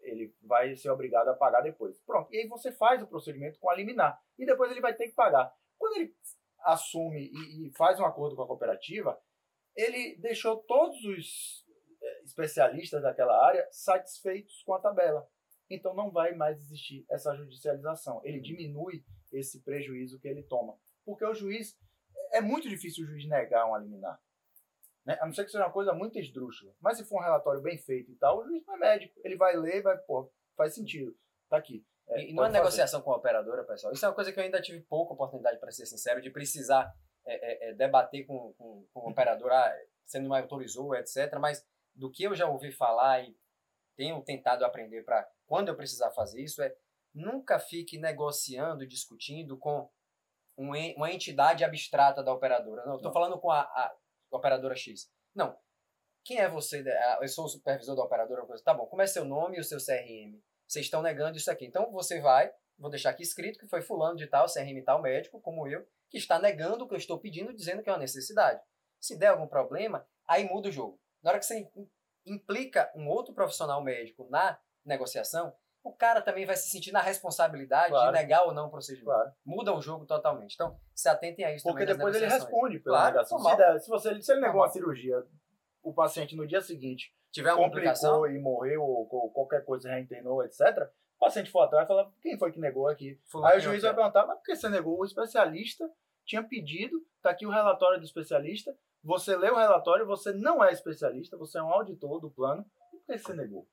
Ele 0.07 0.35
vai 0.43 0.75
ser 0.77 0.91
obrigado 0.91 1.29
a 1.29 1.35
pagar 1.35 1.61
depois. 1.61 1.99
Pronto. 2.01 2.33
E 2.33 2.39
aí 2.39 2.49
você 2.49 2.73
faz 2.73 3.03
o 3.03 3.07
procedimento 3.07 3.59
com 3.59 3.71
a 3.71 3.75
liminar. 3.75 4.21
E 4.39 4.47
depois 4.47 4.71
ele 4.71 4.81
vai 4.81 4.95
ter 4.95 5.09
que 5.09 5.15
pagar. 5.15 5.53
Quando 5.77 5.97
ele 5.97 6.15
assume 6.61 7.31
e, 7.33 7.69
e 7.69 7.73
faz 7.77 7.99
um 8.01 8.05
acordo 8.05 8.37
com 8.37 8.43
a 8.43 8.47
cooperativa, 8.47 9.19
ele 9.77 10.17
deixou 10.17 10.57
todos 10.57 11.05
os 11.05 11.65
eh, 12.03 12.23
especialistas 12.25 13.03
daquela 13.03 13.47
área 13.47 13.67
satisfeitos 13.71 14.63
com 14.63 14.75
a 14.75 14.81
tabela. 14.81 15.29
Então 15.69 15.95
não 15.95 16.11
vai 16.11 16.35
mais 16.35 16.59
existir 16.59 17.05
essa 17.11 17.35
judicialização. 17.35 18.21
Ele 18.25 18.41
diminui 18.41 19.05
esse 19.33 19.63
prejuízo 19.63 20.19
que 20.21 20.29
ele 20.29 20.43
toma. 20.45 20.79
Porque 21.05 21.25
o 21.25 21.35
juiz. 21.35 21.77
É 22.33 22.41
muito 22.41 22.69
difícil 22.69 23.05
o 23.05 23.07
juiz 23.07 23.27
negar 23.29 23.67
uma 23.67 23.79
liminar. 23.79 24.21
Né? 25.07 25.17
A 25.21 25.27
não 25.27 25.33
ser 25.33 25.45
que 25.45 25.53
seja 25.53 25.65
uma 25.65 25.73
coisa 25.73 25.93
muito 25.93 26.19
esdrúxula. 26.19 26.75
Mas 26.81 26.99
se 26.99 27.05
for 27.05 27.21
um 27.21 27.23
relatório 27.23 27.63
bem 27.63 27.79
feito 27.79 28.11
e 28.11 28.17
tal, 28.17 28.41
o 28.41 28.45
juiz 28.45 28.67
não 28.67 28.75
é 28.75 28.79
médico. 28.79 29.15
Ele 29.25 29.37
vai 29.37 29.57
ler 29.57 29.77
e 29.77 29.83
vai, 29.83 29.97
pô, 29.99 30.31
faz 30.57 30.75
sentido. 30.75 31.17
Tá 31.49 31.57
aqui. 31.59 31.87
É, 32.09 32.29
E, 32.29 32.35
não 32.35 32.45
é 32.45 32.51
negociação 32.51 33.01
com 33.01 33.13
a 33.13 33.17
operadora, 33.17 33.65
pessoal. 33.65 33.93
Isso 33.93 34.05
é 34.05 34.09
uma 34.09 34.15
coisa 34.15 34.33
que 34.33 34.41
eu 34.41 34.45
ainda 34.45 34.61
tive 34.61 34.81
pouca 34.81 35.15
oportunidade, 35.15 35.61
para 35.61 35.71
ser 35.71 35.87
sincero, 35.87 36.21
de 36.21 36.31
precisar 36.31 36.93
é, 37.25 37.35
é, 37.35 37.71
é, 37.71 37.75
debater 37.75 38.27
com, 38.27 38.53
com, 38.55 38.85
com 38.93 39.01
o 39.01 39.11
operador, 39.11 39.53
ah, 39.53 39.73
você 40.05 40.19
não 40.19 40.31
me 40.31 40.41
autorizou, 40.41 40.95
etc. 40.97 41.39
Mas 41.41 41.65
do 41.95 42.11
que 42.11 42.25
eu 42.25 42.35
já 42.35 42.49
ouvi 42.49 42.73
falar 42.73 43.23
e 43.23 43.37
tenho 43.97 44.21
tentado 44.23 44.65
aprender 44.65 45.05
para 45.05 45.27
quando 45.47 45.69
eu 45.69 45.77
precisar 45.77 46.11
fazer 46.11 46.43
isso, 46.43 46.61
é 46.63 46.75
nunca 47.15 47.59
fique 47.59 47.97
negociando, 47.97 48.87
discutindo 48.87 49.57
com 49.57 49.89
um 50.59 50.73
uma 50.97 51.13
entidade 51.13 51.65
abstrata 51.65 52.23
da 52.23 52.33
operadora. 52.33 52.85
Não, 52.85 52.97
estou 52.97 53.13
falando 53.13 53.39
com 53.39 53.51
a, 53.51 53.61
a 53.61 53.97
operadora 54.31 54.75
X. 54.77 55.11
Não. 55.35 55.57
Quem 56.25 56.39
é 56.39 56.49
você? 56.49 56.85
Ah, 56.89 57.19
Eu 57.23 57.29
sou 57.29 57.45
o 57.45 57.49
supervisor 57.49 57.95
da 57.95 58.03
operadora. 58.03 58.45
Tá 58.65 58.75
bom, 58.75 58.87
como 58.87 59.03
é 59.03 59.07
seu 59.07 59.25
nome 59.25 59.57
e 59.57 59.61
o 59.61 59.65
seu 59.65 59.79
CRM? 59.79 60.41
Vocês 60.67 60.87
estão 60.87 61.01
negando 61.03 61.37
isso 61.37 61.51
aqui. 61.51 61.65
Então 61.67 61.91
você 61.93 62.21
vai, 62.21 62.53
vou 62.79 62.91
deixar 62.91 63.11
aqui 63.11 63.23
escrito 63.23 63.59
que 63.59 63.69
foi 63.69 63.81
fulano 63.81 64.17
de 64.17 64.27
tal, 64.27 64.47
CRM 64.47 64.83
tal 64.85 65.01
médico, 65.01 65.41
como 65.41 65.69
eu, 65.69 65.87
que 66.11 66.19
está 66.19 66.39
negando 66.39 66.85
o 66.85 66.89
que 66.89 66.95
eu 66.95 66.99
estou 66.99 67.19
pedindo, 67.21 67.55
dizendo 67.55 67.83
que 67.83 67.89
é 67.89 67.93
uma 67.93 67.99
necessidade. 67.99 68.61
Se 69.01 69.17
der 69.17 69.29
algum 69.29 69.47
problema, 69.47 70.07
aí 70.27 70.45
muda 70.49 70.69
o 70.69 70.73
jogo. 70.73 71.01
Na 71.23 71.31
hora 71.31 71.39
que 71.39 71.47
você 71.47 71.59
im- 71.61 71.91
implica 72.27 72.91
um 72.97 73.09
outro 73.09 73.33
profissional 73.35 73.81
médico 73.83 74.27
na 74.29 74.59
negociação, 74.85 75.55
o 75.89 75.93
cara 75.93 76.21
também 76.21 76.45
vai 76.45 76.57
se 76.57 76.69
sentir 76.69 76.91
na 76.93 77.01
responsabilidade 77.01 77.91
Claro. 77.91 78.13
de 78.13 78.19
negar 78.19 78.45
ou 78.45 78.53
não 78.53 78.67
o 78.67 78.71
procedimento. 78.71 79.07
Claro. 79.07 79.33
Muda 79.45 79.73
o 79.75 79.81
jogo 79.81 80.05
totalmente. 80.05 80.55
Então, 80.55 80.79
se 80.95 81.09
atentem 81.09 81.45
a 81.45 81.55
isso 81.55 81.67
Porque 81.69 81.87
depois 81.87 82.15
ele 82.15 82.27
responde 82.27 82.79
pela 82.81 82.97
Claro, 82.99 83.13
negação. 83.15 83.39
Se, 83.39 83.57
der- 83.57 83.81
se, 83.81 83.89
você, 83.89 84.21
se 84.23 84.33
ele 84.33 84.41
negou 84.41 84.65
a 84.65 84.69
cirurgia, 84.69 85.25
o 85.83 85.95
paciente 85.95 86.35
no 86.35 86.47
dia 86.47 86.61
seguinte 86.61 87.15
tiver 87.31 87.51
alguma 87.51 87.69
complicação, 87.69 88.21
complicou 88.21 88.37
e 88.37 88.43
morreu, 88.43 88.83
ou, 88.83 89.09
ou 89.11 89.31
qualquer 89.31 89.65
coisa 89.65 89.89
reinternou, 89.89 90.43
etc., 90.45 90.61
o 91.17 91.19
paciente 91.19 91.51
for 91.51 91.61
atrás 91.63 91.85
e 91.85 91.89
fala, 91.89 92.13
quem 92.21 92.37
foi 92.39 92.53
que 92.53 92.59
negou 92.59 92.89
aqui? 92.89 93.19
fulano 93.27 93.53
Aí 93.53 93.59
o 93.59 93.61
juiz 93.61 93.83
vai 93.83 93.95
perguntar, 93.95 94.27
mas 94.27 94.37
por 94.39 94.45
que 94.45 94.57
você 94.57 94.69
negou? 94.69 94.99
O 94.99 95.05
especialista 95.05 95.89
tinha 96.25 96.43
pedido, 96.43 97.01
tá 97.23 97.31
aqui 97.31 97.47
o 97.47 97.51
relatório 97.51 97.99
do 97.99 98.05
especialista, 98.05 98.77
você 99.03 99.37
lê 99.37 99.49
o 99.51 99.57
relatório, 99.57 100.05
você 100.07 100.33
não 100.33 100.63
é 100.65 100.73
especialista, 100.73 101.37
você 101.37 101.59
é 101.59 101.63
um 101.63 101.73
auditor 101.73 102.21
do 102.21 102.31
plano, 102.31 102.65
por 102.91 103.01
que 103.07 103.17
você 103.19 103.33
negou? 103.35 103.67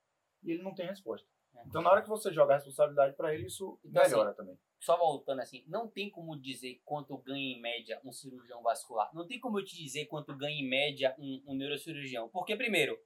E 0.43 0.51
ele 0.51 0.61
não 0.63 0.75
tem 0.75 0.85
resposta. 0.85 1.27
Então, 1.67 1.81
na 1.81 1.91
hora 1.91 2.01
que 2.01 2.09
você 2.09 2.31
joga 2.31 2.53
a 2.53 2.57
responsabilidade 2.57 3.15
para 3.15 3.33
ele, 3.33 3.47
isso 3.47 3.79
Então, 3.83 4.03
melhora 4.03 4.33
também. 4.33 4.57
só 4.79 4.97
voltando 4.97 5.39
assim, 5.41 5.63
não 5.67 5.87
tem 5.87 6.09
como 6.09 6.39
dizer 6.39 6.81
quanto 6.85 7.17
ganha 7.17 7.55
em 7.55 7.61
média 7.61 7.99
um 8.03 8.11
cirurgião 8.11 8.61
vascular. 8.61 9.09
Não 9.13 9.25
tem 9.25 9.39
como 9.39 9.59
eu 9.59 9.65
te 9.65 9.75
dizer 9.75 10.05
quanto 10.05 10.35
ganha 10.35 10.59
em 10.59 10.67
média 10.67 11.15
um, 11.17 11.43
um 11.47 11.55
neurocirurgião. 11.55 12.29
Porque, 12.29 12.55
primeiro, 12.55 12.97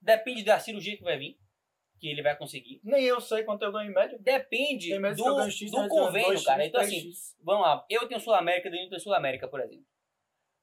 depende 0.00 0.42
da 0.44 0.58
cirurgia 0.58 0.96
que 0.96 1.02
vai 1.02 1.18
vir, 1.18 1.38
que 1.98 2.08
ele 2.08 2.22
vai 2.22 2.36
conseguir. 2.36 2.80
Nem 2.84 3.04
eu 3.04 3.20
sei 3.20 3.42
quanto 3.42 3.62
eu 3.62 3.72
ganho 3.72 3.90
em 3.90 3.94
média. 3.94 4.18
Depende 4.20 4.96
do, 5.16 5.50
X, 5.50 5.70
do 5.70 5.88
convênio, 5.88 6.34
2X, 6.38 6.44
cara. 6.44 6.66
Então, 6.66 6.80
assim, 6.80 7.10
3X. 7.10 7.36
vamos 7.42 7.62
lá. 7.62 7.84
Eu 7.90 8.06
tenho 8.06 8.20
Sul 8.20 8.34
América, 8.34 8.70
Danilo 8.70 8.90
tem 8.90 8.98
Sul 8.98 9.14
América, 9.14 9.48
por 9.48 9.60
exemplo. 9.60 9.84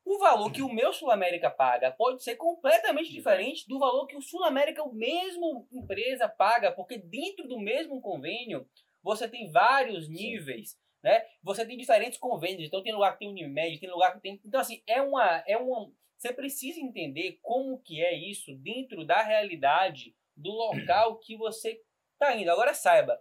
O 0.06 0.20
valor 0.20 0.52
que 0.52 0.62
o 0.62 0.72
meu 0.72 0.94
Sul 0.94 1.10
América 1.10 1.50
paga 1.50 1.92
pode 1.92 2.24
ser 2.24 2.36
completamente 2.36 3.12
diferente 3.12 3.68
do 3.68 3.80
valor 3.80 4.06
que 4.06 4.16
o 4.16 4.22
Sul 4.22 4.44
América, 4.44 4.84
o 4.84 4.94
mesmo 4.94 5.68
empresa, 5.72 6.30
paga, 6.30 6.72
porque 6.72 7.00
dentro 7.00 7.48
do 7.48 7.60
mesmo 7.60 8.00
convênio 8.00 8.70
você 9.02 9.28
tem 9.28 9.52
vários 9.52 10.08
níveis, 10.08 10.78
né? 11.04 11.26
Você 11.42 11.66
tem 11.66 11.76
diferentes 11.76 12.20
convênios, 12.20 12.68
então 12.68 12.84
tem 12.84 12.94
lugar 12.94 13.14
que 13.14 13.20
tem 13.20 13.30
Unimed, 13.30 13.80
tem 13.80 13.90
lugar 13.90 14.14
que 14.14 14.22
tem. 14.22 14.40
Então, 14.46 14.62
assim, 14.62 14.84
é 14.88 15.02
uma. 15.02 15.44
É 15.48 15.58
uma 15.58 15.92
você 16.18 16.34
precisa 16.34 16.80
entender 16.80 17.40
como 17.42 17.80
que 17.82 18.02
é 18.02 18.14
isso 18.14 18.56
dentro 18.56 19.06
da 19.06 19.22
realidade 19.22 20.16
do 20.36 20.52
local 20.52 21.20
que 21.20 21.36
você 21.36 21.82
está 22.14 22.36
indo. 22.36 22.50
Agora 22.50 22.74
saiba, 22.74 23.20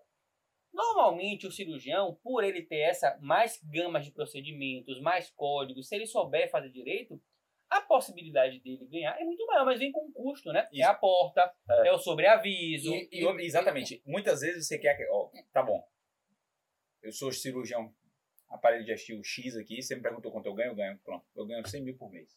normalmente 0.74 1.46
o 1.46 1.52
cirurgião, 1.52 2.18
por 2.22 2.42
ele 2.44 2.62
ter 2.62 2.80
essa 2.80 3.16
mais 3.22 3.62
gamas 3.64 4.04
de 4.04 4.10
procedimentos, 4.10 5.00
mais 5.00 5.30
códigos, 5.30 5.88
se 5.88 5.94
ele 5.94 6.06
souber 6.06 6.50
fazer 6.50 6.68
direito, 6.70 7.22
a 7.70 7.80
possibilidade 7.80 8.60
dele 8.60 8.86
ganhar 8.86 9.18
é 9.20 9.24
muito 9.24 9.44
maior, 9.46 9.64
mas 9.64 9.78
vem 9.78 9.90
com 9.90 10.04
um 10.06 10.12
custo, 10.12 10.52
né? 10.52 10.68
É 10.72 10.80
Isso. 10.80 10.88
a 10.88 10.94
porta, 10.94 11.54
é, 11.84 11.92
o 11.92 11.98
sobreaviso. 11.98 12.92
E, 12.94 13.08
e 13.10 13.24
outra- 13.24 13.42
exatamente. 13.42 14.02
Muitas 14.04 14.40
vezes 14.40 14.66
você 14.68 14.78
quer 14.78 14.96
que. 14.96 15.06
Ó, 15.10 15.30
tá 15.52 15.62
bom. 15.62 15.82
Eu 17.02 17.10
sou 17.12 17.32
cirurgião, 17.32 17.92
aparelho 18.48 18.84
digestivo 18.84 19.22
X 19.24 19.56
aqui. 19.56 19.82
Você 19.82 19.96
me 19.96 20.02
perguntou 20.02 20.30
quanto 20.30 20.46
eu 20.46 20.54
ganho, 20.54 20.70
eu 20.72 20.74
ganho. 20.74 20.98
Pronto. 21.04 21.24
Eu 21.34 21.46
ganho 21.46 21.66
100 21.66 21.82
mil 21.82 21.96
por 21.96 22.10
mês. 22.10 22.36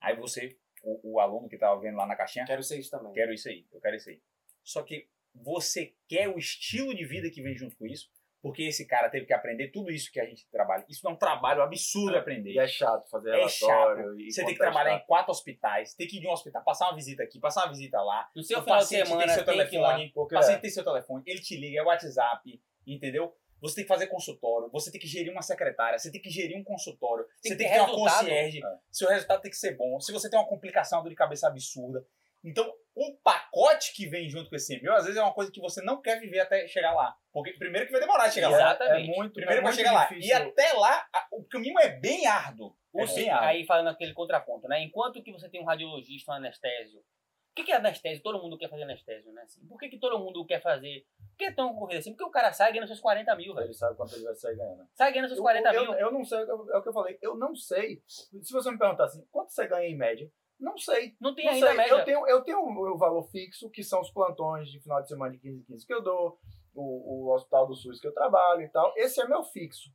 Aí 0.00 0.14
você, 0.14 0.56
o, 0.82 1.14
o 1.14 1.20
aluno 1.20 1.48
que 1.48 1.58
tava 1.58 1.80
vendo 1.80 1.96
lá 1.96 2.06
na 2.06 2.14
caixinha, 2.16 2.44
Quero 2.46 2.60
isso 2.60 2.90
também. 2.90 3.12
quero 3.12 3.32
isso 3.32 3.48
aí, 3.48 3.66
eu 3.72 3.80
quero 3.80 3.96
isso 3.96 4.08
aí. 4.10 4.20
Só 4.62 4.82
que 4.82 5.08
você 5.42 5.94
quer 6.08 6.28
o 6.28 6.38
estilo 6.38 6.94
de 6.94 7.04
vida 7.04 7.30
que 7.30 7.42
vem 7.42 7.56
junto 7.56 7.76
com 7.76 7.86
isso, 7.86 8.08
porque 8.42 8.62
esse 8.62 8.86
cara 8.86 9.08
teve 9.10 9.26
que 9.26 9.32
aprender 9.32 9.68
tudo 9.72 9.90
isso 9.90 10.10
que 10.12 10.20
a 10.20 10.24
gente 10.24 10.46
trabalha. 10.50 10.84
Isso 10.88 11.06
é 11.06 11.10
um 11.10 11.16
trabalho 11.16 11.62
absurdo 11.62 12.16
aprender. 12.16 12.52
E 12.52 12.58
é 12.58 12.66
chato 12.68 13.08
fazer 13.10 13.30
É 13.30 13.36
relatório. 13.38 14.20
e 14.20 14.30
Você 14.30 14.44
tem 14.44 14.52
que 14.54 14.60
trabalhar 14.60 14.94
em 14.94 15.04
quatro 15.06 15.32
hospitais, 15.32 15.94
tem 15.94 16.06
que 16.06 16.18
ir 16.18 16.20
de 16.20 16.28
um 16.28 16.32
hospital, 16.32 16.62
passar 16.62 16.86
uma 16.88 16.94
visita 16.94 17.22
aqui, 17.24 17.40
passar 17.40 17.62
uma 17.64 17.70
visita 17.72 18.00
lá. 18.00 18.28
No 18.36 18.42
seu 18.44 18.58
O 18.58 18.62
final 18.62 18.78
de 18.78 18.82
paciente 18.84 19.08
semana 19.08 19.32
seu 19.32 19.44
tem 19.44 19.56
lá. 19.56 19.64
telefone, 19.96 20.12
o 20.14 20.28
paciente 20.28 20.60
tem 20.60 20.70
seu 20.70 20.84
telefone, 20.84 21.22
ele 21.26 21.40
te 21.40 21.56
liga, 21.56 21.80
é 21.80 21.82
WhatsApp, 21.82 22.62
entendeu? 22.86 23.34
Você 23.60 23.76
tem 23.76 23.84
que 23.84 23.88
fazer 23.88 24.06
consultório, 24.08 24.68
você 24.70 24.92
tem 24.92 25.00
que 25.00 25.06
gerir 25.08 25.32
uma 25.32 25.40
secretária, 25.42 25.98
você 25.98 26.12
tem 26.12 26.20
que 26.20 26.28
gerir 26.30 26.56
um 26.58 26.62
consultório, 26.62 27.24
Tem 27.24 27.34
você 27.42 27.48
que 27.48 27.56
tem 27.56 27.58
ter 27.58 27.64
que 27.64 27.70
ter 27.72 27.80
uma 27.80 27.86
resultado. 27.88 28.18
concierge, 28.18 28.58
É. 28.64 28.68
seu 28.92 29.08
resultado 29.08 29.40
tem 29.40 29.50
que 29.50 29.56
ser 29.56 29.76
bom. 29.76 29.98
Se 29.98 30.12
você 30.12 30.28
tem 30.30 30.38
uma 30.38 30.46
complicação, 30.46 30.98
uma 30.98 31.04
dor 31.04 31.08
de 31.10 31.16
cabeça 31.16 31.48
absurda. 31.48 32.06
Então, 32.46 32.72
o 32.94 33.16
pacote 33.22 33.92
que 33.94 34.06
vem 34.06 34.28
junto 34.30 34.48
com 34.48 34.56
esse 34.56 34.74
e-mail, 34.76 34.94
às 34.94 35.04
vezes 35.04 35.18
é 35.18 35.22
uma 35.22 35.34
coisa 35.34 35.50
que 35.50 35.60
você 35.60 35.82
não 35.82 36.00
quer 36.00 36.20
viver 36.20 36.40
até 36.40 36.66
chegar 36.68 36.94
lá. 36.94 37.14
Porque 37.32 37.52
primeiro 37.54 37.86
que 37.86 37.92
vai 37.92 38.00
demorar 38.00 38.24
a 38.24 38.30
chegar 38.30 38.48
lá. 38.50 38.56
Exatamente. 38.56 39.10
É 39.10 39.14
muito, 39.16 39.32
Primeiro 39.34 39.60
é 39.60 39.62
vai 39.62 39.64
muito 39.64 39.76
chegar 39.76 39.92
lá. 39.92 40.04
difícil. 40.06 40.30
E 40.30 40.32
até 40.32 40.72
lá, 40.74 41.06
a- 41.12 41.26
o 41.32 41.44
caminho 41.44 41.78
é 41.80 41.88
bem 41.88 42.26
árduo. 42.26 42.74
O 42.92 43.00
É 43.02 43.06
bem 43.06 43.28
árduo. 43.28 43.48
aí 43.48 43.66
falando 43.66 43.88
aquele 43.88 44.14
contraponto, 44.14 44.66
né? 44.68 44.80
Enquanto 44.82 45.22
que 45.22 45.32
você 45.32 45.48
tem 45.48 45.60
um 45.60 45.64
radiologista, 45.66 46.32
um 46.32 46.36
anestésio. 46.36 47.00
O 47.00 47.54
que, 47.56 47.64
que 47.64 47.72
é 47.72 47.76
anestésio? 47.76 48.22
Todo 48.22 48.40
mundo 48.40 48.56
quer 48.58 48.68
fazer 48.68 48.82
anestésio, 48.84 49.32
né? 49.32 49.42
Assim, 49.42 49.66
por 49.66 49.78
que, 49.78 49.88
que 49.88 49.98
todo 49.98 50.18
mundo 50.18 50.44
quer 50.46 50.60
fazer? 50.62 51.04
Por 51.30 51.36
que 51.38 51.44
é 51.46 51.52
tão 51.52 51.70
concorrido 51.72 51.98
assim? 52.00 52.10
Porque 52.12 52.24
o 52.24 52.30
cara 52.30 52.52
sai 52.52 52.70
ganhando 52.70 52.86
seus 52.86 53.00
40 53.00 53.34
mil, 53.34 53.54
velho. 53.54 53.66
Ele 53.66 53.74
sabe 53.74 53.96
quanto 53.96 54.14
ele 54.14 54.24
vai 54.24 54.34
sair 54.34 54.56
ganhando. 54.56 54.86
Sai 54.94 55.10
ganhando 55.10 55.28
seus 55.28 55.38
Eu, 55.38 55.42
40 55.42 55.74
eu, 55.74 55.82
mil. 55.82 55.94
eu 55.94 56.12
não 56.12 56.24
sei, 56.24 56.38
é 56.38 56.52
o 56.52 56.82
que 56.82 56.88
eu 56.88 56.92
falei. 56.92 57.18
Eu 57.22 57.34
não 57.36 57.54
sei. 57.56 58.02
Se 58.06 58.52
você 58.52 58.70
me 58.70 58.78
perguntar 58.78 59.04
assim, 59.04 59.26
quanto 59.32 59.52
você 59.52 59.66
ganha 59.66 59.88
em 59.88 59.96
média? 59.96 60.30
Não 60.58 60.76
sei. 60.78 61.14
Não 61.20 61.34
tem 61.34 61.44
Não 61.44 61.52
ainda 61.52 61.66
sei. 61.66 61.74
a 61.74 61.78
média. 61.78 61.92
Eu 61.94 62.04
tenho, 62.04 62.26
eu 62.28 62.42
tenho 62.42 62.60
o 62.60 62.72
meu 62.82 62.96
valor 62.96 63.22
fixo, 63.30 63.68
que 63.70 63.82
são 63.84 64.00
os 64.00 64.10
plantões 64.10 64.70
de 64.70 64.80
final 64.80 65.02
de 65.02 65.08
semana 65.08 65.32
de 65.32 65.38
15 65.38 65.58
em 65.60 65.64
15 65.64 65.86
que 65.86 65.92
eu 65.94 66.02
dou, 66.02 66.38
o, 66.74 67.26
o 67.28 67.34
hospital 67.34 67.66
do 67.66 67.74
SUS 67.74 68.00
que 68.00 68.06
eu 68.06 68.14
trabalho 68.14 68.62
e 68.62 68.68
tal. 68.68 68.92
Esse 68.96 69.20
é 69.20 69.28
meu 69.28 69.42
fixo. 69.44 69.90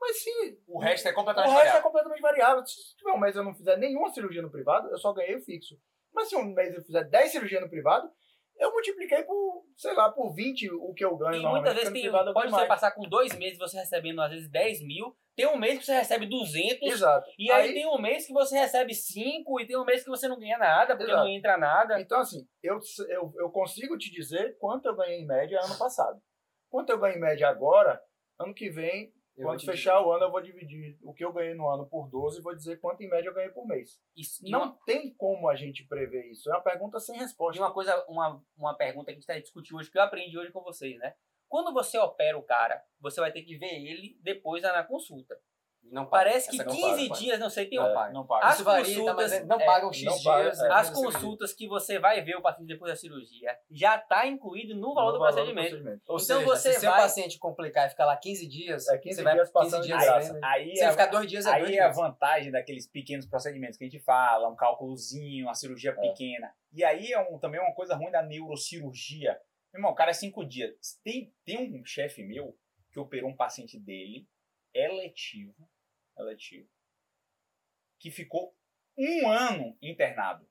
Mas 0.00 0.22
se 0.22 0.58
O 0.66 0.78
resto 0.78 1.08
é 1.08 1.10
o 1.10 1.14
completamente 1.14 1.48
resto 1.50 1.58
é 1.60 1.64
variável. 1.64 1.82
completamente 1.82 2.20
variável. 2.22 2.64
Se 2.66 2.96
tiver 2.96 3.12
um 3.12 3.18
mês 3.18 3.36
eu 3.36 3.44
não 3.44 3.54
fizer 3.54 3.76
nenhuma 3.76 4.10
cirurgia 4.10 4.40
no 4.42 4.50
privado, 4.50 4.88
eu 4.88 4.96
só 4.98 5.12
ganhei 5.12 5.36
o 5.36 5.42
fixo. 5.42 5.78
Mas 6.12 6.28
se 6.28 6.36
um 6.36 6.44
mês 6.44 6.74
eu 6.74 6.82
fizer 6.82 7.04
10 7.04 7.30
cirurgias 7.32 7.60
no 7.60 7.68
privado, 7.68 8.10
eu 8.56 8.72
multipliquei 8.72 9.22
por, 9.24 9.64
sei 9.76 9.92
lá, 9.94 10.10
por 10.10 10.32
20 10.34 10.70
o 10.72 10.92
que 10.94 11.04
eu 11.04 11.16
ganho 11.16 11.34
E 11.34 11.42
normalmente. 11.42 11.62
muitas 11.64 11.74
vezes 11.74 11.92
tem, 11.92 12.10
pode 12.32 12.48
você 12.50 12.56
mais. 12.56 12.68
passar 12.68 12.90
com 12.92 13.02
dois 13.08 13.34
meses 13.36 13.58
você 13.58 13.76
recebendo 13.78 14.20
às 14.22 14.30
vezes 14.30 14.48
10 14.50 14.82
mil, 14.82 15.16
tem 15.40 15.48
um 15.48 15.58
mês 15.58 15.78
que 15.78 15.84
você 15.86 15.94
recebe 15.94 16.26
200, 16.26 16.82
Exato. 16.92 17.30
e 17.38 17.50
aí, 17.50 17.72
tem 17.72 17.86
um 17.86 17.98
mês 18.00 18.26
que 18.26 18.32
você 18.32 18.58
recebe 18.58 18.94
5, 18.94 19.60
e 19.60 19.66
tem 19.66 19.76
um 19.78 19.84
mês 19.84 20.02
que 20.04 20.10
você 20.10 20.28
não 20.28 20.38
ganha 20.38 20.58
nada, 20.58 20.96
porque 20.96 21.10
Exato. 21.10 21.24
não 21.26 21.30
entra 21.32 21.56
nada. 21.56 22.00
Então, 22.00 22.20
assim, 22.20 22.46
eu, 22.62 22.78
eu, 23.08 23.32
eu 23.36 23.50
consigo 23.50 23.96
te 23.96 24.10
dizer 24.10 24.56
quanto 24.58 24.86
eu 24.86 24.96
ganhei 24.96 25.20
em 25.20 25.26
média 25.26 25.58
ano 25.62 25.78
passado. 25.78 26.20
Quanto 26.68 26.90
eu 26.90 26.98
ganho 26.98 27.16
em 27.16 27.20
média 27.20 27.48
agora, 27.48 28.00
ano 28.38 28.54
que 28.54 28.70
vem, 28.70 29.12
Eu 29.36 29.46
quando 29.46 29.64
fechar 29.64 29.96
dizer. 29.96 30.06
o 30.06 30.12
ano, 30.12 30.24
eu 30.24 30.30
vou 30.30 30.40
dividir 30.42 30.98
o 31.02 31.12
que 31.14 31.24
eu 31.24 31.32
ganhei 31.32 31.54
no 31.54 31.68
ano 31.68 31.88
por 31.88 32.08
12 32.10 32.38
e 32.38 32.42
vou 32.42 32.54
dizer 32.54 32.78
quanto 32.80 33.02
em 33.02 33.08
média 33.08 33.28
eu 33.30 33.34
ganhei 33.34 33.50
por 33.50 33.66
mês. 33.66 33.98
Isso- 34.16 34.46
e 34.46 34.50
Não 34.50 34.62
uma- 34.64 34.78
tem 34.84 35.12
como 35.14 35.48
a 35.48 35.56
gente 35.56 35.86
prever 35.86 36.30
isso. 36.30 36.48
É 36.50 36.54
uma 36.54 36.62
pergunta 36.62 37.00
sem 37.00 37.16
E 37.16 37.18
resposta. 37.18 37.60
uma 37.62 37.72
coisa, 37.72 38.04
uma, 38.08 38.40
uma 38.56 38.76
pergunta 38.76 39.06
que 39.06 39.10
a 39.12 39.14
gente 39.14 39.22
está 39.22 39.38
discutindo 39.38 39.78
hoje, 39.78 39.90
que 39.90 39.98
eu 39.98 40.02
aprendi 40.02 40.36
hoje 40.38 40.52
com 40.52 40.62
vocês, 40.62 40.96
né? 40.98 41.14
Quando 41.50 41.72
você 41.74 41.98
opera 41.98 42.38
o 42.38 42.42
cara, 42.42 42.82
você 43.00 43.20
vai 43.20 43.30
ter 43.32 43.42
que 43.42 43.58
ver 43.58 43.74
ele 43.74 44.16
depois 44.22 44.62
na 44.62 44.84
consulta. 44.84 45.36
Não 45.82 46.04
paga. 46.06 46.24
Parece 46.24 46.50
que 46.50 46.56
Essa 46.60 46.64
não 46.64 46.76
15 46.76 47.08
paga. 47.08 47.20
dias, 47.20 47.38
não 47.40 47.50
sei, 47.50 47.66
tem 47.66 47.78
Não 47.78 47.90
um- 47.90 47.94
paga. 47.94 48.12
Não 48.12 48.26
paga. 48.26 48.46
As 48.46 48.54
Isso 48.56 48.64
varia, 48.64 48.84
tá, 48.84 49.00
consultas, 49.00 49.32
mas 49.32 49.46
não 49.48 49.60
é, 49.60 49.64
pagam 49.64 49.92
X 49.92 50.04
não 50.04 50.22
paga, 50.22 50.42
dias. 50.44 50.58
é. 50.60 50.62
depois 50.62 50.78
As 50.80 50.90
consultas 50.90 51.52
que 51.54 51.66
você 51.66 51.98
vai 51.98 52.20
ver 52.22 52.36
o 52.36 52.42
paciente 52.42 52.68
depois 52.68 52.92
da 52.92 52.96
cirurgia 52.96 53.58
já 53.70 53.96
está 53.96 54.26
incluído 54.26 54.76
no 54.76 54.94
valor, 54.94 55.12
do, 55.12 55.18
procedimento. 55.18 55.74
Ou 55.76 55.80
Então 55.82 56.18
seja, 56.20 56.44
você 56.44 56.72
se 56.74 56.80
seu 56.80 56.90
vai- 56.90 57.00
paciente 57.00 57.38
complicar 57.38 57.86
e 57.88 57.90
ficar 57.90 58.04
lá 58.06 58.16
15 58.16 58.46
dias, 58.46 58.86
É 58.88 58.98
15 58.98 59.16
você 59.16 59.22
vai 59.24 59.34
dias 59.34 59.48
15 59.48 59.52
passando 59.52 59.80
de 59.82 59.86
dias 59.88 60.04
graça. 60.04 60.38
Aí, 60.44 60.76
Se 60.76 60.84
é- 60.84 60.90
ficar 60.92 61.06
dois 61.06 61.26
dias, 61.28 61.46
é 61.46 61.50
Aí 61.50 61.76
é 61.76 61.82
a 61.82 61.88
vantagem 61.90 62.52
daqueles 62.52 62.86
pequenos 62.86 63.26
procedimentos 63.26 63.76
que 63.76 63.84
a 63.84 63.88
gente 63.88 63.98
fala, 64.04 64.48
um 64.48 64.54
cálculozinho, 64.54 65.46
uma 65.46 65.54
cirurgia 65.54 65.90
É. 65.90 65.94
pequena. 65.94 66.52
E 66.72 66.84
aí 66.84 67.10
é 67.12 67.18
um, 67.18 67.36
também 67.38 67.58
uma 67.58 67.74
coisa 67.74 67.96
ruim 67.96 68.12
da 68.12 68.22
neurocirurgia. 68.22 69.40
Meu 69.72 69.78
irmão, 69.80 69.92
o 69.92 69.94
cara 69.94 70.10
é 70.10 70.14
cinco 70.14 70.44
dias. 70.44 71.00
Tem, 71.04 71.32
tem 71.44 71.72
um 71.80 71.84
chefe 71.84 72.22
meu 72.22 72.58
que 72.92 72.98
operou 72.98 73.30
um 73.30 73.36
paciente 73.36 73.78
dele, 73.78 74.28
eletivo, 74.74 75.54
eletivo, 76.18 76.68
que 77.98 78.10
ficou 78.10 78.56
um 78.98 79.28
ano 79.28 79.76
internado. 79.80 80.48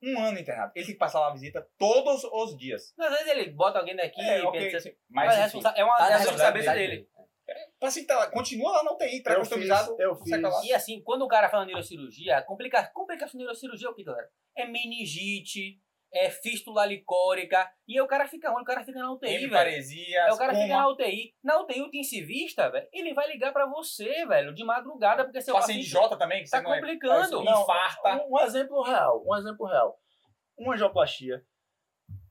Um 0.00 0.16
ano 0.20 0.38
internado. 0.38 0.72
Ele 0.76 0.84
tem 0.86 0.94
que 0.94 0.98
passar 0.98 1.18
lá 1.20 1.28
a 1.30 1.32
visita 1.32 1.68
todos 1.76 2.22
os 2.22 2.56
dias. 2.56 2.94
Às 2.96 3.10
vezes 3.10 3.26
ele 3.26 3.50
bota 3.50 3.80
alguém 3.80 3.96
daqui 3.96 4.20
É, 4.20 4.38
e 4.38 4.42
ok, 4.42 4.60
pensa 4.60 4.76
assim, 4.76 4.96
Mas, 5.08 5.26
mas 5.26 5.34
é, 5.34 5.38
enfim, 5.40 5.42
responsa- 5.56 5.74
é 5.76 5.84
uma 5.84 5.96
Tá 5.96 6.10
na 6.10 6.16
responsabilidade 6.18 6.78
responsabilidade 6.78 7.08
dele. 7.48 7.68
o 7.74 7.78
paciente 7.80 8.06
tá 8.06 8.16
lá, 8.18 8.30
continua 8.30 8.70
lá 8.70 8.84
na 8.84 8.92
UTI, 8.92 9.16
Eu 9.16 9.22
pré-customizado. 9.24 9.88
fiz, 9.96 9.98
eu 9.98 10.12
lá. 10.42 10.60
fiz 10.60 10.68
E 10.70 10.72
assim, 10.72 11.02
quando 11.02 11.22
o 11.22 11.28
cara 11.28 11.48
fala 11.48 11.66
neurocirurgia, 11.66 12.40
complica, 12.42 12.86
complicação 12.90 13.32
de 13.32 13.44
neurocirurgia 13.44 13.88
é 13.88 13.90
o 13.90 13.94
que, 13.94 14.04
galera? 14.04 14.30
É 14.56 14.66
meningite, 14.66 15.82
é 16.12 16.30
fístula 16.30 16.86
licórica, 16.86 17.70
e 17.86 17.94
aí 17.98 18.00
o 18.00 18.06
cara 18.06 18.26
fica 18.26 18.50
onde? 18.50 18.62
O 18.62 18.64
cara 18.64 18.84
fica 18.84 18.98
na 18.98 19.12
UTI, 19.12 19.26
velho. 19.28 19.40
Hemiparesia, 19.42 20.20
É, 20.20 20.32
o 20.32 20.38
cara 20.38 20.54
fica 20.54 20.66
coma. 20.68 20.78
na 20.80 20.88
UTI. 20.88 21.34
Na 21.44 21.60
UTI, 21.60 21.82
o 21.82 21.86
intensivista, 21.86 22.70
velho, 22.70 22.88
ele 22.92 23.12
vai 23.14 23.28
ligar 23.28 23.52
pra 23.52 23.66
você, 23.66 24.24
velho, 24.26 24.54
de 24.54 24.64
madrugada, 24.64 25.24
porque 25.24 25.40
seu 25.42 25.54
paciente 25.54 25.84
J 25.86 26.16
também, 26.16 26.42
que 26.42 26.50
tá 26.50 26.58
você 26.58 26.62
não 26.64 26.74
é- 26.74 26.80
complicando. 26.80 27.44
Não, 27.44 27.62
infarta. 27.62 28.24
Um, 28.24 28.34
um 28.36 28.40
exemplo 28.40 28.82
real, 28.82 29.22
um 29.26 29.36
exemplo 29.36 29.66
real. 29.66 29.98
Uma 30.56 30.74
angioplastia. 30.74 31.44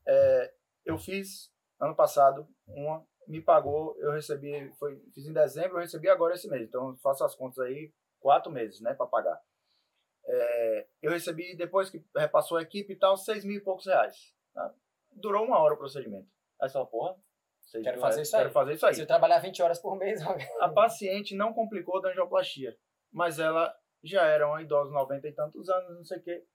É, 0.08 0.54
eu 0.86 0.98
fiz 0.98 1.52
ano 1.80 1.96
passado 1.96 2.48
uma, 2.68 3.06
me 3.28 3.42
pagou, 3.42 3.96
eu 4.00 4.12
recebi, 4.14 4.72
foi, 4.80 5.00
fiz 5.14 5.28
em 5.28 5.34
dezembro, 5.34 5.78
eu 5.78 5.82
recebi 5.82 6.10
agora 6.10 6.34
esse 6.34 6.48
mês. 6.50 6.64
Então 6.68 6.90
eu 6.90 6.98
faço 6.98 7.24
as 7.24 7.36
contas 7.36 7.60
aí, 7.60 7.92
quatro 8.20 8.52
meses, 8.52 8.82
né, 8.82 8.94
para 8.94 9.06
pagar. 9.06 9.40
É, 10.28 10.88
eu 11.02 11.12
recebi, 11.12 11.56
depois 11.56 11.90
que 11.90 12.04
repassou 12.16 12.58
a 12.58 12.62
equipe 12.62 12.94
e 12.94 12.96
tal, 12.98 13.16
seis 13.16 13.46
mil 13.46 13.58
e 13.58 13.64
poucos 13.64 13.86
reais. 13.86 14.34
tá? 14.54 14.74
Durou 15.14 15.46
uma 15.46 15.60
hora 15.60 15.74
o 15.74 15.78
procedimento. 15.78 16.28
Aí 16.62 16.68
você 16.68 16.74
fala, 16.74 16.88
porra, 16.88 17.16
Quero 17.72 18.00
fazer 18.00 18.16
reais, 18.16 18.28
isso 18.28 18.36
aí. 18.36 18.42
Quero 18.44 18.54
fazer 18.54 18.74
isso 18.74 18.86
aí. 18.86 18.96
Se 18.96 19.02
eu 19.02 19.08
trabalhar 19.08 19.40
20 19.40 19.62
horas 19.62 19.80
por 19.80 19.98
mês, 19.98 20.22
A 20.62 20.70
paciente 20.70 21.36
não 21.36 21.54
complicou 21.54 22.02
da 22.02 22.10
angioplastia, 22.10 22.78
mas 23.12 23.40
ela 23.40 23.76
já 24.04 24.26
era 24.26 24.48
uma 24.48 24.62
idosa, 24.62 24.92
90 24.92 25.28
e 25.28 25.34
tantos 25.34 25.70
anos, 25.70 25.98
não 25.98 26.06
sei 26.06 26.20
o 26.20 26.24
quê. 26.24 26.46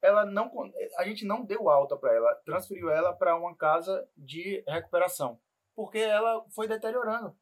Ela 0.00 0.24
não, 0.24 0.50
a 0.96 1.04
gente 1.04 1.24
não 1.26 1.44
deu 1.44 1.68
alta 1.68 1.96
para 1.96 2.14
ela, 2.14 2.32
transferiu 2.44 2.88
ela 2.88 3.12
para 3.12 3.36
uma 3.36 3.56
casa 3.56 4.08
de 4.16 4.62
recuperação, 4.68 5.40
porque 5.74 5.98
ela 5.98 6.44
foi 6.54 6.68
deteriorando. 6.68 7.36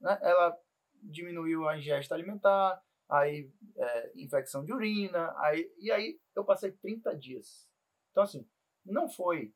Né? 0.00 0.18
Ela 0.22 0.56
diminuiu 1.02 1.68
a 1.68 1.76
ingesta 1.76 2.14
alimentar, 2.14 2.82
aí 3.08 3.50
é, 3.76 4.12
infecção 4.16 4.64
de 4.64 4.72
urina, 4.72 5.34
aí, 5.38 5.72
e 5.78 5.90
aí 5.90 6.18
eu 6.36 6.44
passei 6.44 6.72
30 6.72 7.16
dias. 7.16 7.68
Então, 8.10 8.22
assim, 8.24 8.48
não 8.84 9.08
foi 9.08 9.54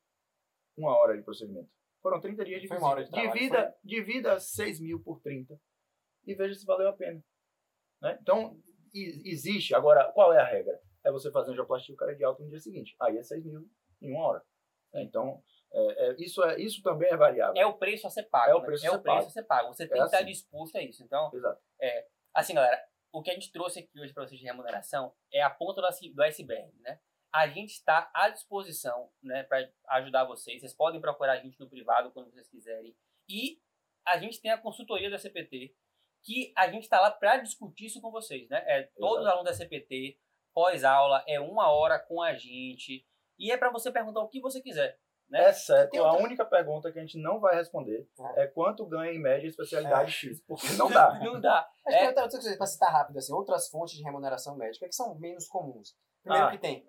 uma 0.76 0.96
hora 0.96 1.16
de 1.16 1.22
procedimento. 1.22 1.70
Foram 2.00 2.20
30 2.20 2.44
dias 2.44 2.62
de 2.62 2.68
Foi 2.68 2.78
uma 2.78 2.88
hora 2.88 3.04
de 3.04 3.10
trabalho, 3.10 3.32
divida, 3.32 3.76
divida 3.84 4.40
6 4.40 4.80
mil 4.80 5.00
por 5.00 5.20
30 5.20 5.58
e 6.26 6.34
veja 6.34 6.54
se 6.54 6.66
valeu 6.66 6.88
a 6.88 6.92
pena. 6.92 7.22
Né? 8.00 8.18
Então, 8.20 8.60
existe. 8.94 9.74
Agora, 9.74 10.10
qual 10.12 10.32
é 10.32 10.40
a 10.40 10.44
regra? 10.44 10.80
É 11.04 11.10
você 11.12 11.30
fazer 11.30 11.52
angioplastia 11.52 11.92
e 11.92 11.94
o 11.94 11.96
cara 11.98 12.12
é 12.12 12.14
de 12.14 12.24
alta 12.24 12.42
no 12.42 12.48
dia 12.48 12.58
seguinte. 12.58 12.96
Aí 13.00 13.16
é 13.18 13.22
6 13.22 13.44
mil 13.44 13.68
em 14.00 14.12
uma 14.12 14.26
hora. 14.26 14.44
né? 14.92 15.02
Então, 15.02 15.42
é, 15.72 16.08
é, 16.10 16.14
isso, 16.18 16.42
é, 16.44 16.60
isso 16.60 16.82
também 16.82 17.08
é 17.10 17.16
variável. 17.16 17.60
É 17.60 17.66
o 17.66 17.74
preço 17.78 18.06
a 18.06 18.10
ser 18.10 18.24
pago. 18.24 18.50
É 18.50 18.54
o 18.54 18.60
né? 18.60 18.66
preço 18.66 18.84
a 18.84 18.88
é 18.88 18.90
ser 18.90 18.96
o 18.96 19.00
preço 19.02 19.16
pago. 19.16 19.26
a 19.26 19.30
ser 19.30 19.42
pago. 19.44 19.68
Você 19.74 19.88
tem 19.88 19.96
É 19.96 20.00
que 20.00 20.06
estar 20.06 20.18
assim. 20.18 20.26
disposto 20.26 20.76
a 20.76 20.82
isso. 20.82 21.02
Então, 21.04 21.30
Exato. 21.32 21.60
assim, 22.34 22.54
galera, 22.54 22.82
o 23.12 23.22
que 23.22 23.30
a 23.30 23.34
gente 23.34 23.52
trouxe 23.52 23.80
aqui 23.80 24.00
hoje 24.00 24.12
para 24.12 24.26
vocês 24.26 24.40
de 24.40 24.46
remuneração 24.46 25.14
é 25.32 25.42
a 25.42 25.50
ponta 25.50 25.80
do 25.82 25.88
ice- 25.88 26.12
do 26.12 26.22
iceberg, 26.22 26.72
né? 26.80 26.98
A 27.34 27.46
gente 27.48 27.70
está 27.70 28.10
à 28.14 28.28
disposição, 28.28 29.10
né, 29.22 29.42
para 29.44 29.70
ajudar 29.88 30.24
vocês. 30.24 30.60
Vocês 30.60 30.74
podem 30.74 31.00
procurar 31.00 31.32
a 31.34 31.40
gente 31.40 31.58
no 31.60 31.68
privado 31.68 32.10
quando 32.12 32.30
vocês 32.30 32.48
quiserem. 32.48 32.94
E 33.28 33.60
a 34.06 34.18
gente 34.18 34.40
tem 34.40 34.50
a 34.50 34.58
consultoria 34.58 35.08
da 35.10 35.18
CPT, 35.18 35.74
que 36.24 36.52
a 36.56 36.70
gente 36.70 36.82
está 36.84 37.00
lá 37.00 37.10
para 37.10 37.38
discutir 37.38 37.86
isso 37.86 38.00
com 38.00 38.10
vocês, 38.10 38.48
né? 38.48 38.62
É 38.66 38.82
todos 38.96 39.20
os 39.24 39.26
alunos 39.26 39.50
da 39.50 39.54
CPT, 39.54 40.18
pós-aula, 40.54 41.24
é 41.26 41.40
uma 41.40 41.70
hora 41.70 41.98
com 41.98 42.20
a 42.20 42.34
gente. 42.34 43.06
E 43.38 43.50
é 43.50 43.56
para 43.56 43.70
você 43.70 43.90
perguntar 43.90 44.20
o 44.20 44.28
que 44.28 44.40
você 44.40 44.60
quiser. 44.60 44.98
Né? 45.32 45.50
Exceto 45.50 45.90
Tem 45.90 46.00
a 46.00 46.04
outra- 46.04 46.22
única 46.24 46.44
pergunta 46.44 46.92
que 46.92 46.98
a 46.98 47.02
gente 47.02 47.18
não 47.18 47.40
vai 47.40 47.56
responder 47.56 48.06
É. 48.36 48.42
é 48.42 48.46
quanto 48.46 48.86
ganha 48.86 49.12
em 49.12 49.18
média 49.20 49.46
a 49.46 49.50
especialidade 49.50 50.12
X. 50.12 50.40
Porque 50.46 50.66
não 50.78 50.88
dá. 50.90 51.18
Não 51.18 51.40
dá. 51.40 51.66
Mas 51.84 51.94
É. 51.94 51.98
tem 51.98 52.06
outra 52.08 52.28
coisa, 52.28 52.56
para 52.56 52.66
citar 52.66 52.92
rápido, 52.92 53.16
assim, 53.18 53.32
outras 53.32 53.68
fontes 53.68 53.96
de 53.96 54.02
remuneração 54.04 54.54
médica 54.56 54.86
que 54.86 54.94
são 54.94 55.14
menos 55.16 55.48
comuns. 55.48 55.96
Primeiro 56.22 56.46
Ah. 56.46 56.50
que 56.52 56.58
tem, 56.58 56.86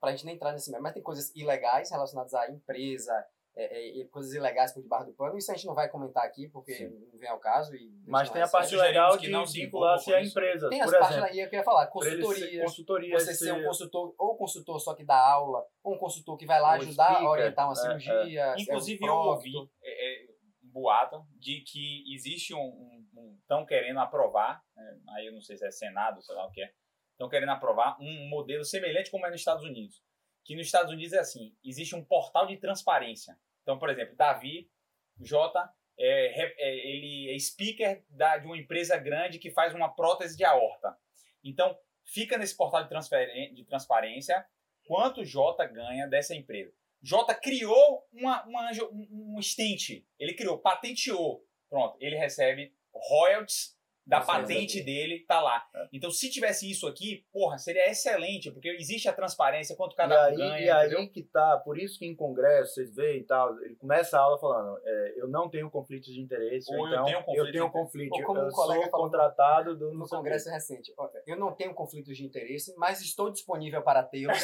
pra 0.00 0.10
gente 0.10 0.26
nem 0.26 0.34
entrar 0.36 0.52
nesse 0.52 0.70
meio, 0.70 0.82
mas 0.82 0.92
tem 0.92 1.02
coisas 1.02 1.34
ilegais 1.34 1.90
relacionadas 1.90 2.34
à 2.34 2.48
empresa, 2.50 3.12
é, 3.54 3.64
é, 3.64 3.98
e 3.98 4.08
coisas 4.08 4.32
ilegais 4.32 4.72
por 4.72 4.82
debaixo 4.82 5.06
do 5.06 5.12
pano. 5.12 5.36
Isso 5.36 5.50
a 5.52 5.54
gente 5.54 5.66
não 5.66 5.74
vai 5.74 5.88
comentar 5.88 6.24
aqui, 6.24 6.48
porque 6.48 6.72
Sim. 6.72 6.88
não 7.12 7.18
vem 7.18 7.28
ao 7.28 7.38
caso. 7.38 7.74
E 7.74 7.92
Mas 8.06 8.30
tem 8.30 8.40
a 8.40 8.46
é 8.46 8.50
parte 8.50 8.74
legal 8.74 9.18
que 9.18 9.26
de 9.26 9.30
não 9.30 9.46
se 9.46 9.60
vincular-se 9.60 10.12
a 10.14 10.22
empresas. 10.22 10.70
Tem 10.70 10.80
as 10.80 10.90
Por 10.90 10.98
partes 10.98 11.30
que 11.30 11.38
eu 11.38 11.58
ia 11.58 11.64
falar, 11.64 11.86
consultorias. 11.88 12.64
consultoria 12.64 13.18
Você 13.18 13.34
ser 13.34 13.52
um 13.52 13.62
consultor, 13.64 14.14
ou 14.18 14.36
consultor 14.36 14.80
só 14.80 14.94
que 14.94 15.04
dá 15.04 15.18
aula, 15.18 15.64
ou 15.82 15.94
um 15.94 15.98
consultor 15.98 16.36
que 16.38 16.46
vai 16.46 16.60
lá 16.60 16.70
Um 16.70 16.82
ajudar 16.82 17.08
speaker, 17.08 17.26
a 17.26 17.30
orientar 17.30 17.66
uma 17.66 17.72
é, 17.72 17.76
cirurgia. 17.76 18.54
Inclusive, 18.58 19.04
é 19.04 19.08
eu 19.08 19.12
um 19.12 19.16
ouvi 19.16 19.52
prócto. 19.52 19.72
é, 19.82 20.22
é, 20.22 20.26
um 20.64 20.70
boato 20.70 21.22
de 21.38 21.62
que 21.66 22.04
existe 22.14 22.54
um. 22.54 23.02
Estão 23.42 23.66
querendo 23.66 24.00
aprovar, 24.00 24.62
né, 24.74 24.98
aí 25.10 25.26
eu 25.26 25.32
não 25.34 25.42
sei 25.42 25.56
se 25.58 25.66
é 25.66 25.70
Senado, 25.70 26.22
sei 26.22 26.34
lá 26.34 26.46
o 26.46 26.50
que 26.50 26.62
é, 26.62 26.70
estão 27.10 27.28
querendo 27.28 27.50
aprovar 27.50 27.98
um 28.00 28.28
modelo 28.30 28.64
semelhante 28.64 29.10
como 29.10 29.26
é 29.26 29.30
nos 29.30 29.40
Estados 29.40 29.62
Unidos. 29.62 30.02
Que 30.44 30.56
nos 30.56 30.66
Estados 30.66 30.92
Unidos 30.92 31.12
é 31.12 31.20
assim: 31.20 31.54
existe 31.64 31.94
um 31.94 32.04
portal 32.04 32.46
de 32.46 32.56
transparência. 32.56 33.38
Então, 33.62 33.78
por 33.78 33.88
exemplo, 33.88 34.16
Davi 34.16 34.70
J. 35.20 35.72
É, 35.98 36.42
é, 36.58 36.88
ele 36.88 37.34
é 37.34 37.38
speaker 37.38 38.02
da, 38.08 38.38
de 38.38 38.46
uma 38.46 38.56
empresa 38.56 38.96
grande 38.96 39.38
que 39.38 39.50
faz 39.50 39.74
uma 39.74 39.88
prótese 39.94 40.36
de 40.36 40.44
aorta. 40.44 40.96
Então, 41.44 41.78
fica 42.04 42.38
nesse 42.38 42.56
portal 42.56 42.82
de, 42.82 43.54
de 43.54 43.64
transparência 43.64 44.44
quanto 44.84 45.24
J 45.24 45.66
ganha 45.66 46.06
dessa 46.08 46.34
empresa. 46.34 46.72
J 47.02 47.34
criou 47.34 48.06
uma, 48.12 48.44
uma, 48.44 48.70
um, 48.92 49.42
stent, 49.42 50.04
ele 50.18 50.34
criou, 50.34 50.58
patenteou. 50.58 51.44
Pronto, 51.68 51.96
ele 52.00 52.16
recebe 52.16 52.74
royalties 52.94 53.76
da 54.06 54.20
Sim, 54.20 54.26
patente 54.26 54.82
dele, 54.82 55.24
tá 55.26 55.40
lá. 55.40 55.64
É. 55.74 55.88
Então, 55.92 56.10
se 56.10 56.30
tivesse 56.30 56.70
isso 56.70 56.86
aqui, 56.86 57.24
porra, 57.32 57.56
seria 57.58 57.88
excelente, 57.88 58.50
porque 58.50 58.68
existe 58.70 59.08
a 59.08 59.12
transparência, 59.12 59.76
quanto 59.76 59.92
E 59.92 59.96
cada 59.96 60.14
um 60.14 60.24
aí, 60.24 60.36
ganha, 60.36 60.60
e 60.60 60.70
aí 60.70 60.86
entendeu? 60.88 61.10
que 61.10 61.22
tá, 61.22 61.56
por 61.58 61.78
isso 61.78 61.98
que 61.98 62.06
em 62.06 62.14
congresso, 62.14 62.74
vocês 62.74 62.94
veem 62.94 63.20
e 63.20 63.24
tal, 63.24 63.56
ele 63.62 63.76
começa 63.76 64.18
a 64.18 64.20
aula 64.20 64.38
falando, 64.38 64.80
é, 64.84 65.14
eu 65.16 65.28
não 65.28 65.48
tenho 65.48 65.70
conflito 65.70 66.04
de 66.04 66.20
interesse, 66.20 66.72
Ou 66.74 66.80
ou 66.80 66.86
eu 66.88 66.92
então 66.92 67.04
tenho 67.04 67.18
um 67.18 67.22
conflito 67.22 67.46
eu 67.46 67.52
tenho 67.52 67.66
de 67.66 67.72
conflito, 67.72 68.12
Ou 68.14 68.24
como 68.24 68.40
eu 68.40 68.46
um 68.46 68.50
colega 68.50 68.82
sou 68.82 68.90
contratado 68.90 69.76
do 69.76 69.94
no 69.94 70.08
congresso 70.08 70.50
recente. 70.50 70.92
Eu 71.26 71.36
não 71.36 71.52
tenho 71.52 71.74
conflitos 71.74 72.16
de 72.16 72.24
interesse, 72.24 72.74
mas 72.76 73.00
estou 73.00 73.30
disponível 73.30 73.82
para 73.82 74.02
tê-los. 74.04 74.38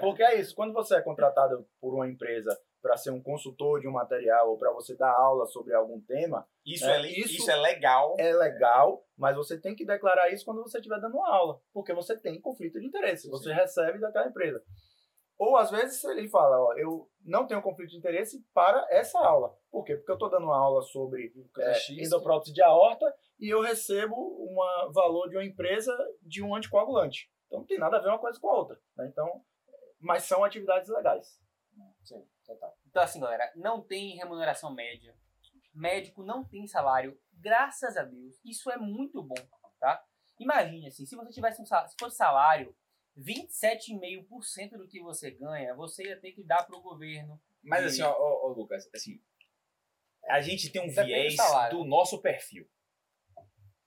Porque 0.00 0.22
é 0.22 0.40
isso, 0.40 0.54
quando 0.54 0.72
você 0.72 0.96
é 0.96 1.00
contratado 1.00 1.66
por 1.80 1.94
uma 1.94 2.08
empresa 2.08 2.58
para 2.84 2.98
ser 2.98 3.10
um 3.12 3.22
consultor 3.22 3.80
de 3.80 3.88
um 3.88 3.92
material 3.92 4.50
ou 4.50 4.58
para 4.58 4.70
você 4.70 4.94
dar 4.94 5.10
aula 5.10 5.46
sobre 5.46 5.74
algum 5.74 5.98
tema, 6.02 6.46
Isso, 6.66 6.84
É, 6.84 6.96
é, 6.96 6.98
le- 7.00 7.18
isso- 7.18 7.32
isso 7.32 7.50
é 7.50 7.56
legal. 7.56 8.14
é 8.18 8.30
legal, 8.34 9.02
mas 9.16 9.34
você 9.34 9.58
tem 9.58 9.74
que 9.74 9.86
declarar 9.86 10.30
isso 10.30 10.44
quando 10.44 10.62
você 10.62 10.76
estiver 10.76 11.00
dando 11.00 11.18
aula, 11.22 11.58
porque 11.72 11.94
você 11.94 12.14
tem 12.14 12.38
conflito 12.38 12.78
de 12.78 12.86
interesse, 12.86 13.30
você 13.30 13.54
recebe 13.54 13.98
daquela 13.98 14.28
empresa. 14.28 14.62
Ou 15.38 15.56
às 15.56 15.70
vezes 15.70 16.04
ele 16.04 16.28
fala, 16.28 16.60
ó, 16.62 16.74
eu 16.74 17.10
não 17.24 17.46
tenho 17.46 17.62
conflito 17.62 17.88
de 17.90 17.96
interesse 17.96 18.44
para 18.52 18.86
essa 18.90 19.18
aula. 19.18 19.56
Por 19.70 19.82
quê? 19.82 19.96
Porque 19.96 20.10
eu 20.10 20.16
estou 20.16 20.28
dando 20.30 20.44
uma 20.44 20.56
aula 20.58 20.82
sobre 20.82 21.32
é, 21.58 21.92
endoprótese 22.02 22.52
de 22.52 22.62
aorta 22.62 23.12
e 23.40 23.48
eu 23.48 23.62
recebo 23.62 24.14
um 24.14 24.54
valor 24.92 25.28
de 25.30 25.36
uma 25.36 25.44
empresa 25.44 25.92
de 26.22 26.42
um 26.42 26.54
anticoagulante. 26.54 27.30
Então 27.46 27.60
não 27.60 27.66
tem 27.66 27.78
nada 27.78 27.96
a 27.96 28.00
ver 28.00 28.08
uma 28.10 28.18
coisa 28.18 28.38
com 28.38 28.48
a 28.50 28.54
outra. 28.58 28.78
né? 28.96 29.08
Então, 29.10 29.42
mas 29.98 30.24
são 30.24 30.44
atividades 30.44 30.88
legais. 30.90 31.40
Sim, 32.04 32.24
total. 32.44 32.76
Então, 32.86 33.02
assim, 33.02 33.20
galera, 33.20 33.52
não 33.56 33.82
tem 33.82 34.16
remuneração 34.16 34.72
média. 34.74 35.16
Médico 35.74 36.22
não 36.22 36.44
tem 36.44 36.66
salário, 36.66 37.18
graças 37.32 37.96
a 37.96 38.04
Deus. 38.04 38.38
Isso 38.44 38.70
é 38.70 38.76
muito 38.76 39.22
bom, 39.22 39.34
tá? 39.80 40.04
Imagine 40.38 40.86
assim, 40.88 41.04
se 41.06 41.16
você 41.16 41.30
tivesse 41.32 41.60
um 41.60 41.66
salário, 41.66 41.90
se 41.90 41.96
fosse 41.98 42.16
salário, 42.16 42.76
27,5% 43.18 44.76
do 44.76 44.88
que 44.88 45.00
você 45.02 45.30
ganha, 45.30 45.74
você 45.74 46.04
ia 46.04 46.20
ter 46.20 46.32
que 46.32 46.42
dar 46.42 46.64
pro 46.64 46.80
governo. 46.80 47.40
Mas 47.62 47.82
E- 47.82 47.86
assim, 47.86 48.02
ó, 48.02 48.14
ó, 48.16 48.48
Lucas, 48.48 48.88
assim, 48.94 49.20
a 50.28 50.40
gente 50.40 50.70
tem 50.70 50.82
um 50.82 50.86
Depende 50.86 51.00
do 51.02 51.06
viés 51.06 51.36
salário. 51.36 51.78
do 51.78 51.84
nosso 51.84 52.20
perfil. 52.20 52.68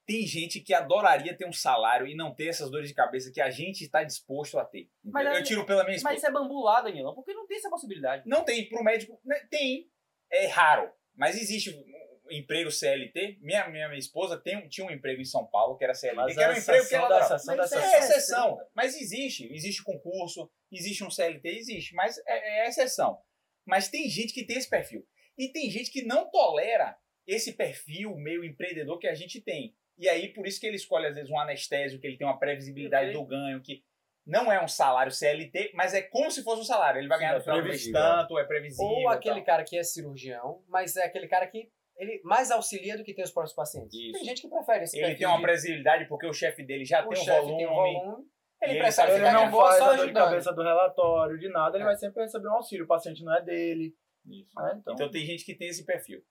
Tem 0.08 0.26
gente 0.26 0.62
que 0.62 0.74
adoraria 0.74 1.36
ter 1.36 1.46
um 1.46 1.52
salário 1.52 2.08
e 2.08 2.16
não 2.16 2.34
ter 2.34 2.48
essas 2.48 2.72
dores 2.72 2.88
de 2.88 2.96
cabeça 2.96 3.30
que 3.30 3.42
a 3.42 3.50
gente 3.50 3.84
está 3.84 4.06
disposto 4.06 4.58
a 4.58 4.64
ter. 4.64 4.90
Mas 5.04 5.26
eu 5.28 5.34
aí- 5.34 5.44
tiro 5.44 5.66
pela 5.66 5.84
minha 5.84 5.98
esposa. 5.98 6.14
Mas 6.14 6.24
isso 6.24 6.28
é 6.28 6.32
bambular, 6.32 6.82
Danilão, 6.82 7.14
porque 7.14 7.34
não 7.34 7.46
tem 7.46 7.58
essa 7.58 7.70
possibilidade. 7.70 8.24
Não 8.26 8.46
tem, 8.46 8.70
pro 8.70 8.82
médico, 8.84 9.20
né, 9.26 9.46
tem. 9.52 9.92
É 10.32 10.48
raro. 10.48 10.90
Mas 11.14 11.36
existe 11.36 11.72
um 11.72 12.32
emprego 12.32 12.72
CLT. 12.72 13.38
Minha, 13.42 13.68
minha, 13.68 13.88
minha 13.90 14.00
esposa 14.00 14.38
tem, 14.38 14.68
tinha 14.70 14.88
um 14.88 14.92
emprego 14.92 15.22
em 15.22 15.26
São 15.26 15.46
Paulo 15.46 15.78
que 15.78 15.84
era 15.84 15.94
CLT, 15.94 16.16
Mas 16.16 16.36
que 16.36 16.42
era 16.42 16.54
um 16.54 16.58
emprego 16.58 16.88
que 16.88 16.96
ela 16.96 17.10
da 17.10 17.30
Mas 17.30 17.46
da 17.46 17.52
é 17.54 17.66
exceção. 17.66 17.98
exceção. 17.98 18.58
Mas 18.74 18.96
existe. 18.96 19.54
Existe 19.54 19.84
concurso, 19.84 20.50
existe 20.72 21.04
um 21.04 21.10
CLT, 21.12 21.50
existe. 21.50 21.94
Mas 21.94 22.18
é, 22.26 22.66
é 22.66 22.70
exceção. 22.70 23.20
Mas 23.66 23.90
tem 23.90 24.08
gente 24.10 24.34
que 24.34 24.46
tem 24.46 24.58
esse 24.58 24.70
perfil. 24.70 25.06
E 25.38 25.52
tem 25.52 25.70
gente 25.70 25.92
que 25.92 26.04
não 26.04 26.30
tolera 26.32 26.98
esse 27.26 27.52
perfil 27.52 28.16
meio 28.16 28.46
empreendedor 28.46 28.98
que 29.00 29.08
a 29.08 29.14
gente 29.14 29.42
tem. 29.42 29.76
E 29.98 30.08
aí, 30.08 30.28
por 30.34 30.46
isso 30.46 30.60
que 30.60 30.68
ele 30.68 30.76
escolhe, 30.76 31.08
às 31.08 31.16
vezes, 31.16 31.30
um 31.30 31.40
anestésio, 31.40 32.00
que 32.00 32.06
ele 32.08 32.18
tem 32.18 32.28
uma 32.28 32.38
previsibilidade 32.38 33.12
do 33.14 33.26
ganho, 33.26 33.62
que 33.62 33.84
não 34.26 34.52
é 34.52 34.62
um 34.64 34.68
salário 34.68 35.12
CLT, 35.12 35.72
mas 35.74 35.94
é 35.94 36.02
como 36.02 36.30
se 36.30 36.44
fosse 36.44 36.62
um 36.62 36.66
salário. 36.66 37.00
Ele 37.00 37.08
vai 37.08 37.18
Sim, 37.18 37.24
ganhar 37.24 37.34
é 37.34 37.38
no 37.38 37.44
final 37.44 37.58
do 37.58 37.64
mês 37.64 37.76
previsível. 37.84 38.00
tanto, 38.02 38.38
é 38.40 38.44
previsível. 38.44 38.86
Ou 38.86 39.10
aquele 39.10 39.42
cara 39.42 39.64
que 39.64 39.78
é 39.78 39.84
cirurgião, 39.84 40.62
mas 40.68 40.96
é 40.98 41.06
aquele 41.06 41.28
cara 41.28 41.48
que 41.48 41.70
ele 41.98 42.22
mais 42.24 42.52
auxilia 42.52 42.96
do 42.98 43.04
que 43.04 43.14
tem 43.14 43.24
os 43.24 43.32
próprios 43.32 43.56
pacientes. 43.56 43.92
Isso. 43.98 44.12
Tem 44.14 44.24
gente 44.26 44.42
que 44.42 44.48
prefere 44.50 44.84
esse 44.84 45.00
Ele 45.00 45.16
tem 45.16 45.26
uma 45.26 45.38
de- 45.38 45.42
previsibilidade 45.44 46.06
porque 46.08 46.28
o 46.28 46.34
chefe 46.34 46.62
dele 46.64 46.86
já 46.86 47.04
o 47.04 47.10
tem 47.10 47.20
um 47.20 47.24
chefe 47.26 47.40
volume. 47.42 47.58
tem 47.58 47.68
um 47.68 47.74
volume. 47.74 48.26
Ele, 48.62 48.72
ele 48.74 48.80
prefere 48.82 49.12
Ele 49.14 49.32
não 49.32 49.52
faz 49.52 49.78
só 49.78 50.06
de 50.06 50.14
cabeça 50.14 50.54
do 50.54 50.62
relatório, 50.62 51.40
de 51.40 51.50
nada, 51.50 51.76
ele 51.78 51.84
É. 51.84 51.88
vai 51.88 51.96
sempre 51.96 52.22
receber 52.22 52.48
um 52.50 52.54
auxílio. 52.54 52.86
O 52.86 52.88
paciente 52.88 53.24
não 53.24 53.36
é 53.36 53.42
dele. 53.42 53.96
Isso. 54.28 54.54
né? 54.60 54.78
Então, 54.80 54.94
Então 54.94 55.10
tem 55.10 55.26
gente 55.26 55.44
que 55.46 55.56
tem 55.56 55.70
esse 55.70 55.86
perfil. 55.86 56.22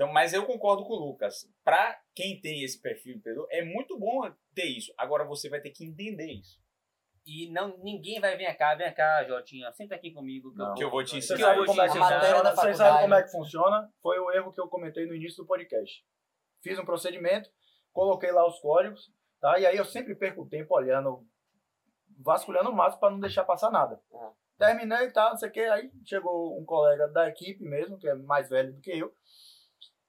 Então, 0.00 0.10
mas 0.10 0.32
eu 0.32 0.46
concordo 0.46 0.82
com 0.82 0.94
o 0.94 1.08
Lucas. 1.08 1.46
Para 1.62 2.00
quem 2.14 2.40
tem 2.40 2.64
esse 2.64 2.80
perfil 2.80 3.16
empreendedor, 3.16 3.46
é 3.50 3.62
muito 3.62 3.98
bom 3.98 4.22
ter 4.54 4.64
isso. 4.64 4.90
Agora 4.96 5.26
você 5.26 5.50
vai 5.50 5.60
ter 5.60 5.68
que 5.72 5.84
entender 5.84 6.32
isso. 6.32 6.58
E 7.26 7.50
não, 7.50 7.76
ninguém 7.76 8.18
vai 8.18 8.34
vir 8.34 8.50
cá, 8.56 8.74
vem 8.74 8.90
cá, 8.94 9.22
Jotinha, 9.24 9.70
senta 9.72 9.96
aqui 9.96 10.10
comigo. 10.10 10.54
Não. 10.56 10.72
Que 10.72 10.82
eu 10.82 10.90
vou 10.90 11.04
te 11.04 11.10
Você 11.10 11.34
ensinar. 11.34 11.36
Que 11.36 11.42
eu 11.42 11.46
sabe 11.48 11.58
vou 11.58 11.66
como 11.66 11.82
é 11.82 11.84
te 11.84 11.92
que 11.92 11.98
ensinar. 11.98 12.14
A 12.14 12.18
matéria 12.18 12.42
da 12.42 12.54
Vocês 12.54 12.76
sabem 12.78 13.02
como 13.02 13.14
é 13.14 13.22
que 13.22 13.30
funciona? 13.30 13.92
Foi 14.00 14.18
o 14.18 14.32
erro 14.32 14.50
que 14.54 14.60
eu 14.62 14.68
comentei 14.68 15.04
no 15.04 15.14
início 15.14 15.42
do 15.42 15.46
podcast. 15.46 16.02
Fiz 16.62 16.78
um 16.78 16.84
procedimento, 16.86 17.50
coloquei 17.92 18.32
lá 18.32 18.48
os 18.48 18.58
códigos, 18.58 19.12
tá? 19.38 19.58
E 19.58 19.66
aí 19.66 19.76
eu 19.76 19.84
sempre 19.84 20.14
perco 20.14 20.48
tempo 20.48 20.74
olhando, 20.74 21.26
vasculhando 22.18 22.70
o 22.70 22.74
máximo 22.74 23.00
para 23.00 23.10
não 23.10 23.20
deixar 23.20 23.44
passar 23.44 23.70
nada. 23.70 24.00
Ah. 24.14 24.32
Terminei 24.56 25.08
e 25.08 25.12
tal, 25.12 25.32
não 25.32 25.36
sei 25.36 25.50
o 25.50 25.52
que. 25.52 25.60
Aí 25.60 25.90
chegou 26.06 26.58
um 26.58 26.64
colega 26.64 27.06
da 27.08 27.28
equipe 27.28 27.62
mesmo, 27.62 27.98
que 27.98 28.08
é 28.08 28.14
mais 28.14 28.48
velho 28.48 28.72
do 28.72 28.80
que 28.80 28.98
eu. 28.98 29.14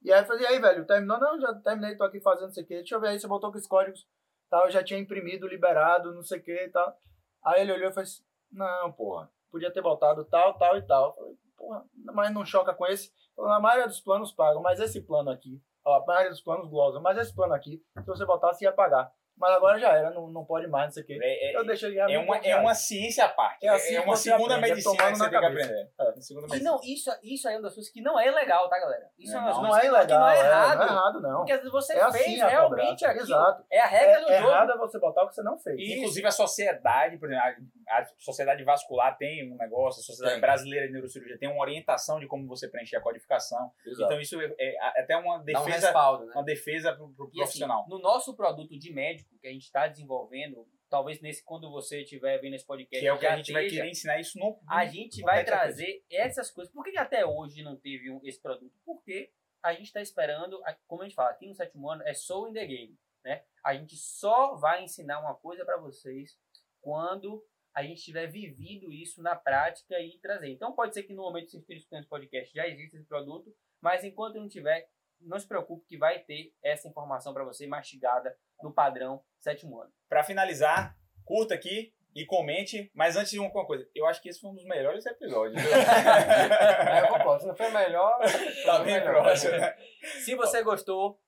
E 0.04 0.12
aí 0.12 0.22
eu 0.22 0.26
falei, 0.26 0.44
e 0.44 0.48
aí, 0.48 0.60
velho, 0.60 0.86
terminou? 0.86 1.20
Não, 1.20 1.40
já 1.40 1.54
terminei, 1.54 1.96
tô 1.96 2.04
aqui 2.04 2.20
fazendo 2.20 2.48
não 2.48 2.54
sei 2.54 2.64
o 2.64 2.68
que. 2.68 2.76
Deixa 2.76 2.96
eu 2.96 3.00
ver 3.00 3.10
aí, 3.10 3.20
você 3.20 3.28
botou 3.28 3.52
com 3.52 3.58
os 3.58 3.68
códigos. 3.68 4.08
Tal, 4.50 4.70
já 4.70 4.84
tinha 4.84 5.00
imprimido, 5.00 5.48
liberado, 5.48 6.14
não 6.14 6.24
sei 6.24 6.40
o 6.40 6.44
que 6.44 6.52
e 6.52 6.70
tal. 6.70 6.98
Aí 7.44 7.62
ele 7.62 7.72
olhou 7.72 7.90
e 7.90 7.94
falou 7.94 8.04
assim, 8.04 8.24
não, 8.52 8.92
porra, 8.92 9.32
podia 9.50 9.72
ter 9.72 9.82
botado 9.82 10.26
tal, 10.26 10.58
tal 10.58 10.78
e 10.78 10.82
tal. 10.82 11.10
Eu 11.10 11.14
falei, 11.14 11.38
porra, 11.56 11.86
mas 12.14 12.34
não 12.34 12.46
choca 12.46 12.74
com 12.74 12.86
esse. 12.88 13.14
Na 13.38 13.60
maioria 13.60 13.88
dos 13.88 14.02
planos 14.02 14.32
pagam, 14.32 14.62
mas 14.62 14.80
esse 14.80 15.02
plano 15.02 15.30
aqui, 15.32 15.62
ó, 15.86 16.02
a 16.02 16.06
maioria 16.06 16.30
dos 16.30 16.42
planos 16.42 16.68
glosam, 16.68 17.02
mas 17.02 17.18
esse 17.18 17.34
plano 17.34 17.54
aqui, 17.54 17.84
se 17.98 18.06
você 18.06 18.26
botasse, 18.26 18.64
ia 18.64 18.72
pagar. 18.72 19.12
Mas 19.42 19.56
agora 19.56 19.80
já 19.80 19.90
era, 19.94 20.12
não, 20.12 20.28
não 20.30 20.46
pode 20.46 20.68
mais, 20.68 20.86
não 20.86 20.92
sei 20.92 21.04
o 21.04 21.06
quê. 21.08 21.20
É, 21.22 21.52
é- 21.52 21.58
Eu 21.58 21.66
deixei 21.66 21.90
ele 21.90 22.00
é 22.14 22.20
uma, 22.20 22.38
é 22.38 22.56
uma 22.56 22.76
ciência 22.76 23.26
à 23.26 23.30
parte. 23.30 23.66
É 23.66 23.70
É, 23.70 23.72
assim 23.74 23.96
é 23.96 24.02
uma 24.02 24.16
segunda 24.16 24.56
aprende, 24.56 24.66
é 24.66 24.76
medicina 24.76 24.96
tomando 24.98 25.12
que 25.14 25.18
você 25.18 25.30
tem 25.32 25.40
que 25.40 25.46
aprender. 25.46 25.90
É. 26.00 26.58
E 26.58 26.60
não, 26.62 26.80
isso, 26.84 27.10
isso 27.24 27.48
aí 27.48 27.56
é 27.56 27.58
uma 27.58 27.64
das 27.64 27.74
coisas 27.74 27.92
que 27.92 28.02
não 28.02 28.20
é 28.20 28.30
legal, 28.30 28.70
tá, 28.70 28.80
galera? 28.80 29.10
Isso 29.18 29.36
é, 29.36 29.40
uma 29.40 29.48
das 29.48 29.56
Não, 29.58 29.62
coisas 29.64 29.78
é 29.80 29.82
que, 29.82 29.92
legal, 29.92 30.06
que 30.08 30.14
não 30.14 30.30
é 30.30 30.40
errado. 30.40 30.78
não 30.78 30.84
é 30.84 30.88
errado, 30.90 31.22
não. 31.22 31.38
Porque 31.38 31.52
às 31.54 31.58
vezes 31.58 31.72
você 31.72 31.94
É 31.94 32.12
fez 32.12 32.40
assim 32.42 32.50
realmente 32.52 33.04
aquilo. 33.06 33.26
exato. 33.26 33.66
É 33.72 33.80
a 33.80 33.88
regra 33.88 34.22
do 34.22 34.30
É, 34.30 34.38
jogo. 34.40 34.50
errado 34.52 34.72
é 34.74 34.78
você 34.78 35.00
botar 35.00 35.24
o 35.24 35.28
que 35.28 35.34
você 35.36 35.42
não 35.44 35.58
fez. 35.58 35.76
E- 35.80 35.98
Inclusive 35.98 36.28
a 36.28 36.32
sociedade, 36.32 37.18
por 37.18 37.32
exemplo, 37.32 37.48
a, 37.90 37.98
a 38.00 38.06
sociedade 38.20 38.64
vascular 38.64 39.18
tem 39.18 39.52
um 39.52 39.58
negócio, 39.58 40.02
a 40.02 40.04
sociedade 40.04 40.34
Tem. 40.36 40.42
brasileira 40.42 40.86
de 40.88 40.94
neurocirurgia 40.94 41.38
tem 41.40 41.50
uma 41.50 41.62
orientação 41.62 42.20
de 42.20 42.28
como 42.28 42.48
você 42.48 42.68
preencher 42.70 42.98
a 42.98 43.02
codificação. 43.02 43.72
Exato. 43.86 44.04
Então 44.06 44.22
isso 44.22 44.40
é, 44.40 44.54
é 44.60 45.02
até 45.02 45.18
uma 45.18 45.38
Dá 45.38 45.42
um 45.42 45.46
defesa, 45.46 45.88
respaldo, 45.88 46.26
né? 46.26 46.34
uma 46.36 46.44
defesa 46.44 46.94
pro, 46.94 47.10
pro 47.14 47.26
assim, 47.28 47.38
profissional. 47.38 47.86
no 47.90 48.00
nosso 48.00 48.36
produto 48.36 48.78
de 48.78 48.94
médico 48.94 49.31
que 49.40 49.48
a 49.48 49.52
gente 49.52 49.64
está 49.64 49.88
desenvolvendo, 49.88 50.68
talvez 50.90 51.22
nesse 51.22 51.44
quando 51.44 51.70
você 51.72 52.02
estiver 52.02 52.38
vendo 52.40 52.56
esse 52.56 52.66
podcast, 52.66 53.00
que 53.00 53.08
é 53.08 53.14
o 53.14 53.20
que 53.20 53.26
a 53.26 53.36
gente 53.38 53.52
vai 53.52 53.68
querer 53.68 53.90
ensinar 53.90 54.20
isso 54.20 54.38
no. 54.40 54.60
A 54.68 54.86
gente 54.86 55.20
no 55.20 55.26
vai 55.26 55.44
trazer 55.46 56.04
essas 56.12 56.52
coisas. 56.52 56.74
Por 56.74 56.84
que 56.84 56.98
até 56.98 57.26
hoje 57.26 57.64
não 57.64 57.76
teve 57.76 58.10
um- 58.12 58.20
esse 58.24 58.42
produto? 58.42 58.74
Porque 58.86 59.32
a 59.64 59.74
gente 59.74 59.86
está 59.88 60.02
esperando, 60.02 60.60
como 60.88 61.02
a 61.02 61.06
gente 61.06 61.16
fala, 61.16 61.30
aqui 61.32 61.48
no 61.48 61.54
sétimo 61.56 61.90
ano 61.90 62.02
é 62.04 62.14
soul 62.14 62.50
in 62.50 62.54
the 62.54 62.66
game. 62.66 62.98
Né? 63.24 63.44
A 63.64 63.76
gente 63.76 63.96
só 63.96 64.56
vai 64.56 64.84
ensinar 64.84 65.20
uma 65.20 65.36
coisa 65.36 65.64
para 65.64 65.78
vocês 65.78 66.36
quando 66.82 67.46
a 67.74 67.84
gente 67.84 68.02
tiver 68.02 68.28
vivido 68.28 68.92
isso 68.92 69.22
na 69.22 69.36
prática 69.36 70.00
e 70.00 70.18
trazer. 70.20 70.50
Então 70.50 70.74
pode 70.74 70.94
ser 70.94 71.04
que 71.04 71.14
no 71.14 71.22
momento 71.24 71.46
que 71.46 71.52
você 71.52 71.58
esteja 71.60 71.80
escutando 71.80 72.00
esse 72.02 72.10
podcast 72.10 72.54
já 72.54 72.68
exista 72.68 72.98
esse 72.98 73.06
produto, 73.08 73.56
mas 73.80 74.04
enquanto 74.04 74.36
não 74.36 74.50
tiver, 74.50 74.90
não 75.24 75.40
se 75.40 75.48
preocupe 75.48 75.86
que 75.88 75.98
vai 75.98 76.20
ter 76.20 76.54
essa 76.64 76.88
informação 76.88 77.34
para 77.34 77.44
você 77.44 77.68
mastigada 77.68 78.36
no 78.62 78.74
padrão 78.74 79.24
sétimo 79.40 79.80
ano. 79.82 79.92
Para 80.10 80.24
finalizar, 80.24 80.96
curta 81.26 81.54
aqui 81.54 81.94
e 82.16 82.26
comente. 82.26 82.92
Mas 82.94 83.16
antes 83.16 83.32
de 83.32 83.40
uma 83.40 83.50
coisa, 83.66 83.88
eu 83.96 84.06
acho 84.06 84.22
que 84.22 84.30
esse 84.30 84.40
foi 84.40 84.50
um 84.50 84.56
dos 84.56 84.66
melhores 84.66 85.06
episódios. 85.06 85.62
É, 85.64 87.02
eu 87.02 87.08
concordo. 87.08 87.42
Se 87.42 87.48
não 87.48 87.56
foi 87.56 87.70
melhor, 87.70 88.20
tá 88.66 88.76
foi 88.78 88.86
bem 88.86 89.00
melhor. 89.00 89.24
próximo. 89.24 89.52
né? 89.54 89.76
Se 90.24 90.36
você 90.36 90.62
gostou, 90.64 91.20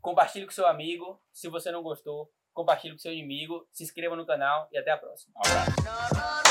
compartilhe 0.00 0.46
com 0.46 0.52
seu 0.52 0.66
amigo. 0.66 1.20
Se 1.32 1.48
você 1.48 1.70
não 1.70 1.82
gostou, 1.82 2.32
compartilhe 2.52 2.94
com 2.94 2.98
seu 2.98 3.12
inimigo. 3.12 3.66
Se 3.72 3.82
inscreva 3.82 4.16
no 4.16 4.26
canal 4.26 4.68
e 4.72 4.78
até 4.78 4.90
a 4.90 4.96
próxima. 4.98 5.32
Um 5.36 5.40
abraço. 5.48 6.49